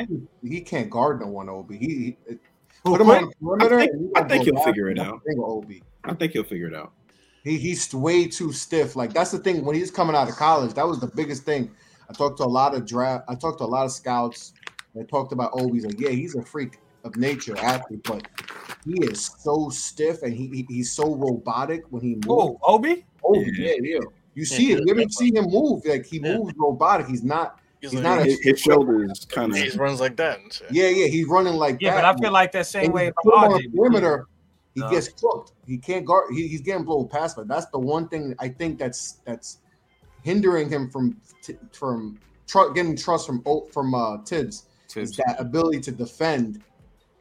He 0.43 0.61
can't 0.61 0.91
guard 0.91 1.21
no 1.21 1.27
one. 1.29 1.49
Obi. 1.49 1.77
He, 1.79 1.87
he 2.29 2.37
put 2.85 3.01
him 3.01 3.11
on 3.11 3.29
the 3.29 3.33
perimeter. 3.45 3.79
I 3.79 3.87
think- 3.89 4.19
I 4.19 4.23
think 4.23 4.45
he'll 4.45 4.63
figure 4.63 4.91
it 4.91 4.99
out. 4.99 5.21
Obi. 5.39 5.83
I 6.05 6.15
think 6.15 6.33
he'll 6.33 6.45
figure 6.45 6.69
it 6.69 6.75
out. 6.75 6.93
He 7.45 7.57
he's 7.57 7.93
way 7.95 8.27
too 8.27 8.53
stiff. 8.53 8.95
Like 8.97 9.13
that's 9.13 9.31
the 9.31 9.39
thing. 9.39 9.65
When 9.65 9.75
he's 9.75 9.91
coming 9.91 10.15
out 10.15 10.29
of 10.29 10.37
college, 10.37 10.75
that 10.75 10.87
was 10.87 11.01
the 11.01 11.07
biggest 11.07 11.45
thing. 11.45 11.71
I 12.09 12.13
talked 12.13 12.39
to 12.39 12.45
a 12.45 12.47
lot 12.47 12.75
of 12.75 12.87
draft. 12.87 13.25
I 13.29 13.35
talked 13.35 13.59
to 13.59 13.65
a 13.65 13.67
lot 13.67 13.85
of 13.85 13.93
scouts. 13.93 14.53
They 14.95 15.05
talked 15.05 15.33
about 15.33 15.51
Obi's 15.55 15.85
like, 15.85 16.01
yeah, 16.01 16.11
he's 16.11 16.35
a 16.35 16.43
freak 16.43 16.79
of 17.05 17.17
nature 17.17 17.57
athlete, 17.59 18.03
but 18.05 18.27
he 18.85 18.95
is 19.05 19.31
so 19.39 19.69
stiff 19.71 20.23
and 20.23 20.33
he, 20.35 20.49
he 20.49 20.67
he's 20.69 20.93
so 20.93 21.15
robotic 21.15 21.83
when 21.91 22.03
he 22.03 22.15
moves. 22.15 22.27
Who, 22.27 22.59
Obi? 22.63 23.07
Obi, 23.25 23.53
Yeah. 23.57 23.73
yeah, 23.73 23.75
yeah. 23.83 23.99
You 24.35 24.45
see 24.45 24.73
it. 24.73 24.81
You 24.87 24.95
ever 24.95 25.09
see 25.11 25.35
him 25.35 25.47
move? 25.47 25.85
Like 25.85 26.07
he 26.07 26.19
Yeah. 26.19 26.39
moves 26.39 26.55
robotic. 26.57 27.07
He's 27.09 27.25
not. 27.25 27.61
He's, 27.81 27.93
He's 27.93 28.01
like, 28.01 28.17
not 28.17 28.19
a- 28.21 28.25
His, 28.25 28.41
his 28.41 28.61
shoulders 28.61 29.25
kind 29.31 29.53
of. 29.53 29.59
He 29.59 29.71
runs 29.79 30.01
like 30.01 30.17
that. 30.17 30.39
And. 30.39 30.61
Yeah, 30.71 30.89
yeah. 30.89 31.07
He's 31.07 31.27
running 31.29 31.55
like 31.55 31.79
Yeah, 31.81 31.95
that. 31.95 32.03
but 32.03 32.17
I 32.17 32.21
feel 32.21 32.33
like 32.33 32.53
that 32.53 32.67
same 32.67 32.87
And 32.87 32.95
way 32.95 33.07
from 33.07 33.15
put 33.23 33.35
on 33.35 33.53
the 33.63 33.69
perimeter, 33.69 34.27
he 34.75 34.81
No. 34.81 34.91
gets 34.91 35.09
cooked. 35.09 35.53
He 35.67 35.79
can't 35.79 36.05
guard. 36.05 36.33
He, 36.35 36.49
he's 36.49 36.61
getting 36.61 36.85
blown 36.85 37.09
past. 37.09 37.37
But 37.37 37.47
that's 37.49 37.67
the 37.67 37.79
one 37.79 38.09
thing 38.09 38.35
I 38.41 38.49
think 38.49 38.79
that's 38.79 39.21
that's 39.25 39.59
hindering 40.23 40.69
him 40.69 40.91
from 40.91 41.17
t- 41.43 41.57
from 41.73 42.19
tr- 42.47 42.71
getting 42.75 42.97
trust 42.97 43.27
from 43.27 43.43
from 43.73 43.95
uh, 43.95 44.19
Thibs 44.19 44.67
is 44.97 45.13
that 45.13 45.37
ability 45.39 45.81
to 45.83 45.93
defend. 45.93 46.63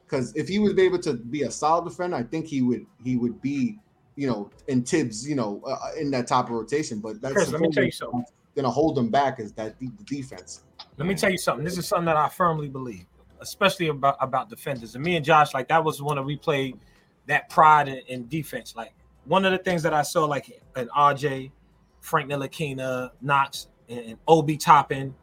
Because 0.08 0.34
if 0.36 0.48
he 0.48 0.60
was 0.60 0.78
able 0.78 1.00
to 1.00 1.16
be 1.16 1.44
a 1.44 1.52
solid 1.52 1.90
defender, 1.90 2.16
I 2.16 2.24
think 2.24 2.48
he 2.48 2.62
would 2.62 2.86
he 3.04 3.18
would 3.18 3.42
be 3.42 3.78
you 4.16 4.28
know 4.28 4.50
in 4.68 4.84
Thibs 4.84 5.28
you 5.28 5.36
know 5.36 5.62
uh, 5.66 5.92
in 6.00 6.10
that 6.12 6.28
top 6.28 6.46
of 6.46 6.52
rotation. 6.52 7.00
But 7.00 7.22
that's 7.22 7.34
Chris, 7.34 7.52
let 7.52 7.62
me 7.62 7.72
tell 7.72 7.84
you 7.84 7.92
something. 7.92 8.24
Gonna 8.56 8.70
hold 8.70 8.98
him 8.98 9.10
back 9.10 9.40
is 9.40 9.52
that 9.54 9.78
the 9.80 9.90
defense. 10.06 10.64
Let 10.98 11.08
me 11.08 11.14
tell 11.14 11.30
you 11.30 11.38
something. 11.38 11.64
This 11.64 11.78
is 11.78 11.88
something 11.88 12.06
that 12.06 12.16
I 12.16 12.30
firmly 12.30 12.70
believe, 12.70 13.06
especially 13.42 13.90
about 13.90 14.18
about 14.22 14.50
defenders. 14.50 14.96
And 14.96 15.04
me 15.04 15.18
and 15.18 15.26
Josh, 15.26 15.54
like 15.54 15.68
that 15.68 15.84
was 15.84 16.02
one 16.02 16.18
of 16.18 16.26
we 16.26 16.38
played 16.38 16.80
that 17.28 17.50
pride 17.50 17.90
in, 17.90 18.00
in 18.08 18.28
defense. 18.30 18.76
Like 18.76 18.94
one 19.26 19.44
of 19.46 19.52
the 19.52 19.58
things 19.58 19.84
that 19.84 19.94
I 19.94 20.04
saw, 20.04 20.26
like 20.26 20.62
an 20.76 20.90
RJ, 20.96 21.52
Frank 22.00 22.32
Ntilikina, 22.32 23.12
Knox, 23.22 23.68
and, 23.90 24.00
and 24.00 24.18
Obi 24.28 24.56
Toppin, 24.56 25.14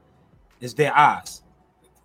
is 0.60 0.74
their 0.74 0.94
eyes. 0.94 1.42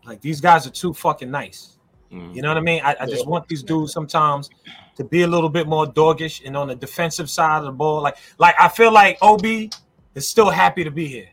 Like 0.06 0.22
these 0.22 0.40
guys 0.40 0.66
are 0.66 0.72
too 0.72 0.94
fucking 0.94 1.30
nice. 1.30 1.79
Mhm. 2.12 2.36
You 2.36 2.42
know 2.42 2.48
what 2.48 2.58
I 2.58 2.62
mean? 2.62 2.82
I, 2.84 2.96
I 3.02 3.06
just 3.06 3.28
want 3.28 3.48
these 3.48 3.62
dudes 3.64 3.94
sometimes 3.94 4.50
to 4.96 5.04
be 5.04 5.22
a 5.22 5.28
little 5.28 5.50
bit 5.50 5.68
more 5.68 5.86
doggish 5.86 6.42
and 6.46 6.58
on 6.58 6.68
the 6.68 6.76
defensive 6.76 7.30
side 7.30 7.60
of 7.60 7.66
the 7.66 7.72
ball. 7.72 8.02
Like, 8.02 8.18
like 8.40 8.56
I 8.60 8.68
feel 8.68 8.92
like 8.92 9.18
Obi 9.22 9.70
is 10.16 10.28
still 10.28 10.50
happy 10.50 10.84
to 10.84 10.92
be 10.92 11.08
here 11.08 11.30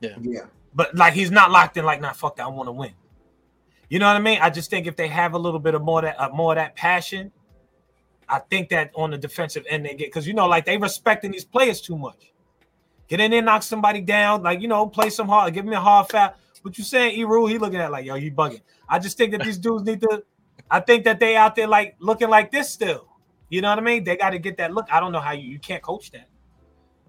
Yeah, 0.00 0.14
yeah. 0.20 0.40
but 0.74 0.94
like 0.94 1.12
he's 1.14 1.30
not 1.32 1.50
locked 1.50 1.76
in. 1.76 1.84
Like, 1.84 2.00
nah, 2.00 2.12
fuck 2.12 2.36
that. 2.36 2.44
I 2.44 2.48
want 2.48 2.68
to 2.68 2.72
win. 2.72 2.92
You 3.88 3.98
know 3.98 4.06
what 4.06 4.14
I 4.14 4.20
mean? 4.20 4.38
I 4.40 4.50
just 4.50 4.70
think 4.70 4.86
if 4.86 4.94
they 4.94 5.08
have 5.08 5.34
a 5.34 5.38
little 5.38 5.58
bit 5.58 5.74
of 5.74 5.82
more 5.82 6.02
that 6.02 6.20
uh, 6.20 6.28
more 6.28 6.52
of 6.52 6.56
that 6.56 6.76
passion, 6.76 7.32
I 8.28 8.38
think 8.38 8.68
that 8.68 8.92
on 8.94 9.10
the 9.10 9.18
defensive 9.18 9.64
end 9.68 9.84
they 9.84 9.94
get 9.94 10.06
because 10.06 10.26
you 10.28 10.34
know 10.34 10.46
like 10.46 10.64
they 10.64 10.78
respecting 10.78 11.32
these 11.32 11.44
players 11.44 11.80
too 11.80 11.98
much. 11.98 12.32
Get 13.08 13.18
in 13.18 13.32
there, 13.32 13.42
knock 13.42 13.64
somebody 13.64 14.00
down, 14.00 14.44
like 14.44 14.60
you 14.60 14.68
know, 14.68 14.86
play 14.86 15.10
some 15.10 15.26
hard, 15.26 15.52
give 15.52 15.64
me 15.64 15.74
a 15.74 15.80
hard 15.80 16.08
foul. 16.08 16.32
What 16.62 16.76
you 16.76 16.84
saying, 16.84 17.18
Eru? 17.18 17.46
He 17.46 17.58
looking 17.58 17.80
at 17.80 17.90
like, 17.90 18.04
yo, 18.04 18.14
you 18.16 18.30
bugging. 18.32 18.60
I 18.88 18.98
just 18.98 19.16
think 19.16 19.32
that 19.32 19.42
these 19.42 19.58
dudes 19.58 19.84
need 19.84 20.00
to. 20.02 20.22
I 20.70 20.80
think 20.80 21.04
that 21.04 21.18
they 21.18 21.36
out 21.36 21.56
there 21.56 21.66
like 21.66 21.96
looking 21.98 22.28
like 22.28 22.50
this 22.50 22.70
still. 22.70 23.06
You 23.48 23.60
know 23.62 23.70
what 23.70 23.78
I 23.78 23.82
mean? 23.82 24.04
They 24.04 24.16
got 24.16 24.30
to 24.30 24.38
get 24.38 24.56
that 24.58 24.72
look. 24.72 24.86
I 24.92 25.00
don't 25.00 25.10
know 25.12 25.20
how 25.20 25.32
you 25.32 25.48
you 25.48 25.58
can't 25.58 25.82
coach 25.82 26.10
that. 26.12 26.28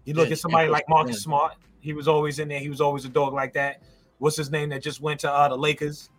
You 0.06 0.14
look 0.14 0.28
Yeah, 0.30 0.34
at 0.34 0.40
somebody 0.40 0.70
like 0.70 0.88
can't 0.88 0.90
Marcus 0.90 1.18
that. 1.18 1.22
Smart. 1.22 1.56
He 1.82 1.94
was 1.94 2.08
always 2.08 2.40
in 2.40 2.48
there. 2.48 2.60
He 2.60 2.70
was 2.70 2.82
always 2.82 3.06
a 3.06 3.10
dog 3.10 3.34
like 3.34 3.54
that. 3.54 3.82
What's 4.20 4.38
his 4.38 4.52
name 4.52 4.70
that 4.70 4.82
just 4.82 5.02
went 5.02 5.20
to 5.22 5.32
uh, 5.32 5.50
the 5.50 5.58
Lakers, 5.58 6.10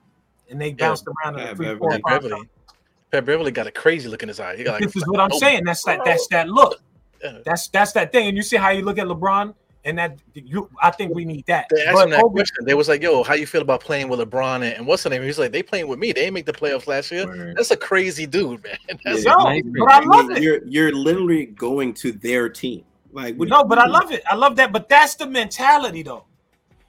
and 0.51 0.61
they 0.61 0.72
bounced 0.72 1.07
around 1.07 1.39
in 1.39 1.47
Pat 1.47 1.51
the 1.51 1.57
three, 1.57 1.66
Beverley. 1.66 2.01
four, 2.03 2.11
Beverley. 2.11 2.49
Pat 3.11 3.24
Beverley 3.24 3.51
got 3.51 3.66
a 3.66 3.70
crazy 3.70 4.09
look 4.09 4.22
in 4.22 4.28
his 4.28 4.41
eye. 4.41 4.57
He 4.57 4.64
got 4.64 4.72
like, 4.72 4.83
this 4.83 4.97
is 4.97 5.07
what 5.07 5.20
I'm 5.20 5.33
saying. 5.33 5.64
That's 5.64 5.85
that. 5.85 6.01
That's 6.05 6.26
that 6.28 6.49
look. 6.49 6.80
Yeah. 7.22 7.39
That's 7.45 7.68
that's 7.68 7.93
that 7.93 8.12
thing. 8.12 8.28
And 8.28 8.37
you 8.37 8.43
see 8.43 8.57
how 8.57 8.70
you 8.70 8.85
look 8.85 8.99
at 8.99 9.07
LeBron. 9.07 9.55
And 9.85 9.99
that 9.99 10.18
you, 10.35 10.68
I 10.80 10.91
think 10.91 11.14
we 11.14 11.24
need 11.24 11.45
that. 11.47 11.66
They 11.74 11.85
asked 11.85 12.05
him 12.05 12.11
that 12.11 12.22
question. 12.22 12.64
They 12.64 12.74
was 12.74 12.89
like, 12.89 13.03
"Yo, 13.03 13.22
how 13.22 13.35
you 13.35 13.47
feel 13.47 13.62
about 13.62 13.80
playing 13.80 14.09
with 14.09 14.20
LeBron 14.20 14.57
and, 14.57 14.64
and 14.64 14.87
what's 14.87 15.03
the 15.03 15.11
name?" 15.11 15.22
He's 15.22 15.39
like, 15.39 15.53
"They 15.53 15.62
playing 15.62 15.89
with 15.89 15.99
me. 15.99 16.12
They 16.12 16.30
make 16.30 16.47
the 16.47 16.53
playoffs 16.53 16.87
last 16.87 17.11
year. 17.11 17.26
Word. 17.26 17.57
That's 17.57 17.70
a 17.70 17.76
crazy 17.76 18.26
dude, 18.26 18.62
man. 18.62 18.78
That's 19.05 19.24
yeah, 19.24 19.35
no, 19.35 19.62
but 19.78 19.91
I 19.91 20.01
love 20.01 20.30
it. 20.30 20.43
You're 20.43 20.64
you're 20.66 20.93
literally 20.93 21.47
going 21.47 21.95
to 21.95 22.12
their 22.12 22.49
team. 22.49 22.85
Like, 23.12 23.37
no, 23.37 23.62
but 23.64 23.78
I 23.78 23.87
love 23.87 24.11
it. 24.11 24.22
I 24.30 24.35
love 24.35 24.57
that. 24.57 24.72
But 24.72 24.89
that's 24.89 25.16
the 25.16 25.26
mentality, 25.26 26.03
though. 26.03 26.24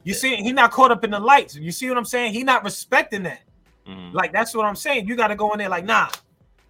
You 0.06 0.14
yeah. 0.14 0.20
see, 0.20 0.36
he's 0.38 0.54
not 0.54 0.72
caught 0.72 0.90
up 0.90 1.04
in 1.04 1.12
the 1.12 1.20
lights. 1.20 1.56
You 1.56 1.72
see 1.72 1.90
what 1.90 1.98
I'm 1.98 2.06
saying? 2.06 2.34
He 2.34 2.44
not 2.44 2.64
respecting 2.64 3.24
that. 3.24 3.42
Mm-hmm. 3.88 4.16
Like 4.16 4.32
that's 4.32 4.56
what 4.56 4.66
I'm 4.66 4.76
saying. 4.76 5.08
You 5.08 5.16
got 5.16 5.28
to 5.28 5.36
go 5.36 5.52
in 5.52 5.60
there 5.60 5.70
like, 5.70 5.86
nah, 5.86 6.10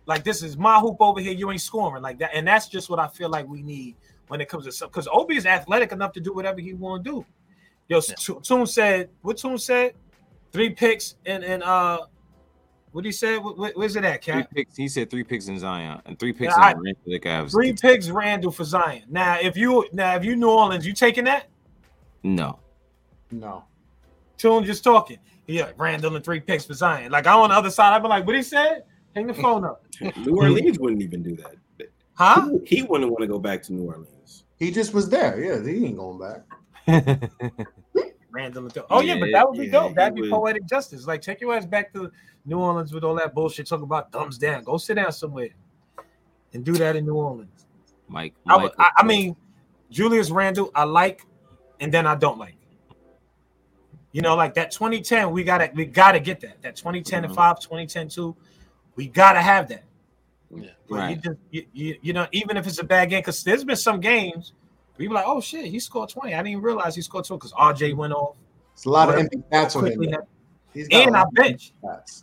like 0.05 0.23
this 0.23 0.41
is 0.41 0.57
my 0.57 0.79
hoop 0.79 0.97
over 0.99 1.19
here. 1.19 1.33
You 1.33 1.51
ain't 1.51 1.61
scoring 1.61 2.01
like 2.01 2.17
that. 2.19 2.31
And 2.33 2.47
that's 2.47 2.67
just 2.67 2.89
what 2.89 2.99
I 2.99 3.07
feel 3.07 3.29
like 3.29 3.47
we 3.47 3.61
need 3.61 3.95
when 4.27 4.41
it 4.41 4.49
comes 4.49 4.65
to 4.65 4.71
stuff. 4.71 4.91
Because 4.91 5.07
Obi 5.11 5.35
is 5.35 5.45
athletic 5.45 5.91
enough 5.91 6.13
to 6.13 6.19
do 6.19 6.33
whatever 6.33 6.59
he 6.59 6.73
want 6.73 7.03
to 7.03 7.11
do. 7.11 7.25
Yo, 7.89 8.01
yeah. 8.07 8.35
Tune 8.41 8.65
said, 8.65 9.09
what 9.21 9.37
Tune 9.37 9.57
said? 9.57 9.93
Three 10.51 10.69
picks 10.69 11.15
and 11.25 11.43
and 11.43 11.63
uh, 11.63 12.05
what 12.91 13.05
he 13.05 13.11
said? 13.11 13.37
where's 13.37 13.95
it 13.95 14.03
at, 14.03 14.21
Cat? 14.21 14.47
Three 14.51 14.63
picks. 14.63 14.77
He 14.77 14.87
said 14.87 15.09
three 15.09 15.23
picks 15.23 15.47
in 15.47 15.57
Zion 15.57 15.99
and 16.05 16.17
three 16.19 16.31
picks 16.31 16.53
yeah, 16.55 16.71
in 16.71 16.77
Randle 16.79 17.01
the 17.05 17.19
Cavs. 17.19 17.51
Three 17.51 17.73
picks 17.73 18.09
Randle 18.09 18.51
for 18.51 18.63
Zion. 18.63 19.03
Now, 19.09 19.39
if 19.41 19.57
you 19.57 19.87
now 19.91 20.15
if 20.15 20.23
you 20.23 20.35
New 20.35 20.49
Orleans, 20.49 20.85
you 20.85 20.93
taking 20.93 21.23
that? 21.25 21.47
No. 22.21 22.59
No. 23.31 23.65
Tune 24.37 24.63
just 24.63 24.83
talking. 24.83 25.17
Yeah, 25.47 25.71
Randle 25.75 26.15
and 26.15 26.23
three 26.23 26.39
picks 26.39 26.65
for 26.65 26.75
Zion. 26.75 27.11
Like 27.11 27.25
I'm 27.25 27.39
on 27.39 27.49
the 27.49 27.55
other 27.55 27.71
side. 27.71 27.93
I'd 27.93 28.03
be 28.03 28.07
like, 28.07 28.25
what 28.25 28.35
he 28.35 28.43
said? 28.43 28.83
Hang 29.15 29.27
the 29.27 29.33
phone 29.41 29.65
up. 29.65 29.83
New 30.17 30.37
Orleans 30.37 30.77
wouldn't 30.77 31.01
even 31.01 31.23
do 31.23 31.35
that. 31.37 31.55
Huh? 32.15 32.49
He 32.65 32.83
wouldn't 32.83 33.11
want 33.11 33.21
to 33.21 33.27
go 33.27 33.39
back 33.39 33.63
to 33.63 33.73
New 33.73 33.85
Orleans. 33.85 34.43
He 34.57 34.71
just 34.71 34.93
was 34.93 35.09
there. 35.09 35.43
Yeah, 35.43 35.63
he 35.65 35.85
ain't 35.85 35.97
going 35.97 36.19
back. 36.19 36.43
Randle. 38.31 38.69
Oh 38.89 39.01
yeah, 39.01 39.13
yeah, 39.13 39.19
but 39.19 39.31
that 39.31 39.47
would 39.47 39.59
be 39.59 39.65
yeah, 39.65 39.71
dope. 39.71 39.95
That'd 39.95 40.15
be 40.15 40.21
would. 40.21 40.31
poetic 40.31 40.65
justice. 40.65 41.05
Like 41.05 41.21
take 41.21 41.39
your 41.39 41.55
ass 41.55 41.65
back 41.65 41.93
to 41.93 42.11
New 42.45 42.59
Orleans 42.59 42.91
with 42.91 43.03
all 43.03 43.15
that 43.15 43.33
bullshit. 43.33 43.67
Talk 43.67 43.81
about 43.81 44.11
thumbs 44.11 44.37
down. 44.37 44.63
Go 44.63 44.77
sit 44.77 44.95
down 44.95 45.11
somewhere 45.11 45.49
and 46.53 46.65
do 46.65 46.73
that 46.73 46.95
in 46.95 47.05
New 47.05 47.15
Orleans. 47.15 47.67
Mike. 48.07 48.33
I, 48.47 48.69
I, 48.77 48.91
I 48.97 49.03
mean, 49.03 49.35
Julius 49.89 50.29
Randle, 50.31 50.71
I 50.73 50.83
like, 50.83 51.25
and 51.79 51.93
then 51.93 52.07
I 52.07 52.15
don't 52.15 52.37
like. 52.37 52.55
You 54.11 54.21
know, 54.21 54.35
like 54.35 54.53
that 54.55 54.71
2010, 54.71 55.31
we 55.31 55.43
gotta 55.43 55.71
we 55.73 55.85
gotta 55.85 56.19
get 56.19 56.39
that. 56.41 56.61
That 56.61 56.75
2010 56.75 57.21
mm-hmm. 57.21 57.25
and 57.25 57.35
5, 57.35 57.59
2010 57.59 58.09
2, 58.09 58.35
we 58.95 59.07
gotta 59.07 59.41
have 59.41 59.67
that. 59.69 59.83
Yeah. 60.55 60.69
Right. 60.89 61.15
You, 61.15 61.21
just, 61.21 61.37
you, 61.51 61.65
you, 61.73 61.97
you, 62.01 62.13
know, 62.13 62.27
even 62.31 62.57
if 62.57 62.67
it's 62.67 62.79
a 62.79 62.83
bad 62.83 63.09
game, 63.09 63.19
because 63.19 63.43
there's 63.43 63.63
been 63.63 63.75
some 63.75 63.99
games 63.99 64.53
we 64.97 65.07
be 65.07 65.13
like, 65.13 65.25
oh 65.27 65.41
shit, 65.41 65.65
he 65.65 65.79
scored 65.79 66.09
20. 66.09 66.33
I 66.33 66.37
didn't 66.37 66.47
even 66.49 66.63
realize 66.63 66.95
he 66.95 67.01
scored 67.01 67.25
20 67.25 67.39
because 67.39 67.53
RJ 67.53 67.95
went 67.95 68.13
off. 68.13 68.35
It's 68.73 68.85
a 68.85 68.89
lot 68.89 69.09
of 69.09 69.15
empty 69.15 69.37
stats 69.51 69.75
on 69.75 69.87
him. 69.87 70.15
And 70.91 71.15
I 71.15 71.23
bench. 71.33 71.73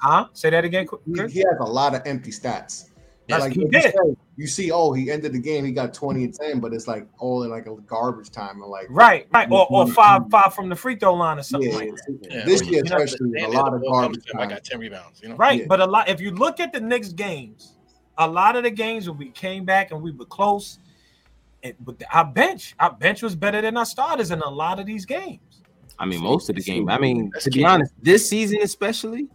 Huh? 0.00 0.26
Say 0.32 0.50
that 0.50 0.64
again. 0.64 0.86
He, 1.06 1.28
he, 1.28 1.38
has 1.40 1.56
a 1.60 1.64
lot 1.64 1.94
of 1.94 2.02
empty 2.04 2.30
stats. 2.30 2.90
Yes, 3.28 3.40
like 3.40 3.52
he 3.52 3.64
did. 3.66 3.84
You, 3.84 3.90
say, 3.90 4.16
you 4.36 4.46
see, 4.48 4.72
oh, 4.72 4.92
he 4.92 5.08
ended 5.08 5.32
the 5.32 5.38
game, 5.38 5.64
he 5.64 5.70
got 5.70 5.94
20 5.94 6.24
and 6.24 6.34
10, 6.34 6.58
but 6.58 6.74
it's 6.74 6.88
like 6.88 7.06
all 7.20 7.44
in 7.44 7.50
like 7.50 7.66
a 7.66 7.76
garbage 7.86 8.30
time 8.30 8.60
and 8.60 8.70
like 8.70 8.86
right, 8.90 9.28
right, 9.32 9.48
or, 9.52 9.68
or 9.70 9.86
five, 9.86 10.22
five 10.32 10.52
from 10.52 10.68
the 10.68 10.74
free 10.74 10.96
throw 10.96 11.14
line 11.14 11.38
or 11.38 11.44
something 11.44 11.70
yeah, 11.70 11.76
like 11.76 11.94
that. 11.94 12.28
Yeah, 12.28 12.44
this 12.44 12.66
year, 12.66 12.82
especially, 12.84 13.40
a 13.40 13.48
lot 13.48 13.72
of 13.72 13.82
garbage. 13.84 14.24
I 14.36 14.46
got 14.46 14.64
10 14.64 14.80
rebounds, 14.80 15.22
you 15.22 15.28
know. 15.28 15.36
Right, 15.36 15.60
yeah. 15.60 15.66
but 15.68 15.80
a 15.80 15.86
lot 15.86 16.08
if 16.08 16.20
you 16.20 16.32
look 16.32 16.58
at 16.58 16.72
the 16.72 16.80
Knicks 16.80 17.10
games, 17.10 17.76
a 18.20 18.28
lot 18.28 18.54
of 18.54 18.62
the 18.62 18.70
games 18.70 19.08
when 19.08 19.18
we 19.18 19.30
came 19.30 19.64
back 19.64 19.90
and 19.90 20.00
we 20.00 20.12
were 20.12 20.26
close, 20.26 20.78
and 21.62 21.74
but 21.80 22.00
our 22.12 22.24
bench, 22.24 22.76
our 22.78 22.92
bench 22.92 23.22
was 23.22 23.34
better 23.34 23.60
than 23.60 23.76
our 23.76 23.86
starters 23.86 24.30
in 24.30 24.40
a 24.42 24.48
lot 24.48 24.78
of 24.78 24.86
these 24.86 25.06
games. 25.06 25.40
I 25.98 26.04
mean, 26.04 26.22
most 26.22 26.48
of 26.48 26.56
the 26.56 26.62
game. 26.62 26.88
I 26.88 26.98
mean, 26.98 27.30
to 27.40 27.50
be 27.50 27.64
honest, 27.64 27.92
this 28.00 28.28
season 28.28 28.60
especially, 28.62 29.26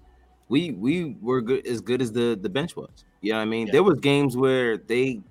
we 0.48 0.72
we 0.72 1.18
were 1.20 1.42
good 1.42 1.66
as 1.66 1.82
good 1.82 2.02
as 2.02 2.12
the 2.12 2.38
the 2.40 2.50
bench 2.50 2.76
was. 2.76 2.90
You 3.22 3.32
know 3.32 3.40
what 3.40 3.44
I 3.44 3.46
mean? 3.46 3.68
Yeah. 3.68 3.74
There 3.74 3.84
was 3.84 4.00
games 4.00 4.38
where 4.38 4.78
they, 4.78 5.22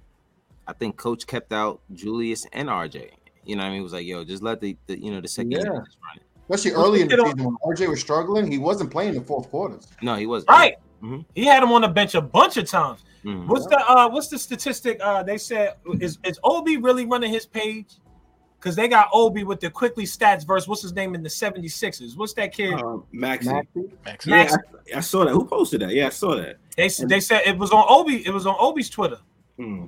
I 0.67 0.73
think, 0.73 0.97
coach 0.97 1.27
kept 1.29 1.53
out 1.53 1.81
Julius 1.93 2.45
and 2.53 2.69
RJ. 2.69 3.11
You 3.45 3.55
know 3.55 3.63
what 3.63 3.69
I 3.69 3.71
mean? 3.71 3.81
It 3.81 3.85
was 3.85 3.93
like, 3.93 4.07
yo, 4.07 4.25
just 4.25 4.43
let 4.43 4.61
the, 4.61 4.77
the 4.89 5.01
you 5.01 5.13
know 5.13 5.21
the 5.21 5.29
second 5.29 5.53
yeah. 5.53 5.63
run 5.69 5.83
it. 5.83 6.23
Especially 6.49 6.73
early 6.73 7.01
in 7.03 7.09
the 7.09 7.17
season 7.17 7.45
when 7.45 7.57
RJ 7.65 7.89
was 7.89 8.01
struggling, 8.01 8.51
he 8.51 8.59
wasn't 8.59 8.91
playing 8.91 9.15
the 9.15 9.21
fourth 9.21 9.49
quarters. 9.49 9.87
No, 10.03 10.17
he 10.17 10.27
wasn't. 10.27 10.51
Right. 10.51 10.75
Mm-hmm. 11.03 11.21
He 11.35 11.45
had 11.45 11.63
him 11.63 11.73
on 11.73 11.83
the 11.83 11.89
bench 11.89 12.15
a 12.15 12.21
bunch 12.21 12.57
of 12.57 12.67
times. 12.67 13.05
Mm-hmm. 13.25 13.49
What's 13.49 13.67
the 13.67 13.79
uh 13.79 14.09
what's 14.09 14.29
the 14.29 14.39
statistic? 14.39 15.01
Uh 15.03 15.23
they 15.23 15.39
said 15.39 15.75
is 16.01 16.19
is 16.25 16.39
Obi 16.45 16.77
really 16.77 17.07
running 17.07 17.33
his 17.33 17.47
page? 17.47 17.95
Because 18.59 18.77
they 18.77 18.89
got 18.89 19.11
Obi 19.13 19.45
with 19.45 19.61
the 19.61 19.71
Quickley 19.71 20.05
stats 20.05 20.47
versus 20.47 20.67
what's 20.67 20.81
his 20.81 20.95
name 20.95 21.15
in 21.15 21.23
the 21.23 21.29
76ers. 21.29 22.17
What's 22.17 22.33
that 22.33 22.55
kid? 22.55 22.73
Uh, 22.73 22.97
Maxey. 23.13 23.53
Maxey. 24.07 24.31
Yeah, 24.31 24.57
I, 24.95 24.97
I, 24.97 25.01
saw 25.01 25.27
that. 25.27 25.33
Who 25.33 25.45
posted 25.45 25.83
that? 25.83 25.91
Yeah, 25.91 26.07
I 26.07 26.09
saw 26.09 26.37
that. 26.37 26.57
They 26.75 26.89
they 26.89 27.21
said 27.21 27.43
it 27.45 27.59
was 27.59 27.73
on 27.73 27.85
Obi. 27.87 28.27
It 28.27 28.31
was 28.31 28.47
on 28.47 28.57
Obi's 28.59 28.89
Twitter. 28.89 29.19
Hmm. 29.59 29.87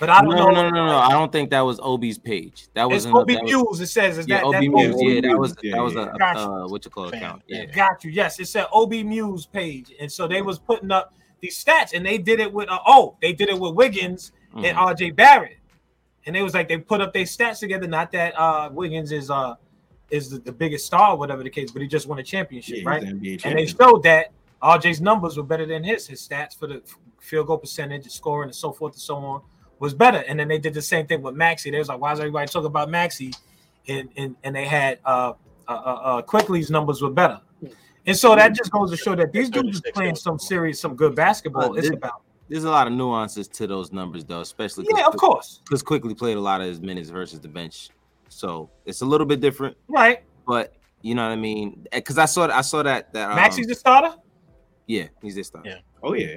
But 0.00 0.10
I 0.10 0.22
don't 0.22 0.30
no, 0.30 0.36
know. 0.36 0.50
No, 0.50 0.62
no, 0.62 0.70
no, 0.70 0.86
no. 0.86 0.98
I 0.98 1.10
don't 1.10 1.30
think 1.30 1.50
that 1.50 1.60
was 1.60 1.78
Obi's 1.80 2.18
page. 2.18 2.68
That 2.74 2.88
was 2.88 3.06
it's 3.06 3.14
Obi 3.14 3.40
Muse. 3.42 3.80
It 3.80 3.86
says 3.86 4.18
is 4.18 4.26
yeah, 4.26 4.38
that 4.38 4.44
Obi 4.44 4.68
Muse. 4.68 4.94
Yeah, 4.98 5.20
that 5.20 5.38
was 5.38 5.54
that 5.54 5.82
was 5.82 5.94
a 5.94 6.10
uh, 6.10 6.68
what 6.68 6.84
you 6.84 6.90
call 6.90 7.08
account. 7.08 7.42
Yeah, 7.46 7.66
got 7.66 8.02
you. 8.02 8.10
Yes, 8.10 8.40
it 8.40 8.46
said 8.46 8.66
Obi 8.72 9.04
Muse 9.04 9.46
page, 9.46 9.92
and 10.00 10.10
so 10.10 10.26
they 10.26 10.42
was 10.42 10.58
putting 10.58 10.90
up 10.90 11.14
these 11.44 11.62
stats, 11.62 11.92
and 11.92 12.04
they 12.04 12.16
did 12.16 12.40
it 12.40 12.50
with 12.50 12.68
uh, 12.70 12.78
oh, 12.86 13.16
they 13.20 13.32
did 13.32 13.50
it 13.50 13.58
with 13.58 13.74
Wiggins 13.74 14.32
mm-hmm. 14.50 14.64
and 14.64 14.76
RJ 14.76 15.14
Barrett, 15.14 15.58
and 16.24 16.34
it 16.34 16.42
was 16.42 16.54
like 16.54 16.68
they 16.68 16.78
put 16.78 17.02
up 17.02 17.12
their 17.12 17.24
stats 17.24 17.60
together. 17.60 17.86
Not 17.86 18.10
that 18.12 18.32
uh 18.38 18.70
Wiggins 18.72 19.12
is 19.12 19.30
uh 19.30 19.56
is 20.10 20.30
the, 20.30 20.38
the 20.38 20.52
biggest 20.52 20.86
star, 20.86 21.16
whatever 21.16 21.42
the 21.42 21.50
case, 21.50 21.70
but 21.70 21.82
he 21.82 21.88
just 21.88 22.06
won 22.06 22.18
a 22.18 22.22
championship, 22.22 22.78
yeah, 22.78 22.88
right? 22.88 23.02
And 23.02 23.20
they 23.22 23.66
showed 23.66 24.02
that 24.04 24.32
RJ's 24.62 25.00
numbers 25.00 25.36
were 25.36 25.42
better 25.42 25.66
than 25.66 25.84
his. 25.84 26.06
His 26.06 26.26
stats 26.26 26.58
for 26.58 26.66
the 26.66 26.82
field 27.20 27.46
goal 27.46 27.58
percentage, 27.58 28.04
and 28.04 28.12
scoring, 28.12 28.48
and 28.48 28.56
so 28.56 28.72
forth 28.72 28.94
and 28.94 29.02
so 29.02 29.16
on 29.16 29.42
was 29.80 29.92
better. 29.92 30.24
And 30.26 30.40
then 30.40 30.48
they 30.48 30.58
did 30.58 30.72
the 30.72 30.82
same 30.82 31.06
thing 31.06 31.20
with 31.20 31.34
Maxey. 31.34 31.70
They 31.70 31.78
was 31.78 31.88
like, 31.88 32.00
why 32.00 32.12
is 32.12 32.20
everybody 32.20 32.46
talking 32.48 32.66
about 32.66 32.88
Maxey? 32.88 33.32
And 33.86 34.08
and, 34.16 34.36
and 34.42 34.56
they 34.56 34.64
had 34.64 34.98
uh, 35.04 35.34
uh, 35.68 35.72
uh, 35.72 35.74
uh 35.74 36.22
Quickley's 36.22 36.70
numbers 36.70 37.02
were 37.02 37.10
better. 37.10 37.40
And 38.06 38.16
so 38.16 38.34
that 38.36 38.54
just 38.54 38.70
goes 38.70 38.90
to 38.90 38.96
show 38.96 39.14
that 39.14 39.32
these 39.32 39.48
dudes 39.48 39.78
are 39.78 39.92
playing 39.92 40.16
some 40.16 40.38
serious, 40.38 40.78
some 40.78 40.94
good 40.94 41.14
basketball. 41.14 41.76
It's 41.76 41.88
about 41.88 42.22
there's 42.48 42.64
a 42.64 42.70
lot 42.70 42.86
of 42.86 42.92
nuances 42.92 43.48
to 43.48 43.66
those 43.66 43.92
numbers, 43.92 44.24
though, 44.24 44.40
especially 44.40 44.86
yeah, 44.94 45.06
of 45.06 45.16
course, 45.16 45.60
because 45.64 45.82
Quickley 45.82 46.14
played 46.14 46.36
a 46.36 46.40
lot 46.40 46.60
of 46.60 46.66
his 46.66 46.80
minutes 46.80 47.08
versus 47.08 47.40
the 47.40 47.48
bench, 47.48 47.88
so 48.28 48.68
it's 48.84 49.00
a 49.00 49.06
little 49.06 49.26
bit 49.26 49.40
different, 49.40 49.76
right? 49.88 50.22
But 50.46 50.74
you 51.00 51.14
know 51.14 51.24
what 51.24 51.32
I 51.32 51.36
mean? 51.36 51.86
Because 51.90 52.18
I 52.18 52.26
saw 52.26 52.46
I 52.48 52.60
saw 52.60 52.82
that 52.82 53.12
that 53.14 53.30
um, 53.30 53.36
Maxey's 53.36 53.66
the 53.66 53.74
starter. 53.74 54.14
Yeah, 54.86 55.06
he's 55.22 55.36
the 55.36 55.44
starter. 55.44 55.70
Yeah. 55.70 55.78
Oh 56.02 56.12
yeah. 56.12 56.36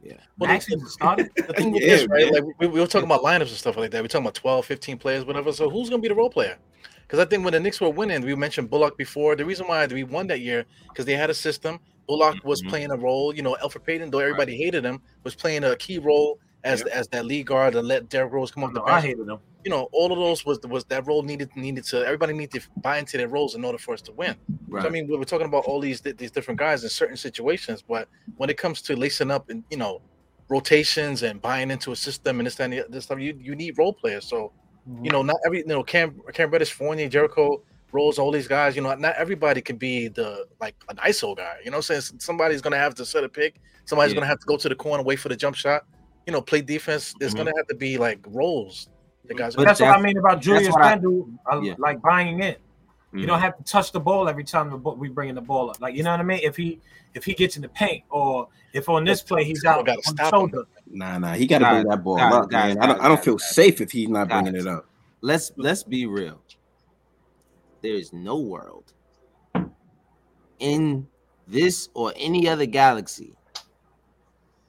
Yeah. 0.00 0.14
Well, 0.38 0.50
Maxey's 0.50 0.80
the 0.80 0.88
starter. 0.88 1.28
The 1.36 1.52
thing 1.54 1.72
with 1.72 1.82
yeah, 1.82 1.88
this, 1.88 2.06
right? 2.06 2.32
Like 2.32 2.44
we, 2.60 2.68
we 2.68 2.80
were 2.80 2.86
talking 2.86 3.06
about 3.06 3.22
lineups 3.22 3.48
and 3.48 3.50
stuff 3.50 3.76
like 3.76 3.90
that. 3.90 4.02
We're 4.02 4.08
talking 4.08 4.26
about 4.26 4.34
12, 4.34 4.64
15 4.64 4.98
players, 4.98 5.24
whatever. 5.24 5.52
So 5.52 5.68
who's 5.68 5.90
gonna 5.90 6.02
be 6.02 6.08
the 6.08 6.14
role 6.14 6.30
player? 6.30 6.56
Because 7.06 7.18
I 7.18 7.24
think 7.24 7.44
when 7.44 7.52
the 7.52 7.60
Knicks 7.60 7.80
were 7.80 7.90
winning, 7.90 8.22
we 8.22 8.34
mentioned 8.34 8.70
Bullock 8.70 8.96
before. 8.96 9.36
The 9.36 9.44
reason 9.44 9.66
why 9.66 9.86
we 9.86 10.04
won 10.04 10.26
that 10.28 10.40
year 10.40 10.64
because 10.88 11.04
they 11.04 11.14
had 11.14 11.30
a 11.30 11.34
system. 11.34 11.78
Bullock 12.06 12.44
was 12.44 12.60
mm-hmm. 12.60 12.70
playing 12.70 12.90
a 12.90 12.96
role. 12.96 13.34
You 13.34 13.42
know, 13.42 13.56
Elfrid 13.62 13.84
Payton, 13.84 14.10
though 14.10 14.18
everybody 14.18 14.52
right. 14.52 14.60
hated 14.60 14.84
him, 14.84 15.00
was 15.22 15.34
playing 15.34 15.64
a 15.64 15.76
key 15.76 15.98
role 15.98 16.38
as 16.64 16.80
yep. 16.80 16.88
as 16.88 17.08
that 17.08 17.26
lead 17.26 17.46
guard 17.46 17.74
and 17.74 17.86
let 17.86 18.08
Derrick 18.08 18.32
Rose 18.32 18.50
come 18.50 18.64
off 18.64 18.72
the 18.72 18.80
bench. 18.80 18.90
I 18.90 19.00
hated 19.00 19.28
him. 19.28 19.38
You 19.64 19.70
know, 19.70 19.88
all 19.92 20.12
of 20.12 20.18
those 20.18 20.44
was 20.44 20.58
was 20.66 20.84
that 20.86 21.06
role 21.06 21.22
needed 21.22 21.50
needed 21.56 21.84
to 21.84 22.04
everybody 22.04 22.32
needed 22.32 22.62
to 22.62 22.68
buy 22.78 22.98
into 22.98 23.16
their 23.16 23.28
roles 23.28 23.54
in 23.54 23.64
order 23.64 23.78
for 23.78 23.94
us 23.94 24.02
to 24.02 24.12
win. 24.12 24.34
Right. 24.68 24.82
So, 24.82 24.88
I 24.88 24.90
mean, 24.90 25.06
we 25.06 25.16
we're 25.16 25.24
talking 25.24 25.46
about 25.46 25.64
all 25.64 25.80
these 25.80 26.00
these 26.00 26.30
different 26.30 26.58
guys 26.58 26.82
in 26.82 26.90
certain 26.90 27.16
situations, 27.16 27.82
but 27.86 28.08
when 28.36 28.50
it 28.50 28.56
comes 28.56 28.82
to 28.82 28.96
lacing 28.96 29.30
up 29.30 29.50
and 29.50 29.62
you 29.70 29.76
know 29.76 30.00
rotations 30.48 31.22
and 31.22 31.40
buying 31.40 31.70
into 31.70 31.92
a 31.92 31.96
system 31.96 32.40
and 32.40 32.46
this 32.46 32.58
and 32.60 32.84
this 32.88 33.04
stuff, 33.04 33.20
you 33.20 33.38
you 33.40 33.54
need 33.54 33.78
role 33.78 33.92
players. 33.92 34.26
So, 34.26 34.52
mm-hmm. 34.88 35.04
you 35.04 35.10
know, 35.10 35.22
not 35.22 35.36
every 35.46 35.58
you 35.58 35.66
know 35.66 35.82
Cam 35.82 36.20
Cam 36.32 36.50
Reddish, 36.50 36.72
Fournier, 36.72 37.08
Jericho 37.08 37.62
Rose, 37.92 38.18
all 38.18 38.32
these 38.32 38.48
guys, 38.48 38.74
you 38.74 38.82
know, 38.82 38.94
not 38.94 39.14
everybody 39.16 39.60
can 39.60 39.76
be 39.76 40.08
the 40.08 40.46
like 40.60 40.74
an 40.88 40.96
ISO 40.96 41.36
guy. 41.36 41.56
You 41.64 41.70
know, 41.70 41.76
i'm 41.78 41.82
saying 41.82 42.02
somebody's 42.18 42.60
gonna 42.60 42.76
have 42.76 42.94
to 42.96 43.06
set 43.06 43.24
a 43.24 43.28
pick, 43.28 43.60
somebody's 43.84 44.12
yeah. 44.12 44.16
gonna 44.16 44.26
have 44.26 44.40
to 44.40 44.46
go 44.46 44.56
to 44.56 44.68
the 44.68 44.74
corner, 44.74 45.02
wait 45.02 45.20
for 45.20 45.28
the 45.28 45.36
jump 45.36 45.56
shot. 45.56 45.84
You 46.26 46.32
know, 46.32 46.40
play 46.40 46.60
defense. 46.60 47.14
There's 47.18 47.32
mm-hmm. 47.32 47.44
gonna 47.44 47.52
have 47.56 47.66
to 47.68 47.74
be 47.74 47.98
like 47.98 48.18
roles. 48.28 48.88
The 49.26 49.34
guys. 49.34 49.56
But 49.56 49.64
that's, 49.64 49.80
what 49.80 49.88
I 49.88 50.02
mean 50.02 50.18
about 50.18 50.42
Julius 50.42 50.74
Randle, 50.76 51.30
uh, 51.50 51.60
yeah. 51.62 51.74
like 51.78 52.02
buying 52.02 52.42
in. 52.42 52.56
Mm-hmm. 53.14 53.20
You 53.20 53.26
don't 53.26 53.40
have 53.40 53.56
to 53.56 53.64
touch 53.64 53.92
the 53.92 54.00
ball 54.00 54.28
every 54.28 54.44
time 54.44 54.70
the 54.70 54.76
ball, 54.76 54.96
we 54.96 55.08
bringing 55.08 55.34
the 55.34 55.40
ball 55.40 55.70
up. 55.70 55.80
Like 55.80 55.94
you 55.94 56.02
know 56.02 56.10
what 56.10 56.20
I 56.20 56.24
mean? 56.24 56.40
If 56.42 56.56
he 56.56 56.80
if 57.14 57.24
he 57.24 57.32
gets 57.32 57.56
in 57.56 57.62
the 57.62 57.68
paint 57.68 58.04
or 58.10 58.48
if 58.72 58.88
on 58.88 59.04
this 59.04 59.22
play 59.22 59.44
he's 59.44 59.64
out 59.64 59.88
on 59.88 59.96
the 60.16 60.28
shoulder. 60.28 60.58
Him. 60.58 60.66
Nah, 60.98 61.18
nah, 61.18 61.32
he 61.32 61.46
got 61.46 61.60
to 61.60 61.70
bring 61.70 61.88
that 61.88 62.02
ball 62.02 62.20
up. 62.20 62.50
Guys, 62.50 62.76
I 62.80 62.86
don't, 62.86 63.00
I 63.00 63.08
don't 63.08 63.22
feel 63.22 63.38
safe 63.38 63.80
if 63.80 63.90
he's 63.90 64.08
not 64.08 64.28
bringing 64.28 64.56
it 64.56 64.66
up. 64.66 64.86
Let's 65.20 65.52
let's 65.56 65.82
be 65.82 66.06
real 66.06 66.40
there 67.84 67.94
is 67.94 68.14
no 68.14 68.38
world 68.38 68.94
in 70.58 71.06
this 71.46 71.90
or 71.92 72.14
any 72.16 72.48
other 72.48 72.64
galaxy 72.64 73.36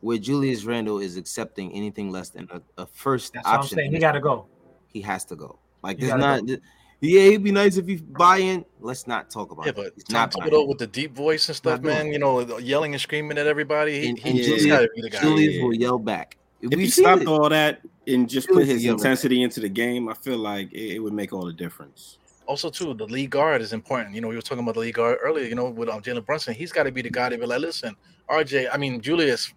where 0.01 0.17
Julius 0.17 0.65
Randle 0.65 0.99
is 0.99 1.15
accepting 1.15 1.71
anything 1.71 2.11
less 2.11 2.29
than 2.29 2.47
a, 2.51 2.61
a 2.77 2.85
first 2.85 3.33
That's 3.33 3.47
option. 3.47 3.57
What 3.57 3.63
I'm 3.63 3.77
saying. 3.77 3.91
He 3.93 3.99
got 3.99 4.11
to 4.11 4.19
go. 4.19 4.47
he 4.87 5.01
has 5.01 5.23
to 5.25 5.35
go. 5.37 5.57
Like 5.81 5.97
there's 5.97 6.13
not. 6.13 6.45
Go. 6.45 6.57
Yeah, 7.05 7.21
it'd 7.21 7.43
be 7.43 7.51
nice 7.51 7.77
if 7.77 7.87
you 7.87 7.99
buy 7.99 8.37
in. 8.37 8.65
Let's 8.79 9.07
not 9.07 9.29
talk 9.29 9.51
about. 9.51 9.65
Yeah, 9.65 9.71
but 9.71 9.93
He's 9.95 10.03
Tom 10.05 10.29
Thibodeau 10.29 10.67
with 10.67 10.77
the 10.77 10.87
deep 10.87 11.15
voice 11.15 11.47
and 11.47 11.55
stuff, 11.55 11.81
man. 11.81 12.11
You 12.11 12.19
know, 12.19 12.57
yelling 12.57 12.93
and 12.93 13.01
screaming 13.01 13.37
at 13.37 13.47
everybody. 13.47 14.09
And, 14.09 14.19
and 14.23 14.37
Julius, 14.37 14.65
gotta 14.65 14.89
be 14.95 15.01
the 15.01 15.09
guy. 15.09 15.21
Julius 15.21 15.61
will 15.61 15.73
yell 15.73 15.99
back. 15.99 16.37
If, 16.61 16.73
if 16.73 16.79
he 16.79 16.87
stopped 16.87 17.23
it, 17.23 17.27
all 17.27 17.49
that 17.49 17.81
and 18.07 18.29
just 18.29 18.47
put 18.49 18.65
his 18.65 18.85
intensity 18.85 19.41
into 19.41 19.59
the 19.59 19.69
game, 19.69 20.09
I 20.09 20.13
feel 20.13 20.37
like 20.37 20.71
it, 20.71 20.95
it, 20.95 20.99
would 20.99 21.13
make 21.13 21.33
all 21.33 21.45
the 21.45 21.53
difference. 21.53 22.17
Also, 22.47 22.69
too, 22.69 22.93
the 22.93 23.05
lead 23.05 23.31
guard 23.31 23.61
is 23.61 23.73
important. 23.73 24.13
You 24.13 24.21
know, 24.21 24.27
we 24.27 24.35
were 24.35 24.41
talking 24.41 24.63
about 24.63 24.75
the 24.75 24.81
lead 24.81 24.93
guard 24.93 25.17
earlier. 25.21 25.45
You 25.45 25.55
know, 25.55 25.69
with 25.69 25.89
um, 25.89 26.01
Jalen 26.01 26.25
Brunson, 26.25 26.53
he's 26.53 26.71
got 26.71 26.83
to 26.83 26.91
be 26.91 27.01
the 27.01 27.09
guy 27.09 27.29
to 27.29 27.37
be 27.37 27.45
like, 27.45 27.59
listen, 27.59 27.95
RJ. 28.29 28.69
I 28.71 28.77
mean, 28.77 29.01
Julius, 29.01 29.53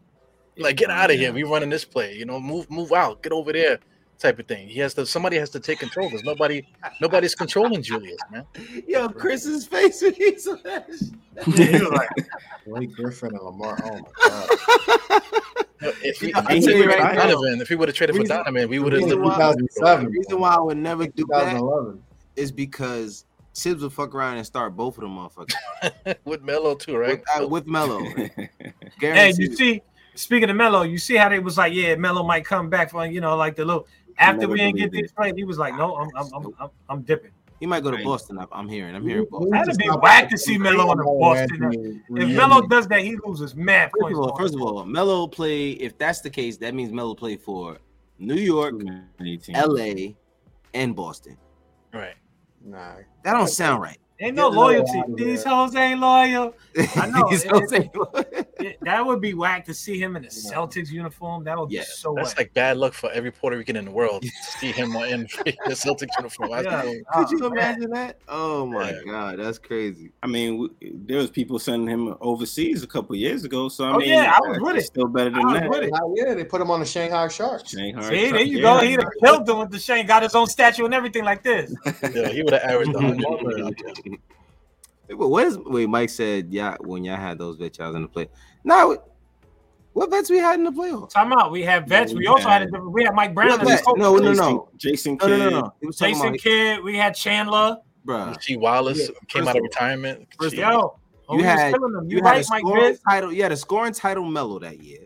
like, 0.57 0.77
get 0.77 0.91
out 0.91 1.11
of 1.11 1.17
here. 1.17 1.33
We 1.33 1.43
running 1.45 1.69
this 1.69 1.85
play. 1.85 2.15
You 2.15 2.25
know, 2.25 2.41
move, 2.41 2.71
move 2.71 2.93
out. 2.93 3.23
Get 3.23 3.33
over 3.33 3.53
there 3.53 3.79
type 4.19 4.39
of 4.39 4.47
thing. 4.47 4.69
He 4.69 4.81
has 4.81 4.95
to 4.95 5.07
somebody 5.07 5.37
has 5.37 5.51
to 5.51 5.61
take 5.61 5.79
control 5.79 6.09
because 6.09 6.25
nobody 6.25 6.67
nobody's 7.01 7.35
controlling 7.35 7.83
Julius, 7.83 8.19
man. 8.31 8.45
Yo, 8.87 9.09
Chris's 9.09 9.67
face 9.67 10.03
when 10.03 10.15
he's 10.15 10.45
he 10.45 10.51
was 10.51 11.83
like 11.91 12.09
Blake 12.67 12.93
Griffin 12.95 13.35
and 13.35 13.43
Lamar. 13.43 13.79
Oh 13.85 13.93
my 13.93 14.03
god. 14.29 15.23
if 16.03 16.19
he, 16.19 16.33
if 16.35 16.65
he, 16.65 16.87
right 16.87 17.15
Donovan, 17.15 17.61
if 17.61 17.69
he 17.69 17.77
would 17.77 17.89
have 17.89 17.97
traded 17.97 18.17
for 18.17 18.25
Donovan, 18.25 18.69
we 18.69 18.79
would 18.79 18.93
have. 18.93 19.09
The 19.09 20.09
reason 20.11 20.41
why 20.41 20.55
I 20.55 20.61
would 20.61 20.77
never 20.77 21.07
do 21.07 21.25
that 21.31 21.99
is 22.37 22.53
because 22.53 23.25
Thibs 23.55 23.83
would 23.83 23.93
fuck 23.93 24.15
around 24.15 24.37
and 24.37 24.47
start 24.47 24.77
both 24.77 24.99
of 24.99 25.03
them 25.03 25.17
motherfuckers 25.17 26.17
with 26.25 26.43
Melo 26.43 26.75
too, 26.75 26.97
right? 26.97 27.19
With, 27.19 27.43
uh, 27.43 27.49
with 27.49 27.67
Melo. 27.67 28.05
hey, 29.01 29.33
you 29.37 29.55
see, 29.57 29.83
speaking 30.15 30.49
of 30.51 30.57
Melo, 30.57 30.83
you 30.83 30.99
see 30.99 31.17
how 31.17 31.29
they 31.29 31.41
was 31.41 31.59
like, 31.59 31.73
yeah, 31.73 31.97
Melo 31.97 32.23
might 32.23 32.45
come 32.45 32.71
back 32.71 32.91
from 32.91 33.11
you 33.11 33.21
know 33.21 33.37
like 33.37 33.57
the 33.57 33.65
little 33.65 33.87
after 34.19 34.49
we 34.49 34.59
didn't 34.59 34.77
get 34.77 34.93
this 34.93 35.13
play, 35.13 35.33
he 35.35 35.45
was 35.45 35.59
like, 35.59 35.75
"No, 35.77 35.97
I'm, 35.97 36.11
I'm, 36.17 36.55
I'm, 36.61 36.71
I'm, 36.89 37.03
dipping." 37.03 37.31
He 37.61 37.67
might 37.67 37.83
go 37.83 37.91
to 37.91 38.03
Boston. 38.05 38.39
I'm 38.53 38.69
hearing. 38.69 38.95
I'm 38.95 39.07
hearing. 39.07 39.27
Boston. 39.31 39.51
That'd 39.51 39.79
be 39.79 39.89
whack 39.89 40.31
to 40.31 40.39
see 40.39 40.59
Melo 40.59 40.93
in 40.93 40.99
Boston. 40.99 42.03
If 42.11 42.29
Melo 42.37 42.63
does 42.67 42.87
that, 42.89 43.01
he 43.01 43.17
loses 43.25 43.55
mad 43.55 43.91
first 44.01 44.15
Of 44.15 44.21
all, 44.21 44.37
first 44.37 44.55
of 44.55 44.63
all, 44.63 44.85
Melo 44.85 45.27
play. 45.27 45.71
If 45.71 45.99
that's 45.99 46.21
the 46.21 46.31
case, 46.31 46.57
that 46.59 46.75
means 46.75 46.93
Melo 46.93 47.15
play 47.15 47.37
for 47.37 47.79
New 48.19 48.35
York, 48.35 48.75
L.A., 49.55 50.17
and 50.75 50.95
Boston. 50.95 51.37
Right. 51.93 52.15
Nah, 52.65 52.97
that 53.25 53.33
don't 53.33 53.49
sound 53.49 53.83
right. 53.83 53.99
Ain't 54.21 54.35
no 54.35 54.49
loyalty. 54.49 55.01
These 55.15 55.45
hoes 55.45 55.77
ain't 55.77 56.01
loyal. 56.01 56.53
I 56.97 57.07
know. 57.07 57.31
These 57.31 57.45
hoes 57.45 57.73
ain't 57.73 57.95
loyal. 57.95 58.25
that 58.83 59.07
would 59.07 59.21
be 59.21 59.35
whack 59.35 59.65
to 59.67 59.75
see 59.75 60.01
him 60.01 60.17
in 60.17 60.25
a 60.25 60.29
Celtics 60.29 60.91
uniform. 60.91 61.45
That 61.45 61.57
would 61.57 61.71
yeah, 61.71 61.83
be 61.83 61.87
so. 61.87 62.15
That's 62.17 62.31
whack. 62.31 62.39
like 62.39 62.55
bad 62.55 62.79
luck 62.79 62.95
for 62.95 63.13
every 63.13 63.31
Puerto 63.31 63.57
Rican 63.57 63.77
in 63.77 63.85
the 63.85 63.93
world 63.93 64.23
to 64.23 64.31
see 64.59 64.73
him 64.73 64.97
in 64.97 65.23
the 65.45 65.75
Celtics 65.75 66.09
uniform. 66.17 66.51
Yeah. 66.51 66.93
Ah, 67.13 67.25
Could 67.25 67.39
you 67.39 67.47
imagine 67.47 67.91
that? 67.91 68.19
Oh 68.27 68.67
my 68.67 68.91
yeah. 68.91 69.01
god, 69.07 69.39
that's 69.39 69.59
crazy. 69.59 70.11
I 70.23 70.27
mean, 70.27 70.69
there 70.83 71.19
was 71.19 71.31
people 71.31 71.61
sending 71.61 71.89
him 71.89 72.17
overseas 72.21 72.83
a 72.83 72.89
couple 72.89 73.15
years 73.15 73.45
ago. 73.45 73.69
So 73.69 73.85
I 73.85 73.93
oh, 73.93 73.99
mean, 73.99 74.09
yeah, 74.09 74.37
I 74.37 74.49
was 74.49 74.59
with 74.61 74.77
it. 74.77 74.87
Still 74.87 75.07
better 75.07 75.31
than 75.31 75.47
that. 75.47 76.15
Yeah, 76.17 76.35
they 76.35 76.45
put 76.45 76.61
him 76.61 76.73
on 76.73 76.81
the 76.81 76.87
Shanghai 76.87 77.29
Sharks. 77.29 77.71
Shanghai. 77.71 78.09
See, 78.09 78.21
Sharks. 78.23 78.33
there 78.33 78.43
you 78.43 78.63
go. 78.63 78.79
He'd 78.79 79.01
have 79.01 79.13
killed 79.23 79.49
him 79.49 79.59
with 79.59 79.71
the 79.71 79.79
Shane. 79.79 80.07
Got 80.07 80.25
his 80.25 80.35
own 80.35 80.49
statue 80.49 80.87
and 80.87 80.95
everything 80.95 81.25
like 81.25 81.45
this. 81.45 81.73
yeah, 82.15 82.29
he 82.29 82.43
would 82.43 82.55
have 82.55 82.63
averaged 82.63 82.95
100. 82.95 84.08
What 85.11 85.47
is 85.47 85.59
wait? 85.59 85.89
Mike 85.89 86.11
said, 86.11 86.53
"Yeah, 86.53 86.77
when 86.81 87.05
y'all 87.05 87.17
had 87.17 87.39
those 87.39 87.57
vets, 87.57 87.79
y'all 87.79 87.89
was 87.89 87.97
in 87.97 88.03
the 88.03 88.09
play." 88.09 88.29
Now, 88.63 88.95
what 89.95 90.11
vets 90.11 90.31
we 90.31 90.39
had 90.39 90.59
in 90.59 90.65
the 90.65 90.71
playoffs? 90.71 91.11
Time 91.11 91.33
out. 91.33 91.51
We 91.51 91.63
had 91.63 91.89
vets. 91.89 92.13
we, 92.13 92.21
we 92.21 92.27
also 92.27 92.49
had, 92.49 92.63
had 92.63 92.75
a, 92.75 92.81
we 92.81 93.05
had 93.05 93.15
Mike 93.15 93.35
Brown. 93.35 93.59
No, 93.97 94.17
no, 94.17 94.33
no, 94.33 94.69
Jason, 94.77 95.19
Kidd. 95.19 95.31
No, 95.31 95.37
no, 95.37 95.49
no, 95.51 95.73
no. 95.83 95.91
Jason 95.91 96.37
Kidd. 96.37 96.83
We 96.85 96.97
had 96.97 97.15
Chandler. 97.15 97.79
Bro, 98.05 98.35
G 98.41 98.57
Wallace 98.57 99.01
yeah. 99.01 99.15
came 99.29 99.49
out 99.49 99.57
of 99.57 99.63
retirement. 99.63 100.29
First 100.39 100.55
yo, 100.55 100.99
oh, 101.29 101.37
you 101.37 101.45
had 101.45 101.75
you, 101.75 102.05
you 102.07 102.19
right, 102.21 102.37
had 102.37 102.41
a 102.41 102.45
scoring 102.45 102.97
title. 103.09 103.33
Yeah, 103.33 103.49
the 103.49 103.57
scoring 103.57 103.93
title 103.93 104.25
Melo 104.25 104.59
that 104.61 104.81
year. 104.83 105.01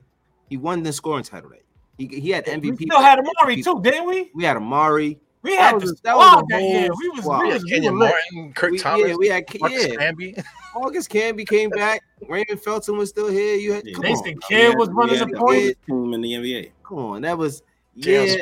He 0.51 0.57
won 0.57 0.83
the 0.83 0.93
scoring 0.93 1.25
title 1.25 1.51
that 1.51 1.57
year. 1.57 2.09
He, 2.11 2.21
he 2.21 2.31
had 2.31 2.47
MVP. 2.47 2.79
We 2.79 2.87
still 2.87 3.01
had 3.01 3.19
Amar'e 3.19 3.65
too, 3.65 3.81
didn't 3.83 4.07
we? 4.07 4.31
We 4.35 4.45
had 4.45 4.57
Amar'e. 4.57 5.19
We 5.43 5.57
had 5.57 5.75
that 5.75 5.81
was, 5.81 6.01
that 6.03 6.17
was 6.17 6.45
that 6.51 6.63
year. 6.63 6.91
We 6.97 7.09
was, 7.09 7.21
squad. 7.21 7.43
we 7.43 7.53
was 7.53 7.65
Kenyon 7.65 7.97
Martin, 7.97 8.53
Kurt 8.55 8.73
we, 8.73 8.79
Thomas. 8.79 9.09
Yeah, 9.09 9.15
we 9.17 9.29
had 9.29 9.45
Marcus 9.61 9.89
yeah. 9.89 9.95
Camby. 9.95 10.45
August 10.77 11.11
Camby 11.11 11.47
came 11.47 11.69
back. 11.71 12.03
Raymond 12.29 12.63
Felton 12.63 12.97
was 12.97 13.09
still 13.09 13.29
here. 13.29 13.57
You 13.57 13.73
had 13.73 13.85
yeah, 13.85 13.95
come 13.95 14.03
Nathan 14.05 14.35
on. 14.35 14.41
Kidd 14.49 14.79
was 14.79 14.89
running 14.91 15.19
the 15.19 15.37
point 15.37 15.77
team 15.87 16.15
in 16.15 16.21
the 16.21 16.33
NBA. 16.33 16.71
Come 16.85 16.99
on, 16.99 17.23
that 17.23 17.37
was 17.37 17.63
yeah. 17.95 18.37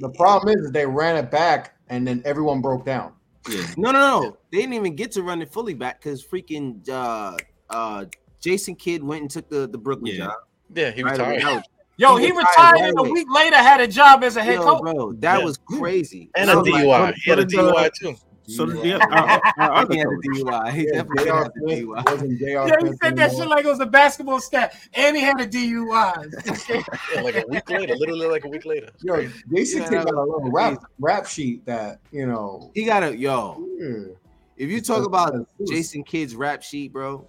The 0.00 0.10
problem 0.10 0.58
is 0.58 0.70
they 0.70 0.86
ran 0.86 1.16
it 1.16 1.30
back 1.30 1.76
and 1.88 2.06
then 2.06 2.22
everyone 2.24 2.60
broke 2.60 2.84
down. 2.84 3.12
Yeah. 3.48 3.66
No, 3.76 3.90
no, 3.90 4.20
no. 4.20 4.36
They 4.50 4.58
didn't 4.58 4.74
even 4.74 4.94
get 4.94 5.10
to 5.12 5.22
run 5.22 5.42
it 5.42 5.52
fully 5.52 5.74
back 5.74 6.00
because 6.00 6.24
freaking 6.24 6.86
uh 6.88 7.36
uh 7.70 8.04
Jason 8.40 8.74
Kidd 8.76 9.02
went 9.02 9.22
and 9.22 9.30
took 9.30 9.48
the 9.48 9.66
the 9.66 9.78
Brooklyn 9.78 10.14
yeah. 10.14 10.26
job. 10.26 10.34
Yeah, 10.74 10.90
he 10.90 11.02
retired. 11.02 11.64
Yo, 11.96 12.16
he, 12.16 12.26
he 12.26 12.32
retired, 12.32 12.78
and 12.78 12.98
a 12.98 13.02
week 13.02 13.26
later 13.30 13.56
had 13.56 13.80
a 13.80 13.86
job 13.86 14.24
as 14.24 14.36
a 14.36 14.42
head 14.42 14.54
Yo, 14.54 14.62
coach. 14.62 14.82
Bro, 14.82 15.12
that 15.14 15.38
yeah. 15.38 15.44
was 15.44 15.58
crazy. 15.58 16.30
And 16.34 16.50
a 16.50 16.54
DUI. 16.54 16.86
Like, 16.86 17.14
he 17.16 17.30
had 17.30 17.38
a 17.38 17.44
DUI 17.44 17.90
too. 17.92 18.16
So 18.48 18.66
the 18.66 18.86
yeah, 18.86 18.96
uh, 18.96 19.38
uh, 19.58 19.86
he 19.88 19.98
had 19.98 20.08
a 20.08 20.10
DUI. 20.10 20.72
He 20.72 20.84
yeah, 20.84 21.02
definitely 21.02 21.26
had 21.26 21.46
a 21.46 21.50
DUI. 21.50 22.68
Yeah, 22.68 22.88
he 22.88 22.96
said 23.00 23.16
that 23.16 23.30
shit 23.32 23.46
like 23.46 23.64
it 23.64 23.68
was 23.68 23.80
a 23.80 23.86
basketball 23.86 24.40
stat, 24.40 24.74
and 24.94 25.16
he 25.16 25.22
had 25.22 25.40
a 25.40 25.46
DUI. 25.46 26.32
yeah, 27.14 27.20
like 27.20 27.36
a 27.36 27.44
week 27.48 27.70
later, 27.70 27.94
literally 27.94 28.26
like 28.26 28.44
a 28.44 28.48
week 28.48 28.64
later. 28.64 28.90
Yo, 29.02 29.28
Jason 29.52 29.82
yeah, 29.82 29.90
got 29.90 30.12
a 30.12 30.22
little 30.22 30.50
rap 30.50 30.82
rap 30.98 31.26
sheet 31.26 31.64
that 31.66 32.00
you 32.10 32.26
know 32.26 32.70
he 32.74 32.84
got 32.84 33.02
a 33.02 33.16
yo. 33.16 33.64
Yeah. 33.78 34.14
If 34.56 34.70
you 34.70 34.80
talk 34.80 35.06
about 35.06 35.34
Jason 35.66 36.04
Kidd's 36.04 36.34
rap 36.34 36.62
sheet, 36.62 36.92
bro, 36.92 37.26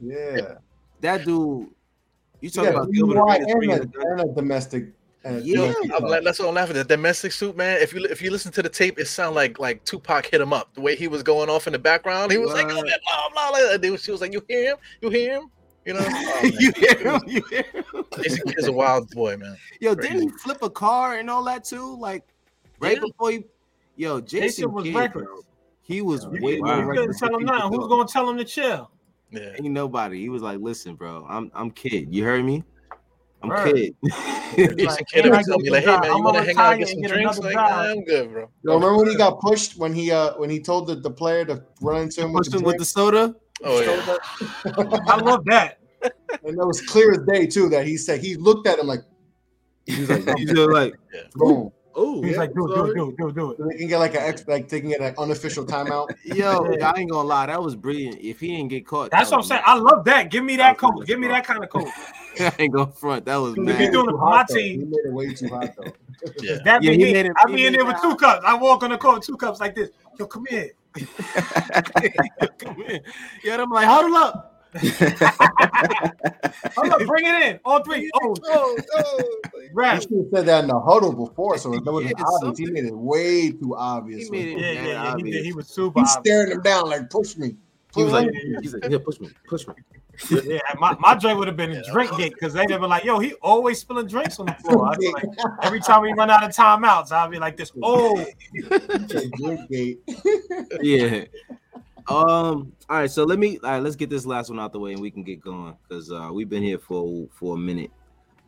yeah, 0.00 0.54
that 1.00 1.24
dude 1.24 1.68
you 2.40 2.50
talking 2.50 2.72
yeah, 2.72 2.78
about 2.78 2.92
Gilbert 2.92 3.18
and, 3.18 3.70
a, 3.70 4.00
and 4.00 4.20
a 4.20 4.34
domestic. 4.34 4.92
Uh, 5.24 5.40
yeah, 5.42 5.72
that's 6.22 6.38
what 6.38 6.48
I'm 6.48 6.54
laughing 6.54 6.76
at. 6.76 6.86
The 6.86 6.96
domestic 6.96 7.32
suit, 7.32 7.56
man. 7.56 7.80
If 7.82 7.92
you 7.92 8.04
if 8.04 8.22
you 8.22 8.30
listen 8.30 8.52
to 8.52 8.62
the 8.62 8.68
tape, 8.68 8.98
it 8.98 9.06
sounded 9.08 9.34
like 9.34 9.58
like 9.58 9.84
Tupac 9.84 10.26
hit 10.26 10.40
him 10.40 10.52
up. 10.52 10.72
The 10.74 10.80
way 10.80 10.94
he 10.94 11.08
was 11.08 11.24
going 11.24 11.50
off 11.50 11.66
in 11.66 11.72
the 11.72 11.78
background, 11.80 12.30
he 12.30 12.38
was 12.38 12.52
what? 12.52 12.64
like, 12.64 12.72
oh, 12.72 13.28
blah 13.32 13.50
blah 13.50 13.78
blah. 13.78 13.96
She 13.96 14.12
was 14.12 14.20
like, 14.20 14.32
"You 14.32 14.44
hear 14.48 14.72
him? 14.72 14.76
You 15.00 15.10
hear 15.10 15.40
him? 15.40 15.50
You 15.84 15.94
know, 15.94 16.04
oh, 16.08 16.50
you 16.58 16.72
hear 16.76 16.98
him? 16.98 17.20
You 17.26 17.42
hear 17.50 17.64
him? 17.72 18.04
Jason 18.22 18.48
Kidd's 18.48 18.68
a 18.68 18.72
wild 18.72 19.10
boy, 19.10 19.36
man. 19.36 19.56
Yo, 19.80 19.96
Crazy. 19.96 20.08
didn't 20.08 20.22
he 20.30 20.38
flip 20.38 20.58
a 20.62 20.70
car 20.70 21.16
and 21.18 21.28
all 21.28 21.42
that 21.44 21.64
too? 21.64 21.96
Like 21.96 22.22
right 22.78 22.96
yeah. 22.96 23.02
before 23.06 23.30
he, 23.30 23.44
yo, 23.96 24.20
Jason, 24.20 24.40
Jason 24.42 24.72
was 24.72 24.84
Kidd. 24.84 25.12
He 25.82 26.02
was 26.02 26.24
yeah, 26.24 26.40
way 26.40 26.58
more. 26.58 26.94
You 26.94 27.00
couldn't 27.00 27.18
tell 27.18 27.34
him 27.34 27.44
now. 27.44 27.68
Who's 27.68 27.86
gonna 27.88 28.06
tell 28.06 28.28
him 28.28 28.36
to 28.36 28.44
chill? 28.44 28.90
Yeah. 29.30 29.52
Ain't 29.56 29.70
nobody. 29.70 30.20
He 30.20 30.28
was 30.28 30.42
like, 30.42 30.60
"Listen, 30.60 30.94
bro, 30.94 31.26
I'm 31.28 31.50
I'm 31.54 31.70
Kidd. 31.70 32.14
You 32.14 32.24
heard 32.24 32.44
me? 32.44 32.64
I'm 33.42 33.48
Word. 33.48 33.74
Kidd." 33.74 33.96
like, 34.84 35.06
kid 35.08 35.26
like, 35.26 35.44
tell 35.44 35.58
me 35.58 35.70
like, 35.70 35.84
"Hey 35.84 35.98
man, 35.98 36.16
you 36.16 36.22
want 36.22 36.36
to 36.36 36.42
hang 36.44 36.56
out 36.56 36.72
and 36.72 36.80
get 36.80 36.88
some 36.88 37.02
drinks?" 37.02 37.38
Like, 37.38 37.56
nah, 37.56 37.82
I'm 37.82 38.04
good, 38.04 38.30
bro. 38.30 38.48
Yo, 38.62 38.74
remember 38.74 38.98
when 38.98 39.08
he 39.08 39.16
got 39.16 39.40
pushed 39.40 39.76
when 39.76 39.92
he 39.92 40.12
uh 40.12 40.34
when 40.36 40.48
he 40.50 40.60
told 40.60 40.86
the, 40.86 40.96
the 40.96 41.10
player 41.10 41.44
to 41.44 41.62
run 41.80 42.02
into 42.02 42.22
him, 42.22 42.32
with 42.32 42.50
the, 42.50 42.58
him 42.58 42.64
with 42.64 42.78
the 42.78 42.84
soda? 42.84 43.34
Oh 43.64 43.80
yeah, 43.80 44.16
I 45.08 45.16
love 45.16 45.44
that. 45.46 45.78
And 46.44 46.56
that 46.58 46.66
was 46.66 46.80
clear 46.82 47.12
as 47.12 47.18
day 47.26 47.46
too. 47.46 47.68
That 47.68 47.86
he 47.86 47.96
said 47.96 48.20
he 48.20 48.36
looked 48.36 48.66
at 48.66 48.78
him 48.78 48.86
like 48.86 49.00
he 49.86 50.00
was 50.00 50.10
like, 50.10 50.24
he's 50.38 50.52
like, 50.52 50.94
boom. 51.34 51.72
Oh, 51.98 52.22
he's 52.22 52.32
yeah, 52.32 52.38
like, 52.38 52.52
do 52.52 52.70
it, 52.70 52.74
do 52.74 52.84
it, 52.84 52.94
do 52.94 53.08
it, 53.08 53.16
do 53.16 53.28
it, 53.28 53.34
do 53.34 53.50
it. 53.52 53.56
So 53.56 53.64
they 53.64 53.78
can 53.78 53.88
get 53.88 53.98
like 53.98 54.14
an 54.14 54.20
ex, 54.20 54.46
like 54.46 54.68
taking 54.68 54.90
it 54.90 55.00
an 55.00 55.14
unofficial 55.16 55.64
timeout. 55.64 56.10
Yo, 56.24 56.76
I 56.82 56.92
ain't 56.98 57.10
gonna 57.10 57.26
lie, 57.26 57.46
that 57.46 57.62
was 57.62 57.74
brilliant. 57.74 58.20
If 58.20 58.40
he 58.40 58.48
didn't 58.48 58.68
get 58.68 58.86
caught, 58.86 59.10
that's 59.10 59.30
what 59.30 59.38
I'm 59.38 59.42
saying. 59.44 59.62
I 59.64 59.78
love 59.78 60.04
that. 60.04 60.30
Give 60.30 60.44
me 60.44 60.56
that 60.56 60.76
coach. 60.76 61.06
Give 61.06 61.18
me 61.18 61.26
that 61.28 61.46
kind 61.46 61.64
of 61.64 61.70
coach. 61.70 61.88
I 62.40 62.52
ain't 62.58 62.74
gonna 62.74 62.92
front. 62.92 63.24
That 63.24 63.36
was 63.36 63.56
mad. 63.56 63.78
Be 63.78 63.88
doing 63.88 64.08
it 64.08 64.12
for 64.12 64.30
my 64.30 64.44
team. 64.46 64.80
He 64.80 64.84
made 64.84 65.06
it 65.06 65.12
way 65.12 65.32
too 65.32 65.48
hot 65.48 65.74
though. 65.74 65.84
yeah. 66.42 66.58
That 66.64 66.82
yeah, 66.82 66.90
be 66.90 67.14
it, 67.14 67.32
I 67.42 67.46
be 67.46 67.66
in 67.66 67.72
there 67.72 67.86
with 67.86 68.00
two 68.02 68.14
cups. 68.16 68.44
I 68.46 68.54
walk 68.54 68.82
on 68.82 68.90
the 68.90 68.98
court, 68.98 69.22
two 69.22 69.38
cups 69.38 69.58
like 69.58 69.74
this. 69.74 69.88
Yo, 70.18 70.26
come 70.26 70.44
here. 70.50 70.72
come 72.58 72.74
here. 72.76 73.00
Yeah, 73.42 73.62
I'm 73.62 73.70
like, 73.70 73.86
huddle 73.86 74.14
up. 74.16 74.55
Hold 76.76 76.92
up, 76.92 77.06
bring 77.06 77.26
it 77.26 77.42
in. 77.42 77.60
All 77.64 77.82
three. 77.82 78.10
Oh, 78.14 78.34
oh, 78.44 78.78
oh. 78.96 79.40
Right. 79.72 80.02
should 80.02 80.12
have 80.12 80.26
said 80.32 80.46
that 80.46 80.64
in 80.64 80.68
the 80.68 80.80
huddle 80.80 81.12
before, 81.12 81.58
so 81.58 81.74
it 81.74 81.84
was 81.84 82.04
yeah, 82.04 82.12
obvious. 82.18 82.58
He 82.58 82.66
made 82.66 82.84
it 82.84 82.96
way 82.96 83.52
too 83.52 83.74
obvious. 83.76 84.24
He 84.24 84.30
made 84.30 84.48
it 84.48 84.58
yeah, 84.58 84.72
yeah, 84.72 84.86
yeah. 84.86 85.16
He, 85.16 85.22
did. 85.22 85.44
he 85.44 85.52
was 85.52 85.68
super. 85.68 86.00
He's 86.00 86.12
staring 86.12 86.52
him 86.52 86.62
down 86.62 86.88
like, 86.88 87.10
push 87.10 87.36
me. 87.36 87.56
He 87.94 88.04
was 88.04 88.12
like, 88.12 88.30
he's 88.60 88.74
like, 88.74 88.90
yeah, 88.90 88.98
push 89.02 89.20
me, 89.20 89.30
push 89.48 89.66
me. 89.66 89.74
yeah, 90.44 90.60
my, 90.78 90.94
my 90.98 91.14
drink 91.14 91.38
would 91.38 91.48
have 91.48 91.56
been 91.56 91.72
a 91.72 91.82
drink 91.92 92.14
gate 92.16 92.34
because 92.34 92.52
they'd 92.52 92.70
have 92.70 92.80
been 92.80 92.90
like, 92.90 93.04
yo, 93.04 93.18
he 93.18 93.32
always 93.34 93.78
spilling 93.78 94.06
drinks 94.06 94.38
on 94.38 94.46
the 94.46 94.54
floor. 94.54 94.92
Like, 94.98 95.24
every 95.62 95.80
time 95.80 96.02
we 96.02 96.12
run 96.12 96.30
out 96.30 96.44
of 96.44 96.50
timeouts, 96.50 97.10
I'll 97.12 97.28
be 97.28 97.38
like 97.38 97.56
this. 97.56 97.72
Oh, 97.82 98.24
drink 99.38 99.70
gate. 99.70 100.00
yeah. 100.82 101.24
Um. 102.08 102.72
All 102.88 102.98
right. 102.98 103.10
So 103.10 103.24
let 103.24 103.38
me. 103.38 103.58
All 103.62 103.70
right. 103.70 103.82
Let's 103.82 103.96
get 103.96 104.10
this 104.10 104.26
last 104.26 104.50
one 104.50 104.60
out 104.60 104.72
the 104.72 104.80
way, 104.80 104.92
and 104.92 105.00
we 105.00 105.10
can 105.10 105.22
get 105.22 105.40
going 105.40 105.76
because 105.88 106.12
uh, 106.12 106.30
we've 106.32 106.48
been 106.48 106.62
here 106.62 106.78
for 106.78 107.26
for 107.32 107.54
a 107.54 107.58
minute. 107.58 107.90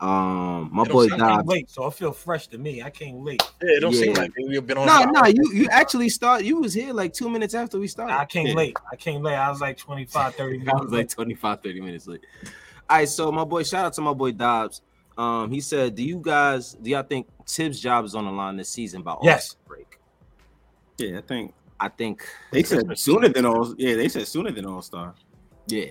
Um, 0.00 0.70
my 0.72 0.84
boy 0.84 1.08
Dobbs. 1.08 1.48
Late, 1.48 1.68
so 1.68 1.84
I 1.84 1.90
feel 1.90 2.12
fresh 2.12 2.46
to 2.48 2.58
me. 2.58 2.82
I 2.82 2.90
came 2.90 3.24
late. 3.24 3.42
Yeah, 3.60 3.76
it 3.76 3.80
don't 3.80 3.92
yeah. 3.92 4.00
seem 4.00 4.14
like 4.14 4.30
you've 4.36 4.66
been 4.66 4.78
on. 4.78 4.86
No, 4.86 5.20
no, 5.20 5.26
you 5.26 5.50
you 5.52 5.68
actually 5.70 6.08
start. 6.08 6.44
You 6.44 6.60
was 6.60 6.72
here 6.72 6.92
like 6.92 7.12
two 7.12 7.28
minutes 7.28 7.54
after 7.54 7.80
we 7.80 7.88
started. 7.88 8.14
I 8.14 8.24
came 8.24 8.48
yeah. 8.48 8.54
late. 8.54 8.76
I 8.92 8.96
came 8.96 9.22
late. 9.22 9.34
I 9.34 9.50
was 9.50 9.60
like 9.60 9.76
25, 9.76 10.36
30 10.36 10.58
minutes. 10.58 10.72
I 10.80 10.82
was 10.82 10.92
like 10.92 11.08
25, 11.08 11.62
30 11.62 11.80
minutes 11.80 12.06
late. 12.06 12.20
All 12.88 12.98
right, 12.98 13.08
so 13.08 13.32
my 13.32 13.44
boy, 13.44 13.64
shout 13.64 13.86
out 13.86 13.92
to 13.94 14.00
my 14.00 14.14
boy 14.14 14.32
Dobbs. 14.32 14.82
Um, 15.16 15.50
he 15.50 15.60
said, 15.60 15.96
"Do 15.96 16.04
you 16.04 16.20
guys, 16.22 16.74
do 16.80 16.90
y'all 16.90 17.02
think 17.02 17.26
Thibs' 17.44 17.80
job 17.80 18.04
is 18.04 18.14
on 18.14 18.24
the 18.24 18.30
line 18.30 18.56
this 18.56 18.68
season 18.68 19.02
by 19.02 19.16
yes 19.22 19.56
break?" 19.66 19.98
Yeah, 20.96 21.18
I 21.18 21.22
think. 21.22 21.54
I 21.80 21.88
think 21.88 22.28
they 22.50 22.62
said 22.62 22.98
sooner 22.98 23.28
than 23.28 23.44
all. 23.46 23.74
Yeah, 23.78 23.94
they 23.94 24.08
said 24.08 24.26
sooner 24.26 24.50
than 24.50 24.66
All 24.66 24.82
Star. 24.82 25.14
Yeah, 25.66 25.86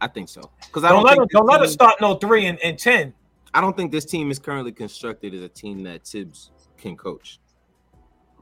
I 0.00 0.08
think 0.08 0.28
so. 0.28 0.50
Because 0.66 0.84
I 0.84 0.90
don't, 0.90 1.04
don't 1.04 1.18
let 1.18 1.28
don't 1.30 1.46
let 1.46 1.60
us 1.62 1.72
start 1.72 2.00
no 2.00 2.12
oh 2.12 2.14
three 2.16 2.46
and, 2.46 2.58
and 2.60 2.78
ten. 2.78 3.12
I 3.54 3.60
don't 3.60 3.76
think 3.76 3.92
this 3.92 4.04
team 4.04 4.30
is 4.30 4.38
currently 4.38 4.72
constructed 4.72 5.34
as 5.34 5.42
a 5.42 5.48
team 5.48 5.82
that 5.82 6.06
Thibs 6.06 6.50
can 6.78 6.96
coach. 6.96 7.38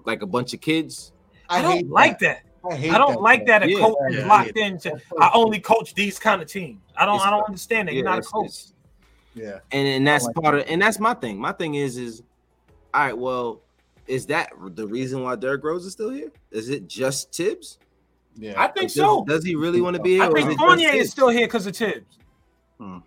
Like 0.05 0.23
a 0.23 0.27
bunch 0.27 0.55
of 0.55 0.61
kids. 0.61 1.13
I, 1.49 1.59
I 1.59 1.63
don't 1.63 1.91
like 1.91 2.19
that. 2.21 2.43
that. 2.63 2.73
I, 2.73 2.95
I, 2.95 2.99
don't 2.99 3.15
that, 3.15 3.21
like 3.21 3.47
that 3.47 3.63
a 3.63 3.71
yeah, 3.71 3.79
coach 3.79 3.97
is 4.11 4.25
locked 4.27 4.53
yeah. 4.55 4.67
into. 4.67 5.01
I 5.19 5.31
only 5.35 5.59
coach 5.59 5.95
these 5.95 6.19
kind 6.19 6.41
of 6.41 6.49
teams. 6.49 6.81
I 6.97 7.07
don't. 7.07 7.17
It's, 7.17 7.25
I 7.25 7.31
don't 7.31 7.45
understand 7.47 7.89
that. 7.89 7.93
Yeah, 7.93 8.01
You're 8.01 8.09
not 8.09 8.19
a 8.19 8.23
coach. 8.23 8.67
Yeah. 9.35 9.61
And 9.73 9.89
and 9.89 10.07
that's 10.07 10.25
like 10.25 10.35
part 10.35 10.55
that. 10.55 10.67
of 10.67 10.71
and 10.71 10.83
that's 10.83 11.01
my 11.01 11.15
thing. 11.15 11.39
My 11.39 11.53
thing 11.53 11.75
is 11.75 11.97
is 11.97 12.23
all 12.93 13.05
right, 13.05 13.17
well, 13.17 13.63
is 14.07 14.27
that 14.27 14.51
the 14.75 14.87
reason 14.87 15.23
why 15.23 15.37
Derrick 15.37 15.65
Rose 15.65 15.87
is 15.87 15.93
still 15.93 16.11
here? 16.11 16.33
Is 16.51 16.69
it 16.69 16.89
just 16.89 17.35
Thibs? 17.35 17.79
Yeah, 18.37 18.55
I 18.57 18.69
think 18.69 18.87
does, 18.87 18.95
so. 18.95 19.25
Does 19.25 19.45
he 19.45 19.55
really 19.55 19.81
want 19.81 19.97
to 19.97 20.03
be 20.03 20.15
here? 20.15 20.23
I 20.25 20.33
think 20.33 20.59
Fournier 20.59 20.91
is 20.91 21.11
still 21.11 21.29
here 21.29 21.47
because 21.47 21.67
of 21.67 21.77
Thibs. 21.77 22.19
Hmm. 22.79 22.99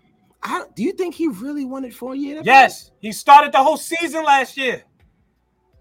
I, 0.42 0.64
do 0.76 0.82
you 0.82 0.92
think 0.92 1.14
he 1.14 1.28
really 1.28 1.64
wanted 1.64 1.94
Fournier? 1.94 2.42
Yes, 2.44 2.90
he 3.00 3.12
started 3.12 3.52
the 3.52 3.62
whole 3.62 3.78
season 3.78 4.24
last 4.24 4.56
year. 4.56 4.84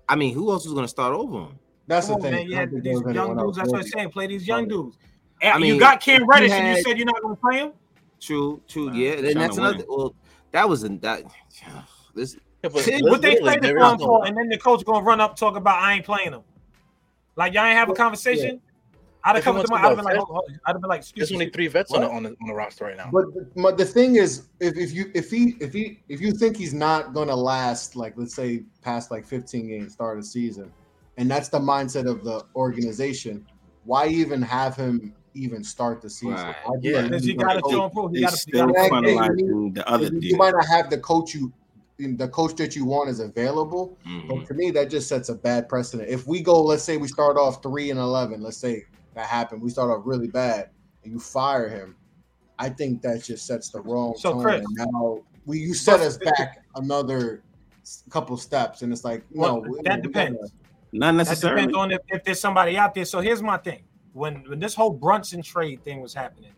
I 0.08 0.16
mean, 0.16 0.34
who 0.34 0.52
else 0.52 0.66
was 0.66 0.74
going 0.74 0.86
to 0.86 0.90
start 0.90 1.14
over 1.14 1.40
him? 1.40 1.60
That's 1.88 2.08
Come 2.08 2.22
the 2.22 2.28
on, 2.28 2.34
thing. 2.34 2.50
Man, 2.50 2.72
yeah, 2.72 2.80
these 2.82 3.02
young 3.14 3.38
dudes. 3.38 3.58
That's 3.58 3.70
what 3.70 3.82
I'm 3.82 3.88
saying. 3.88 4.10
Play 4.12 4.28
these 4.28 4.48
young 4.48 4.68
dudes. 4.68 4.98
I 5.42 5.58
mean, 5.60 5.74
you 5.74 5.80
got 5.80 6.00
Cam 6.00 6.26
Reddish, 6.26 6.52
had, 6.52 6.64
and 6.64 6.78
you 6.78 6.84
said 6.84 6.98
you're 6.98 7.06
not 7.06 7.22
going 7.22 7.36
to 7.36 7.42
play 7.42 7.58
him. 7.60 7.74
True, 8.22 8.62
true. 8.68 8.90
Uh, 8.90 8.94
yeah, 8.94 9.12
and 9.14 9.40
that's 9.40 9.58
another. 9.58 9.84
Well, 9.88 10.16
that 10.52 10.68
was 10.68 10.84
in 10.84 11.00
that. 11.00 11.24
This. 12.16 12.38
Yeah, 12.64 12.70
but 12.70 12.88
what 13.02 13.22
they 13.22 13.36
played 13.36 13.62
the 13.62 13.74
for, 13.74 13.98
for, 13.98 14.26
and 14.26 14.38
then 14.38 14.48
the 14.48 14.58
coach 14.58 14.86
gonna 14.86 15.04
run 15.04 15.20
up 15.20 15.36
talk 15.36 15.58
about 15.58 15.84
I 15.84 15.96
ain't 15.96 16.06
playing 16.06 16.32
him. 16.32 16.44
Like 17.36 17.54
y'all 17.54 17.66
ain't 17.66 17.78
have 17.78 17.90
a 17.90 17.94
conversation. 17.94 18.62
Yeah. 18.64 18.72
I'd 19.26 19.36
have 19.36 19.44
come 19.44 19.62
to 19.62 19.68
my. 19.70 19.78
I'd 19.78 19.84
have 19.84 19.96
been 19.98 20.06
like, 20.06 20.18
I'd 20.66 20.72
have 20.72 20.82
been 20.82 20.90
like, 20.90 21.06
there's 21.16 21.32
only 21.32 21.50
three 21.50 21.68
vets 21.68 21.92
on 21.94 22.02
the, 22.02 22.10
on 22.10 22.24
the, 22.24 22.30
on 22.30 22.48
the 22.48 22.54
roster 22.54 22.86
right 22.86 22.98
now. 22.98 23.10
But 23.12 23.34
the, 23.34 23.76
the 23.78 23.86
thing 23.86 24.16
is, 24.16 24.48
if, 24.60 24.78
if 24.78 24.94
you 24.94 25.12
if 25.14 25.30
he 25.30 25.56
if 25.60 25.74
he 25.74 26.00
if 26.10 26.20
you 26.20 26.34
think 26.34 26.58
he's 26.58 26.74
not 26.74 27.14
gonna 27.14 27.36
last, 27.36 27.96
like 27.96 28.14
let's 28.18 28.36
say 28.36 28.64
past 28.82 29.12
like 29.12 29.26
15 29.26 29.68
games, 29.68 29.94
start 29.94 30.18
of 30.18 30.24
the 30.24 30.30
season, 30.30 30.72
and 31.18 31.32
that's 31.32 31.50
the 31.50 31.60
mindset 31.60 32.10
of 32.10 32.24
the 32.24 32.46
organization, 32.56 33.46
why 33.86 34.08
even 34.08 34.42
have 34.42 34.76
him 34.76 35.14
even 35.34 35.64
start 35.64 36.02
the 36.02 36.10
season? 36.10 36.36
Right. 36.36 36.56
Yeah, 36.82 37.04
because 37.04 37.26
you 37.26 37.36
got 37.36 37.54
to 37.54 37.62
show 37.70 37.90
him. 37.90 38.16
You 38.16 38.22
got 38.22 38.34
to 38.34 39.72
the 39.74 39.84
other. 39.88 40.10
You 40.14 40.38
might 40.38 40.54
not 40.54 40.66
have 40.68 40.90
the 40.90 40.98
coach 40.98 41.34
you 41.34 41.52
the 42.08 42.28
coach 42.28 42.56
that 42.56 42.76
you 42.76 42.86
want 42.86 43.10
is 43.10 43.20
available. 43.20 43.98
Mm-hmm. 44.08 44.28
But 44.28 44.46
to 44.48 44.54
me, 44.54 44.72
that 44.72 44.90
just 44.90 45.08
sets 45.08 45.30
a 45.30 45.36
bad 45.36 45.70
precedent. 45.70 46.10
If 46.10 46.28
we 46.28 46.42
go, 46.42 46.62
let's 46.62 46.84
say 46.84 46.98
we 46.98 47.08
start 47.08 47.38
off 47.38 47.62
three 47.62 47.92
and 47.92 48.00
eleven, 48.00 48.42
let's 48.42 48.58
say 48.58 48.86
that 49.14 49.28
happened. 49.28 49.62
We 49.62 49.70
start 49.70 49.90
off 49.90 50.04
really 50.06 50.28
bad, 50.28 50.70
and 51.04 51.14
you 51.14 51.20
fire 51.20 51.70
him. 51.70 51.96
I 52.60 52.70
think 52.70 53.02
that 53.02 53.24
just 53.24 53.46
sets 53.46 53.70
the 53.70 53.82
wrong 53.82 54.16
so, 54.18 54.34
tone. 54.34 54.44
Chris, 54.44 54.66
now 54.72 55.22
we 55.46 55.60
you 55.60 55.74
set 55.74 56.00
us 56.00 56.18
back 56.18 56.64
another 56.76 57.44
couple 58.10 58.38
steps, 58.38 58.82
and 58.82 58.92
it's 58.92 59.04
like 59.04 59.24
no, 59.32 59.58
well, 59.58 59.82
that 59.84 60.02
depends. 60.02 60.38
Gotta, 60.40 60.54
Not 60.92 61.16
necessarily. 61.16 61.62
That 61.62 61.68
depends 61.68 61.78
on 61.78 61.92
if, 61.92 62.02
if 62.10 62.24
there's 62.24 62.40
somebody 62.40 62.78
out 62.78 62.94
there. 62.94 63.06
So 63.06 63.20
here's 63.20 63.42
my 63.42 63.58
thing: 63.58 63.84
when 64.14 64.44
when 64.48 64.60
this 64.60 64.76
whole 64.76 64.92
Brunson 64.92 65.42
trade 65.42 65.84
thing 65.84 66.02
was 66.02 66.14
happening, 66.14 66.54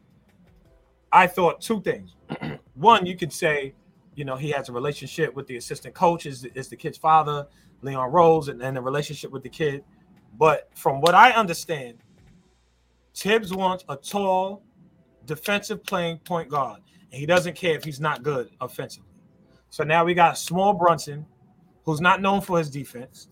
I 1.12 1.28
thought 1.28 1.62
two 1.62 1.82
things. 1.82 2.16
One, 2.76 3.06
you 3.06 3.16
could 3.16 3.32
say, 3.32 3.74
you 4.16 4.26
know, 4.26 4.36
he 4.36 4.50
has 4.52 4.70
a 4.70 4.72
relationship 4.72 5.36
with 5.36 5.48
the 5.48 5.58
assistant 5.58 5.94
coach, 5.94 6.26
is, 6.26 6.46
is 6.46 6.70
the 6.70 6.76
kid's 6.76 6.98
father, 6.98 7.48
Leon 7.82 8.12
Rose, 8.12 8.48
and, 8.48 8.62
and 8.62 8.78
the 8.78 8.82
relationship 8.82 9.32
with 9.32 9.44
the 9.44 9.50
kid. 9.50 9.84
But 10.38 10.70
from 10.76 11.02
what 11.02 11.16
I 11.16 11.32
understand, 11.32 11.98
Thibs 13.14 13.54
wants 13.54 13.86
a 13.88 13.96
tall, 13.96 14.64
defensive 15.26 15.84
playing 15.84 16.20
point 16.20 16.50
guard, 16.50 16.82
and 17.12 17.20
he 17.20 17.26
doesn't 17.26 17.56
care 17.56 17.76
if 17.76 17.84
he's 17.84 18.00
not 18.00 18.24
good 18.24 18.50
offensively. 18.60 19.10
So 19.70 19.84
now 19.84 20.06
we 20.06 20.14
got 20.14 20.38
small 20.38 20.74
Brunson, 20.74 21.26
who's 21.84 22.02
not 22.02 22.22
known 22.22 22.42
for 22.42 22.58
his 22.58 22.70
defense, 22.70 23.28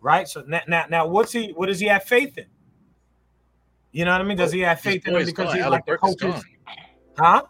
right? 0.00 0.28
So 0.28 0.44
now, 0.46 0.60
now, 0.68 0.84
now 0.88 1.06
what's 1.06 1.32
he? 1.32 1.52
What 1.52 1.66
does 1.66 1.80
he 1.80 1.86
have 1.86 2.04
faith 2.04 2.36
in? 2.38 2.46
You 3.92 4.06
know 4.06 4.12
what 4.12 4.20
I 4.22 4.24
mean? 4.24 4.38
Does 4.38 4.52
he 4.52 4.60
have 4.60 4.80
faith 4.80 5.06
in 5.06 5.14
him 5.14 5.24
because 5.24 5.52
he's 5.52 5.66
like 5.66 5.84
the 5.84 5.98
coaches? 5.98 6.42
Huh? 7.18 7.42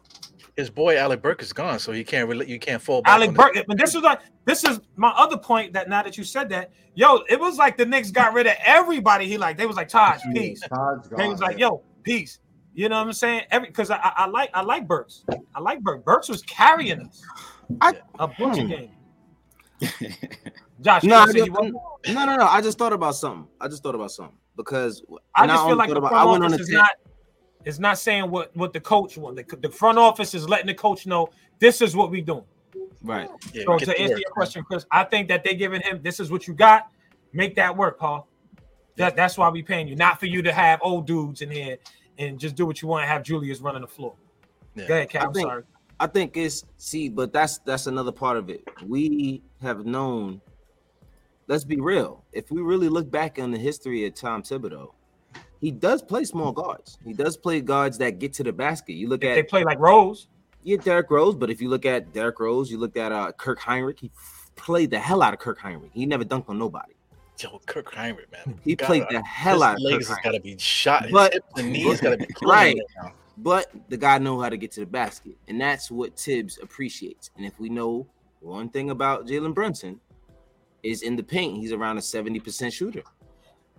His 0.56 0.68
boy 0.68 0.98
Alec 0.98 1.22
Burks 1.22 1.46
is 1.46 1.52
gone, 1.52 1.78
so 1.78 1.92
he 1.92 2.04
can't 2.04 2.28
really 2.28 2.50
you 2.50 2.58
can't 2.58 2.80
fall 2.80 3.00
back. 3.00 3.14
Alec 3.14 3.34
Burks, 3.34 3.60
but 3.66 3.78
this 3.78 3.94
is 3.94 4.02
like 4.02 4.20
this 4.44 4.64
is 4.64 4.80
my 4.96 5.10
other 5.10 5.38
point 5.38 5.72
that 5.72 5.88
now 5.88 6.02
that 6.02 6.18
you 6.18 6.24
said 6.24 6.48
that, 6.50 6.70
yo, 6.94 7.22
it 7.28 7.40
was 7.40 7.56
like 7.56 7.76
the 7.76 7.86
Knicks 7.86 8.10
got 8.10 8.34
rid 8.34 8.46
of 8.46 8.54
everybody. 8.64 9.26
He 9.26 9.38
like 9.38 9.56
they 9.56 9.66
was 9.66 9.76
like 9.76 9.88
Taj, 9.88 10.20
peace. 10.34 10.60
Todd's 10.60 11.08
gone, 11.08 11.18
they 11.18 11.28
was 11.28 11.40
like, 11.40 11.58
yo, 11.58 11.82
peace. 12.02 12.38
You 12.74 12.88
know 12.88 12.98
what 12.98 13.06
I'm 13.06 13.12
saying? 13.12 13.42
Every 13.50 13.68
because 13.68 13.90
I, 13.90 13.96
I, 13.96 14.12
I, 14.16 14.26
like 14.26 14.50
I 14.54 14.62
like 14.62 14.86
Burks. 14.86 15.24
I 15.54 15.60
like 15.60 15.80
Burks. 15.80 16.02
Burks 16.04 16.28
was 16.28 16.42
carrying 16.42 17.00
us. 17.00 17.22
I, 17.80 17.94
a 18.18 18.28
bunch 18.28 18.58
of 18.58 18.64
hmm. 18.64 18.68
games. 18.68 18.90
Josh, 20.80 21.04
no, 21.04 21.26
just, 21.32 21.50
no, 21.50 21.62
no, 22.08 22.36
no. 22.36 22.46
I 22.46 22.60
just 22.60 22.76
thought 22.76 22.92
about 22.92 23.14
something. 23.14 23.46
I 23.60 23.68
just 23.68 23.82
thought 23.82 23.94
about 23.94 24.10
something 24.10 24.36
because 24.56 25.02
I 25.34 25.46
just 25.46 25.64
feel 25.64 25.76
like 25.76 25.90
the 25.90 26.00
front 26.00 26.44
office 26.44 26.60
is 26.60 26.68
not 26.70 26.90
is 27.64 27.78
not 27.80 27.98
saying 27.98 28.30
what 28.30 28.54
what 28.56 28.72
the 28.72 28.80
coach 28.80 29.16
want. 29.16 29.36
The, 29.36 29.56
the 29.56 29.70
front 29.70 29.98
office 29.98 30.34
is 30.34 30.48
letting 30.48 30.66
the 30.66 30.74
coach 30.74 31.06
know 31.06 31.28
this 31.58 31.80
is 31.80 31.94
what 31.96 32.10
we're 32.10 32.24
doing. 32.24 32.44
Right. 33.02 33.28
Yeah, 33.52 33.64
so 33.66 33.78
to 33.78 33.98
answer 33.98 34.14
work, 34.14 34.20
your 34.20 34.30
question, 34.30 34.62
Chris, 34.64 34.86
I 34.90 35.04
think 35.04 35.28
that 35.28 35.44
they're 35.44 35.54
giving 35.54 35.80
him 35.80 36.00
this 36.02 36.20
is 36.20 36.30
what 36.30 36.46
you 36.46 36.54
got. 36.54 36.90
Make 37.32 37.56
that 37.56 37.76
work, 37.76 37.98
Paul. 37.98 38.28
That, 38.96 39.16
that's 39.16 39.38
why 39.38 39.48
we 39.48 39.62
paying 39.62 39.88
you, 39.88 39.96
not 39.96 40.20
for 40.20 40.26
you 40.26 40.42
to 40.42 40.52
have 40.52 40.78
old 40.82 41.06
dudes 41.06 41.40
in 41.40 41.50
here 41.50 41.78
and 42.18 42.38
just 42.38 42.54
do 42.54 42.66
what 42.66 42.82
you 42.82 42.88
want 42.88 43.02
and 43.02 43.10
have 43.10 43.22
Julius 43.22 43.60
running 43.60 43.80
the 43.80 43.88
floor. 43.88 44.14
Yeah. 44.74 44.86
Go 44.86 44.94
ahead, 44.94 45.10
Kat. 45.10 45.22
I'm 45.24 45.32
think, 45.32 45.46
sorry. 45.46 45.62
I 45.98 46.06
think 46.06 46.36
it's 46.36 46.64
see, 46.76 47.08
but 47.08 47.32
that's 47.32 47.58
that's 47.58 47.86
another 47.86 48.12
part 48.12 48.36
of 48.36 48.50
it. 48.50 48.62
We 48.86 49.42
have 49.62 49.86
known. 49.86 50.40
Let's 51.48 51.64
be 51.64 51.80
real. 51.80 52.24
If 52.32 52.50
we 52.50 52.60
really 52.60 52.88
look 52.88 53.10
back 53.10 53.38
on 53.38 53.50
the 53.50 53.58
history 53.58 54.06
of 54.06 54.14
Tom 54.14 54.42
Thibodeau, 54.42 54.92
he 55.62 55.70
does 55.70 56.02
play 56.02 56.24
small 56.24 56.50
guards. 56.50 56.98
He 57.06 57.12
does 57.12 57.36
play 57.36 57.60
guards 57.60 57.96
that 57.98 58.18
get 58.18 58.32
to 58.34 58.42
the 58.42 58.52
basket. 58.52 58.94
You 58.94 59.08
look 59.08 59.22
if 59.22 59.30
at 59.30 59.34
they 59.36 59.42
play 59.44 59.62
like 59.62 59.78
Rose. 59.78 60.26
Yeah, 60.64 60.76
Derrick 60.78 61.08
Rose. 61.08 61.36
But 61.36 61.50
if 61.50 61.62
you 61.62 61.68
look 61.68 61.86
at 61.86 62.12
Derrick 62.12 62.40
Rose, 62.40 62.68
you 62.68 62.78
looked 62.78 62.96
at 62.96 63.12
uh, 63.12 63.30
Kirk 63.30 63.60
Hinrich. 63.60 64.00
He 64.00 64.10
played 64.56 64.90
the 64.90 64.98
hell 64.98 65.22
out 65.22 65.32
of 65.32 65.38
Kirk 65.38 65.60
Hinrich. 65.60 65.92
He 65.92 66.04
never 66.04 66.24
dunked 66.24 66.48
on 66.48 66.58
nobody. 66.58 66.94
Yo, 67.38 67.60
Kirk 67.64 67.94
Hinrich, 67.94 68.30
man. 68.32 68.58
He 68.64 68.74
gotta, 68.74 68.88
played 68.88 69.04
the 69.08 69.22
hell 69.22 69.62
out 69.62 69.76
of 69.76 69.82
legs 69.82 70.08
Kirk 70.08 70.22
got 70.24 70.32
to 70.32 70.40
be 70.40 70.58
shot. 70.58 71.04
His 71.04 71.12
but, 71.12 71.32
hips 71.32 71.46
and 71.56 71.72
knees 71.72 72.00
got 72.00 72.18
to 72.18 72.26
be 72.26 72.34
right. 72.42 72.76
But 73.38 73.70
the 73.88 73.96
guy 73.96 74.18
know 74.18 74.40
how 74.40 74.48
to 74.48 74.56
get 74.56 74.72
to 74.72 74.80
the 74.80 74.86
basket, 74.86 75.36
and 75.46 75.60
that's 75.60 75.92
what 75.92 76.18
Thibs 76.18 76.58
appreciates. 76.60 77.30
And 77.36 77.46
if 77.46 77.58
we 77.60 77.68
know 77.68 78.08
one 78.40 78.68
thing 78.68 78.90
about 78.90 79.28
Jalen 79.28 79.54
Brunson, 79.54 80.00
is 80.82 81.02
in 81.02 81.14
the 81.14 81.22
paint, 81.22 81.58
he's 81.58 81.70
around 81.70 81.98
a 81.98 82.02
seventy 82.02 82.40
percent 82.40 82.72
shooter, 82.72 83.04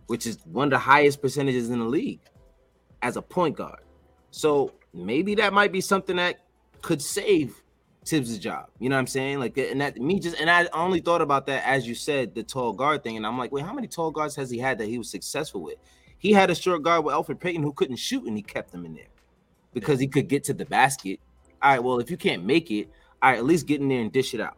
which 0.07 0.25
is 0.25 0.37
one 0.45 0.67
of 0.67 0.71
the 0.71 0.77
highest 0.77 1.21
percentages 1.21 1.69
in 1.69 1.79
the 1.79 1.85
league 1.85 2.21
as 3.01 3.17
a 3.17 3.21
point 3.21 3.55
guard. 3.55 3.81
So 4.31 4.73
maybe 4.93 5.35
that 5.35 5.53
might 5.53 5.71
be 5.71 5.81
something 5.81 6.15
that 6.15 6.39
could 6.81 7.01
save 7.01 7.61
Thibs' 8.05 8.37
job. 8.37 8.67
You 8.79 8.89
know 8.89 8.95
what 8.95 9.01
I'm 9.01 9.07
saying? 9.07 9.39
Like, 9.39 9.57
and 9.57 9.81
that 9.81 9.97
me 9.97 10.19
just 10.19 10.39
and 10.39 10.49
I 10.49 10.67
only 10.73 10.99
thought 10.99 11.21
about 11.21 11.45
that 11.47 11.65
as 11.65 11.87
you 11.87 11.95
said 11.95 12.35
the 12.35 12.43
tall 12.43 12.73
guard 12.73 13.03
thing, 13.03 13.17
and 13.17 13.25
I'm 13.25 13.37
like, 13.37 13.51
wait, 13.51 13.65
how 13.65 13.73
many 13.73 13.87
tall 13.87 14.11
guards 14.11 14.35
has 14.35 14.49
he 14.49 14.57
had 14.57 14.77
that 14.79 14.87
he 14.87 14.97
was 14.97 15.09
successful 15.09 15.61
with? 15.61 15.77
He 16.17 16.33
had 16.33 16.49
a 16.49 16.55
short 16.55 16.83
guard 16.83 17.05
with 17.05 17.13
Elfrid 17.13 17.39
Payton 17.39 17.63
who 17.63 17.73
couldn't 17.73 17.97
shoot, 17.97 18.25
and 18.25 18.35
he 18.37 18.43
kept 18.43 18.73
him 18.73 18.85
in 18.85 18.93
there 18.93 19.07
because 19.73 19.99
he 19.99 20.07
could 20.07 20.27
get 20.27 20.43
to 20.45 20.53
the 20.53 20.65
basket. 20.65 21.19
All 21.61 21.71
right, 21.71 21.83
well, 21.83 21.99
if 21.99 22.11
you 22.11 22.17
can't 22.17 22.43
make 22.45 22.71
it, 22.71 22.89
all 23.21 23.31
right, 23.31 23.37
at 23.37 23.45
least 23.45 23.67
get 23.67 23.81
in 23.81 23.87
there 23.87 24.01
and 24.01 24.11
dish 24.11 24.33
it 24.33 24.41
out 24.41 24.57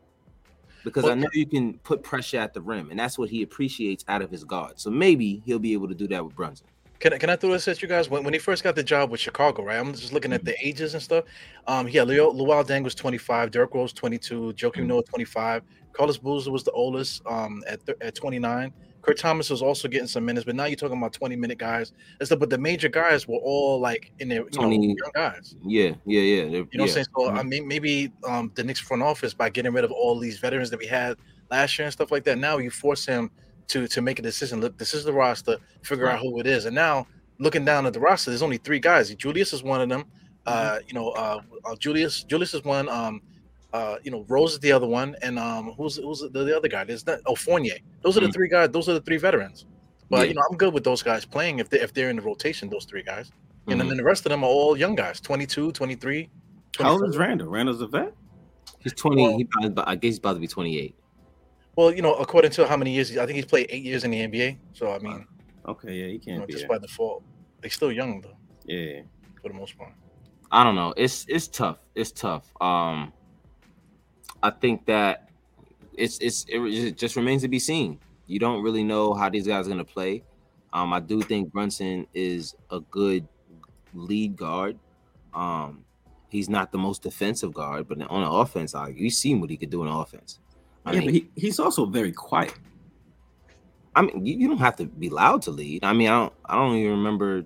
because 0.85 1.03
well, 1.03 1.11
I 1.11 1.15
know 1.15 1.27
you 1.33 1.45
can 1.45 1.73
put 1.79 2.03
pressure 2.03 2.37
at 2.37 2.53
the 2.53 2.61
rim, 2.61 2.89
and 2.91 2.97
that's 2.97 3.17
what 3.17 3.29
he 3.29 3.41
appreciates 3.41 4.05
out 4.07 4.21
of 4.21 4.31
his 4.31 4.45
guard. 4.45 4.79
So 4.79 4.89
maybe 4.89 5.41
he'll 5.45 5.59
be 5.59 5.73
able 5.73 5.89
to 5.89 5.95
do 5.95 6.07
that 6.07 6.23
with 6.23 6.35
Brunson. 6.35 6.67
Can 6.99 7.11
I, 7.11 7.17
can 7.17 7.29
I 7.29 7.35
throw 7.35 7.51
this 7.51 7.67
at 7.67 7.81
you 7.81 7.89
guys? 7.89 8.09
When, 8.09 8.23
when 8.23 8.33
he 8.33 8.39
first 8.39 8.63
got 8.63 8.75
the 8.75 8.83
job 8.83 9.11
with 9.11 9.19
Chicago, 9.19 9.63
right? 9.63 9.77
I'm 9.77 9.93
just 9.93 10.13
looking 10.13 10.31
at 10.31 10.45
the 10.45 10.55
ages 10.65 10.93
and 10.93 11.03
stuff. 11.03 11.25
Um, 11.67 11.89
yeah, 11.89 12.03
Leo, 12.03 12.31
Luol 12.31 12.65
Deng 12.65 12.83
was 12.83 12.95
25, 12.95 13.51
Dirk 13.51 13.73
Rose 13.73 13.91
22, 13.91 14.53
Joakim 14.53 14.71
mm-hmm. 14.71 14.87
Noah 14.87 15.03
25, 15.03 15.63
Carlos 15.91 16.17
Boozer 16.17 16.51
was 16.51 16.63
the 16.63 16.71
oldest 16.71 17.21
um, 17.25 17.63
at 17.67 17.85
th- 17.85 17.97
at 17.99 18.15
29, 18.15 18.71
Kurt 19.05 19.19
Thomas 19.19 19.51
was 19.51 19.61
also 19.61 19.87
getting 19.87 20.07
some 20.07 20.25
minutes, 20.25 20.45
but 20.45 20.55
now 20.55 20.65
you're 20.65 20.75
talking 20.75 20.97
about 20.97 21.13
20 21.13 21.35
minute 21.35 21.59
guys. 21.59 21.93
And 22.19 22.25
stuff, 22.25 22.39
but 22.39 22.49
the 22.49 22.57
major 22.57 22.89
guys 22.89 23.27
were 23.27 23.37
all 23.37 23.79
like 23.79 24.11
in 24.17 24.27
their 24.27 24.39
you 24.39 24.45
know, 24.45 24.61
20 24.61 24.87
young 24.87 25.11
guys. 25.13 25.55
Yeah, 25.63 25.91
yeah, 26.05 26.21
yeah. 26.21 26.43
You 26.43 26.49
know 26.49 26.59
what 26.61 26.73
yeah. 26.73 26.81
I'm 26.81 26.87
saying? 26.87 27.05
So 27.15 27.29
Mhm. 27.29 27.37
I 27.37 27.43
mean, 27.43 27.67
maybe 27.67 28.11
um, 28.27 28.51
the 28.55 28.63
Knicks 28.63 28.79
front 28.79 29.03
office 29.03 29.33
by 29.35 29.51
getting 29.51 29.73
rid 29.73 29.83
of 29.83 29.91
all 29.91 30.17
these 30.17 30.39
veterans 30.39 30.71
that 30.71 30.79
we 30.79 30.87
had 30.87 31.17
last 31.51 31.77
year 31.77 31.85
and 31.85 31.93
stuff 31.93 32.11
like 32.11 32.23
that. 32.23 32.39
Now 32.39 32.57
you 32.57 32.71
force 32.71 33.05
him 33.05 33.29
to 33.67 33.87
to 33.87 34.01
make 34.01 34.17
a 34.17 34.23
decision. 34.23 34.59
Look, 34.59 34.75
this 34.79 34.95
is 34.95 35.03
the 35.03 35.13
roster. 35.13 35.57
Figure 35.83 36.07
out 36.07 36.19
who 36.19 36.39
it 36.39 36.47
is. 36.47 36.65
And 36.65 36.73
now 36.73 37.05
looking 37.37 37.63
down 37.63 37.85
at 37.85 37.93
the 37.93 37.99
roster, 37.99 38.31
there's 38.31 38.41
only 38.41 38.57
three 38.57 38.79
guys. 38.79 39.13
Julius 39.13 39.53
is 39.53 39.61
one 39.61 39.81
of 39.81 39.89
them. 39.89 40.05
Uh, 40.47 40.79
you 40.87 40.93
know, 40.93 41.09
uh, 41.09 41.41
uh, 41.63 41.75
Julius 41.75 42.23
Julius 42.23 42.55
is 42.55 42.63
one. 42.63 42.89
Um, 42.89 43.21
uh, 43.75 43.97
you 44.05 44.11
know, 44.11 44.21
Rose 44.29 44.53
is 44.53 44.59
the 44.59 44.71
other 44.71 44.87
one, 44.87 45.09
and 45.21 45.37
um, 45.37 45.65
who's 45.77 45.95
who's 45.97 46.19
the, 46.35 46.43
the 46.49 46.55
other 46.59 46.67
guy? 46.75 46.83
There's 46.85 47.05
not 47.05 47.19
oh 47.25 47.35
Fournier. 47.35 47.77
Those 48.03 48.15
are 48.17 48.21
the 48.21 48.27
Mhm. 48.27 48.33
three 48.37 48.47
guys. 48.55 48.69
Those 48.69 48.87
are 48.89 48.93
the 48.99 49.01
three 49.07 49.17
veterans. 49.17 49.65
But 50.09 50.19
Yeah. 50.21 50.23
you 50.29 50.33
know, 50.35 50.43
I'm 50.49 50.57
good 50.57 50.73
with 50.73 50.83
those 50.83 51.01
guys 51.03 51.25
playing 51.25 51.59
if 51.59 51.67
they 51.69 51.79
if 51.81 51.91
they're 51.93 52.09
in 52.09 52.15
the 52.15 52.21
rotation. 52.21 52.69
Those 52.69 52.85
three 52.85 53.03
guys, 53.03 53.31
and 53.67 53.81
Mhm. 53.81 53.87
then 53.89 53.97
the 53.97 54.03
rest 54.11 54.25
of 54.25 54.29
them 54.29 54.43
are 54.43 54.49
all 54.49 54.77
young 54.77 54.95
guys, 54.95 55.19
22, 55.19 55.71
23. 55.73 56.29
How 56.79 56.91
old 56.91 57.07
is 57.09 57.17
Randle? 57.17 57.47
Randle's 57.49 57.81
a 57.81 57.87
vet. 57.87 58.13
He's 58.79 58.93
20. 58.93 59.21
Well- 59.23 59.37
he 59.37 59.47
I 59.91 59.95
guess 59.95 60.09
he's 60.09 60.17
about 60.19 60.33
to 60.33 60.39
be 60.39 60.47
28. 60.47 60.95
Well, 61.75 61.91
you 61.93 62.01
know, 62.01 62.13
according 62.15 62.51
to 62.51 62.67
how 62.67 62.77
many 62.77 62.91
years, 62.91 63.17
I 63.17 63.25
think 63.25 63.35
he's 63.35 63.45
played 63.53 63.67
eight 63.69 63.83
years 63.83 64.03
in 64.05 64.11
the 64.11 64.21
NBA. 64.21 64.57
So 64.73 64.91
I 64.91 64.99
mean, 64.99 65.25
Okay, 65.67 65.93
yeah, 65.93 66.07
he 66.13 66.19
can't 66.19 66.39
know, 66.39 66.45
be. 66.45 66.53
just 66.53 66.63
that. 66.67 66.69
by 66.69 66.77
default, 66.77 67.23
they're 67.61 67.71
still 67.79 67.91
young 67.91 68.21
though, 68.21 68.37
Yeah, 68.65 69.01
for 69.41 69.49
the 69.49 69.55
most 69.55 69.77
part. 69.77 69.91
I 70.51 70.63
don't 70.63 70.75
know. 70.75 70.93
It's 70.95 71.25
it's 71.27 71.47
tough. 71.47 71.79
It's 71.95 72.11
tough. 72.11 72.45
Um, 72.61 73.11
I 74.45 74.51
think 74.51 74.85
that 74.85 75.29
it's 75.93 76.19
it's 76.19 76.45
it, 76.47 76.97
just 76.97 77.15
remains 77.15 77.41
to 77.41 77.47
be 77.47 77.57
seen. 77.57 77.99
You 78.27 78.37
don't 78.37 78.61
really 78.61 78.83
know 78.83 79.15
how 79.15 79.27
these 79.27 79.47
guys 79.47 79.65
are 79.65 79.69
gonna 79.71 79.83
play. 79.83 80.23
Um, 80.71 80.93
I 80.93 80.99
do 80.99 81.21
think 81.23 81.51
Brunson 81.51 82.05
is 82.13 82.55
a 82.69 82.79
good 82.79 83.27
lead 83.95 84.35
guard. 84.35 84.77
Um, 85.33 85.83
he's 86.29 86.47
not 86.47 86.71
the 86.71 86.77
most 86.77 87.01
defensive 87.01 87.55
guard, 87.55 87.87
but 87.87 87.99
on 88.03 88.21
the 88.21 88.29
offense 88.29 88.73
side, 88.73 88.95
you 88.95 89.09
seen 89.09 89.41
what 89.41 89.49
he 89.49 89.57
could 89.57 89.71
do 89.71 89.81
in 89.81 89.87
offense. 89.87 90.39
I 90.85 90.93
yeah, 90.93 90.99
mean, 90.99 91.07
but 91.07 91.13
he, 91.15 91.29
he's 91.35 91.59
also 91.59 91.87
very 91.87 92.11
quiet. 92.11 92.53
I 93.95 94.03
mean, 94.03 94.23
you, 94.23 94.35
you 94.35 94.47
don't 94.47 94.59
have 94.59 94.75
to 94.75 94.85
be 94.85 95.09
loud 95.09 95.41
to 95.43 95.51
lead. 95.51 95.83
I 95.83 95.93
mean, 95.93 96.09
I 96.09 96.19
don't 96.19 96.33
I 96.45 96.55
don't 96.55 96.75
even 96.75 96.91
remember 96.91 97.45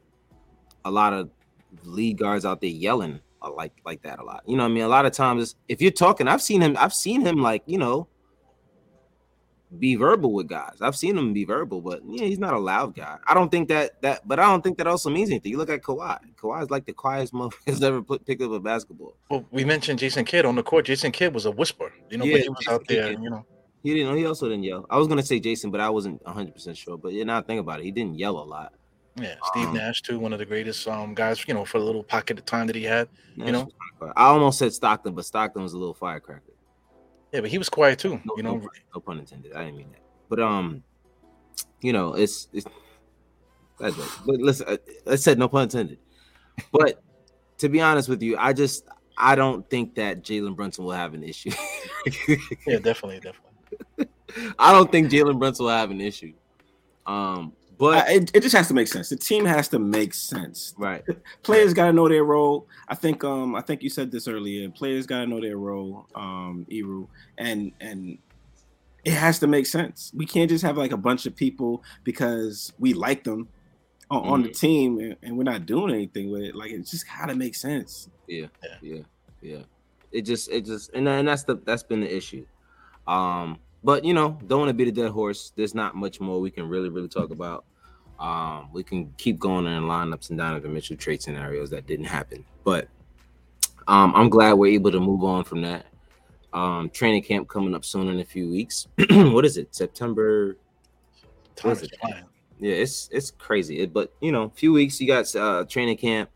a 0.84 0.92
lot 0.92 1.14
of 1.14 1.30
lead 1.86 2.18
guards 2.18 2.44
out 2.44 2.60
there 2.60 2.70
yelling 2.70 3.22
like 3.48 3.74
like 3.86 4.02
that 4.04 4.20
a 4.20 4.24
lot. 4.24 4.44
You 4.46 4.58
know, 4.58 4.64
what 4.64 4.72
I 4.72 4.74
mean, 4.74 4.84
a 4.84 4.88
lot 4.90 5.06
of 5.06 5.14
times 5.14 5.56
if 5.68 5.82
you're 5.82 5.92
talking, 5.92 6.28
I've 6.28 6.42
seen 6.42 6.62
him. 6.62 6.76
I've 6.78 6.94
seen 6.94 7.22
him 7.22 7.38
like 7.42 7.64
you 7.66 7.78
know 7.78 8.08
be 9.78 9.96
verbal 9.96 10.34
with 10.34 10.48
guys. 10.48 10.78
I've 10.82 10.96
seen 10.96 11.16
him 11.18 11.32
be 11.32 11.46
verbal, 11.46 11.80
but 11.80 12.02
yeah, 12.08 12.26
he's 12.26 12.40
not 12.40 12.54
a 12.54 12.58
loud 12.60 12.96
guy. 12.96 13.18
I 13.28 13.36
don't 13.36 13.50
think 13.52 13.70
that 13.70 14.02
that, 14.02 14.28
but 14.28 14.40
I 14.40 14.44
don't 14.44 14.64
think 14.64 14.78
that 14.80 14.88
also 14.88 15.10
means 15.12 15.30
anything. 15.30 15.52
You 15.52 15.58
look 15.60 15.70
at 15.70 15.84
Kawhi. 15.84 16.20
Kawhi 16.42 16.64
is 16.64 16.72
like 16.72 16.86
the 16.86 16.94
quietest 16.94 17.34
motherfucker 17.36 17.66
that's 17.66 17.82
ever 17.84 18.02
put, 18.02 18.26
picked 18.26 18.42
up 18.42 18.52
a 18.52 18.60
basketball. 18.60 19.16
Well, 19.30 19.46
we 19.52 19.64
mentioned 19.64 20.00
Jason 20.00 20.26
Kidd 20.26 20.46
on 20.46 20.56
the 20.56 20.64
court. 20.64 20.86
Jason 20.86 21.12
Kidd 21.12 21.34
was 21.34 21.46
a 21.46 21.52
whisper. 21.52 21.94
you 22.10 22.18
know, 22.18 22.26
Yeah, 22.26 22.34
but 22.34 22.42
he 22.42 22.50
was 22.50 22.58
Jason 22.60 22.74
out 22.74 22.88
there, 22.88 23.10
Kidd. 23.10 23.24
you 23.24 23.30
know. 23.30 23.46
He 23.84 23.94
didn't. 23.94 24.18
He 24.18 24.26
also 24.26 24.50
didn't 24.50 24.64
yell. 24.64 24.86
I 24.90 24.98
was 24.98 25.08
gonna 25.08 25.24
say 25.24 25.40
Jason, 25.40 25.72
but 25.72 25.80
I 25.80 25.90
wasn't 25.90 26.24
100 26.26 26.54
percent 26.54 26.76
sure. 26.76 26.98
But 26.98 27.14
yeah, 27.14 27.24
now 27.24 27.38
I 27.38 27.42
think 27.42 27.60
about 27.60 27.80
it, 27.80 27.84
he 27.86 27.92
didn't 27.92 28.18
yell 28.18 28.38
a 28.40 28.44
lot. 28.44 28.74
Yeah, 29.22 29.36
Steve 29.46 29.68
Um, 29.68 29.74
Nash 29.74 30.02
too, 30.02 30.20
one 30.20 30.34
of 30.34 30.40
the 30.40 30.46
greatest 30.46 30.88
um 30.88 31.14
guys, 31.14 31.46
you 31.48 31.54
know, 31.54 31.66
for 31.66 31.80
the 31.80 31.86
little 31.86 32.04
pocket 32.04 32.38
of 32.40 32.46
time 32.46 32.68
that 32.68 32.76
he 32.76 32.84
had. 32.84 33.08
Nash 33.36 33.52
know? 33.52 33.60
kinda 33.62 33.74
quiet. 33.98 34.14
I 34.16 34.26
almost 34.26 34.60
said 34.60 34.74
Stockton, 34.74 35.14
but 35.14 35.26
Stockton 35.26 35.62
was 35.64 35.74
a 35.74 35.78
little 35.78 35.94
firecracker. 35.94 36.54
Yeah, 37.32 37.42
but 37.42 37.50
he 37.50 37.58
was 37.58 37.70
quiet 37.70 38.00
too, 38.00 38.20
No, 38.26 38.34
you 38.38 38.44
know. 38.44 38.58
pun- 38.58 38.70
no 38.96 39.02
pun 39.02 39.20
intended. 39.20 39.54
I 39.54 39.66
didn't 39.66 39.78
mean 39.78 39.92
that. 39.92 40.02
But 40.30 40.40
um, 40.40 40.84
you 41.82 41.94
know, 41.94 42.14
it's 42.14 42.48
it's. 42.54 42.66
That's 43.80 43.98
it. 43.98 44.10
But 44.26 44.36
listen, 44.40 44.68
I, 44.70 45.12
I 45.12 45.16
said 45.16 45.38
no 45.40 45.48
pun 45.48 45.64
intended. 45.64 46.00
But 46.72 47.02
to 47.60 47.70
be 47.70 47.82
honest 47.82 48.10
with 48.10 48.22
you, 48.22 48.36
I 48.38 48.54
just 48.54 48.86
I 49.18 49.36
don't 49.36 49.70
think 49.70 49.96
that 49.96 50.24
Jalen 50.24 50.56
Brunson 50.56 50.86
will 50.86 50.92
have 50.92 51.14
an 51.14 51.24
issue. 51.24 51.52
Yeah, 52.66 52.80
definitely, 52.80 53.20
definitely. 53.20 54.08
I 54.60 54.72
don't 54.72 54.92
think 54.92 55.10
Jalen 55.12 55.38
Brunson 55.40 55.66
will 55.66 55.72
have 55.72 55.92
an 55.92 56.02
issue. 56.02 56.34
Um, 57.06 57.54
but 57.80 58.08
I- 58.08 58.14
it, 58.16 58.32
it 58.36 58.42
just 58.44 58.56
has 58.56 58.68
to 58.68 58.74
make 58.74 58.88
sense. 58.88 59.10
The 59.10 59.16
team 59.16 59.46
has 59.46 59.68
to 59.70 59.80
make 59.80 60.14
sense. 60.14 60.74
right, 60.78 61.04
Players 61.44 61.74
got 61.74 61.86
to 61.88 61.94
know 61.94 62.08
their 62.10 62.24
role. 62.26 62.68
I 62.88 62.96
think 62.96 63.24
um 63.24 63.56
I 63.56 63.62
think 63.62 63.82
you 63.82 63.90
said 63.90 64.12
this 64.12 64.28
earlier. 64.28 64.70
Players 64.70 65.08
got 65.08 65.22
to 65.22 65.28
know 65.28 65.42
their 65.42 65.58
role. 65.58 66.06
Um, 66.14 66.68
Eru 66.70 67.08
and 67.38 67.72
and 67.80 68.18
it 69.06 69.14
has 69.14 69.40
to 69.40 69.48
make 69.48 69.66
sense. 69.66 70.12
We 70.14 70.26
can't 70.26 70.50
just 70.50 70.64
have 70.64 70.78
like 70.78 70.92
a 70.92 70.98
bunch 70.98 71.26
of 71.26 71.36
people 71.36 71.84
because 72.04 72.74
we 72.80 72.94
like 72.94 73.24
them 73.24 73.48
on, 74.12 74.26
on 74.26 74.44
the 74.44 74.50
team 74.50 75.00
and, 75.00 75.16
and 75.24 75.38
we're 75.38 75.44
not 75.44 75.66
doing 75.66 75.94
anything 75.94 76.30
with 76.32 76.42
it. 76.42 76.54
Like 76.54 76.72
it 76.72 76.86
just 76.86 77.06
got 77.08 77.28
to 77.30 77.36
make 77.36 77.56
sense. 77.56 78.10
Yeah, 78.28 78.48
yeah, 78.82 79.02
yeah. 79.42 79.62
It 80.12 80.24
just 80.24 80.50
it 80.52 80.66
just 80.66 80.92
and, 80.94 81.08
and 81.08 81.28
that's 81.28 81.44
the 81.44 81.56
that's 81.64 81.84
been 81.84 82.02
the 82.02 82.14
issue. 82.14 82.46
Um, 83.08 83.58
but 83.84 84.04
you 84.04 84.14
know, 84.14 84.38
don't 84.48 84.60
want 84.60 84.70
to 84.70 84.74
beat 84.74 84.88
a 84.90 84.92
dead 84.92 85.12
horse. 85.12 85.54
There's 85.56 85.74
not 85.74 85.96
much 85.96 86.20
more 86.20 86.42
we 86.42 86.52
can 86.52 86.68
really 86.68 86.90
really 86.90 87.08
talk 87.08 87.32
about. 87.32 87.64
Um, 88.20 88.70
we 88.74 88.84
can 88.84 89.14
keep 89.18 89.40
going 89.40 89.66
in 89.66 89.84
lineups 89.84 90.30
and 90.30 90.38
Donovan 90.38 90.74
Mitchell 90.74 90.98
trade 90.98 91.22
scenarios 91.22 91.70
that 91.70 91.88
didn't 91.88 92.06
happen, 92.06 92.44
but 92.64 92.88
um, 93.88 94.14
I'm 94.16 94.30
glad 94.30 94.54
we're 94.54 94.74
able 94.74 94.92
to 94.92 95.00
move 95.00 95.24
on 95.24 95.44
from 95.44 95.62
that. 95.62 95.86
Um, 96.52 96.90
training 96.90 97.24
camp 97.24 97.48
coming 97.48 97.74
up 97.74 97.86
soon 97.86 98.08
in 98.10 98.20
a 98.20 98.26
few 98.26 98.50
weeks. 98.50 98.88
what 99.10 99.46
is 99.46 99.58
it? 99.58 99.74
September 99.74 100.58
Time 101.56 101.72
is 101.72 101.84
it? 101.84 101.92
yeah, 102.60 102.74
it's 102.74 103.10
it's 103.12 103.32
crazy. 103.32 103.80
It, 103.80 103.94
but 103.94 104.14
you 104.22 104.32
know, 104.32 104.44
a 104.44 104.50
few 104.50 104.74
weeks 104.74 105.00
you 105.00 105.08
got 105.08 105.34
uh 105.36 105.66
training 105.66 105.98
camp, 105.98 106.30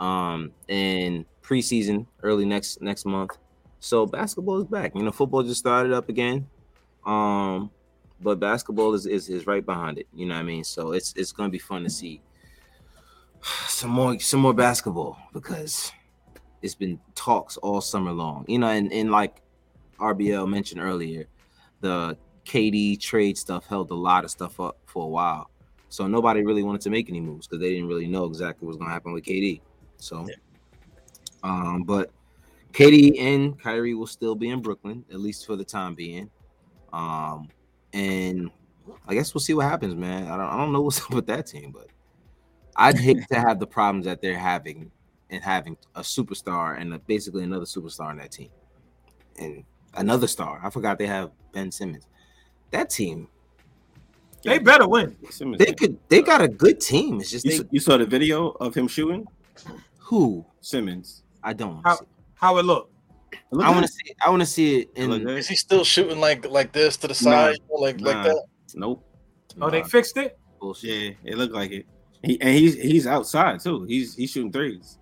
um, 0.00 0.52
and 0.68 1.24
preseason 1.42 2.06
early 2.22 2.44
next 2.44 2.80
next 2.80 3.04
month. 3.04 3.38
So 3.80 4.06
basketball 4.06 4.58
is 4.58 4.66
back. 4.66 4.94
You 4.94 5.02
know, 5.02 5.12
football 5.12 5.42
just 5.42 5.60
started 5.60 5.92
up 5.92 6.08
again. 6.08 6.46
Um, 7.06 7.70
but 8.20 8.40
basketball 8.40 8.94
is, 8.94 9.06
is 9.06 9.28
is 9.28 9.46
right 9.46 9.64
behind 9.64 9.98
it. 9.98 10.06
You 10.12 10.26
know 10.26 10.34
what 10.34 10.40
I 10.40 10.44
mean? 10.44 10.64
So 10.64 10.92
it's 10.92 11.12
it's 11.16 11.32
gonna 11.32 11.48
be 11.50 11.58
fun 11.58 11.82
to 11.84 11.90
see 11.90 12.20
some 13.66 13.90
more 13.90 14.18
some 14.18 14.40
more 14.40 14.54
basketball 14.54 15.16
because 15.32 15.92
it's 16.62 16.74
been 16.74 16.98
talks 17.14 17.56
all 17.58 17.80
summer 17.80 18.12
long. 18.12 18.44
You 18.48 18.58
know, 18.58 18.68
and, 18.68 18.92
and 18.92 19.10
like 19.10 19.42
RBL 19.98 20.48
mentioned 20.48 20.80
earlier, 20.80 21.26
the 21.80 22.16
KD 22.44 22.98
trade 23.00 23.38
stuff 23.38 23.66
held 23.66 23.90
a 23.90 23.94
lot 23.94 24.24
of 24.24 24.30
stuff 24.30 24.58
up 24.58 24.78
for 24.86 25.04
a 25.04 25.08
while. 25.08 25.50
So 25.90 26.06
nobody 26.06 26.42
really 26.44 26.62
wanted 26.62 26.80
to 26.82 26.90
make 26.90 27.08
any 27.08 27.20
moves 27.20 27.46
because 27.46 27.60
they 27.60 27.70
didn't 27.70 27.88
really 27.88 28.06
know 28.08 28.24
exactly 28.24 28.66
what 28.66 28.70
was 28.70 28.76
gonna 28.76 28.90
happen 28.90 29.12
with 29.12 29.24
KD. 29.24 29.60
So 29.98 30.26
Yeah. 30.28 30.34
um, 31.42 31.84
but 31.84 32.10
KD 32.72 33.18
and 33.20 33.58
Kyrie 33.58 33.94
will 33.94 34.06
still 34.06 34.34
be 34.34 34.50
in 34.50 34.60
Brooklyn, 34.60 35.04
at 35.10 35.20
least 35.20 35.46
for 35.46 35.56
the 35.56 35.64
time 35.64 35.94
being. 35.94 36.30
Um, 36.92 37.48
and 37.92 38.50
I 39.06 39.14
guess 39.14 39.34
we'll 39.34 39.40
see 39.40 39.54
what 39.54 39.64
happens, 39.66 39.94
man. 39.94 40.24
I 40.26 40.36
don't 40.36 40.46
I 40.46 40.56
don't 40.56 40.72
know 40.72 40.80
what's 40.86 41.00
up 41.00 41.10
with 41.10 41.26
that 41.26 41.46
team, 41.46 41.70
but 41.72 41.88
I'd 42.76 42.98
hate 42.98 43.26
to 43.30 43.40
have 43.40 43.58
the 43.58 43.66
problems 43.66 44.04
that 44.06 44.20
they're 44.22 44.38
having 44.38 44.90
and 45.30 45.42
having 45.42 45.76
a 45.94 46.00
superstar 46.00 46.80
and 46.80 46.94
a, 46.94 46.98
basically 47.00 47.44
another 47.44 47.64
superstar 47.66 48.10
in 48.12 48.18
that 48.18 48.30
team. 48.32 48.48
And 49.38 49.64
another 49.94 50.26
star. 50.26 50.60
I 50.64 50.70
forgot 50.70 50.98
they 50.98 51.06
have 51.06 51.30
Ben 51.52 51.70
Simmons. 51.70 52.06
That 52.70 52.88
team, 52.90 53.28
They 54.44 54.58
better 54.58 54.88
win. 54.88 55.16
Simmons- 55.30 55.58
they 55.58 55.72
could 55.72 55.98
they 56.08 56.22
got 56.22 56.40
a 56.40 56.48
good 56.48 56.80
team. 56.80 57.20
It's 57.20 57.30
just 57.30 57.44
you, 57.44 57.50
they 57.52 57.56
s- 57.58 57.64
you 57.70 57.80
saw 57.80 57.96
the 57.98 58.06
video 58.06 58.48
of 58.60 58.74
him 58.74 58.86
shooting 58.88 59.26
who 59.98 60.44
Simmons. 60.60 61.22
I 61.42 61.52
don't 61.52 61.82
How- 61.84 61.96
see. 61.96 62.04
How 62.34 62.58
it 62.58 62.64
look? 62.64 62.90
Look 63.50 63.64
I 63.64 63.70
want 63.70 63.86
to 63.86 63.92
see 63.92 64.14
I 64.24 64.30
want 64.30 64.40
to 64.42 64.46
see 64.46 64.80
it 64.80 64.90
in 64.94 65.10
good. 65.10 65.38
Is 65.38 65.48
he 65.48 65.56
still 65.56 65.84
shooting 65.84 66.20
like 66.20 66.44
like 66.50 66.72
this 66.72 66.96
to 66.98 67.08
the 67.08 67.14
side, 67.14 67.56
you 67.56 67.60
know, 67.76 67.80
like 67.82 68.00
like 68.00 68.24
that? 68.24 68.44
Nope. 68.74 69.04
Oh, 69.60 69.70
they 69.70 69.82
fixed 69.82 70.16
it. 70.18 70.38
bullshit. 70.60 71.16
Yeah, 71.24 71.32
it 71.32 71.38
looked 71.38 71.54
like 71.54 71.70
it. 71.72 71.86
He 72.22 72.40
and 72.40 72.50
he's 72.50 72.74
he's 72.74 73.06
outside 73.06 73.60
too. 73.60 73.84
He's 73.84 74.14
he's 74.14 74.30
shooting 74.30 74.52
threes. 74.52 74.98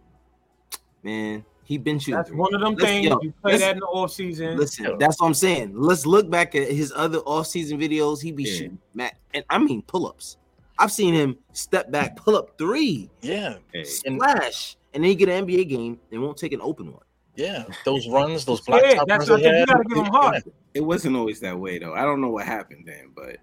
Man, 1.02 1.44
he 1.64 1.78
been 1.78 1.98
shooting. 1.98 2.14
That's 2.14 2.28
threes. 2.28 2.38
one 2.38 2.54
of 2.54 2.60
them 2.60 2.74
Let's- 2.74 2.84
things 2.84 3.06
yo, 3.06 3.18
you 3.22 3.32
play 3.42 3.56
that 3.58 3.72
in 3.74 3.80
the 3.80 3.86
off 3.86 4.12
season. 4.12 4.56
Listen, 4.56 4.84
Yeah. 4.84 4.96
that's 4.98 5.20
what 5.20 5.26
I'm 5.28 5.34
saying. 5.34 5.72
Let's 5.74 6.06
look 6.06 6.30
back 6.30 6.54
at 6.54 6.68
his 6.70 6.92
other 6.94 7.18
off-season 7.20 7.78
videos. 7.80 8.20
He 8.22 8.32
be 8.32 8.44
Yeah. 8.44 8.52
shooting, 8.54 8.78
Matt, 8.94 9.16
and 9.34 9.44
I 9.50 9.58
mean 9.58 9.82
pull-ups. 9.82 10.36
I've 10.78 10.92
seen 10.92 11.14
him 11.14 11.38
step 11.52 11.90
back, 11.90 12.16
pull 12.16 12.36
up 12.36 12.58
three, 12.58 13.10
Yeah, 13.22 13.56
Hey, 13.72 13.80
And- 13.80 14.20
splash, 14.20 14.76
and 14.92 15.02
then 15.02 15.10
you 15.10 15.16
get 15.16 15.28
an 15.30 15.46
NBA 15.46 15.64
game 15.64 15.98
and 16.12 16.22
won't 16.22 16.36
take 16.36 16.52
an 16.52 16.60
open 16.60 16.92
one. 16.92 17.02
Yeah. 17.36 17.64
Those 17.84 18.08
runs, 18.08 18.44
those 18.44 18.60
black 18.60 18.82
Yeah, 18.84 18.94
top 18.94 19.08
that's 19.08 19.28
runs 19.28 19.30
what 19.30 19.40
he 19.40 19.60
You 19.60 19.66
gotta 19.66 19.84
give 19.84 19.98
him 19.98 20.04
heart. 20.06 20.42
it 20.74 20.80
wasn't 20.80 21.16
always 21.16 21.40
that 21.40 21.58
way 21.58 21.78
though. 21.78 21.94
I 21.94 22.02
don't 22.02 22.20
know 22.20 22.30
what 22.30 22.46
happened 22.46 22.84
then, 22.86 23.12
but 23.14 23.36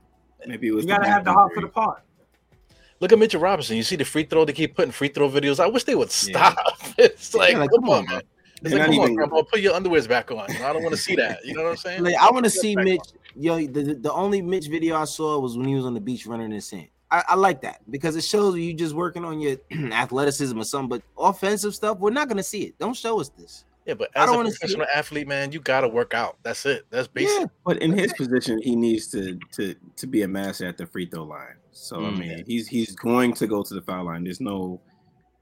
maybe 0.46 0.68
it 0.68 0.72
was. 0.72 0.86
You 0.86 0.90
gotta 0.90 1.08
have 1.08 1.24
the 1.26 1.34
heart 1.34 1.54
for 1.54 1.62
the 1.62 1.68
part. 1.68 2.04
Look 3.00 3.12
at 3.12 3.20
Mitchell 3.20 3.42
Robinson. 3.42 3.76
You 3.76 3.84
see 3.84 3.96
the 3.98 4.06
free 4.06 4.24
throw. 4.24 4.46
They 4.46 4.54
keep 4.54 4.76
putting 4.76 4.92
free 4.92 5.10
throw 5.10 5.30
videos. 5.30 5.60
I 5.60 5.68
wish 5.68 5.84
they 5.84 5.96
would 5.96 6.10
Yeah. 6.26 6.52
stop. 6.52 6.78
It's 6.98 7.34
like, 7.34 7.52
Yeah, 7.54 7.60
like, 7.60 7.72
come 7.72 7.82
come 7.82 7.90
on, 7.90 8.00
on, 8.00 8.06
man. 8.06 8.22
It's 8.62 8.74
like, 8.74 8.86
come 8.86 9.00
on, 9.00 9.16
Grandpa, 9.16 9.42
put 9.44 9.60
your 9.60 9.74
underwears 9.74 10.08
back 10.08 10.32
on. 10.32 10.50
I 10.50 10.72
don't 10.72 10.84
want 10.84 10.96
to 10.96 11.02
see 11.02 11.16
that. 11.16 11.44
You 11.44 11.54
know 11.56 11.64
what 11.64 11.72
I'm 11.72 11.76
saying? 11.78 12.04
Like, 12.04 12.16
I 12.16 12.32
want 12.32 12.46
to 12.46 12.50
see 12.50 12.76
Mitch. 12.76 13.00
On. 13.00 13.20
Yo, 13.36 13.68
the, 13.68 13.96
the 13.96 14.14
only 14.14 14.42
Mitch 14.42 14.68
video 14.68 14.96
I 14.96 15.06
saw 15.06 15.40
was 15.40 15.58
when 15.58 15.68
he 15.68 15.76
was 15.76 15.86
on 15.86 15.94
the 15.96 16.00
beach 16.00 16.26
running 16.28 16.52
in 16.52 16.62
sand. 16.62 16.88
I, 17.12 17.24
I 17.30 17.36
like 17.36 17.62
that 17.62 17.80
because 17.90 18.16
it 18.16 18.24
shows 18.24 18.56
you 18.58 18.74
just 18.74 18.96
working 18.96 19.26
on 19.26 19.40
your 19.40 19.58
athleticism 19.92 20.58
or 20.58 20.64
something. 20.64 20.88
But 20.90 21.02
offensive 21.18 21.76
stuff, 21.76 22.00
we're 22.00 22.12
not 22.12 22.28
gonna 22.30 22.44
see 22.44 22.64
it. 22.64 22.80
Don't 22.80 22.96
show 22.96 23.20
us 23.20 23.30
this. 23.30 23.66
Yeah, 23.86 23.96
but 23.96 24.10
as 24.16 24.30
a 24.30 24.34
professional 24.34 24.88
athlete, 24.94 25.28
man, 25.28 25.52
you 25.52 25.60
gotta 25.60 25.88
work 25.88 26.14
out. 26.14 26.38
That's 26.44 26.66
it. 26.66 26.86
That's 26.90 27.08
basic. 27.08 27.42
Yeah, 27.42 27.46
but 27.66 27.82
in 27.82 27.92
his 27.92 28.14
position, 28.14 28.62
he 28.62 28.76
needs 28.76 29.08
to 29.08 29.38
to 29.54 29.76
to 29.98 30.08
be 30.08 30.22
a 30.22 30.28
master 30.28 30.68
at 30.68 30.78
the 30.78 30.86
free 30.86 31.06
throw 31.06 31.24
line. 31.24 31.56
So 31.72 31.98
mm, 31.98 32.08
I 32.08 32.12
mean, 32.12 32.44
he's 32.48 32.68
he's 32.68 32.96
going 32.96 33.34
to 33.34 33.48
go 33.48 33.62
to 33.64 33.74
the 33.74 33.82
foul 33.82 34.06
line. 34.06 34.24
There's 34.24 34.40
no 34.40 34.80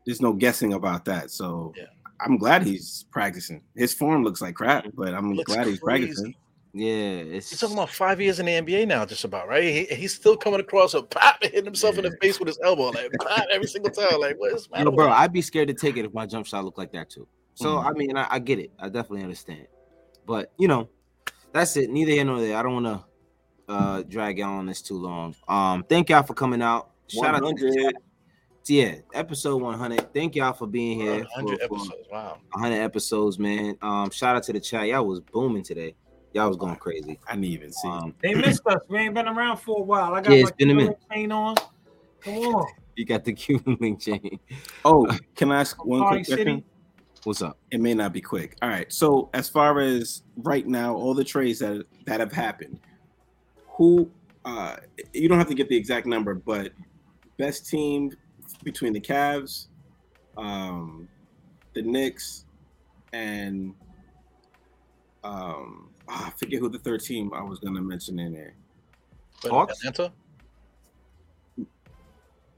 there's 0.06 0.22
no 0.22 0.34
guessing 0.34 0.74
about 0.74 1.06
that. 1.06 1.30
So 1.30 1.74
yeah. 1.78 1.86
I'm 2.20 2.38
glad 2.38 2.64
he's 2.64 3.06
practicing. 3.12 3.62
His 3.76 3.94
form 3.94 4.24
looks 4.24 4.42
like 4.42 4.56
crap, 4.56 4.86
but 4.96 5.14
I'm 5.14 5.36
glad 5.36 5.68
he's 5.68 5.80
practicing. 5.80 6.36
Yeah, 6.74 6.88
it's 6.88 7.50
he's 7.50 7.60
talking 7.60 7.76
about 7.76 7.90
five 7.90 8.22
years 8.22 8.40
in 8.40 8.46
the 8.46 8.54
NBA 8.54 8.88
now, 8.88 9.06
just 9.06 9.26
about 9.26 9.50
right. 9.50 9.64
He, 9.64 9.86
he's 9.94 10.16
still 10.16 10.38
coming 10.38 10.62
across 10.62 10.94
a 10.94 11.04
pop 11.04 11.44
hitting 11.44 11.66
himself 11.66 11.96
yeah. 11.96 12.06
in 12.06 12.12
the 12.12 12.18
face 12.22 12.40
with 12.40 12.48
his 12.48 12.60
elbow, 12.64 12.90
like 12.90 13.12
pop 13.20 13.46
every 13.52 13.68
single 13.68 13.92
time. 13.92 14.22
Like, 14.22 14.40
what 14.40 14.54
is 14.54 14.70
man? 14.72 14.90
bro, 14.96 15.10
I'd 15.10 15.34
be 15.34 15.42
scared 15.42 15.68
to 15.68 15.74
take 15.74 15.98
it 15.98 16.06
if 16.06 16.14
my 16.14 16.26
jump 16.26 16.48
shot 16.48 16.64
looked 16.64 16.78
like 16.78 16.94
that 16.94 17.10
too. 17.10 17.28
So 17.56 17.76
mm-hmm. 17.76 17.88
I 17.88 17.92
mean, 17.92 18.18
I, 18.18 18.28
I, 18.32 18.40
get 18.40 18.60
it. 18.60 18.72
I 18.80 18.88
definitely 18.88 19.24
understand. 19.24 19.68
But 20.26 20.52
you 20.58 20.68
know, 20.68 20.90
that's 21.52 21.76
it. 21.78 21.90
Neither 21.90 22.12
here 22.12 22.24
nor 22.24 22.40
there. 22.40 22.58
I 22.58 22.64
don't 22.64 22.84
want 22.84 22.86
to 22.86 23.06
uh 23.72 24.04
drag 24.04 24.40
y'all 24.40 24.58
on 24.58 24.66
this 24.66 24.82
too 24.82 24.98
long. 24.98 25.36
Um, 25.48 25.84
thank 25.88 26.10
y'all 26.10 26.24
for 26.24 26.34
coming 26.34 26.62
out. 26.62 26.92
Shout 27.08 27.42
100. 27.42 27.86
out 27.86 27.94
to 28.64 28.74
yeah, 28.74 28.96
episode 29.14 29.62
100. 29.62 30.14
Thank 30.14 30.36
y'all 30.36 30.54
for 30.54 30.68
being 30.68 31.00
here. 31.00 31.26
100 31.36 31.60
for, 31.60 31.64
episodes. 31.64 32.08
Wow. 32.12 32.38
100 32.52 32.76
episodes, 32.76 33.40
man. 33.40 33.78
Um, 33.82 34.10
shout 34.12 34.36
out 34.36 34.44
to 34.44 34.54
the 34.54 34.60
chat. 34.60 34.88
Y'all 34.88 35.06
was 35.06 35.20
booming 35.20 35.64
today. 35.64 35.96
Y'all 36.34 36.48
was 36.48 36.58
going 36.58 36.76
crazy. 36.78 37.20
I 37.28 37.34
didn't 37.34 37.46
even 37.46 37.72
see. 37.72 37.88
Um, 37.88 38.16
they 38.22 38.34
missed 38.36 38.66
us. 38.66 38.80
We 38.88 39.00
ain't 39.00 39.14
been 39.14 39.28
around 39.28 39.58
for 39.58 39.80
a 39.80 39.84
while. 39.84 40.14
I 40.14 40.22
got 40.22 40.34
yeah, 40.34 40.44
my 40.44 40.52
Cuban 40.52 40.96
chain 41.12 41.32
on. 41.32 41.56
Come 42.22 42.34
on. 42.38 42.68
You 42.98 43.06
got 43.06 43.24
the 43.24 43.32
Cuban 43.32 43.78
link 43.80 44.02
chain. 44.02 44.38
Oh, 44.84 45.08
can 45.36 45.50
I 45.50 45.62
ask 45.62 45.84
one 45.84 46.06
quick 46.10 46.26
question? 46.26 46.62
What's 47.24 47.42
up? 47.44 47.58
It 47.70 47.80
may 47.80 47.94
not 47.94 48.14
be 48.14 48.22
quick. 48.22 48.58
All 48.62 48.70
right. 48.70 48.92
So 48.92 49.30
as 49.34 49.48
far 49.48 49.80
as 49.80 50.24
right 50.38 50.66
now, 50.66 50.96
all 50.96 51.14
the 51.14 51.24
trades 51.24 51.60
that 51.60 51.86
that 52.06 52.20
have 52.20 52.32
happened, 52.32 52.80
who 53.68 54.10
uh 54.44 54.78
you 55.14 55.30
don't 55.30 55.38
have 55.38 55.48
to 55.50 55.54
get 55.54 55.70
the 55.70 55.76
exact 55.78 56.08
number, 56.08 56.34
but 56.34 56.72
best 57.38 57.70
team 57.70 58.12
between 58.64 58.94
the 58.94 59.00
Cavs, 59.00 59.68
um, 60.38 61.08
the 61.74 61.84
Knicks, 61.84 62.46
and 63.14 63.76
um, 65.24 65.90
oh, 66.08 66.26
I 66.26 66.32
forget 66.38 66.60
who 66.60 66.70
the 66.70 66.80
third 66.80 67.02
team 67.02 67.32
I 67.34 67.44
was 67.44 67.60
going 67.60 67.76
to 67.76 67.82
mention 67.82 68.18
in 68.18 68.34
there. 68.34 68.56
Hawks? 69.44 69.78
Atlanta. 69.86 70.12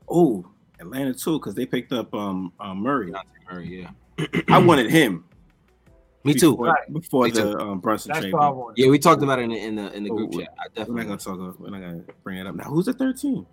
Oh, 0.07 0.45
Atlanta 0.79 1.13
too, 1.13 1.39
because 1.39 1.55
they 1.55 1.65
picked 1.65 1.91
up 1.91 2.13
um 2.13 2.53
uh, 2.61 2.73
Murray. 2.73 3.13
Murray, 3.51 3.81
yeah. 3.81 3.89
I 4.49 4.57
wanted 4.59 4.89
him. 4.89 5.25
Me 6.25 6.33
too. 6.33 6.51
Before, 6.51 6.77
before 6.91 7.23
Me 7.25 7.31
the 7.31 7.41
too. 7.41 7.59
Um, 7.59 7.79
Brunson 7.79 8.13
That's 8.13 8.21
trade. 8.21 8.33
Yeah, 8.77 8.89
we 8.89 8.97
talked 8.97 9.23
about 9.23 9.39
it 9.39 9.43
in 9.43 9.49
the 9.49 9.57
in 9.57 9.75
the, 9.75 9.93
in 9.93 10.03
the 10.03 10.09
group 10.09 10.31
oh, 10.33 10.39
chat. 10.39 10.53
I 10.57 10.67
definitely. 10.69 10.93
We're 10.93 10.99
not 10.99 11.07
gonna 11.07 11.17
talk. 11.17 11.33
About, 11.35 11.59
we're 11.59 11.69
not 11.69 11.81
gonna 11.81 12.03
bring 12.23 12.37
it 12.37 12.47
up 12.47 12.55
now. 12.55 12.63
Who's 12.65 12.85
the 12.85 12.93
third 12.93 13.17
team? 13.17 13.45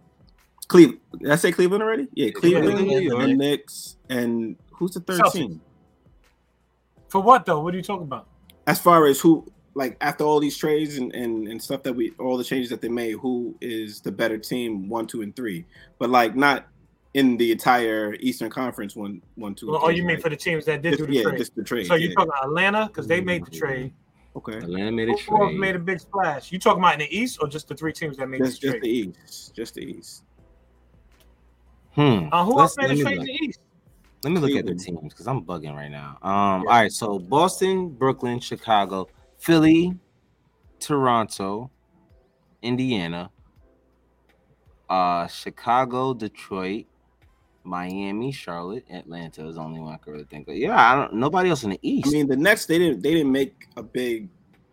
Cleveland. 0.69 1.01
Did 1.19 1.31
I 1.32 1.37
say 1.37 1.51
Cleveland 1.51 1.82
already? 1.82 2.07
Yeah, 2.15 2.31
Cleveland, 2.31 2.89
yeah, 2.89 3.01
the 3.01 3.35
Knicks, 3.35 3.97
and 4.09 4.57
who's 4.70 4.93
the 4.93 5.01
third 5.01 5.20
Celtics. 5.20 5.32
team? 5.32 5.61
For 7.09 7.20
what 7.20 7.45
though? 7.45 7.61
What 7.61 7.74
are 7.74 7.77
you 7.77 7.82
talking 7.82 8.05
about? 8.05 8.28
As 8.69 8.78
far 8.78 9.07
as 9.07 9.19
who, 9.19 9.51
like 9.74 9.97
after 10.01 10.23
all 10.23 10.39
these 10.39 10.57
trades 10.57 10.97
and, 10.97 11.12
and 11.12 11.49
and 11.49 11.61
stuff 11.61 11.82
that 11.82 11.93
we, 11.93 12.12
all 12.20 12.37
the 12.37 12.45
changes 12.45 12.70
that 12.70 12.81
they 12.81 12.89
made, 12.89 13.16
who 13.16 13.57
is 13.61 14.01
the 14.01 14.12
better 14.12 14.39
team? 14.39 14.89
One, 14.89 15.09
two, 15.09 15.23
and 15.23 15.35
three. 15.35 15.66
But 15.99 16.11
like 16.11 16.37
not 16.37 16.69
in 17.15 17.37
the 17.37 17.53
entire 17.53 18.15
Eastern 18.20 18.51
Conference 18.51 18.95
one, 18.95 19.23
one, 19.35 19.55
two. 19.55 19.70
Well, 19.70 19.81
oh, 19.82 19.89
you 19.89 20.05
mean 20.05 20.20
for 20.20 20.28
the 20.28 20.37
teams 20.37 20.65
that 20.66 20.82
did 20.82 20.91
just, 20.91 21.01
do 21.01 21.07
the 21.07 21.12
trade? 21.12 21.16
yeah, 21.16 21.23
trade? 21.23 21.39
Just 21.39 21.57
the 21.57 21.65
trade. 21.65 21.87
So 21.87 21.95
you're 21.95 22.12
talking 22.12 22.31
about 22.31 22.45
Atlanta 22.45 22.87
because 22.87 23.07
they 23.07 23.20
made 23.20 23.45
the 23.45 23.51
trade. 23.51 23.93
Okay. 24.37 24.59
Atlanta 24.59 24.93
made 24.93 25.09
a 25.09 25.16
trade. 25.16 25.59
Made 25.59 25.77
a 25.77 25.81
big 25.81 26.01
splash. 26.01 26.53
You 26.53 26.59
talking 26.59 26.82
about 26.82 26.95
in 26.95 27.01
the 27.01 27.16
East 27.16 27.39
or 27.41 27.49
just 27.49 27.66
the 27.66 27.74
three 27.74 27.93
teams 27.93 28.16
that 28.19 28.28
made 28.28 28.39
just, 28.39 28.61
the 28.61 28.70
trade? 28.70 28.82
Just 28.82 28.82
the 28.82 28.91
East. 28.91 29.55
Just 29.55 29.74
the 29.74 29.81
East. 29.81 30.24
Hmm. 31.93 32.28
Uh, 32.31 32.45
who 32.45 32.61
else 32.61 32.77
made 32.77 32.93
a 32.93 33.03
trade 33.03 33.19
in 33.19 33.24
the 33.24 33.32
East? 33.32 33.61
Let 34.23 34.32
me 34.32 34.39
look 34.39 34.53
at 34.53 34.66
the 34.66 34.74
teams 34.74 35.12
because 35.12 35.27
I'm 35.27 35.45
bugging 35.45 35.74
right 35.74 35.91
now. 35.91 36.19
Um. 36.23 36.62
Yeah. 36.62 36.70
All 36.70 36.81
right. 36.81 36.93
So 36.93 37.19
Boston, 37.19 37.89
Brooklyn, 37.89 38.39
Chicago, 38.39 39.09
Philly, 39.39 39.99
Toronto, 40.78 41.70
Indiana, 42.62 43.31
uh, 44.89 45.27
Chicago, 45.27 46.15
Detroit, 46.15 46.87
Miami, 47.65 48.32
Charlotte, 48.32 48.85
Atlanta 48.91 49.47
is 49.47 49.57
the 49.57 49.61
only 49.61 49.81
one 49.81 49.93
I 49.93 49.99
can 49.99 50.12
really 50.12 50.24
think 50.24 50.49
of. 50.49 50.57
Yeah, 50.57 50.77
I 50.77 50.95
don't. 50.95 51.15
Nobody 51.15 51.51
else 51.51 51.62
in 51.65 51.70
the 51.70 51.78
East. 51.82 52.09
I 52.09 52.11
mean, 52.11 52.27
the 52.27 52.37
next 52.37 52.66
they 52.66 52.78
didn't 52.78 53.03
they 53.03 53.15
didn't 53.15 53.32
make 53.32 53.69
a 53.77 53.82
big 53.82 54.28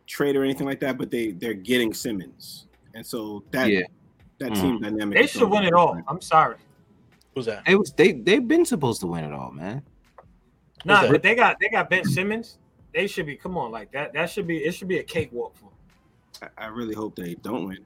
trade 0.05 0.35
or 0.35 0.43
anything 0.43 0.65
like 0.65 0.79
that, 0.79 0.97
but 0.97 1.11
they 1.11 1.31
they're 1.31 1.53
getting 1.53 1.93
Simmons, 1.93 2.67
and 2.93 3.05
so 3.05 3.43
that 3.51 3.69
yeah. 3.69 3.81
that 4.39 4.51
mm-hmm. 4.51 4.61
team 4.61 4.81
dynamic. 4.81 5.17
They 5.17 5.27
should 5.27 5.49
win 5.49 5.63
it 5.63 5.73
all. 5.73 6.01
I'm 6.07 6.21
sorry. 6.21 6.57
Who's 7.35 7.45
that? 7.45 7.63
It 7.67 7.75
was 7.75 7.91
they 7.91 8.13
they've 8.13 8.47
been 8.47 8.65
supposed 8.65 9.01
to 9.01 9.07
win 9.07 9.23
it 9.23 9.33
all, 9.33 9.51
man. 9.51 9.83
Nah, 10.85 11.07
but 11.11 11.21
they 11.21 11.35
got 11.35 11.57
they 11.59 11.69
got 11.69 11.89
Ben 11.89 12.05
Simmons. 12.05 12.57
They 12.93 13.07
should 13.07 13.25
be. 13.25 13.35
Come 13.35 13.57
on, 13.57 13.71
like 13.71 13.91
that. 13.91 14.13
That 14.13 14.29
should 14.29 14.47
be. 14.47 14.57
It 14.57 14.71
should 14.71 14.87
be 14.87 14.99
a 14.99 15.03
cakewalk 15.03 15.55
for. 15.55 15.69
Them. 16.39 16.49
I, 16.57 16.65
I 16.65 16.67
really 16.67 16.95
hope 16.95 17.15
they 17.15 17.35
don't 17.35 17.67
win. 17.67 17.79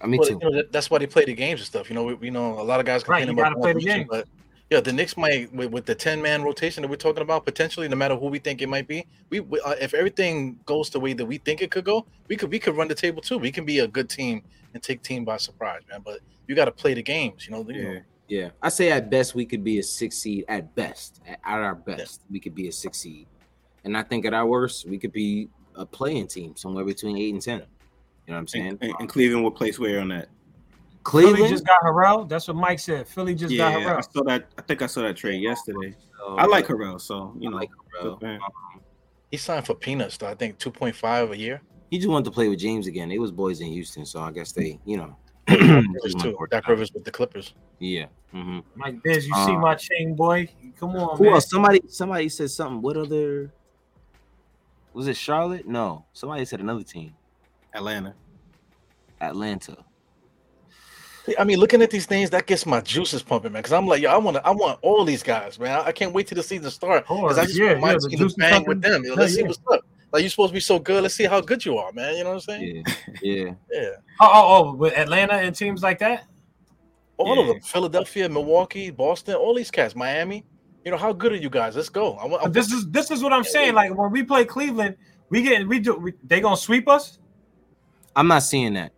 I 0.00 0.06
mean, 0.06 0.20
well, 0.20 0.30
you 0.30 0.38
know, 0.38 0.62
that's 0.70 0.90
why 0.90 0.98
they 0.98 1.06
play 1.06 1.24
the 1.24 1.34
games 1.34 1.60
and 1.60 1.66
stuff. 1.66 1.88
You 1.88 1.94
know, 1.94 2.04
we, 2.04 2.14
we 2.14 2.30
know 2.30 2.60
a 2.60 2.62
lot 2.62 2.80
of 2.80 2.86
guys 2.86 3.02
complain 3.02 3.28
right, 3.36 3.52
about 3.52 3.60
play 3.60 3.72
the 3.72 3.80
game. 3.80 4.06
but 4.08 4.26
yeah, 4.70 4.80
the 4.80 4.92
Knicks 4.92 5.16
might 5.16 5.52
with, 5.54 5.70
with 5.70 5.86
the 5.86 5.94
ten 5.94 6.20
man 6.20 6.42
rotation 6.42 6.82
that 6.82 6.88
we're 6.88 6.96
talking 6.96 7.22
about 7.22 7.44
potentially, 7.44 7.86
no 7.88 7.96
matter 7.96 8.16
who 8.16 8.26
we 8.26 8.38
think 8.38 8.62
it 8.62 8.68
might 8.68 8.88
be. 8.88 9.06
We, 9.30 9.40
we 9.40 9.60
uh, 9.60 9.74
if 9.80 9.94
everything 9.94 10.58
goes 10.64 10.90
the 10.90 11.00
way 11.00 11.12
that 11.12 11.24
we 11.24 11.38
think 11.38 11.62
it 11.62 11.70
could 11.70 11.84
go, 11.84 12.06
we 12.28 12.36
could 12.36 12.50
we 12.50 12.58
could 12.58 12.76
run 12.76 12.88
the 12.88 12.94
table 12.94 13.22
too. 13.22 13.38
We 13.38 13.52
can 13.52 13.64
be 13.64 13.80
a 13.80 13.88
good 13.88 14.08
team 14.08 14.42
and 14.72 14.82
take 14.82 15.02
team 15.02 15.24
by 15.24 15.36
surprise, 15.36 15.82
man. 15.88 16.00
But 16.04 16.20
you 16.46 16.54
got 16.54 16.64
to 16.64 16.72
play 16.72 16.94
the 16.94 17.02
games. 17.02 17.46
You 17.46 17.52
know, 17.52 17.66
yeah. 17.68 17.82
know. 17.82 18.00
Yeah, 18.26 18.50
I 18.62 18.70
say 18.70 18.90
at 18.90 19.10
best 19.10 19.34
we 19.34 19.44
could 19.44 19.62
be 19.62 19.78
a 19.78 19.82
six 19.82 20.16
seed. 20.16 20.46
At 20.48 20.74
best, 20.74 21.20
at, 21.26 21.40
at 21.44 21.60
our 21.60 21.74
best, 21.74 22.22
yeah. 22.24 22.32
we 22.32 22.40
could 22.40 22.54
be 22.54 22.68
a 22.68 22.72
six 22.72 22.98
seed, 22.98 23.26
and 23.84 23.96
I 23.96 24.02
think 24.02 24.24
at 24.24 24.32
our 24.32 24.46
worst, 24.46 24.88
we 24.88 24.98
could 24.98 25.12
be 25.12 25.50
a 25.74 25.84
playing 25.84 26.28
team 26.28 26.56
somewhere 26.56 26.84
between 26.84 27.18
eight 27.18 27.34
and 27.34 27.42
ten. 27.42 27.64
You 28.26 28.32
know 28.32 28.36
what 28.36 28.40
I'm 28.40 28.48
saying? 28.48 28.78
And, 28.80 28.94
and 29.00 29.08
Cleveland 29.08 29.44
will 29.44 29.50
place 29.50 29.78
where 29.78 30.00
on 30.00 30.08
that? 30.08 30.28
Cleveland 31.04 31.36
Philly 31.36 31.50
just 31.50 31.66
got 31.66 31.82
Harrell. 31.82 32.28
That's 32.28 32.48
what 32.48 32.56
Mike 32.56 32.78
said. 32.78 33.06
Philly 33.06 33.34
just 33.34 33.52
yeah, 33.52 33.70
got 33.70 33.80
Harrell. 33.80 33.98
I 33.98 34.00
saw 34.00 34.24
that. 34.24 34.48
I 34.56 34.62
think 34.62 34.82
I 34.82 34.86
saw 34.86 35.02
that 35.02 35.16
trade 35.16 35.42
yesterday. 35.42 35.94
So, 36.18 36.36
I 36.36 36.46
like 36.46 36.66
Harrell, 36.66 37.00
so 37.00 37.34
you 37.38 37.50
know. 37.50 37.58
Like 37.58 37.70
Harrell. 38.00 38.38
he 39.30 39.36
signed 39.36 39.66
for 39.66 39.74
peanuts, 39.74 40.16
though. 40.16 40.28
I 40.28 40.34
think 40.34 40.58
two 40.58 40.70
point 40.70 40.96
five 40.96 41.30
a 41.30 41.36
year. 41.36 41.60
He 41.90 41.98
just 41.98 42.08
wanted 42.08 42.24
to 42.24 42.30
play 42.30 42.48
with 42.48 42.58
James 42.58 42.86
again. 42.86 43.12
It 43.12 43.20
was 43.20 43.30
boys 43.30 43.60
in 43.60 43.68
Houston, 43.68 44.06
so 44.06 44.20
I 44.20 44.30
guess 44.30 44.52
they, 44.52 44.80
you 44.86 44.96
know. 44.96 45.16
Rivers 45.48 46.14
too. 46.20 46.36
Doc 46.50 46.66
Rivers 46.66 46.92
with 46.94 47.04
the 47.04 47.10
Clippers. 47.10 47.52
Yeah. 47.78 48.06
Mm-hmm. 48.34 48.60
Mike 48.74 49.02
Biz, 49.02 49.26
you 49.26 49.34
see 49.34 49.52
uh, 49.52 49.58
my 49.58 49.74
chain, 49.74 50.14
boy? 50.14 50.48
Come 50.80 50.96
on, 50.96 51.18
who 51.18 51.24
man. 51.24 51.34
Else? 51.34 51.50
Somebody, 51.50 51.82
somebody 51.86 52.30
said 52.30 52.50
something. 52.50 52.80
What 52.80 52.96
other? 52.96 53.52
Was 54.94 55.06
it 55.06 55.16
Charlotte? 55.16 55.66
No, 55.66 56.06
somebody 56.14 56.44
said 56.46 56.60
another 56.60 56.82
team. 56.82 57.14
Atlanta. 57.74 58.14
Atlanta. 59.20 59.84
I 61.38 61.44
mean, 61.44 61.58
looking 61.58 61.80
at 61.80 61.90
these 61.90 62.06
things, 62.06 62.28
that 62.30 62.46
gets 62.46 62.66
my 62.66 62.80
juices 62.82 63.22
pumping, 63.22 63.52
man. 63.52 63.62
Because 63.62 63.72
I'm 63.72 63.86
like, 63.86 64.02
yo, 64.02 64.10
I 64.10 64.18
want 64.18 64.36
to, 64.36 64.46
I 64.46 64.50
want 64.50 64.78
all 64.82 65.04
these 65.04 65.22
guys, 65.22 65.58
man. 65.58 65.78
I, 65.80 65.86
I 65.86 65.92
can't 65.92 66.12
wait 66.12 66.26
till 66.26 66.36
the 66.36 66.42
season 66.42 66.70
start 66.70 67.06
because 67.08 67.38
I 67.38 67.44
just 67.46 67.58
yeah, 67.58 67.72
want 67.72 67.80
my 67.80 67.92
yeah, 67.92 68.16
team 68.18 68.28
to 68.28 68.34
bang 68.36 68.64
with 68.66 68.82
them. 68.82 69.04
You 69.04 69.10
know, 69.10 69.16
let's 69.16 69.32
yeah, 69.32 69.42
see 69.42 69.42
what's 69.44 69.60
up. 69.72 69.80
Like 70.12 70.22
you're 70.22 70.30
supposed 70.30 70.50
to 70.50 70.54
be 70.54 70.60
so 70.60 70.78
good. 70.78 71.02
Let's 71.02 71.14
see 71.14 71.24
how 71.24 71.40
good 71.40 71.64
you 71.64 71.78
are, 71.78 71.92
man. 71.92 72.16
You 72.16 72.24
know 72.24 72.34
what 72.34 72.34
I'm 72.34 72.40
saying? 72.40 72.84
Yeah, 72.86 72.94
yeah. 73.22 73.54
yeah. 73.72 73.90
Oh, 74.20 74.30
oh, 74.32 74.68
oh, 74.68 74.74
with 74.74 74.96
Atlanta 74.96 75.34
and 75.34 75.56
teams 75.56 75.82
like 75.82 75.98
that. 76.00 76.24
All 77.16 77.34
yeah. 77.34 77.42
of 77.42 77.48
them, 77.48 77.60
Philadelphia, 77.60 78.28
Milwaukee, 78.28 78.90
Boston, 78.90 79.34
all 79.34 79.54
these 79.54 79.70
cats, 79.70 79.96
Miami. 79.96 80.44
You 80.84 80.90
know 80.90 80.98
how 80.98 81.12
good 81.12 81.32
are 81.32 81.36
you 81.36 81.48
guys? 81.48 81.74
Let's 81.74 81.88
go. 81.88 82.14
I, 82.16 82.44
I, 82.44 82.48
this 82.48 82.70
is 82.70 82.88
this 82.90 83.10
is 83.10 83.22
what 83.22 83.32
I'm 83.32 83.44
saying. 83.44 83.74
Like 83.74 83.94
when 83.94 84.12
we 84.12 84.22
play 84.22 84.44
Cleveland, 84.44 84.96
we 85.30 85.40
get 85.40 85.66
we 85.66 85.78
do 85.78 85.96
we, 85.96 86.12
they 86.22 86.40
gonna 86.40 86.56
sweep 86.56 86.88
us. 86.88 87.18
I'm 88.16 88.28
not 88.28 88.42
seeing 88.42 88.74
that. 88.74 88.92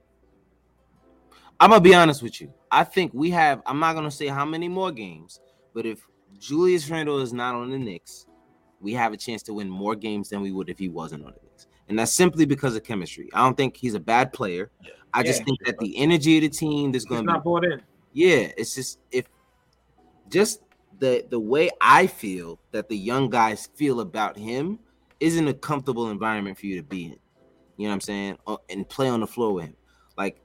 I'm 1.59 1.71
gonna 1.71 1.81
be 1.81 1.95
honest 1.95 2.23
with 2.23 2.41
you. 2.41 2.53
I 2.71 2.85
think 2.85 3.13
we 3.15 3.31
have. 3.31 3.63
I'm 3.67 3.79
not 3.79 3.95
gonna 3.95 4.11
say 4.11 4.27
how 4.27 4.45
many 4.45 4.69
more 4.69 4.93
games, 4.93 5.41
but 5.75 5.87
if 5.87 6.07
Julius 6.39 6.89
Randle 6.91 7.21
is 7.21 7.33
not 7.33 7.55
on 7.55 7.71
the 7.71 7.79
Knicks, 7.79 8.27
we 8.81 8.93
have 8.93 9.13
a 9.13 9.17
chance 9.17 9.43
to 9.45 9.55
win 9.55 9.69
more 9.69 9.95
games 9.95 10.29
than 10.29 10.43
we 10.43 10.53
would 10.53 10.69
if 10.69 10.79
he 10.79 10.89
wasn't 10.89 11.25
on 11.25 11.33
the 11.33 11.41
Knicks, 11.49 11.67
and 11.89 11.99
that's 11.99 12.13
simply 12.13 12.45
because 12.45 12.77
of 12.77 12.85
chemistry. 12.85 13.31
I 13.33 13.43
don't 13.43 13.57
think 13.57 13.77
he's 13.77 13.95
a 13.95 14.01
bad 14.01 14.33
player. 14.33 14.71
Yeah. 14.83 14.91
I 15.15 15.23
just 15.23 15.41
yeah, 15.41 15.45
think 15.47 15.65
that 15.65 15.79
the 15.79 15.97
energy 15.97 16.37
of 16.37 16.43
the 16.43 16.51
team 16.51 16.95
is 16.95 17.07
going 17.07 17.25
to 17.27 17.33
not 17.33 17.45
bought 17.45 17.65
in. 17.65 17.81
Yeah, 18.13 18.51
it's 18.57 18.75
just 18.75 18.99
if 19.11 19.27
just 20.29 20.61
the 20.99 21.25
the 21.31 21.41
way 21.41 21.71
I 21.81 22.07
feel 22.07 22.59
that 22.73 22.89
the 22.89 22.97
young 22.97 23.31
guys 23.31 23.69
feel 23.75 24.01
about 24.01 24.37
him 24.37 24.79
isn't 25.21 25.49
a 25.49 25.55
comfortable 25.55 26.11
environment 26.11 26.59
for 26.59 26.67
you 26.67 26.77
to 26.77 26.83
be 26.83 27.07
in. 27.07 27.17
You 27.77 27.85
know 27.85 27.91
what 27.91 27.95
I'm 27.95 28.01
saying? 28.01 28.39
Uh, 28.47 28.57
and 28.71 28.89
play 28.89 29.09
on 29.09 29.21
the 29.21 29.27
floor 29.27 29.53
with 29.55 29.65
him. 29.67 29.77
Like 30.17 30.41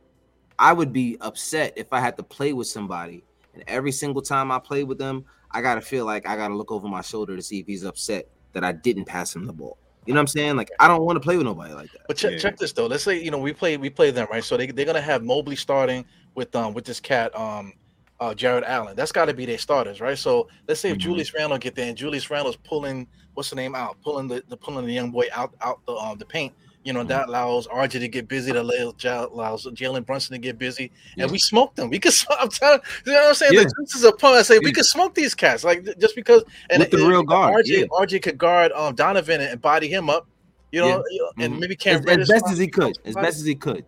I 0.60 0.74
would 0.74 0.92
be 0.94 1.18
upset 1.22 1.74
if 1.76 1.88
I 1.92 2.00
had 2.00 2.18
to 2.18 2.24
play 2.24 2.54
with 2.54 2.68
somebody 2.68 3.24
and 3.54 3.64
every 3.68 3.92
single 3.92 4.22
time 4.22 4.52
I 4.52 4.60
play 4.60 4.84
with 4.84 4.98
them, 4.98 5.26
I 5.52 5.62
gotta 5.62 5.82
feel 5.82 6.06
like 6.06 6.28
I 6.28 6.36
gotta 6.36 6.56
look 6.56 6.72
over 6.72 6.88
my 6.88 7.02
shoulder 7.02 7.36
to 7.36 7.42
see 7.42 7.60
if 7.60 7.68
he's 7.68 7.84
upset 7.84 8.28
that 8.54 8.64
I 8.64 8.72
didn't 8.72 9.06
pass 9.06 9.36
him 9.36 9.46
the 9.46 9.54
ball. 9.54 9.78
You 10.06 10.14
know 10.14 10.20
what 10.20 10.22
I'm 10.24 10.28
saying? 10.28 10.56
Like 10.56 10.70
I 10.80 10.88
don't 10.88 11.04
want 11.06 11.18
to 11.18 11.20
play 11.22 11.38
with 11.38 11.46
nobody 11.46 11.74
like 11.74 11.92
that. 11.94 12.02
But 12.08 12.18
check, 12.18 12.34
Yeah. 12.34 12.38
check 12.38 12.58
this 12.58 12.74
though. 12.74 12.88
Let's 12.88 13.04
say 13.04 13.22
you 13.22 13.32
know 13.32 13.38
we 13.38 13.54
play 13.54 13.78
we 13.78 13.90
play 13.90 14.12
them 14.12 14.28
right, 14.32 14.44
so 14.44 14.58
they 14.58 14.68
they're 14.68 14.86
gonna 14.86 15.02
have 15.02 15.24
Mobley 15.24 15.56
starting 15.56 16.06
with 16.36 16.56
um 16.56 16.74
with 16.74 16.86
this 16.86 17.00
cat 17.00 17.36
um 17.38 17.74
uh 18.20 18.34
Jarrett 18.34 18.64
Allen. 18.66 18.96
That's 18.96 19.12
got 19.12 19.26
to 19.26 19.34
be 19.34 19.46
their 19.46 19.58
starters, 19.58 20.00
right? 20.00 20.18
So 20.18 20.48
let's 20.68 20.80
say 20.80 20.90
if 20.92 20.98
Mhm. 20.98 21.02
Julius 21.02 21.34
Randle 21.34 21.58
get 21.58 21.76
there 21.76 21.88
and 21.88 21.98
Julius 21.98 22.30
Randle's 22.30 22.58
pulling 22.58 23.08
what's 23.34 23.50
the 23.50 23.56
name 23.56 23.74
out, 23.76 23.98
pulling 24.04 24.28
the, 24.28 24.44
the 24.48 24.58
pulling 24.58 24.86
the 24.86 24.94
young 24.94 25.12
boy 25.12 25.28
out 25.34 25.56
out 25.62 25.86
the 25.86 25.94
um 25.94 26.18
the 26.18 26.26
paint. 26.26 26.54
You 26.84 26.94
know 26.94 27.04
Mhm. 27.04 27.10
that 27.10 27.28
allows 27.28 27.68
RJ 27.68 28.00
to 28.00 28.08
get 28.08 28.28
busy. 28.28 28.52
That 28.52 28.62
allows 28.62 28.96
allows 29.06 29.66
Jalen 29.66 30.06
Brunson 30.06 30.34
to 30.34 30.40
get 30.40 30.58
busy, 30.58 30.92
Yeah. 31.16 31.24
and 31.24 31.32
we 31.32 31.38
smoke 31.38 31.76
them. 31.76 31.90
We 31.90 32.00
could. 32.00 32.14
I'm 32.40 32.50
telling 32.50 32.82
you 33.06 33.14
know 33.14 33.20
what 33.20 33.28
I'm 33.30 33.36
saying. 33.36 33.54
Yeah. 33.54 33.60
Like, 33.62 33.70
this 33.80 33.96
is 33.96 34.04
a 34.04 34.12
point. 34.12 34.36
I 34.36 34.42
say 34.42 34.58
we 34.60 34.68
Yeah. 34.68 34.72
could 34.74 34.86
smoke 34.86 35.14
these 35.14 35.36
cats, 35.36 35.64
like 35.64 35.86
just 36.00 36.16
because. 36.16 36.44
And 36.70 36.80
With 36.80 36.92
the 36.92 36.98
and 36.98 37.08
real 37.08 37.24
guard, 37.24 37.54
RJ. 37.66 37.88
RJ 37.92 38.20
could 38.24 38.38
guard 38.38 38.72
um 38.72 38.96
Donovan 38.96 39.42
and 39.42 39.62
body 39.62 39.88
him 39.88 40.10
up. 40.10 40.28
You 40.72 40.80
know, 40.82 41.04
you 41.12 41.20
know, 41.38 41.44
and 41.46 41.60
maybe 41.60 41.74
as, 41.76 41.80
Cam 41.84 42.00
as 42.00 42.06
Reddish 42.06 42.28
best 42.30 42.46
as 42.50 42.58
he 42.58 42.68
could, 42.68 42.98
as 43.06 43.14
best 43.16 43.38
as 43.40 43.46
he 43.46 43.56
could. 43.56 43.86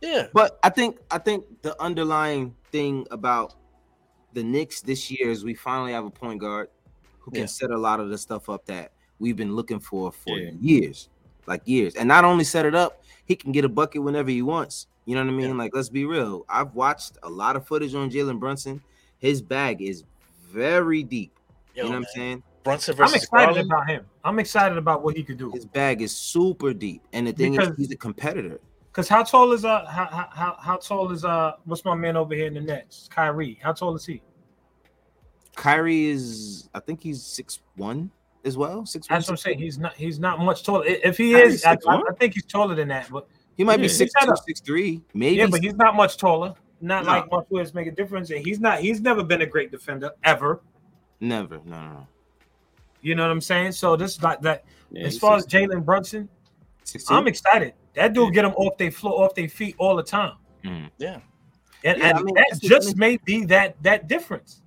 Yeah, 0.00 0.26
But 0.34 0.58
I 0.64 0.68
think 0.68 0.98
I 1.12 1.18
think 1.18 1.44
the 1.62 1.80
underlying 1.80 2.56
thing 2.72 3.06
about 3.12 3.54
the 4.32 4.42
Knicks 4.42 4.80
this 4.80 5.10
year 5.12 5.30
is 5.30 5.44
we 5.44 5.54
finally 5.54 5.92
have 5.92 6.04
a 6.04 6.10
point 6.10 6.40
guard 6.40 6.68
who 7.20 7.30
can 7.30 7.42
Yeah. 7.42 7.46
set 7.46 7.70
a 7.70 7.78
lot 7.78 8.00
of 8.00 8.10
the 8.10 8.18
stuff 8.18 8.48
up 8.48 8.64
that 8.66 8.90
we've 9.20 9.36
been 9.36 9.54
looking 9.54 9.78
for 9.78 10.10
for 10.10 10.36
Yeah. 10.36 10.50
years, 10.60 11.08
like 11.46 11.62
years. 11.64 11.94
And 11.94 12.08
not 12.08 12.24
only 12.24 12.44
set 12.44 12.66
it 12.66 12.74
up, 12.74 13.02
he 13.24 13.36
can 13.36 13.52
get 13.52 13.64
a 13.64 13.68
bucket 13.68 14.02
whenever 14.02 14.30
he 14.30 14.42
wants. 14.42 14.86
You 15.04 15.14
know 15.16 15.22
what 15.24 15.32
I 15.32 15.36
mean? 15.36 15.48
Yeah. 15.50 15.54
Like 15.56 15.74
let's 15.74 15.88
be 15.88 16.04
real. 16.04 16.44
I've 16.48 16.74
watched 16.74 17.18
a 17.22 17.28
lot 17.28 17.56
of 17.56 17.66
footage 17.66 17.94
on 17.94 18.10
Jalen 18.10 18.38
Brunson. 18.38 18.82
His 19.18 19.42
bag 19.42 19.82
is 19.82 20.04
very 20.48 21.02
deep. 21.02 21.32
Yo, 21.74 21.84
you 21.84 21.90
know 21.90 21.98
what. 21.98 22.06
I'm 22.08 22.12
saying? 22.14 22.42
Brunson 22.64 22.94
versus 22.94 23.12
I'm 23.14 23.16
excited 23.16 23.46
Garland. 23.46 23.66
about 23.72 23.88
him. 23.88 24.06
I'm 24.24 24.38
excited 24.38 24.78
about 24.78 25.02
what 25.02 25.16
he 25.16 25.24
could 25.24 25.38
do. 25.38 25.50
His 25.50 25.64
bag 25.66 26.00
is 26.02 26.14
super 26.14 26.72
deep. 26.72 27.02
And 27.12 27.26
the 27.26 27.32
thing 27.32 27.52
Because- 27.52 27.70
is, 27.70 27.76
he's 27.76 27.90
a 27.92 27.96
competitor. 27.96 28.60
Cause 28.92 29.08
how 29.08 29.22
tall 29.24 29.52
is 29.52 29.64
uh 29.64 29.86
how, 29.86 30.04
how- 30.04 30.28
how 30.32 30.56
how 30.60 30.76
tall 30.76 31.10
is 31.12 31.24
uh 31.24 31.52
what's 31.64 31.82
my 31.82 31.94
man 31.94 32.14
over 32.14 32.34
here 32.34 32.46
in 32.46 32.52
the 32.54 32.60
Nets? 32.60 33.08
Kyrie. 33.10 33.58
How 33.62 33.72
tall 33.72 33.94
is 33.96 34.04
he? 34.04 34.20
Kyrie 35.56 36.06
is, 36.06 36.68
I 36.74 36.80
think 36.80 37.02
he's 37.02 37.22
six 37.22 37.60
one 37.76 38.10
as 38.44 38.56
well. 38.56 38.84
Six 38.86 39.06
That's 39.06 39.26
what 39.26 39.32
I'm 39.32 39.36
saying. 39.36 39.58
He's 39.58 39.78
not 39.78 39.94
he's 39.94 40.18
not 40.18 40.38
much 40.40 40.62
taller. 40.64 40.84
If 40.86 41.16
he 41.18 41.34
is, 41.34 41.64
I, 41.64 41.72
I, 41.88 41.96
I 41.96 42.12
think 42.18 42.34
he's 42.34 42.44
taller 42.44 42.74
than 42.74 42.88
that. 42.88 43.08
But 43.10 43.26
He 43.56 43.64
might 43.64 43.78
Yeah. 43.78 43.82
be 43.84 43.88
six 43.88 44.12
two, 44.20 44.30
up. 44.30 44.38
six 44.46 44.60
three, 44.60 45.00
maybe. 45.14 45.36
yeah, 45.36 45.46
but 45.46 45.62
he's 45.62 45.74
not 45.74 45.94
much 45.96 46.16
taller. 46.16 46.54
Not 46.80 47.04
No. 47.04 47.10
like 47.12 47.30
Mark 47.30 47.50
Williams 47.50 47.74
make 47.74 47.86
a 47.86 47.92
difference. 47.92 48.30
And 48.30 48.44
he's 48.44 48.58
not 48.60 48.80
he's 48.80 49.00
never 49.00 49.22
been 49.22 49.42
a 49.42 49.46
great 49.46 49.70
defender 49.70 50.10
ever. 50.24 50.60
never. 51.20 51.60
No, 51.64 51.80
no, 51.82 51.92
no. 51.92 52.06
You 53.00 53.14
know 53.14 53.22
what 53.22 53.30
I'm 53.32 53.40
saying? 53.40 53.72
So 53.72 53.96
this 53.96 54.16
is 54.16 54.22
like 54.22 54.40
that. 54.42 54.64
Yeah, 54.90 55.06
as 55.06 55.12
he's 55.14 55.20
far 55.20 55.36
as 55.36 55.46
Jalen 55.46 55.84
Brunson, 55.84 56.28
6'2"? 56.84 57.04
I'm 57.10 57.26
excited. 57.26 57.74
That 57.94 58.12
dude 58.12 58.32
get 58.34 58.44
him 58.44 58.52
off 58.52 58.76
their 58.78 58.90
floor, 58.90 59.24
off 59.24 59.34
their 59.34 59.48
feet 59.48 59.74
all 59.78 59.96
the 59.96 60.02
time. 60.02 60.36
Mm. 60.64 60.90
Yeah, 60.98 61.18
And, 61.84 61.98
Yeah, 61.98 62.08
and 62.08 62.18
I 62.18 62.22
mean, 62.22 62.34
that 62.36 62.46
that's 62.50 62.60
just 62.60 62.88
thing. 62.90 62.98
may 62.98 63.16
be 63.24 63.44
that 63.46 63.80
that 63.82 64.06
difference. 64.08 64.62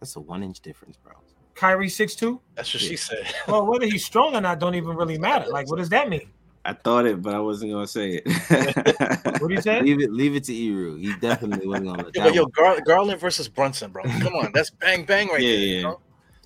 That's 0.00 0.14
a 0.16 0.20
one 0.20 0.42
inch 0.42 0.60
difference, 0.60 0.96
bro. 0.96 1.12
Kyrie 1.54 1.88
six 1.88 2.14
two. 2.14 2.40
that's 2.54 2.72
what 2.74 2.80
she 2.82 2.96
said. 2.96 3.26
Well, 3.48 3.66
whether 3.66 3.86
he's 3.86 4.04
strong 4.04 4.34
or 4.34 4.40
not 4.40 4.58
don't 4.58 4.74
even 4.74 4.96
really 4.96 5.18
matter. 5.18 5.50
Like, 5.50 5.68
what 5.70 5.78
does 5.78 5.88
that 5.90 6.08
mean? 6.08 6.28
I 6.64 6.72
thought 6.74 7.06
it, 7.06 7.20
but 7.20 7.34
I 7.34 7.40
wasn't 7.40 7.72
gonna 7.72 7.86
say 7.86 8.20
it. 8.24 9.22
What 9.40 9.48
do 9.48 9.54
you 9.54 9.60
say? 9.60 9.80
Leave 9.82 10.00
it, 10.00 10.12
leave 10.12 10.36
it 10.36 10.44
to 10.44 10.54
Eru. 10.54 10.96
He 10.96 11.12
definitely 11.16 11.66
wasn't 11.66 11.88
gonna 11.88 12.04
let 12.04 12.14
Yo, 12.14 12.22
that 12.22 12.28
but 12.28 12.34
yo. 12.34 12.46
Gar- 12.46 12.80
Garland 12.86 13.20
versus 13.20 13.48
Brunson, 13.48 13.90
bro. 13.90 14.04
Come 14.04 14.34
on, 14.34 14.52
that's 14.54 14.70
bang 14.70 15.04
bang 15.04 15.28
right 15.28 15.40
Yeah, 15.40 15.48
there. 15.56 15.58
yeah. 15.58 15.74
You 15.76 15.82
know? 15.82 16.00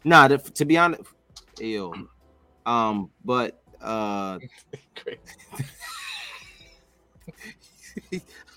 Nah, 0.04 0.28
the, 0.28 0.38
to 0.38 0.64
be 0.64 0.78
honest, 0.78 1.02
yo, 1.60 1.92
um, 2.64 3.10
but 3.24 3.60
uh, 3.82 4.38
Great. 5.04 5.20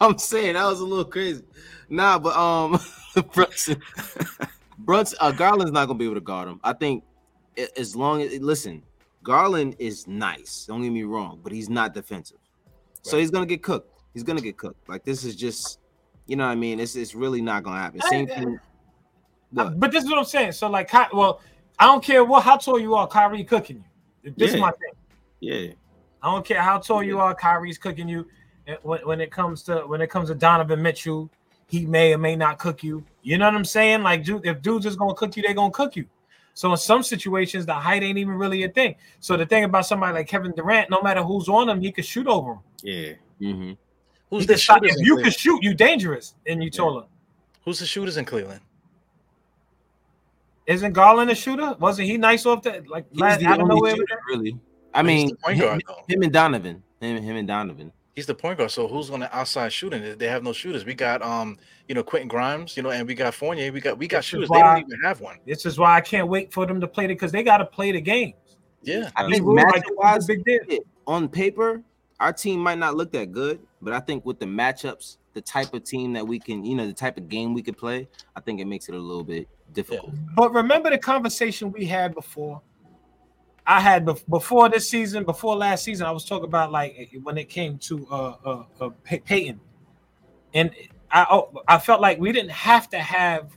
I'm 0.02 0.18
saying 0.18 0.54
that 0.54 0.66
was 0.66 0.80
a 0.80 0.86
little 0.86 1.06
crazy. 1.06 1.44
Nah, 1.90 2.20
but 2.20 2.36
um, 2.36 2.80
Brunson, 3.34 3.82
Brunson, 4.80 5.18
uh, 5.22 5.32
Garland's 5.32 5.72
not 5.72 5.88
gonna 5.88 6.00
be 6.00 6.06
able 6.06 6.16
to 6.16 6.22
guard 6.22 6.48
him. 6.48 6.60
I 6.64 6.74
think 6.74 7.04
as 7.78 7.96
long 7.96 8.22
as 8.22 8.40
listen, 8.40 8.84
Garland 9.24 9.76
is 9.80 10.08
nice. 10.08 10.66
Don't 10.68 10.82
get 10.82 10.92
me 10.92 11.04
wrong, 11.04 11.40
but 11.44 11.52
he's 11.52 11.70
not 11.70 11.94
defensive, 11.94 12.38
so 13.02 13.18
he's 13.18 13.32
gonna 13.32 13.46
get 13.46 13.62
cooked. 13.62 14.02
He's 14.14 14.24
gonna 14.24 14.42
get 14.42 14.58
cooked. 14.58 14.88
Like 14.88 15.04
this 15.04 15.24
is 15.24 15.36
just, 15.36 15.80
you 16.26 16.36
know 16.36 16.46
what 16.46 16.52
I 16.52 16.56
mean? 16.56 16.80
It's 16.80 16.96
it's 16.96 17.14
really 17.14 17.42
not 17.42 17.64
gonna 17.64 17.80
happen. 17.80 18.02
Same 18.02 18.28
thing. 18.28 18.60
What? 19.52 19.80
But 19.80 19.92
this 19.92 20.04
is 20.04 20.10
what 20.10 20.20
I'm 20.20 20.26
saying. 20.26 20.52
So, 20.54 20.70
like, 20.70 20.92
well, 21.14 21.42
I 21.80 21.86
don't 21.86 22.04
care 22.04 22.24
what 22.24 22.44
how 22.44 22.58
tall 22.58 22.80
you 22.80 22.96
are, 22.96 23.08
Kyrie 23.08 23.44
cooking 23.44 23.84
you. 24.24 24.34
This 24.38 24.50
is 24.50 24.56
Yeah. 24.56 24.62
my 24.62 24.72
thing. 24.72 24.94
yeah, 25.40 25.72
I 26.22 26.32
don't 26.32 26.46
care 26.46 26.62
how 26.62 26.78
tall 26.80 27.02
you 27.04 27.20
are, 27.20 27.34
Kyrie's 27.34 27.78
cooking 27.78 28.08
you. 28.08 28.28
When, 28.84 29.00
when 29.02 29.22
it 29.22 29.32
comes 29.32 29.64
to 29.64 29.80
when 29.88 30.00
it 30.02 30.10
comes 30.10 30.30
to 30.30 30.36
Donovan 30.36 30.82
Mitchell, 30.82 31.30
he 31.70 31.86
may 31.86 32.14
or 32.14 32.18
may 32.18 32.36
not 32.36 32.60
cook 32.60 32.84
you. 32.84 33.04
You 33.22 33.38
know 33.38 33.46
what 33.46 33.56
I'm 33.56 33.64
saying? 33.64 34.04
Like, 34.04 34.24
dude, 34.26 34.46
if 34.46 34.62
dudes 34.62 34.86
is 34.86 34.96
gonna 34.98 35.14
cook 35.14 35.38
you, 35.38 35.44
they're 35.44 35.54
gonna 35.54 35.72
cook 35.72 35.96
you. 35.96 36.06
So 36.56 36.72
in 36.72 36.78
some 36.78 37.04
situations, 37.04 37.66
the 37.66 37.74
height 37.74 38.04
ain't 38.04 38.18
even 38.18 38.34
really 38.34 38.64
a 38.64 38.70
thing. 38.70 38.96
So 39.22 39.38
the 39.38 39.46
thing 39.46 39.64
about 39.64 39.86
somebody 39.86 40.14
like 40.14 40.28
Kevin 40.28 40.52
Durant, 40.54 40.90
no 40.90 41.02
matter 41.02 41.24
who's 41.24 41.48
on 41.48 41.70
him, 41.70 41.80
he 41.80 41.91
could 41.91 42.06
shoot 42.06 42.28
over 42.28 42.54
him. 42.54 42.60
yeah. 42.84 43.14
Mhm. 43.40 43.78
Who's 44.30 44.41
He 44.41 44.48
the 44.48 44.54
could 44.54 44.60
stop- 44.60 44.78
shooters? 44.84 44.91
if 45.00 45.06
you 45.08 45.14
Cleveland? 45.16 45.24
can 45.24 45.32
shoot, 45.40 45.64
you 45.64 45.74
dangerous, 45.74 46.36
and 46.46 46.62
you 46.64 46.70
taller. 46.70 47.06
Who's 47.64 47.80
the 47.80 47.86
shooters 47.86 48.18
in 48.18 48.26
Cleveland? 48.26 48.62
Isn't 50.68 50.94
Garland 50.94 51.32
a 51.32 51.36
shooter? 51.36 51.76
Wasn't 51.80 52.08
he 52.08 52.18
nice 52.18 52.46
off 52.46 52.62
that 52.64 52.88
like 52.88 53.06
He's 53.12 53.20
last, 53.20 53.40
the 53.40 53.48
out 53.48 53.56
of 53.60 53.64
only 53.64 53.76
nowhere? 53.76 53.96
shooter, 53.96 54.20
really. 54.28 54.60
I 54.94 55.02
mean, 55.04 55.30
him, 55.48 55.58
guard, 55.60 55.84
though. 55.88 56.04
him 56.08 56.22
and 56.24 56.32
Donovan, 56.34 56.84
him, 57.00 57.22
him 57.24 57.36
and 57.38 57.48
Donovan. 57.48 57.91
He's 58.20 58.26
the 58.26 58.36
point 58.36 58.58
guard. 58.58 58.70
So 58.70 58.86
who's 58.86 59.10
on 59.10 59.22
the 59.22 59.34
outside 59.34 59.72
shooting? 59.72 60.18
They 60.18 60.28
have 60.28 60.44
no 60.44 60.52
shooters. 60.52 60.84
We 60.84 60.94
got 60.94 61.22
um, 61.22 61.58
you 61.88 61.96
know, 61.96 62.04
Quentin 62.04 62.28
Grimes, 62.28 62.76
you 62.76 62.84
know, 62.84 62.90
and 62.90 63.08
we 63.08 63.16
got 63.16 63.34
Fournier. 63.34 63.72
We 63.72 63.80
got 63.80 63.98
we 63.98 64.10
got 64.10 64.18
This 64.18 64.26
is 64.26 64.30
shooters. 64.30 64.50
They 64.50 64.60
don't 64.60 64.80
even 64.80 65.00
have 65.06 65.22
one. 65.22 65.38
This 65.48 65.66
is 65.66 65.80
why 65.80 65.96
I 65.96 66.02
can't 66.02 66.28
wait 66.28 66.52
for 66.52 66.66
them 66.66 66.82
to 66.82 66.88
play 66.88 67.06
it 67.06 67.08
because 67.08 67.32
they 67.32 67.44
got 67.44 67.60
to 67.60 67.66
play 67.66 67.94
the 67.94 68.02
games. 68.02 68.34
Yeah. 68.84 69.10
I 69.16 69.30
think 69.30 69.46
rules, 69.46 69.64
like, 69.72 69.86
matchup 69.86 69.96
wise, 69.96 70.28
big 70.28 70.44
deal. 70.44 70.80
on 71.08 71.30
paper, 71.30 71.82
our 72.20 72.34
team 72.34 72.60
might 72.60 72.78
not 72.78 72.98
look 72.98 73.14
that 73.14 73.32
good, 73.32 73.62
but 73.82 73.94
I 73.94 74.02
think 74.02 74.26
with 74.26 74.38
the 74.38 74.46
matchups, 74.46 75.16
the 75.34 75.40
type 75.40 75.74
of 75.74 75.86
team 75.86 76.12
that 76.12 76.28
we 76.28 76.40
can, 76.40 76.66
you 76.66 76.76
know, 76.76 76.88
the 76.88 76.91
type 76.91 77.16
of 77.16 77.30
game 77.30 77.54
we 77.54 77.62
could 77.62 77.78
play, 77.78 78.10
I 78.36 78.41
think 78.41 78.60
it 78.60 78.66
makes 78.66 78.90
it 78.90 78.96
a 78.96 79.00
little 79.00 79.24
bit 79.24 79.48
difficult. 79.72 80.12
But 80.36 80.54
remember 80.54 80.90
the 80.90 80.98
conversation 80.98 81.72
we 81.72 81.86
had 81.86 82.14
before. 82.14 82.62
I 83.70 83.80
had 83.80 84.04
before 84.28 84.68
this 84.68 84.90
season, 84.90 85.26
before 85.26 85.56
last 85.56 85.84
season, 85.84 86.08
I 86.08 86.12
was 86.12 86.26
talking 86.26 86.46
about 86.46 86.72
like 86.72 86.96
eh, 86.98 87.20
when 87.22 87.38
it 87.38 87.50
came 87.50 87.78
to 87.78 88.08
uh, 88.10 88.36
uh, 88.44 88.64
uh 88.82 88.90
Payton, 89.04 89.60
and 90.56 90.72
I 91.12 91.28
oh, 91.30 91.62
I 91.68 91.78
felt 91.78 92.02
like 92.02 92.20
we 92.20 92.32
didn't 92.32 92.50
have 92.50 92.90
to 92.90 92.98
have 92.98 93.52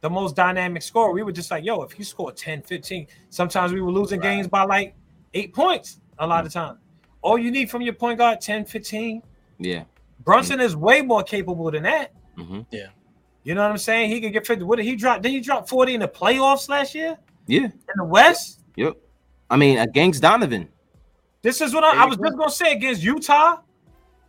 the 0.00 0.08
most 0.08 0.36
dynamic 0.36 0.82
score. 0.82 1.12
We 1.12 1.24
were 1.24 1.32
just 1.32 1.50
like, 1.50 1.64
yo, 1.64 1.82
if 1.82 1.90
he 1.90 2.04
scored 2.04 2.36
10, 2.36 2.62
15, 2.62 3.08
sometimes 3.30 3.72
we 3.72 3.80
were 3.80 3.90
losing 3.90 4.20
games 4.20 4.46
by 4.46 4.62
like 4.62 4.94
eight 5.34 5.52
points 5.52 6.00
a 6.20 6.26
lot 6.26 6.46
of 6.46 6.52
time. 6.52 6.78
All 7.20 7.36
you 7.36 7.50
need 7.50 7.68
from 7.68 7.82
your 7.82 7.94
point 7.94 8.18
guard, 8.18 8.40
10, 8.40 8.64
15. 8.64 9.22
Yeah. 9.58 9.82
Brunson 10.24 10.60
is 10.60 10.76
way 10.76 11.02
more 11.02 11.24
capable 11.24 11.68
than 11.72 11.82
that. 11.82 12.12
hmm 12.36 12.60
You 13.42 13.54
know 13.56 13.62
what 13.62 13.72
I'm 13.72 13.78
saying? 13.78 14.10
He 14.10 14.20
could 14.20 14.32
get 14.32 14.46
50. 14.46 14.62
What 14.62 14.76
did 14.76 14.84
he 14.84 14.94
drop? 14.94 15.20
Did 15.20 15.32
he 15.32 15.40
drop 15.40 15.68
40 15.68 15.94
in 15.94 16.00
the 16.00 16.06
playoffs 16.06 16.68
last 16.68 16.94
year 16.94 17.18
Yeah. 17.48 17.64
in 17.64 17.72
the 17.96 18.04
West? 18.04 18.60
Yep. 18.76 18.96
I 19.50 19.56
mean, 19.56 19.78
against 19.78 20.22
Donovan. 20.22 20.68
This 21.42 21.60
is 21.60 21.72
what 21.72 21.84
I, 21.84 22.02
I 22.02 22.04
was 22.06 22.16
just 22.16 22.36
gonna 22.36 22.50
say 22.50 22.72
against 22.72 23.02
Utah. 23.02 23.58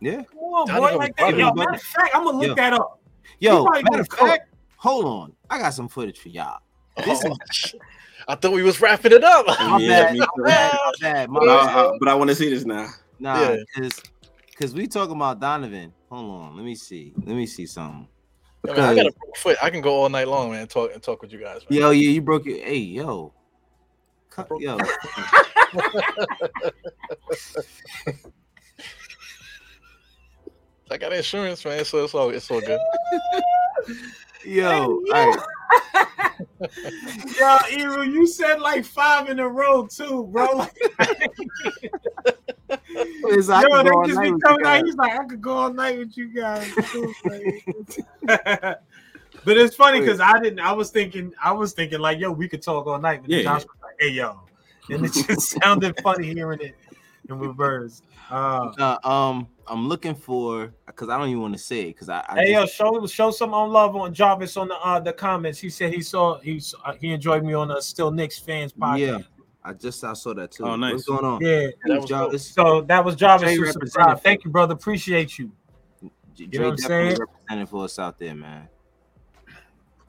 Yeah. 0.00 0.22
Come 0.22 0.38
on, 0.38 0.66
Donnie 0.66 0.80
boy, 0.80 0.96
like 0.96 1.16
that. 1.16 1.36
Yo, 1.36 1.52
matter 1.52 1.72
of 1.74 1.82
fact, 1.82 2.10
I'm 2.14 2.24
gonna 2.24 2.38
look 2.38 2.46
Yo. 2.48 2.54
that 2.54 2.72
up. 2.72 3.00
Yo, 3.40 3.64
matter 3.64 4.00
of 4.00 4.08
fact, 4.08 4.54
hold 4.76 5.04
on. 5.04 5.32
I 5.50 5.58
got 5.58 5.70
some 5.74 5.88
footage 5.88 6.18
for 6.18 6.28
y'all. 6.28 6.60
This 7.04 7.22
Oh, 7.24 7.32
is 7.50 7.74
I 8.28 8.34
thought 8.36 8.52
we 8.52 8.62
was 8.62 8.80
wrapping 8.80 9.12
it 9.12 9.24
up. 9.24 9.46
my 9.60 9.78
Yeah, 9.78 10.04
bad, 10.04 10.12
me 10.12 10.18
my 10.20 10.26
too. 10.36 10.42
bad, 10.44 10.72
my 10.72 10.92
bad, 11.00 11.30
my 11.30 11.40
But 11.40 11.48
I, 11.48 11.66
bad. 11.66 11.76
I- 11.86 11.92
but 11.98 12.08
I 12.08 12.14
want 12.14 12.30
to 12.30 12.36
see 12.36 12.48
this 12.50 12.64
now. 12.64 12.88
Nah, 13.18 13.40
Yeah. 13.40 13.56
because 13.74 14.02
because 14.50 14.74
we 14.74 14.86
talking 14.86 15.16
about 15.16 15.40
Donovan. 15.40 15.92
Hold 16.10 16.30
on, 16.30 16.56
let 16.56 16.64
me 16.64 16.74
see. 16.74 17.12
Let 17.24 17.36
me 17.36 17.46
see 17.46 17.66
something. 17.66 18.06
I, 18.68 18.72
mean, 18.72 18.76
I 18.76 18.76
got 18.76 18.90
a 18.90 18.94
Because- 18.94 19.14
broke 19.14 19.36
foot. 19.36 19.56
I 19.62 19.70
can 19.70 19.80
go 19.80 20.02
all 20.02 20.08
night 20.08 20.28
long, 20.28 20.50
man, 20.50 20.60
and 20.62 20.70
talk 20.70 20.92
and 20.94 21.02
talk 21.02 21.20
with 21.22 21.32
you 21.32 21.40
guys. 21.40 21.62
Man. 21.68 21.78
Yo, 21.80 21.90
yeah, 21.90 22.10
you 22.10 22.22
broke 22.22 22.44
your. 22.46 22.58
Hey, 22.58 22.76
yo, 22.76 23.32
Cut- 24.30 24.48
broke- 24.48 24.62
yo. 24.62 24.78
I 30.90 30.96
got 30.96 31.12
insurance, 31.12 31.64
man, 31.64 31.84
so 31.84 32.02
it's 32.04 32.14
all 32.14 32.30
it's 32.30 32.50
all 32.50 32.60
good. 32.60 32.80
Yo, 34.44 34.86
all 34.86 35.02
right. 35.12 35.38
Yo, 37.38 37.58
Eru, 37.78 38.02
you 38.04 38.26
said 38.26 38.58
like 38.60 38.84
five 38.84 39.28
in 39.28 39.38
a 39.38 39.48
row 39.48 39.86
too, 39.86 40.24
bro. 40.32 40.66
It's 43.32 43.48
like, 43.48 43.66
Yo, 43.68 43.82
they 43.82 43.82
could 43.82 43.92
go 43.92 43.98
all 43.98 44.06
just 44.06 44.20
be 44.20 44.28
coming 44.28 44.44
out. 44.44 44.62
guys. 44.62 44.82
He's 44.84 44.94
like, 44.94 45.18
I 45.18 45.24
could 45.24 45.40
go 45.42 45.56
all 45.56 45.72
night 45.72 45.98
with 45.98 46.16
you 46.16 46.28
guys. 46.28 46.72
but 49.44 49.56
it's 49.56 49.74
funny 49.74 49.98
because 50.00 50.20
I 50.20 50.38
didn't. 50.40 50.60
I 50.60 50.70
was 50.72 50.90
thinking. 50.90 51.32
I 51.42 51.50
was 51.52 51.72
thinking 51.72 51.98
like, 52.00 52.20
yo, 52.20 52.30
we 52.30 52.48
could 52.48 52.62
talk 52.62 52.86
all 52.86 52.98
night. 53.00 53.22
But 53.22 53.30
Yeah, 53.30 53.42
Josh 53.42 53.62
was 53.62 53.66
like, 53.79 53.79
hey, 54.00 54.08
yo, 54.10 54.40
and 54.90 55.04
it 55.06 55.12
just 55.12 55.50
sounded 55.62 55.94
funny 56.02 56.32
hearing 56.34 56.60
it 56.60 56.74
in 57.28 57.38
reverse. 57.38 58.02
Uh, 58.30 58.72
Uh, 58.78 58.98
um, 59.08 59.48
I'm 59.66 59.88
looking 59.88 60.14
for 60.14 60.72
because 60.86 61.08
I 61.08 61.18
don't 61.18 61.28
even 61.28 61.42
want 61.42 61.54
to 61.54 61.58
say 61.62 61.82
it 61.82 61.86
because 61.94 62.08
I, 62.08 62.24
I 62.28 62.40
hey, 62.44 62.52
yo, 62.52 62.66
show 62.66 63.06
show 63.06 63.30
some 63.30 63.54
on 63.54 63.70
love 63.70 63.94
on 63.96 64.12
Jarvis 64.14 64.56
on 64.56 64.68
the 64.68 64.74
uh 64.76 64.98
the 65.00 65.12
comments. 65.12 65.58
He 65.60 65.70
said 65.70 65.92
he 65.92 66.00
saw 66.02 66.38
he 66.40 66.60
uh, 66.84 66.94
he 66.94 67.12
enjoyed 67.12 67.44
me 67.44 67.54
on 67.54 67.68
the 67.68 67.80
Still 67.80 68.10
Knicks 68.10 68.38
fans 68.38 68.72
podcast. 68.72 68.98
yeah, 68.98 69.18
I 69.64 69.72
just 69.74 70.02
I 70.04 70.12
saw 70.14 70.32
that 70.34 70.50
too. 70.52 70.64
Oh, 70.64 70.76
nice. 70.76 70.92
What's 70.94 71.04
going 71.06 71.24
on? 71.24 71.40
Yeah. 71.40 71.68
That 71.86 72.00
was 72.00 72.08
Jarvis, 72.10 72.50
So 72.50 72.80
that 72.82 73.04
was 73.04 73.14
Jarvis. 73.16 73.48
Jay 73.50 73.54
who 73.56 73.62
represented 73.62 73.88
subscribed. 73.88 74.18
for- 74.20 74.24
Thank 74.24 74.44
you, 74.44 74.50
brother. 74.50 74.74
Appreciate 74.74 75.38
you. 75.38 75.50
J- 76.34 76.48
You 76.52 76.58
know 76.60 76.64
what 76.66 76.72
I'm 76.72 76.78
saying? 76.78 77.16
representing 77.18 77.66
for 77.66 77.84
us 77.84 77.98
out 77.98 78.18
there, 78.18 78.34
man. 78.34 78.68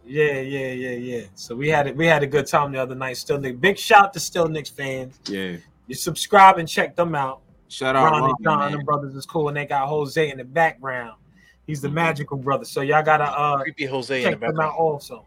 Yeah, 0.05 0.39
yeah, 0.41 0.71
yeah, 0.71 0.89
yeah. 0.89 1.23
So 1.35 1.55
we 1.55 1.69
had 1.69 1.87
it. 1.87 1.95
We 1.95 2.05
had 2.07 2.23
a 2.23 2.27
good 2.27 2.47
time 2.47 2.71
the 2.71 2.79
other 2.79 2.95
night. 2.95 3.17
Still 3.17 3.39
Knicks. 3.39 3.57
Big 3.57 3.77
shout 3.77 4.13
to 4.13 4.19
Still 4.19 4.47
Knicks 4.47 4.69
fans. 4.69 5.19
Yeah. 5.27 5.57
You 5.87 5.95
subscribe 5.95 6.57
and 6.57 6.67
check 6.67 6.95
them 6.95 7.15
out. 7.15 7.41
Shout 7.67 7.95
out 7.95 8.11
Ron 8.11 8.21
Ron, 8.21 8.29
and 8.29 8.37
John, 8.43 8.59
man. 8.59 8.71
them 8.71 8.85
brothers 8.85 9.15
is 9.15 9.25
cool, 9.25 9.47
and 9.47 9.55
they 9.55 9.65
got 9.65 9.87
Jose 9.87 10.29
in 10.29 10.37
the 10.37 10.43
background. 10.43 11.17
He's 11.67 11.81
the 11.81 11.89
magical 11.89 12.37
brother. 12.37 12.65
So 12.65 12.81
y'all 12.81 13.03
gotta 13.03 13.25
uh 13.25 13.61
Creepy 13.61 13.85
Jose 13.85 14.17
in 14.17 14.23
the 14.23 14.29
check 14.31 14.39
them 14.39 14.59
out 14.59 14.75
also. 14.75 15.25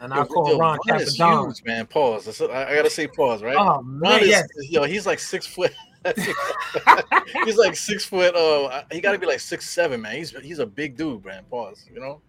And 0.00 0.12
I 0.12 0.24
call 0.24 0.50
yo, 0.50 0.58
Ron 0.58 0.78
Ron 0.86 1.00
is 1.00 1.16
Capadon. 1.16 1.46
huge, 1.46 1.64
man. 1.64 1.86
Pause. 1.86 2.38
That's- 2.38 2.68
I, 2.68 2.72
I 2.72 2.76
gotta 2.76 2.90
say 2.90 3.06
pause, 3.06 3.42
right? 3.42 3.56
Oh 3.56 3.76
Ron 3.76 4.00
man, 4.00 4.22
is, 4.22 4.28
yes. 4.28 4.46
yo, 4.68 4.82
he's 4.82 5.06
like 5.06 5.18
six 5.18 5.46
foot. 5.46 5.72
he's 7.44 7.56
like 7.56 7.74
six 7.76 8.04
foot. 8.04 8.34
Uh, 8.34 8.82
he 8.92 9.00
got 9.00 9.12
to 9.12 9.18
be 9.18 9.24
like 9.24 9.40
six 9.40 9.70
seven, 9.70 10.02
man. 10.02 10.16
He's 10.16 10.30
he's 10.40 10.58
a 10.58 10.66
big 10.66 10.96
dude, 10.96 11.24
man. 11.24 11.44
Pause. 11.48 11.86
You 11.92 12.00
know. 12.00 12.20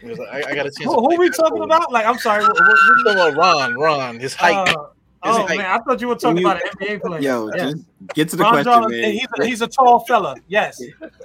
Because 0.00 0.18
I, 0.30 0.38
I 0.48 0.54
got 0.54 0.66
a 0.66 0.70
chance. 0.70 0.78
Who, 0.78 0.84
to 0.84 1.00
who 1.00 1.06
play 1.08 1.16
we 1.18 1.30
talking 1.30 1.54
with 1.60 1.64
about? 1.66 1.92
Like, 1.92 2.06
I'm 2.06 2.18
sorry. 2.18 2.42
What, 2.42 2.52
what, 2.54 2.60
him. 2.60 2.76
what, 2.76 3.14
Talking 3.16 3.32
about 3.34 3.36
Ron, 3.36 3.74
Ron, 3.74 4.18
his 4.20 4.34
height. 4.34 4.68
uh, 4.68 4.86
oh 5.24 5.46
height. 5.46 5.58
man, 5.58 5.66
I 5.66 5.78
thought 5.78 6.00
you 6.00 6.08
were 6.08 6.14
talking 6.16 6.38
You- 6.38 6.48
about 6.48 6.62
an 6.62 6.70
NBA 6.80 7.00
player. 7.02 7.20
Yo, 7.20 7.50
Yes. 7.54 7.72
just 7.74 7.84
get 8.14 8.28
to 8.30 8.36
the 8.36 8.42
Ron 8.42 8.52
question, 8.52 8.72
Jarvis, 8.72 8.90
man. 9.00 9.12
he's 9.12 9.26
a, 9.38 9.44
he's 9.46 9.62
a 9.62 9.66
tall 9.68 10.00
fella. 10.00 10.36
Yes, 10.48 10.82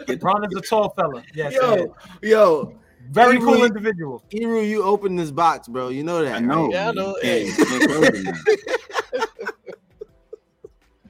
Get- 0.07 0.23
Ron 0.23 0.43
is 0.45 0.55
a 0.55 0.61
tall 0.61 0.89
fella. 0.89 1.23
Yes, 1.33 1.53
Yo, 1.53 1.95
yo, 2.21 2.75
very 3.11 3.33
He 3.37 3.39
cool 3.39 3.63
individual. 3.63 4.23
Eru, 4.33 4.61
you 4.61 4.83
opened 4.83 5.17
this 5.19 5.31
box, 5.31 5.67
bro. 5.67 5.89
You 5.89 6.03
know 6.03 6.23
that. 6.23 6.35
I 6.35 6.39
know. 6.39 6.65
right? 6.65 6.71
Yeah, 6.73 6.89
I 6.89 6.91
know. 6.91 7.17
Yeah, 7.23 7.29
Hey. 7.29 7.45
you 7.47 7.53
can't 7.55 7.83
close 7.89 8.07
it 8.09 8.23
now. 8.23 8.33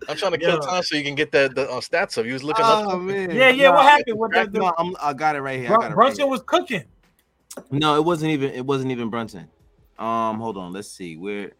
I'm 0.08 0.18
trying 0.18 0.32
to 0.32 0.38
kill 0.40 0.56
Yo. 0.56 0.60
time 0.60 0.82
so 0.82 0.96
you 0.96 1.04
can 1.04 1.14
get 1.14 1.32
the, 1.32 1.52
the 1.54 1.70
uh, 1.70 1.76
stats 1.82 2.18
up. 2.18 2.26
You 2.26 2.34
was 2.34 2.44
looking 2.44 2.66
up. 2.66 2.86
Oh 2.88 2.98
man. 2.98 3.30
Yeah, 3.30 3.50
yeah. 3.50 3.70
Nah, 3.70 3.76
What 3.76 3.86
happened? 3.86 4.18
What 4.18 4.32
the, 4.32 4.46
No, 4.46 4.66
the, 4.66 4.74
I'm, 4.80 4.96
I 5.00 5.14
got 5.14 5.36
it 5.36 5.42
right 5.42 5.60
here. 5.60 5.68
I 5.68 5.70
Brun- 5.70 5.82
got 5.82 5.86
it 5.86 5.90
right 5.90 5.96
Brunson 5.96 6.22
here. 6.24 6.32
was 6.32 6.42
cooking. 6.48 6.84
No, 7.72 7.96
it 7.96 8.04
wasn't 8.04 8.32
even. 8.32 8.52
It 8.52 8.66
wasn't 8.66 8.92
even 8.92 9.10
Brunson. 9.10 9.48
Um, 9.98 10.40
hold 10.40 10.58
on. 10.58 10.74
Let's 10.74 10.90
see 10.90 11.18
where. 11.18 11.52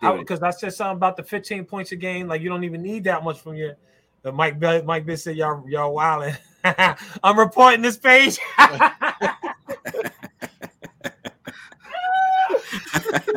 Because 0.00 0.42
I, 0.42 0.50
said 0.50 0.74
something 0.74 0.96
about 0.96 1.16
the 1.16 1.22
15 1.22 1.64
points 1.64 1.92
a 1.92 1.96
game. 1.96 2.28
Like 2.28 2.42
you 2.42 2.48
don't 2.48 2.64
even 2.64 2.82
need 2.82 3.04
that 3.04 3.24
much 3.24 3.40
from 3.40 3.54
your. 3.54 3.76
The 4.22 4.32
Mike 4.32 4.58
Bill, 4.58 4.82
Mike 4.82 5.06
Bill 5.06 5.16
said 5.16 5.36
y'all 5.36 5.64
y'all 5.68 5.94
wilding. 5.94 6.34
I'm 7.22 7.38
reporting 7.38 7.80
this 7.82 7.96
page. 7.96 8.38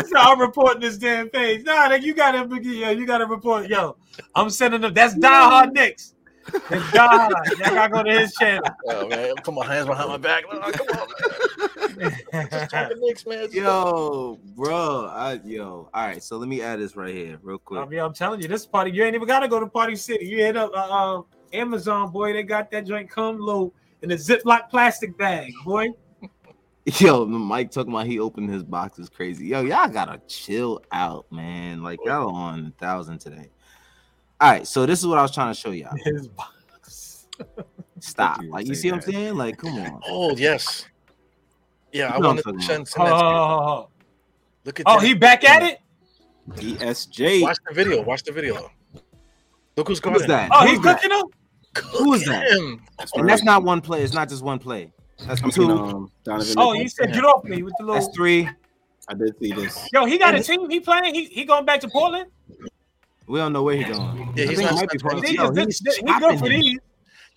so 0.07 0.17
I'm 0.17 0.41
reporting 0.41 0.81
this 0.81 0.97
damn 0.97 1.29
page. 1.29 1.63
Nah, 1.63 1.89
nigga, 1.89 2.01
you 2.01 2.13
gotta 2.15 2.61
yo, 2.61 2.89
you 2.89 3.05
gotta 3.05 3.27
report. 3.27 3.69
Yo, 3.69 3.97
I'm 4.33 4.49
sending 4.49 4.81
them. 4.81 4.93
That's 4.93 5.13
diehard 5.15 5.73
Knicks. 5.73 6.15
That's 6.51 6.83
diehard. 6.91 7.31
Y'all 7.59 7.75
gotta 7.75 7.91
go 7.91 8.03
to 8.03 8.19
his 8.19 8.33
channel. 8.33 8.63
Oh 8.87 9.07
man, 9.07 9.35
come 9.43 9.57
on, 9.57 9.67
hands 9.67 9.87
behind 9.87 10.09
my 10.09 10.17
back. 10.17 10.43
Oh, 10.51 10.71
come 10.71 10.87
on, 10.97 11.95
man. 11.97 12.17
Just 12.51 12.69
talking 12.71 12.99
Knicks, 12.99 13.25
man. 13.25 13.39
Just- 13.43 13.53
Yo, 13.53 14.39
bro. 14.55 15.07
I, 15.11 15.39
yo. 15.43 15.89
All 15.93 16.07
right. 16.07 16.21
So 16.23 16.37
let 16.37 16.47
me 16.49 16.61
add 16.61 16.79
this 16.79 16.95
right 16.95 17.13
here, 17.13 17.39
real 17.41 17.57
quick. 17.57 17.81
I 17.81 17.85
mean, 17.85 17.99
I'm 17.99 18.13
telling 18.13 18.41
you, 18.41 18.47
this 18.47 18.65
party, 18.65 18.91
you 18.91 19.03
ain't 19.03 19.15
even 19.15 19.27
gotta 19.27 19.47
go 19.47 19.59
to 19.59 19.67
Party 19.67 19.95
City. 19.95 20.25
You 20.25 20.37
hit 20.37 20.57
up 20.57 20.71
uh, 20.73 21.19
uh, 21.19 21.21
Amazon, 21.53 22.11
boy. 22.11 22.33
They 22.33 22.43
got 22.43 22.71
that 22.71 22.85
joint 22.85 23.09
come 23.09 23.39
low 23.39 23.73
in 24.01 24.11
a 24.11 24.15
Ziploc 24.15 24.69
plastic 24.69 25.17
bag, 25.17 25.51
boy. 25.65 25.89
Yo, 26.99 27.25
Mike 27.25 27.69
talking 27.71 27.93
about 27.93 28.07
he 28.07 28.19
opened 28.19 28.49
his 28.49 28.63
box 28.63 28.97
is 28.97 29.09
crazy. 29.09 29.47
Yo, 29.47 29.61
y'all 29.61 29.87
gotta 29.89 30.19
chill 30.27 30.81
out, 30.91 31.25
man. 31.31 31.83
Like 31.83 31.99
y'all 32.03 32.33
on 32.33 32.67
a 32.67 32.71
thousand 32.79 33.19
today. 33.19 33.49
All 34.41 34.49
right, 34.51 34.65
so 34.65 34.85
this 34.85 34.99
is 34.99 35.07
what 35.07 35.17
I 35.17 35.21
was 35.21 35.31
trying 35.33 35.53
to 35.53 35.59
show 35.59 35.71
y'all. 35.71 35.95
His 36.05 36.27
box. 36.29 37.27
Stop. 37.99 38.41
you 38.41 38.49
Like 38.51 38.67
you 38.67 38.75
see 38.75 38.89
what 38.91 39.03
I'm 39.05 39.11
saying? 39.11 39.35
Like, 39.35 39.57
come 39.57 39.73
on. 39.77 39.99
Oh 40.07 40.35
yes. 40.37 40.85
Yeah, 41.91 42.11
I 42.13 42.15
You 42.17 42.21
know 42.23 42.29
I'm 42.31 42.37
to 42.37 42.43
send, 42.61 42.87
send 42.87 42.87
Oh, 42.97 43.05
that 43.05 43.09
to 43.11 43.25
you. 43.25 43.31
oh, 43.31 43.59
oh, 43.67 43.89
Look 44.65 44.79
at 44.79 44.85
oh. 44.87 44.95
Oh, 44.95 44.99
that. 44.99 45.07
he 45.07 45.13
back 45.13 45.43
at 45.43 45.63
it? 45.63 45.79
DSJ. 46.51 47.41
Watch 47.41 47.57
the 47.67 47.73
video. 47.73 48.01
Watch 48.01 48.23
the 48.23 48.31
video. 48.31 48.71
Look 49.75 49.87
who's 49.87 49.97
Who 49.99 50.03
guarding. 50.03 50.21
was 50.21 50.27
that? 50.27 50.49
Oh, 50.53 50.61
Who's 50.61 50.71
he's 50.71 50.81
that? 50.81 51.01
cooking 51.01 51.17
him? 51.17 51.25
Who 51.97 52.13
is 52.13 52.25
that? 52.25 52.51
Him. 52.51 52.81
And 53.15 53.29
that's 53.29 53.43
not 53.43 53.63
one 53.63 53.81
play. 53.81 54.03
It's 54.03 54.13
not 54.13 54.29
just 54.29 54.43
one 54.43 54.59
play. 54.59 54.91
That's 55.25 55.41
I'm 55.43 55.51
seeing 55.51 55.67
two. 55.69 55.77
um, 55.77 56.11
Donovan. 56.23 56.53
Oh, 56.57 56.71
Mitchell. 56.71 56.81
he 56.83 56.87
said, 56.89 57.13
get 57.13 57.25
off 57.25 57.43
me 57.43 57.61
with 57.63 57.73
the 57.79 57.85
That's 57.85 58.05
little. 58.05 58.13
three. 58.13 58.49
I 59.07 59.13
did 59.15 59.35
see 59.39 59.51
this. 59.51 59.87
Yo, 59.93 60.05
he 60.05 60.17
got 60.17 60.35
a 60.35 60.41
team. 60.43 60.69
He 60.69 60.79
playing. 60.79 61.13
He, 61.13 61.25
he 61.25 61.43
going 61.45 61.65
back 61.65 61.79
to 61.81 61.87
Portland. 61.89 62.29
We 63.29 63.37
don't 63.37 63.53
know 63.53 63.61
where 63.61 63.75
he's 63.75 63.85
going. 63.85 64.33
Yeah, 64.35 64.45
he's 64.45 64.59
not 64.59 64.71
it 64.71 64.75
might 64.75 64.89
be 64.89 64.97
part 64.97 65.17
of 65.19 65.23
He, 65.23 65.35
Yo, 65.35 65.51
just, 65.53 65.85
he's 65.85 65.97
he, 65.97 66.01
he 66.01 66.07
chopping 66.07 66.29
good 66.29 66.39
for 66.39 66.49
these. 66.49 66.79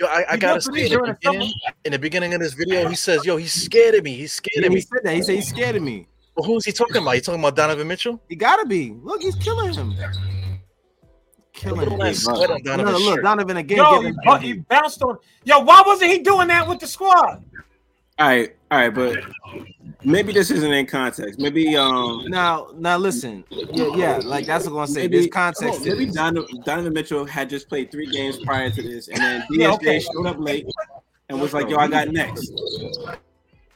Yo, 0.00 0.06
I, 0.06 0.24
I 0.30 0.36
gotta 0.38 0.62
say 0.62 0.86
in 0.86 0.90
the 0.90 1.18
beginning, 1.20 1.52
in 1.84 1.92
the 1.92 1.98
beginning 1.98 2.34
of 2.34 2.40
this 2.40 2.54
video, 2.54 2.88
he 2.88 2.94
says, 2.94 3.26
"Yo, 3.26 3.36
he's 3.36 3.52
scared 3.52 3.94
of 3.96 4.02
me. 4.02 4.16
He's 4.16 4.32
scared 4.32 4.62
Yeah, 4.62 4.68
of 4.68 4.72
he 4.72 4.76
me." 4.76 4.80
said 4.80 5.00
that. 5.04 5.14
He 5.14 5.22
said 5.22 5.34
he's 5.34 5.48
scared 5.48 5.76
of 5.76 5.82
me. 5.82 6.08
Well, 6.34 6.46
who's 6.46 6.64
he 6.64 6.72
talking 6.72 6.96
about? 6.96 7.10
He 7.10 7.20
talking 7.20 7.40
about 7.40 7.54
Donovan 7.56 7.86
Mitchell? 7.86 8.22
He 8.26 8.36
gotta 8.36 8.64
be. 8.64 8.96
Look, 9.02 9.20
he's 9.20 9.34
killing 9.34 9.74
him. 9.74 9.94
Killing 11.52 11.90
Look 11.90 12.00
him. 12.00 12.14
sweat 12.14 12.50
on 12.50 12.62
No, 12.64 12.76
look, 12.92 13.14
shirt. 13.16 13.22
Donovan 13.24 13.58
again. 13.58 13.76
Yo, 13.76 14.38
he, 14.40 14.46
he 14.46 14.54
bounced 14.54 15.02
on. 15.02 15.18
Yo, 15.44 15.58
why 15.58 15.82
wasn't 15.86 16.10
he 16.10 16.20
doing 16.20 16.48
that 16.48 16.66
with 16.66 16.80
the 16.80 16.86
squad? 16.86 17.44
All 18.18 18.28
right, 18.28 18.56
all 18.72 18.78
right, 18.78 18.88
but 18.94 19.18
maybe 20.02 20.32
this 20.32 20.50
isn't 20.50 20.72
in 20.72 20.86
context. 20.86 21.38
Maybe 21.38 21.76
um, 21.76 22.24
Now, 22.28 22.68
now 22.74 22.96
listen. 22.96 23.44
Yeah, 23.50 23.94
yeah, 23.94 24.16
like 24.24 24.46
that's 24.46 24.64
what 24.64 24.70
I'm 24.70 24.74
gonna 24.76 24.86
say. 24.86 25.00
maybe 25.02 25.18
There's 25.18 25.30
context 25.30 25.80
oh, 25.82 25.84
maybe. 25.84 26.06
Donovan, 26.06 26.62
Donovan 26.64 26.92
Mitchell 26.94 27.26
had 27.26 27.50
just 27.50 27.68
played 27.68 27.90
three 27.90 28.06
games 28.10 28.38
prior 28.38 28.70
to 28.70 28.82
this, 28.82 29.08
and 29.08 29.18
then 29.18 29.42
DSJ 29.42 29.46
Yeah, 29.60 29.72
okay. 29.72 30.00
showed 30.00 30.26
up 30.26 30.38
late 30.38 30.66
and 31.28 31.38
was 31.38 31.52
like, 31.52 31.68
"Yo, 31.68 31.76
I 31.76 31.86
got 31.86 32.08
next." 32.08 32.50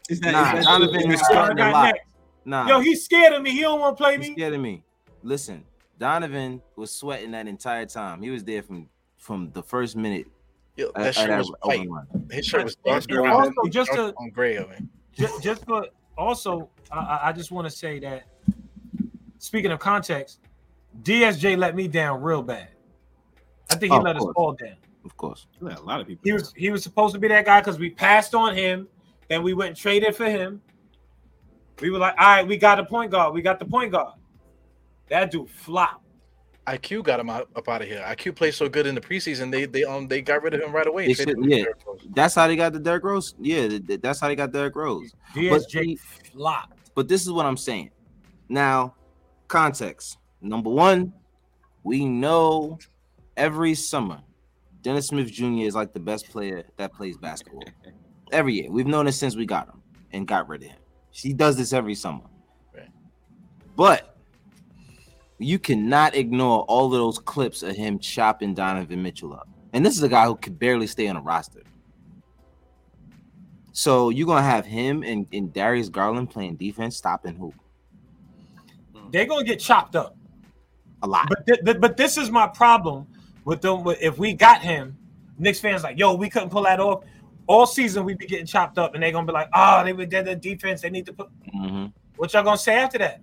Is 0.09 0.19
that, 0.21 0.33
Nah, 0.33 0.57
is 0.57 0.65
that 0.65 0.65
Donovan 0.65 1.13
is 1.13 1.21
starting 1.27 1.59
a 1.59 1.61
got 1.61 1.73
lot. 1.75 1.85
next. 1.89 2.01
Nah, 2.47 2.67
Yo, 2.69 2.81
he's 2.81 3.05
scared 3.05 3.35
of 3.35 3.43
me. 3.43 3.51
He 3.51 3.61
don't 3.61 3.81
want 3.81 3.99
to 3.99 4.03
play 4.03 4.17
he's 4.17 4.29
me. 4.29 4.33
scared 4.35 4.55
of 4.55 4.61
me. 4.63 4.83
Listen, 5.23 5.63
Donovan 5.99 6.63
was 6.75 6.91
sweating 6.91 7.33
that 7.33 7.47
entire 7.47 7.85
time. 7.85 8.23
He 8.23 8.31
was 8.31 8.45
there 8.45 8.63
from 8.63 8.89
from 9.19 9.51
the 9.53 9.63
first 9.63 9.95
minute. 9.95 10.27
Yo, 10.77 10.89
of- 10.89 10.95
that 10.95 11.09
of 11.09 11.15
shirt 11.15 11.29
that 11.29 11.39
was 11.39 11.53
open 11.63 11.89
white. 11.91 12.05
His 12.31 12.47
shirt 12.47 12.65
was 12.65 12.77
dark 12.77 13.05
And 13.11 13.27
also, 13.29 13.53
just 13.71 13.93
to 13.93 14.15
on 14.17 14.31
gray. 14.31 14.59
I 14.59 14.63
mean, 14.67 14.89
just, 15.13 15.43
just 15.43 15.65
for 15.65 15.87
also, 16.19 16.69
I- 16.91 16.99
I, 16.99 17.29
I 17.29 17.33
just 17.33 17.51
want 17.51 17.67
to 17.67 17.71
say 17.75 17.99
that 18.01 18.25
speaking 19.39 19.71
of 19.73 19.79
context, 19.79 20.41
DSJ 21.03 21.57
let 21.57 21.75
me 21.75 21.89
down 21.89 22.21
real 22.23 22.43
bad. 22.43 22.69
I 23.71 23.77
think 23.77 23.93
he 23.93 23.99
Oh, 23.99 24.03
let 24.03 24.17
of 24.17 24.19
us 24.19 24.23
course. 24.25 24.35
all 24.37 24.53
down. 24.53 24.77
Of 25.05 25.17
course. 25.17 25.47
Yeah, 25.63 25.77
a 25.79 25.81
lot 25.81 26.01
of 26.01 26.07
people. 26.07 26.23
He 26.25 26.33
was 26.33 26.53
he 26.57 26.71
was 26.71 26.83
supposed 26.83 27.15
to 27.15 27.21
be 27.21 27.29
that 27.29 27.45
guy 27.45 27.61
because 27.61 27.79
we 27.79 27.91
passed 27.91 28.35
on 28.35 28.55
him, 28.57 28.89
then 29.29 29.43
we 29.43 29.55
went 29.55 29.69
and 29.69 29.77
traded 29.77 30.15
for 30.17 30.25
him. 30.27 30.61
We 31.81 31.91
were 31.91 31.99
like, 31.99 32.15
all 32.19 32.27
right, 32.27 32.47
we 32.47 32.57
got 32.57 32.79
a 32.81 32.85
point 32.85 33.11
guard. 33.11 33.35
We 33.35 33.43
got 33.43 33.59
the 33.59 33.67
point 33.67 33.93
guard. 33.93 34.15
That 35.09 35.31
dude 35.31 35.49
flop. 35.51 36.03
IQ 36.67 37.05
got 37.05 37.21
him 37.21 37.31
out, 37.31 37.49
up 37.55 37.69
out 37.69 37.83
of 37.83 37.89
here. 37.89 38.03
IQ 38.07 38.35
played 38.35 38.53
so 38.55 38.69
good 38.69 38.87
in 38.87 38.95
the 38.95 39.01
preseason. 39.01 39.51
They 39.51 39.67
they 39.67 39.85
um 39.85 40.09
they 40.09 40.21
got 40.21 40.43
rid 40.43 40.55
of 40.55 40.61
him 40.61 40.73
right 40.75 40.87
away. 40.87 41.07
They 41.07 41.15
should- 41.15 41.37
yeah. 41.45 41.65
Rose. 41.87 42.07
That's 42.15 42.35
how 42.35 42.47
they 42.49 42.57
got 42.57 42.73
the 42.73 42.81
Derrick 42.81 43.05
Rose. 43.05 43.35
Yeah, 43.39 43.69
th- 43.69 43.87
th- 43.87 44.01
that's 44.01 44.21
how 44.21 44.29
they 44.29 44.35
got 44.37 44.53
Derrick 44.53 44.75
Rose. 44.75 45.13
DSJ 45.35 45.99
flop. 46.33 46.75
But 46.95 47.09
this 47.09 47.23
is 47.23 47.31
what 47.31 47.47
I'm 47.47 47.57
saying. 47.57 47.91
Now, 48.49 48.95
context. 49.49 50.19
Number 50.41 50.71
one, 50.71 51.13
we 51.85 52.05
know 52.05 52.79
every 53.37 53.75
summer 53.75 54.21
Dennis 54.83 55.09
Smith 55.09 55.31
Jr. 55.31 55.61
is 55.67 55.75
like 55.75 55.93
the 55.93 56.01
best 56.01 56.29
player 56.31 56.65
that 56.79 56.93
plays 56.93 57.17
basketball. 57.17 57.65
Every 58.33 58.55
year. 58.55 58.71
We've 58.71 58.87
known 58.87 59.07
it 59.07 59.13
since 59.13 59.37
we 59.37 59.47
got 59.47 59.69
him 59.69 59.83
and 60.13 60.27
got 60.27 60.49
rid 60.49 60.63
of 60.63 60.69
him. 60.71 60.79
He 61.11 61.33
does 61.33 61.57
this 61.57 61.73
every 61.73 61.95
summer. 61.95 62.25
Right. 62.75 62.89
But 63.77 64.16
you 65.39 65.59
cannot 65.59 66.15
ignore 66.15 66.61
all 66.63 66.87
of 66.87 66.93
those 66.93 67.19
clips 67.19 67.63
of 67.63 67.77
him 67.77 67.99
chopping 67.99 68.55
Donovan 68.55 69.03
Mitchell 69.03 69.33
up. 69.35 69.49
And 69.73 69.85
this 69.85 69.97
is 69.97 70.03
a 70.03 70.09
guy 70.09 70.27
who 70.27 70.37
could 70.37 70.59
barely 70.59 70.87
stay 70.87 71.09
on 71.09 71.17
a 71.17 71.21
roster. 71.21 71.63
So 73.73 74.09
you're 74.09 74.27
gonna 74.27 74.41
have 74.41 74.65
him 74.65 75.03
and, 75.03 75.27
and 75.33 75.53
Darius 75.53 75.91
Garland 75.91 76.31
playing 76.31 76.57
defense, 76.57 76.97
stopping 76.97 77.35
who? 77.35 77.53
They're 79.13 79.27
gonna 79.27 79.45
get 79.45 79.61
chopped 79.61 79.97
up 79.97 80.17
a 81.03 81.07
lot. 81.07 81.29
But 81.29 81.47
th- 81.47 81.61
th- 81.63 81.81
but 81.81 81.97
this 81.97 82.17
is 82.17 82.31
my 82.31 82.47
problem 82.47 83.07
with 83.45 83.61
them. 83.61 83.85
If 84.01 84.19
we 84.19 84.33
got 84.33 84.63
him, 84.63 84.97
Knicks 85.39 85.61
fans 85.61 85.83
like, 85.83 85.99
yo, 85.99 86.15
we 86.15 86.31
couldn't 86.31 86.49
pull 86.49 86.63
that 86.63 86.81
off. 86.81 87.05
All 87.47 87.67
season 87.67 88.05
We'd 88.05 88.19
be 88.19 88.27
getting 88.27 88.47
chopped 88.47 88.79
up, 88.79 88.95
and 88.95 89.03
they're 89.03 89.13
gonna 89.13 89.27
be 89.27 89.33
like, 89.33 89.51
oh, 89.55 89.85
they 89.85 89.93
were 89.93 90.07
dead 90.07 90.25
the 90.25 90.35
defense. 90.35 90.81
They 90.81 90.91
need 90.91 91.05
to 91.07 91.13
put. 91.13 91.29
Mm-hmm. 91.55 91.87
What 92.17 92.33
y'all 92.33 92.43
gonna 92.43 92.57
say 92.57 92.77
after 92.77 92.99
that? 92.99 93.21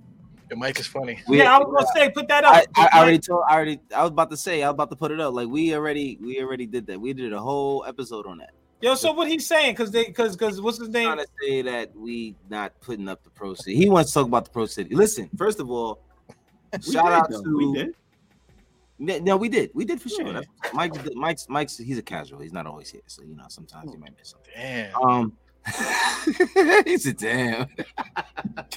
Your 0.50 0.60
mic 0.60 0.80
is 0.80 0.88
funny. 0.88 1.22
We, 1.28 1.40
yeah, 1.40 1.56
I 1.56 1.60
was 1.60 1.68
gonna 1.74 1.88
say, 1.94 2.12
put 2.12 2.28
that 2.28 2.44
up. 2.44 2.54
I, 2.54 2.66
I, 2.76 2.90
I, 2.94 3.00
already 3.00 3.20
told. 3.20 3.44
I 3.50 3.56
already. 3.56 3.80
I 3.96 4.02
was 4.02 4.12
about 4.12 4.30
to 4.32 4.38
say. 4.38 4.64
I 4.64 4.68
was 4.70 4.74
about 4.76 4.90
to 4.92 4.96
put 4.96 5.12
it 5.12 5.20
up. 5.20 5.34
Like 5.34 5.48
we 5.48 5.74
already. 5.74 6.18
We 6.22 6.42
already 6.42 6.66
did 6.66 6.88
that. 6.88 7.00
We 7.00 7.14
did 7.14 7.34
a 7.34 7.40
whole 7.40 7.86
episode 7.88 8.28
on 8.28 8.40
that. 8.40 8.52
Yo, 8.82 8.96
so 8.96 9.14
what 9.14 9.30
he's 9.30 9.48
saying? 9.48 9.74
Because 9.74 9.92
they, 9.92 10.04
because, 10.04 10.36
because 10.36 10.60
what's 10.60 10.78
his 10.78 10.90
name? 10.90 11.06
Trying 11.06 11.20
to 11.20 11.28
say 11.42 11.62
that 11.62 11.96
we 11.96 12.36
not 12.50 12.74
putting 12.82 13.08
up 13.08 13.24
the 13.24 13.30
pro 13.30 13.54
city. 13.54 13.78
He 13.78 13.90
wants 13.90 14.12
to 14.12 14.20
talk 14.20 14.28
about 14.28 14.44
the 14.44 14.52
pro 14.52 14.66
city. 14.66 14.94
Listen, 14.94 15.30
first 15.38 15.62
of 15.62 15.72
all, 15.72 16.02
shout 16.82 17.12
out 17.12 17.30
though. 17.30 17.42
to. 17.42 17.58
We 17.58 17.74
did. 17.74 19.24
No, 19.24 19.38
we 19.38 19.48
did. 19.48 19.72
We 19.74 19.86
did 19.86 20.02
for 20.02 20.10
sure. 20.10 20.28
Yeah. 20.28 20.42
Mike, 20.74 20.94
Mike's, 21.16 21.48
Mike's. 21.48 21.78
He's 21.78 21.98
a 21.98 22.02
casual. 22.02 22.40
He's 22.40 22.52
not 22.52 22.66
always 22.68 22.90
here, 22.90 23.02
so 23.08 23.24
you 23.24 23.36
know 23.36 23.46
sometimes 23.48 23.92
he 23.92 23.98
might 23.98 24.18
miss 24.18 24.32
something. 24.32 24.52
Damn. 24.54 24.96
Um, 25.02 25.38
he 26.86 26.98
said, 26.98 27.18
"Damn." 27.18 27.68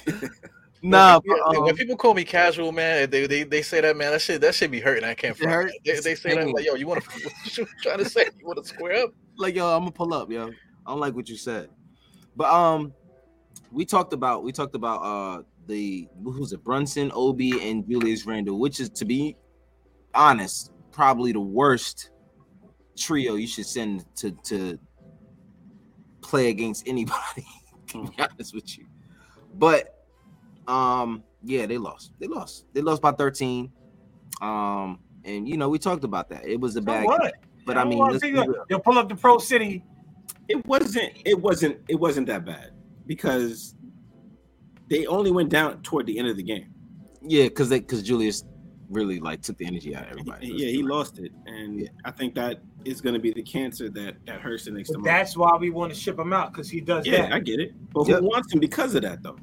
No, 0.83 1.19
nah, 1.25 1.35
um, 1.47 1.63
when 1.63 1.75
people 1.75 1.97
call 1.97 2.13
me 2.13 2.23
casual, 2.23 2.71
man, 2.71 3.09
they, 3.09 3.25
they 3.25 3.43
they 3.43 3.61
say 3.63 3.81
that 3.81 3.97
man, 3.97 4.11
that 4.11 4.21
shit 4.21 4.41
that 4.41 4.53
should 4.53 4.69
be 4.69 4.79
hurting. 4.79 5.03
I 5.03 5.15
can't 5.15 5.35
front. 5.35 5.71
They, 5.83 5.99
they 5.99 6.13
say 6.13 6.35
that 6.35 6.47
like, 6.49 6.65
yo, 6.65 6.75
you 6.75 6.85
want 6.85 7.03
to 7.03 7.09
what 7.23 7.57
you 7.57 7.67
trying 7.81 7.97
to 7.97 8.05
say? 8.05 8.27
You 8.39 8.45
want 8.45 8.63
to 8.63 8.67
square 8.67 9.05
up? 9.05 9.11
Like, 9.37 9.55
yo, 9.55 9.75
I'm 9.75 9.81
gonna 9.81 9.91
pull 9.91 10.13
up, 10.13 10.31
yo. 10.31 10.47
I 10.85 10.91
don't 10.91 10.99
like 10.99 11.15
what 11.15 11.29
you 11.29 11.35
said, 11.35 11.69
but 12.35 12.47
um, 12.53 12.93
we 13.71 13.85
talked 13.85 14.13
about 14.13 14.43
we 14.43 14.51
talked 14.51 14.75
about 14.75 15.01
uh 15.01 15.43
the 15.65 16.07
who's 16.23 16.53
it 16.53 16.63
Brunson, 16.63 17.11
Obi, 17.13 17.69
and 17.69 17.87
Julius 17.89 18.25
Randle, 18.27 18.59
which 18.59 18.79
is 18.79 18.89
to 18.91 19.05
be 19.05 19.35
honest, 20.13 20.71
probably 20.91 21.31
the 21.31 21.39
worst 21.39 22.11
trio 22.95 23.35
you 23.35 23.47
should 23.47 23.65
send 23.65 24.05
to 24.17 24.31
to 24.43 24.77
play 26.21 26.49
against 26.49 26.87
anybody. 26.87 27.45
to 27.87 28.03
be 28.03 28.21
honest 28.21 28.53
with 28.53 28.77
you, 28.77 28.85
but 29.55 29.96
um, 30.67 31.23
yeah, 31.43 31.65
they 31.65 31.77
lost. 31.77 32.13
They 32.19 32.27
lost. 32.27 32.65
They 32.73 32.81
lost 32.81 33.01
by 33.01 33.11
13. 33.11 33.71
Um, 34.41 34.99
and 35.23 35.47
you 35.47 35.57
know, 35.57 35.69
we 35.69 35.79
talked 35.79 36.03
about 36.03 36.29
that. 36.29 36.45
It 36.45 36.59
was 36.59 36.75
a 36.75 36.81
bad 36.81 37.05
what? 37.05 37.33
but 37.65 37.77
I 37.77 37.83
mean, 37.83 37.99
they'll 38.69 38.79
pull 38.79 38.97
up 38.97 39.09
the 39.09 39.15
pro 39.15 39.37
city. 39.37 39.83
It 40.47 40.65
wasn't 40.65 41.11
it 41.25 41.39
wasn't 41.39 41.79
it 41.89 41.95
wasn't 41.95 42.27
that 42.27 42.45
bad 42.45 42.71
because 43.05 43.75
they 44.89 45.05
only 45.05 45.31
went 45.31 45.49
down 45.49 45.81
toward 45.81 46.05
the 46.05 46.17
end 46.17 46.29
of 46.29 46.37
the 46.37 46.43
game. 46.43 46.73
Yeah, 47.21 47.43
because 47.43 47.67
they 47.67 47.79
because 47.79 48.03
Julius 48.03 48.43
really 48.89 49.19
like 49.19 49.41
took 49.41 49.57
the 49.57 49.65
energy 49.65 49.93
out 49.93 50.05
of 50.05 50.11
everybody. 50.11 50.47
Yeah, 50.47 50.69
he 50.69 50.81
lost 50.81 51.19
it, 51.19 51.33
and 51.45 51.81
yeah. 51.81 51.87
I 52.05 52.11
think 52.11 52.35
that 52.35 52.61
is 52.85 53.01
going 53.01 53.15
to 53.15 53.19
be 53.19 53.33
the 53.33 53.43
cancer 53.43 53.89
that 53.89 54.15
that 54.25 54.39
hurts 54.39 54.65
the 54.65 54.71
Knicks. 54.71 54.89
Month. 54.91 55.03
That's 55.03 55.35
why 55.35 55.57
we 55.57 55.69
want 55.69 55.93
to 55.93 55.99
ship 55.99 56.17
him 56.17 56.31
out 56.31 56.53
because 56.53 56.69
he 56.69 56.79
does 56.79 57.03
that. 57.03 57.11
yeah, 57.11 57.21
that. 57.23 57.33
I 57.33 57.39
get 57.39 57.59
it, 57.59 57.73
but 57.91 58.07
yep. 58.07 58.19
who 58.19 58.29
wants 58.29 58.53
him 58.53 58.59
because 58.59 58.95
of 58.95 59.01
that 59.01 59.21
though? 59.23 59.37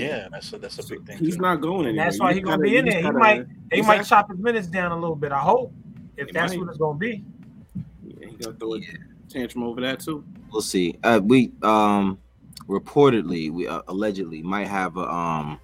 Yeah, 0.00 0.28
that's 0.30 0.52
a 0.52 0.58
that's 0.58 0.78
a 0.78 0.86
big 0.86 1.06
thing. 1.06 1.18
He's 1.18 1.36
too. 1.36 1.42
not 1.42 1.60
going 1.60 1.86
anywhere. 1.86 2.06
That's 2.06 2.20
why 2.20 2.34
he's 2.34 2.44
gonna 2.44 2.62
be 2.62 2.76
in 2.76 2.86
there. 2.86 3.02
He 3.02 3.10
might 3.10 3.46
they 3.70 3.78
exactly. 3.78 3.82
might 3.82 4.06
chop 4.06 4.30
his 4.30 4.38
minutes 4.38 4.66
down 4.66 4.92
a 4.92 4.98
little 4.98 5.16
bit. 5.16 5.32
I 5.32 5.40
hope 5.40 5.72
if 6.16 6.30
that's 6.32 6.52
might. 6.52 6.60
what 6.60 6.68
it's 6.68 6.78
gonna 6.78 6.98
be. 6.98 7.22
Yeah, 8.02 8.28
he 8.28 8.36
gonna 8.36 8.56
throw 8.56 8.76
a 8.76 8.80
tantrum 9.28 9.64
over 9.64 9.80
that 9.80 10.00
too. 10.00 10.24
We'll 10.52 10.62
see. 10.62 10.98
Uh, 11.02 11.20
we 11.22 11.52
um 11.62 12.18
reportedly 12.68 13.50
we 13.50 13.66
uh, 13.68 13.82
allegedly 13.88 14.42
might 14.42 14.68
have 14.68 14.96
a 14.96 15.10
um 15.10 15.60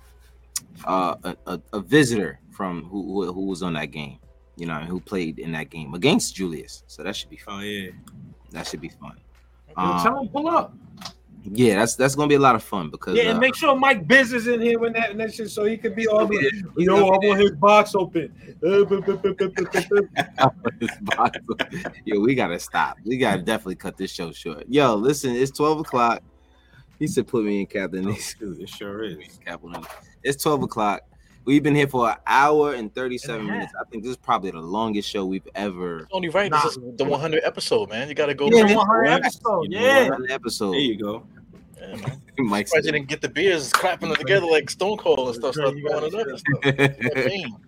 uh, 0.84 1.14
a, 1.24 1.36
a, 1.46 1.60
a 1.72 1.80
visitor 1.80 2.40
from 2.50 2.84
who 2.84 3.32
who 3.32 3.46
was 3.46 3.62
on 3.62 3.74
that 3.74 3.86
game. 3.86 4.18
You 4.56 4.66
know, 4.66 4.80
who 4.80 5.00
played 5.00 5.38
in 5.38 5.52
that 5.52 5.70
game 5.70 5.94
against 5.94 6.34
Julius. 6.34 6.84
So 6.86 7.02
that 7.02 7.16
should 7.16 7.30
be 7.30 7.36
fun. 7.36 7.60
Oh 7.60 7.62
yeah, 7.62 7.90
that 8.50 8.66
should 8.66 8.80
be 8.80 8.90
fun. 8.90 9.16
Um, 9.76 10.02
tell 10.02 10.20
him 10.20 10.28
pull 10.28 10.48
up. 10.48 10.74
Yeah, 11.42 11.76
that's 11.76 11.96
that's 11.96 12.14
gonna 12.14 12.28
be 12.28 12.34
a 12.34 12.40
lot 12.40 12.54
of 12.54 12.62
fun 12.62 12.90
because 12.90 13.16
yeah, 13.16 13.24
and 13.24 13.38
uh, 13.38 13.40
make 13.40 13.54
sure 13.54 13.74
Mike 13.74 14.06
Biz 14.06 14.32
is 14.34 14.46
in 14.46 14.60
here 14.60 14.78
when 14.78 14.92
that, 14.92 15.10
and 15.10 15.20
that 15.20 15.32
shit, 15.32 15.50
so 15.50 15.64
he 15.64 15.76
could 15.76 15.96
be 15.96 16.06
all 16.06 16.26
the 16.26 16.52
yo, 16.76 17.08
I 17.08 17.18
want 17.18 17.40
his 17.40 17.52
box 17.52 17.94
open. 17.94 18.32
yo, 22.04 22.20
we 22.20 22.34
gotta 22.34 22.58
stop. 22.58 22.98
We 23.04 23.16
gotta 23.16 23.42
definitely 23.42 23.76
cut 23.76 23.96
this 23.96 24.12
show 24.12 24.32
short. 24.32 24.64
Yo, 24.68 24.94
listen, 24.94 25.34
it's 25.34 25.50
twelve 25.50 25.80
o'clock. 25.80 26.22
He 26.98 27.06
said, 27.06 27.26
"Put 27.26 27.44
me 27.44 27.60
in 27.60 27.66
captain." 27.66 28.08
Oh, 28.08 28.10
it 28.12 28.68
sure 28.68 29.04
is. 29.04 29.38
It's 30.22 30.42
twelve 30.42 30.62
o'clock. 30.62 31.02
We've 31.44 31.62
been 31.62 31.74
here 31.74 31.88
for 31.88 32.10
an 32.10 32.16
hour 32.26 32.74
and 32.74 32.94
37 32.94 33.46
minutes. 33.46 33.72
I 33.78 33.84
think 33.90 34.02
this 34.02 34.10
is 34.10 34.16
probably 34.18 34.50
the 34.50 34.60
longest 34.60 35.08
show 35.08 35.24
we've 35.24 35.48
ever. 35.54 36.00
It's 36.00 36.08
only 36.12 36.28
right. 36.28 36.50
Nah. 36.50 36.62
This 36.62 36.76
is 36.76 36.96
the 36.96 37.04
100 37.04 37.42
episode, 37.44 37.88
man. 37.88 38.08
You 38.08 38.14
got 38.14 38.26
to 38.26 38.34
go. 38.34 38.48
Yeah, 38.50 38.74
100 38.74 39.06
episode. 39.06 39.66
Yeah, 39.70 40.08
100 40.10 40.30
episode. 40.30 40.72
There 40.72 40.80
you 40.80 40.98
go. 40.98 41.26
Yeah, 41.80 41.96
Mike 42.38 42.68
didn't 42.82 43.06
get 43.06 43.22
the 43.22 43.28
beers 43.28 43.72
clapping 43.72 44.10
them 44.10 44.18
together 44.18 44.46
like 44.46 44.68
Stone 44.68 44.98
Cold 44.98 45.28
and 45.28 45.36
stuff. 45.36 45.54
Start 45.54 45.74
throwing 45.80 46.12
it 46.12 47.44
up. 47.44 47.50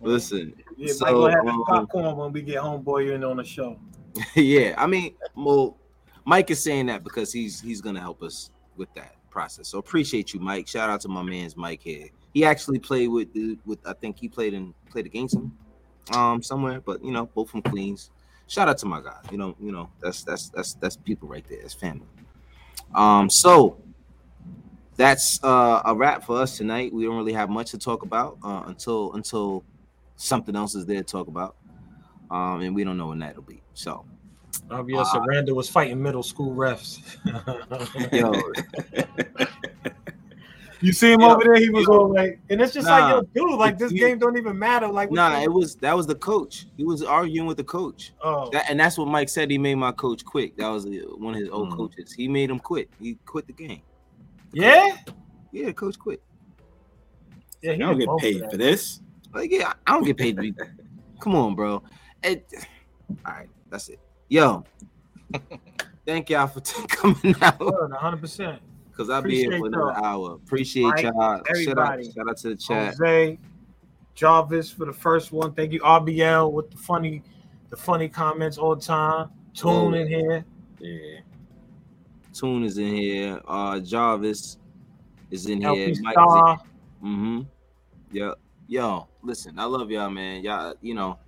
Listen, 0.00 0.52
yeah, 0.76 0.92
so, 0.92 1.04
Mike 1.04 1.14
will 1.14 1.30
have 1.30 1.46
um, 1.46 1.64
popcorn 1.64 2.16
when 2.16 2.32
we 2.32 2.42
get 2.42 2.60
homeboy 2.60 3.14
in 3.14 3.24
on 3.24 3.36
the 3.36 3.44
show. 3.44 3.78
yeah, 4.34 4.74
I 4.76 4.86
mean, 4.86 5.14
well, 5.36 5.78
Mike 6.26 6.50
is 6.50 6.62
saying 6.62 6.86
that 6.86 7.04
because 7.04 7.32
he's 7.32 7.60
he's 7.60 7.80
gonna 7.80 8.00
help 8.00 8.22
us 8.22 8.50
with 8.76 8.92
that 8.94 9.14
process. 9.30 9.68
So 9.68 9.78
appreciate 9.78 10.34
you, 10.34 10.40
Mike. 10.40 10.66
Shout 10.66 10.90
out 10.90 11.00
to 11.02 11.08
my 11.08 11.22
man's 11.22 11.56
Mike 11.56 11.80
here 11.80 12.08
he 12.34 12.44
actually 12.44 12.80
played 12.80 13.08
with 13.08 13.28
with 13.64 13.78
I 13.86 13.94
think 13.94 14.18
he 14.18 14.28
played 14.28 14.52
in 14.52 14.74
played 14.90 15.06
against 15.06 15.36
him 15.36 15.56
um 16.12 16.42
somewhere, 16.42 16.80
but 16.80 17.02
you 17.02 17.12
know, 17.12 17.26
both 17.26 17.48
from 17.48 17.62
Queens. 17.62 18.10
Shout 18.46 18.68
out 18.68 18.76
to 18.78 18.86
my 18.86 19.00
guy. 19.00 19.20
You 19.30 19.38
know, 19.38 19.56
you 19.58 19.72
know, 19.72 19.88
that's 20.02 20.22
that's 20.22 20.50
that's 20.50 20.74
that's 20.74 20.96
people 20.96 21.28
right 21.28 21.44
there. 21.48 21.60
It's 21.60 21.72
family. 21.72 22.06
Um, 22.94 23.30
so 23.30 23.78
that's 24.96 25.42
uh, 25.42 25.80
a 25.84 25.94
wrap 25.94 26.24
for 26.24 26.40
us 26.40 26.58
tonight. 26.58 26.92
We 26.92 27.04
don't 27.04 27.16
really 27.16 27.32
have 27.32 27.48
much 27.48 27.70
to 27.70 27.78
talk 27.78 28.02
about 28.02 28.36
uh, 28.44 28.64
until 28.66 29.14
until 29.14 29.64
something 30.16 30.54
else 30.54 30.74
is 30.74 30.84
there 30.84 30.98
to 30.98 31.04
talk 31.04 31.28
about. 31.28 31.56
Um, 32.30 32.60
and 32.60 32.74
we 32.74 32.84
don't 32.84 32.98
know 32.98 33.08
when 33.08 33.20
that'll 33.20 33.42
be. 33.42 33.62
So 33.72 34.04
obviously, 34.70 35.20
uh, 35.20 35.24
Randle 35.26 35.56
was 35.56 35.68
fighting 35.68 36.02
middle 36.02 36.22
school 36.22 36.54
refs. 36.54 37.00
yo, 38.12 38.32
You 40.84 40.92
see 40.92 41.12
him 41.12 41.22
over 41.22 41.42
there, 41.42 41.54
he 41.56 41.70
was 41.70 41.88
all 41.88 42.12
like, 42.12 42.38
and 42.50 42.60
it's 42.60 42.74
just 42.74 42.86
nah, 42.86 42.98
like, 42.98 43.26
yo, 43.34 43.48
dude, 43.48 43.58
like 43.58 43.78
this 43.78 43.90
game 43.90 44.18
don't 44.18 44.36
even 44.36 44.58
matter. 44.58 44.86
Like, 44.86 45.10
nah, 45.10 45.40
it 45.40 45.50
was 45.50 45.76
that 45.76 45.96
was 45.96 46.06
the 46.06 46.14
coach. 46.14 46.66
He 46.76 46.84
was 46.84 47.02
arguing 47.02 47.46
with 47.46 47.56
the 47.56 47.64
coach. 47.64 48.12
Oh, 48.22 48.50
that, 48.50 48.66
and 48.68 48.78
that's 48.78 48.98
what 48.98 49.08
Mike 49.08 49.30
said. 49.30 49.50
He 49.50 49.56
made 49.56 49.76
my 49.76 49.92
coach 49.92 50.26
quit. 50.26 50.58
That 50.58 50.68
was 50.68 50.84
one 50.84 51.34
of 51.34 51.40
his 51.40 51.48
old 51.48 51.70
mm. 51.70 51.76
coaches. 51.78 52.12
He 52.12 52.28
made 52.28 52.50
him 52.50 52.58
quit. 52.58 52.90
He 53.00 53.14
quit 53.24 53.46
the 53.46 53.54
game. 53.54 53.80
The 54.50 54.60
yeah, 54.60 54.96
coach. 55.06 55.14
yeah, 55.52 55.72
coach 55.72 55.98
quit. 55.98 56.22
Yeah, 57.62 57.72
he 57.72 57.78
don't 57.78 57.98
get 57.98 58.08
paid 58.18 58.42
for, 58.42 58.50
for 58.50 58.56
this. 58.58 59.00
Like, 59.32 59.50
yeah, 59.50 59.72
I 59.86 59.92
don't 59.92 60.04
get 60.04 60.18
paid 60.18 60.36
to 60.36 60.42
be. 60.42 60.54
Come 61.20 61.34
on, 61.34 61.54
bro. 61.54 61.82
It, 62.22 62.46
all 63.24 63.32
right, 63.32 63.48
that's 63.70 63.88
it. 63.88 64.00
Yo, 64.28 64.64
thank 66.06 66.28
y'all 66.28 66.46
for 66.46 66.60
t- 66.60 66.86
coming 66.88 67.34
out. 67.40 67.58
One 67.58 67.90
hundred 67.92 68.20
percent 68.20 68.60
because 68.94 69.10
I'll 69.10 69.22
be 69.22 69.36
here 69.36 69.58
for 69.58 69.66
another 69.66 69.92
y'all. 69.92 70.04
hour. 70.04 70.32
Appreciate 70.34 70.84
Mike, 70.84 71.02
y'all. 71.02 71.42
Shout 71.64 71.78
out, 71.78 72.04
shout 72.04 72.28
out 72.28 72.36
to 72.38 72.48
the 72.50 72.56
chat. 72.56 72.94
Jose, 72.98 73.38
Jarvis 74.14 74.70
for 74.70 74.84
the 74.84 74.92
first 74.92 75.32
one. 75.32 75.52
Thank 75.52 75.72
you, 75.72 75.80
RBL, 75.80 76.52
with 76.52 76.70
the 76.70 76.76
funny, 76.76 77.22
the 77.70 77.76
funny 77.76 78.08
comments 78.08 78.56
all 78.56 78.76
the 78.76 78.82
time. 78.82 79.30
Tune 79.54 79.94
in 79.94 80.06
here. 80.06 80.44
Yeah. 80.78 81.20
Tune 82.32 82.64
is 82.64 82.78
in 82.78 82.94
here. 82.94 83.40
Uh 83.46 83.80
Jarvis 83.80 84.58
is 85.30 85.46
in 85.46 85.64
LP 85.64 85.84
here. 85.86 85.94
Star. 85.94 86.60
Mm-hmm. 87.02 87.42
Yeah. 88.12 88.32
Yo, 88.66 89.08
listen, 89.22 89.58
I 89.58 89.64
love 89.64 89.90
y'all, 89.90 90.10
man. 90.10 90.42
Y'all, 90.42 90.74
you 90.80 90.94
know, 90.94 91.18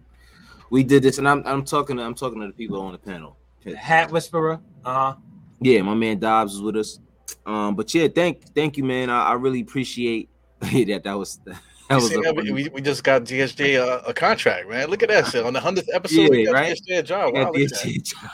we 0.71 0.83
did 0.83 1.03
this, 1.03 1.19
and 1.19 1.29
I'm 1.29 1.43
I'm 1.47 1.65
talking 1.65 1.97
to 1.97 2.03
I'm 2.03 2.15
talking 2.15 2.41
to 2.41 2.47
the 2.47 2.53
people 2.53 2.81
on 2.81 2.93
the 2.93 2.99
panel. 2.99 3.37
Hat 3.77 4.11
Whisperer. 4.11 4.61
Uh-huh. 4.85 5.15
Yeah, 5.61 5.83
my 5.83 5.95
man 5.95 6.19
Dobbs 6.19 6.55
is 6.55 6.63
with 6.63 6.77
us. 6.77 7.01
Um, 7.47 7.77
but 7.77 7.95
yeah, 7.95 8.09
thank 8.09 8.43
thank 8.55 8.77
you, 8.77 8.85
man. 8.85 9.09
I, 9.09 9.27
I 9.27 9.33
really 9.35 9.61
appreciate 9.61 10.29
that. 10.61 11.03
That 11.05 11.17
was 11.17 11.39
that 11.89 11.97
was 11.97 12.13
a, 12.13 12.33
we, 12.33 12.69
we 12.69 12.81
just 12.81 13.05
got 13.05 13.23
DSJ 13.23 13.81
a, 13.81 14.09
a, 14.09 14.13
contract, 14.13 14.69
man. 14.69 14.89
Look 14.89 15.03
at 15.05 15.09
that 15.09 15.29
shit. 15.29 15.45
on 15.45 15.53
the 15.53 15.61
hundredth 15.61 15.89
episode. 15.95 16.35
Yeah, 16.35 16.51
right? 16.51 16.77
DSJ 16.77 16.99
a 16.99 17.03
job. 17.03 17.35
Wow, 17.35 17.53
DSJ 17.53 18.03
job. 18.03 18.31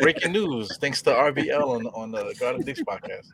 Breaking 0.00 0.32
news, 0.32 0.76
thanks 0.78 1.02
to 1.02 1.10
RBL 1.10 1.62
on 1.62 1.86
on 1.88 2.10
the 2.10 2.34
Guard 2.40 2.56
Up 2.56 2.66
Knicks 2.66 2.82
podcast. 2.82 3.28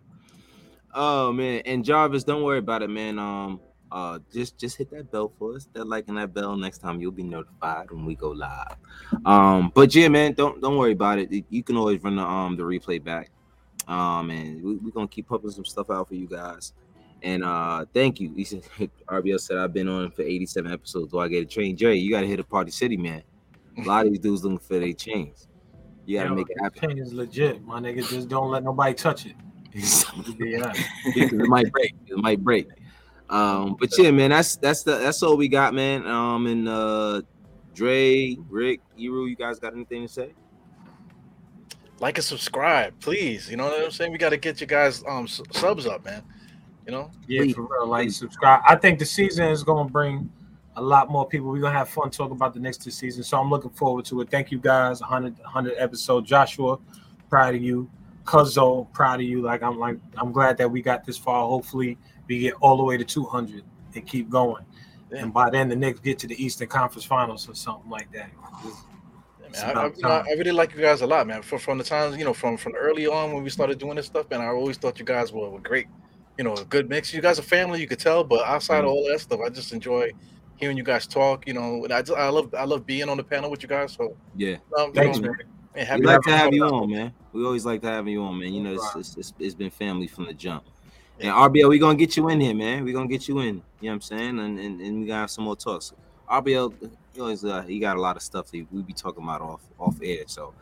Oh 0.95 1.33
man, 1.33 1.63
and 1.65 1.85
Jarvis, 1.85 2.25
don't 2.25 2.43
worry 2.43 2.59
about 2.59 2.83
it, 2.83 2.91
man. 2.91 3.19
Um, 3.19 3.61
uh, 3.93 4.19
just 4.33 4.59
just 4.59 4.77
hit 4.77 4.91
that 4.91 5.13
bell 5.13 5.33
for 5.39 5.55
us. 5.55 5.69
That 5.73 5.87
like 5.87 6.09
and 6.09 6.17
that 6.19 6.35
bell. 6.35 6.57
Next 6.57 6.79
time 6.79 7.01
you'll 7.01 7.13
be 7.13 7.23
notified 7.23 7.91
when 7.91 8.05
we 8.05 8.15
go 8.15 8.31
live. 8.31 8.77
Um, 9.25 9.71
but 9.75 9.95
yeah, 9.95 10.09
man, 10.09 10.33
don't 10.33 10.61
don't 10.61 10.77
worry 10.77 10.93
about 10.93 11.19
it. 11.19 11.45
You 11.49 11.63
can 11.63 11.77
always 11.77 12.03
run 12.03 12.17
the 12.17 12.23
um 12.23 12.57
the 12.57 12.63
replay 12.63 13.03
back. 13.03 13.31
Um, 13.89 14.31
and 14.31 14.63
we, 14.63 14.89
are 14.89 14.93
gonna 14.93 15.09
keep 15.09 15.29
pumping 15.29 15.51
some 15.51 15.65
stuff 15.65 15.91
out 15.91 16.09
for 16.09 16.15
you 16.15 16.27
guys. 16.27 16.73
And 17.23 17.45
uh, 17.45 17.85
thank 17.93 18.21
you. 18.21 18.33
He 18.35 18.45
said, 18.45 18.63
RBL 19.09 19.41
said 19.41 19.59
I've 19.59 19.73
been 19.73 19.89
on 19.89 20.11
for 20.11 20.23
87 20.23 20.73
episodes. 20.73 21.13
Do 21.13 21.19
I 21.19 21.29
get 21.29 21.43
a 21.43 21.47
train? 21.47 21.77
Jerry, 21.77 21.99
you 21.99 22.11
gotta 22.11 22.27
hit 22.27 22.41
a 22.41 22.45
party 22.45 22.71
city, 22.71 22.97
man. 22.97 23.23
A 23.79 23.83
lot 23.83 24.07
of 24.07 24.13
these 24.13 24.21
dudes 24.21 24.45
looking 24.45 24.59
for 24.59 24.79
their 24.79 24.93
chains. 24.93 25.49
You 26.05 26.19
gotta 26.19 26.35
make 26.35 26.51
it 26.51 26.61
happen. 26.61 26.91
Chain 26.91 26.99
is 26.99 27.13
legit, 27.13 27.65
my 27.65 27.81
nigga. 27.81 28.09
Just 28.09 28.29
don't 28.29 28.51
let 28.51 28.65
nobody 28.65 28.95
touch 28.95 29.27
it. 29.27 29.35
yeah, 29.75 30.73
it 31.05 31.49
might 31.49 31.71
break. 31.73 31.95
It 32.07 32.19
might 32.19 32.43
break. 32.43 32.69
Um, 33.31 33.77
but 33.81 33.97
yeah, 33.97 34.11
man, 34.11 34.31
that's 34.31 34.57
that's 34.57 34.83
the 34.83 34.99
that's 34.99 35.23
all 35.23 35.37
we 35.37 35.49
got, 35.49 35.73
man. 35.73 36.07
Um, 36.07 36.47
and 36.47 36.69
uh, 36.69 37.23
Dre, 37.73 38.37
Rick, 38.51 38.81
Eru, 38.99 39.27
you 39.27 39.37
guys 39.37 39.59
got 39.59 39.73
anything 39.73 40.07
to 40.07 40.13
say? 40.13 40.35
Like 42.03 42.19
and 42.19 42.25
subscribe, 42.25 42.99
please. 42.99 43.49
You 43.49 43.57
know 43.57 43.67
what 43.67 43.85
I'm 43.85 43.91
saying? 43.93 44.11
We 44.11 44.19
got 44.19 44.31
to 44.31 44.37
get 44.37 44.61
you 44.61 44.67
guys 44.67 45.05
um 45.07 45.29
subs 45.29 45.87
up, 45.87 46.05
man. 46.05 46.25
You 46.85 46.91
know? 46.91 47.13
Yeah, 47.29 47.53
for 47.53 47.63
real. 47.63 47.87
Like 47.87 48.11
subscribe. 48.11 48.61
I 48.69 48.75
think 48.75 48.99
the 48.99 49.07
season 49.07 49.47
is 49.47 49.63
gonna 49.63 49.89
bring 49.89 50.29
a 50.75 50.83
lot 50.83 51.11
more 51.11 51.29
people. 51.29 51.49
We're 51.49 51.61
gonna 51.61 51.79
have 51.79 51.89
fun 51.89 52.11
talking 52.11 52.35
about 52.35 52.55
the 52.55 52.61
next 52.61 52.83
two 52.83 52.91
seasons. 52.91 53.29
So 53.29 53.39
I'm 53.39 53.49
looking 53.51 53.71
forward 53.71 54.05
to 54.07 54.21
it. 54.21 54.31
Thank 54.31 54.51
you 54.51 54.59
guys. 54.59 55.01
100 55.01 55.39
100 55.39 55.75
episode. 55.79 56.27
Joshua, 56.27 56.77
proud 57.31 57.55
of 57.55 57.63
you. 57.63 57.89
Cuzzo, 58.25 58.93
proud 58.93 59.21
of 59.21 59.27
you. 59.27 59.41
Like 59.41 59.63
I'm 59.63 59.79
like 59.79 59.97
I'm 60.17 60.33
glad 60.33 60.59
that 60.59 60.69
we 60.69 60.83
got 60.83 61.05
this 61.05 61.17
far. 61.17 61.47
Hopefully 61.47 61.97
we 62.27 62.41
get 62.41 62.55
all 62.55 62.77
the 62.77 62.83
way 62.83 62.97
to 62.97 63.05
200 63.05 63.63
and 63.95 64.07
keep 64.09 64.29
going. 64.29 64.65
Yeah. 65.13 65.19
And 65.19 65.33
by 65.33 65.51
then, 65.51 65.69
the 65.69 65.77
Knicks 65.77 66.01
get 66.01 66.19
to 66.19 66.27
the 66.27 66.45
Eastern 66.45 66.67
Conference 66.67 67.05
Finals 67.05 67.49
or 67.49 67.55
something 67.55 67.89
like 67.89 68.11
that. 68.11 68.29
Man, 69.53 69.77
I, 69.77 69.93
I, 70.05 70.19
I, 70.21 70.33
really 70.33 70.53
like 70.53 70.75
you 70.75 70.81
guys 70.81 71.03
a 71.03 71.07
lot, 71.07 71.27
man. 71.27 71.43
From 71.43 71.59
from 71.59 71.79
the 71.79 71.85
times, 71.85 72.17
you 72.17 72.25
know, 72.25 72.33
from 72.33 72.57
from 72.57 72.75
early 72.75 73.07
on 73.07 73.33
when 73.33 73.43
we 73.43 73.51
started 73.51 73.79
doing 73.79 73.97
this 73.97 74.07
stuff, 74.07 74.29
man, 74.31 74.41
I 74.41 74.49
always 74.49 74.77
thought 74.77 74.99
you 74.99 75.05
guys 75.05 75.33
were, 75.33 75.51
were 75.51 75.61
great. 75.61 75.87
You 76.39 76.45
know, 76.45 76.55
a 76.55 76.65
good 76.65 76.89
mix. 76.89 77.13
You 77.13 77.21
guys 77.21 77.39
are 77.39 77.43
family, 77.43 77.81
you 77.81 77.87
could 77.87 77.99
tell. 77.99 78.25
But 78.25 78.47
outside 78.47 78.79
mm-hmm. 78.79 78.87
of 78.87 78.93
all 78.93 79.09
that 79.09 79.21
stuff, 79.21 79.41
I 79.45 79.51
just 79.51 79.73
enjoy 79.73 80.13
hearing 80.57 80.77
you 80.77 80.83
guys 80.83 81.07
talk. 81.07 81.47
You 81.47 81.55
know, 81.55 81.85
and 81.85 81.93
I 81.93 82.03
just, 82.03 82.19
I 82.19 82.29
love 82.29 82.55
I 82.55 82.65
love 82.65 82.87
being 82.87 83.09
on 83.09 83.17
the 83.17 83.25
panel 83.25 83.51
with 83.51 83.63
you 83.63 83.69
guys. 83.69 83.93
So 83.93 84.17
yeah, 84.37 84.57
um, 84.79 84.93
thanks, 84.93 85.19
know, 85.19 85.29
man. 85.29 85.37
man 85.75 86.01
we 86.01 86.07
like 86.07 86.23
to 86.23 86.37
have 86.37 86.55
you 86.55 86.65
on, 86.65 86.91
man. 86.91 87.13
We 87.33 87.45
always 87.45 87.67
like 87.67 87.83
to 87.83 87.89
have 87.89 88.09
you 88.09 88.23
on, 88.23 88.39
man. 88.39 88.53
You 88.53 88.63
know, 88.63 88.75
it's, 88.75 88.97
it's, 88.97 89.17
it's, 89.17 89.33
it's 89.39 89.55
been 89.55 89.71
family 89.71 90.07
from 90.07 90.27
the 90.27 90.35
jump. 90.35 90.65
And 91.21 91.31
RBL, 91.31 91.69
we're 91.69 91.79
gonna 91.79 91.97
get 91.97 92.17
you 92.17 92.29
in 92.31 92.41
here, 92.41 92.55
man. 92.55 92.85
We're 92.85 92.95
gonna 92.95 93.07
get 93.09 93.29
you 93.29 93.39
in. 93.41 93.47
You 93.47 93.53
know 93.53 93.63
what 93.81 93.93
I'm 93.93 94.01
saying? 94.01 94.39
And 94.39 94.59
and, 94.59 94.81
and 94.81 95.01
we 95.01 95.07
gotta 95.07 95.21
have 95.21 95.31
some 95.31 95.45
more 95.45 95.57
talks. 95.57 95.93
RBL, 96.31 96.91
he 97.15 97.21
always 97.21 97.45
uh, 97.45 97.63
he 97.63 97.79
got 97.79 97.97
a 97.97 98.01
lot 98.01 98.17
of 98.17 98.23
stuff 98.23 98.51
that 98.51 98.67
we 98.71 98.83
be 98.83 98.93
talking 98.93 99.23
about 99.23 99.41
off 99.41 99.63
off 99.79 99.97
air. 100.03 100.25
So 100.27 100.55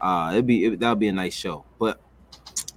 uh 0.00 0.30
it'd 0.32 0.46
be 0.46 0.64
it, 0.64 0.80
that'll 0.80 0.96
be 0.96 1.08
a 1.08 1.12
nice 1.12 1.34
show. 1.34 1.64
But 1.78 2.00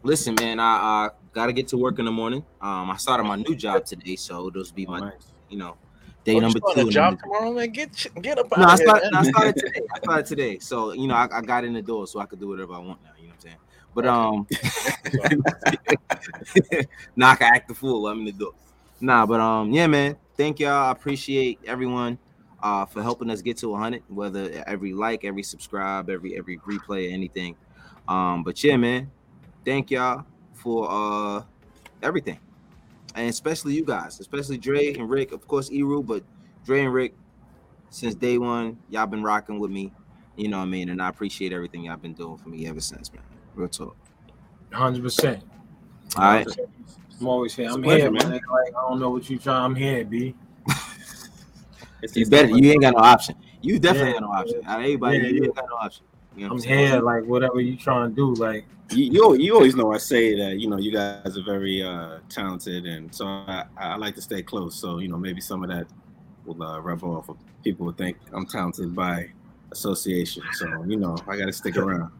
listen, 0.04 0.36
man, 0.36 0.60
I, 0.60 0.64
I 0.64 1.10
gotta 1.34 1.54
get 1.54 1.68
to 1.70 1.78
work 1.78 2.00
in 2.00 2.06
the 2.06 2.12
morning. 2.12 2.44
Um 2.62 2.92
I 2.92 2.98
started 2.98 3.24
my 3.24 3.36
new 3.36 3.56
job 3.56 3.86
today, 3.86 4.16
so 4.16 4.50
those 4.50 4.72
be 4.72 4.86
my 4.86 5.12
you 5.50 5.58
know 5.58 5.78
day 6.24 6.36
oh, 6.36 6.40
number 6.40 6.60
two. 6.74 6.90
job 6.90 7.20
tomorrow, 7.20 7.52
man. 7.54 7.70
Get 7.72 8.08
get 8.22 8.38
up. 8.38 8.48
No, 8.58 8.66
I 8.66 8.76
started, 8.76 9.14
I 9.14 9.24
started 9.24 9.56
today. 9.56 9.82
I 9.94 10.00
started 10.00 10.26
today. 10.26 10.60
So 10.60 10.92
you 10.94 11.08
know, 11.08 11.16
I, 11.16 11.28
I 11.32 11.42
got 11.42 11.64
in 11.64 11.74
the 11.74 11.82
door, 11.82 12.08
so 12.08 12.20
I 12.20 12.26
could 12.26 12.40
do 12.40 12.50
whatever 12.50 12.74
I 12.74 12.80
want 12.80 13.02
now. 13.04 13.12
You 13.18 13.28
know 13.28 13.34
what 13.34 13.36
I'm 13.36 13.42
saying? 13.42 13.58
But 13.96 14.06
um, 14.08 14.48
knock 17.16 17.42
I 17.42 17.46
act 17.48 17.70
the 17.70 17.74
fool. 17.74 18.08
I'm 18.08 18.20
in 18.20 18.26
the 18.26 18.32
door. 18.34 18.54
Nah, 19.00 19.26
but 19.26 19.40
um, 19.40 19.72
yeah, 19.72 19.88
man. 19.88 20.18
Thank 20.36 20.60
y'all. 20.60 20.88
I 20.88 20.92
appreciate 20.92 21.60
everyone 21.66 22.18
uh 22.66 22.84
for 22.84 23.04
helping 23.04 23.30
us 23.30 23.44
get 23.44 23.58
to 23.58 23.70
100. 23.70 24.04
Whether 24.10 24.64
every 24.66 24.94
like, 24.94 25.24
every 25.24 25.44
subscribe, 25.44 26.10
every 26.10 26.36
every 26.36 26.58
replay, 26.60 27.12
anything. 27.12 27.56
Um, 28.08 28.44
but 28.44 28.62
yeah, 28.64 28.76
man. 28.76 29.12
Thank 29.64 29.92
y'all 29.92 30.26
for 30.54 30.88
uh 30.90 31.44
everything, 32.04 32.40
and 33.16 33.30
especially 33.30 33.74
you 33.74 33.84
guys, 33.84 34.20
especially 34.20 34.58
Dre 34.58 34.94
and 34.94 35.10
Rick, 35.10 35.32
of 35.32 35.48
course, 35.48 35.70
Eru, 35.72 36.04
but 36.04 36.24
Dre 36.66 36.84
and 36.84 36.94
Rick. 36.94 37.14
Since 37.90 38.16
day 38.16 38.38
one, 38.38 38.78
y'all 38.90 39.06
been 39.06 39.24
rocking 39.24 39.58
with 39.60 39.72
me. 39.72 39.94
You 40.36 40.50
know 40.50 40.58
what 40.58 40.64
I 40.64 40.68
mean? 40.68 40.90
And 40.90 41.02
I 41.02 41.08
appreciate 41.08 41.54
everything 41.54 41.86
y'all 41.86 41.98
been 41.98 42.14
doing 42.14 42.38
for 42.38 42.50
me 42.50 42.68
ever 42.68 42.82
since, 42.82 43.14
man. 43.14 43.24
Real 43.54 43.70
talk. 43.70 43.96
Hundred 44.72 45.02
percent. 45.04 45.44
All 46.18 46.24
right. 46.24 46.48
I'm 47.22 47.28
always 47.28 47.56
here. 47.56 47.70
I'm 47.72 47.82
here, 47.82 48.12
man. 48.12 48.32
Like, 48.32 48.44
I 48.76 48.90
don't 48.90 49.00
know 49.00 49.12
what 49.12 49.30
you 49.30 49.38
trying. 49.38 49.64
I'm 49.64 49.76
here, 49.76 50.04
B. 50.04 50.36
you 52.14 52.26
better. 52.28 52.50
You 52.50 52.72
ain't 52.72 52.82
got 52.82 52.96
no 52.96 53.00
option. 53.00 53.36
You 53.62 53.80
definitely 53.80 54.10
yeah, 54.10 54.20
got 54.20 54.22
no 54.22 54.32
option. 54.32 54.62
Out 54.66 54.80
of 54.80 54.86
everybody, 54.86 55.18
yeah, 55.18 55.28
you 55.28 55.44
ain't 55.46 55.56
got 55.56 55.66
no 55.70 55.76
option. 55.76 56.06
You 56.36 56.48
know 56.48 56.56
I'm 56.56 56.62
here, 56.62 57.00
like 57.00 57.24
whatever 57.26 57.60
you 57.62 57.78
trying 57.78 58.10
to 58.10 58.16
do, 58.16 58.34
like. 58.36 58.66
You, 58.92 59.06
you, 59.06 59.34
you 59.38 59.56
always 59.56 59.76
know 59.76 59.94
I 59.94 59.98
say 59.98 60.38
that 60.38 60.60
you 60.60 60.70
know 60.70 60.78
you 60.78 60.92
guys 60.92 61.36
are 61.36 61.44
very 61.44 61.82
uh, 61.82 62.20
talented 62.30 62.86
and 62.86 63.14
so 63.14 63.26
I, 63.26 63.66
I 63.78 63.96
like 63.96 64.14
to 64.14 64.22
stay 64.22 64.44
close 64.44 64.76
so 64.76 65.00
you 65.00 65.08
know 65.08 65.18
maybe 65.18 65.42
some 65.42 65.64
of 65.64 65.70
that 65.72 65.88
will 66.46 66.62
uh, 66.62 66.80
rub 66.80 67.04
off 67.04 67.28
Of 67.28 67.38
people 67.64 67.88
will 67.88 67.94
think 67.94 68.18
I'm 68.32 68.46
talented 68.46 68.94
by 68.94 69.32
association 69.72 70.44
so 70.54 70.68
you 70.86 70.98
know 70.98 71.18
I 71.28 71.36
got 71.36 71.48
to 71.48 71.54
stick 71.54 71.78
around. 71.78 72.12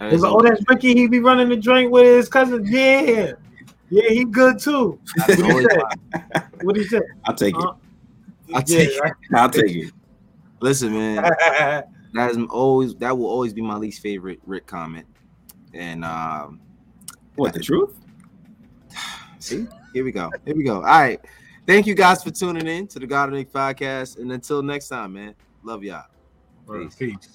It's 0.00 0.22
like, 0.22 0.32
oh, 0.32 0.42
that's 0.42 0.62
Ricky. 0.68 0.94
He 0.94 1.06
be 1.06 1.20
running 1.20 1.48
the 1.48 1.56
joint 1.56 1.90
with 1.90 2.04
his 2.04 2.28
cousin. 2.28 2.66
Yeah, 2.66 3.32
yeah, 3.90 4.08
he 4.10 4.24
good 4.24 4.58
too. 4.58 4.98
What 5.16 5.36
do 5.36 5.44
you 5.46 5.68
say? 5.70 5.80
What 6.62 6.74
do 6.74 6.80
you 6.80 6.88
say? 6.88 7.00
I'll 7.24 7.34
take 7.34 7.54
it. 7.56 7.64
Uh, 7.64 7.74
I'll 8.52 8.62
take 8.62 8.88
it. 8.90 9.12
I'll 9.34 9.48
take 9.48 9.76
it. 9.76 9.92
Listen, 10.60 10.92
man, 10.92 11.16
that 12.14 12.30
is 12.30 12.38
always 12.50 12.94
that 12.96 13.16
will 13.16 13.26
always 13.26 13.52
be 13.52 13.62
my 13.62 13.76
least 13.76 14.02
favorite 14.02 14.40
Rick 14.46 14.66
comment. 14.66 15.06
And 15.72 16.04
um, 16.04 16.60
what 17.36 17.52
the 17.52 17.60
truth? 17.60 17.96
See, 19.38 19.66
here 19.92 20.04
we 20.04 20.12
go. 20.12 20.30
Here 20.44 20.56
we 20.56 20.64
go. 20.64 20.76
All 20.76 20.82
right. 20.82 21.20
Thank 21.66 21.86
you 21.86 21.94
guys 21.94 22.22
for 22.22 22.30
tuning 22.30 22.66
in 22.66 22.86
to 22.88 22.98
the 22.98 23.06
Guard 23.06 23.30
Up 23.30 23.34
Knicks 23.34 23.50
podcast. 23.50 24.18
And 24.18 24.30
until 24.32 24.62
next 24.62 24.88
time, 24.88 25.14
man. 25.14 25.34
Love 25.62 25.82
y'all. 25.82 26.04
Peace. 26.70 26.94
Peace. 26.94 27.33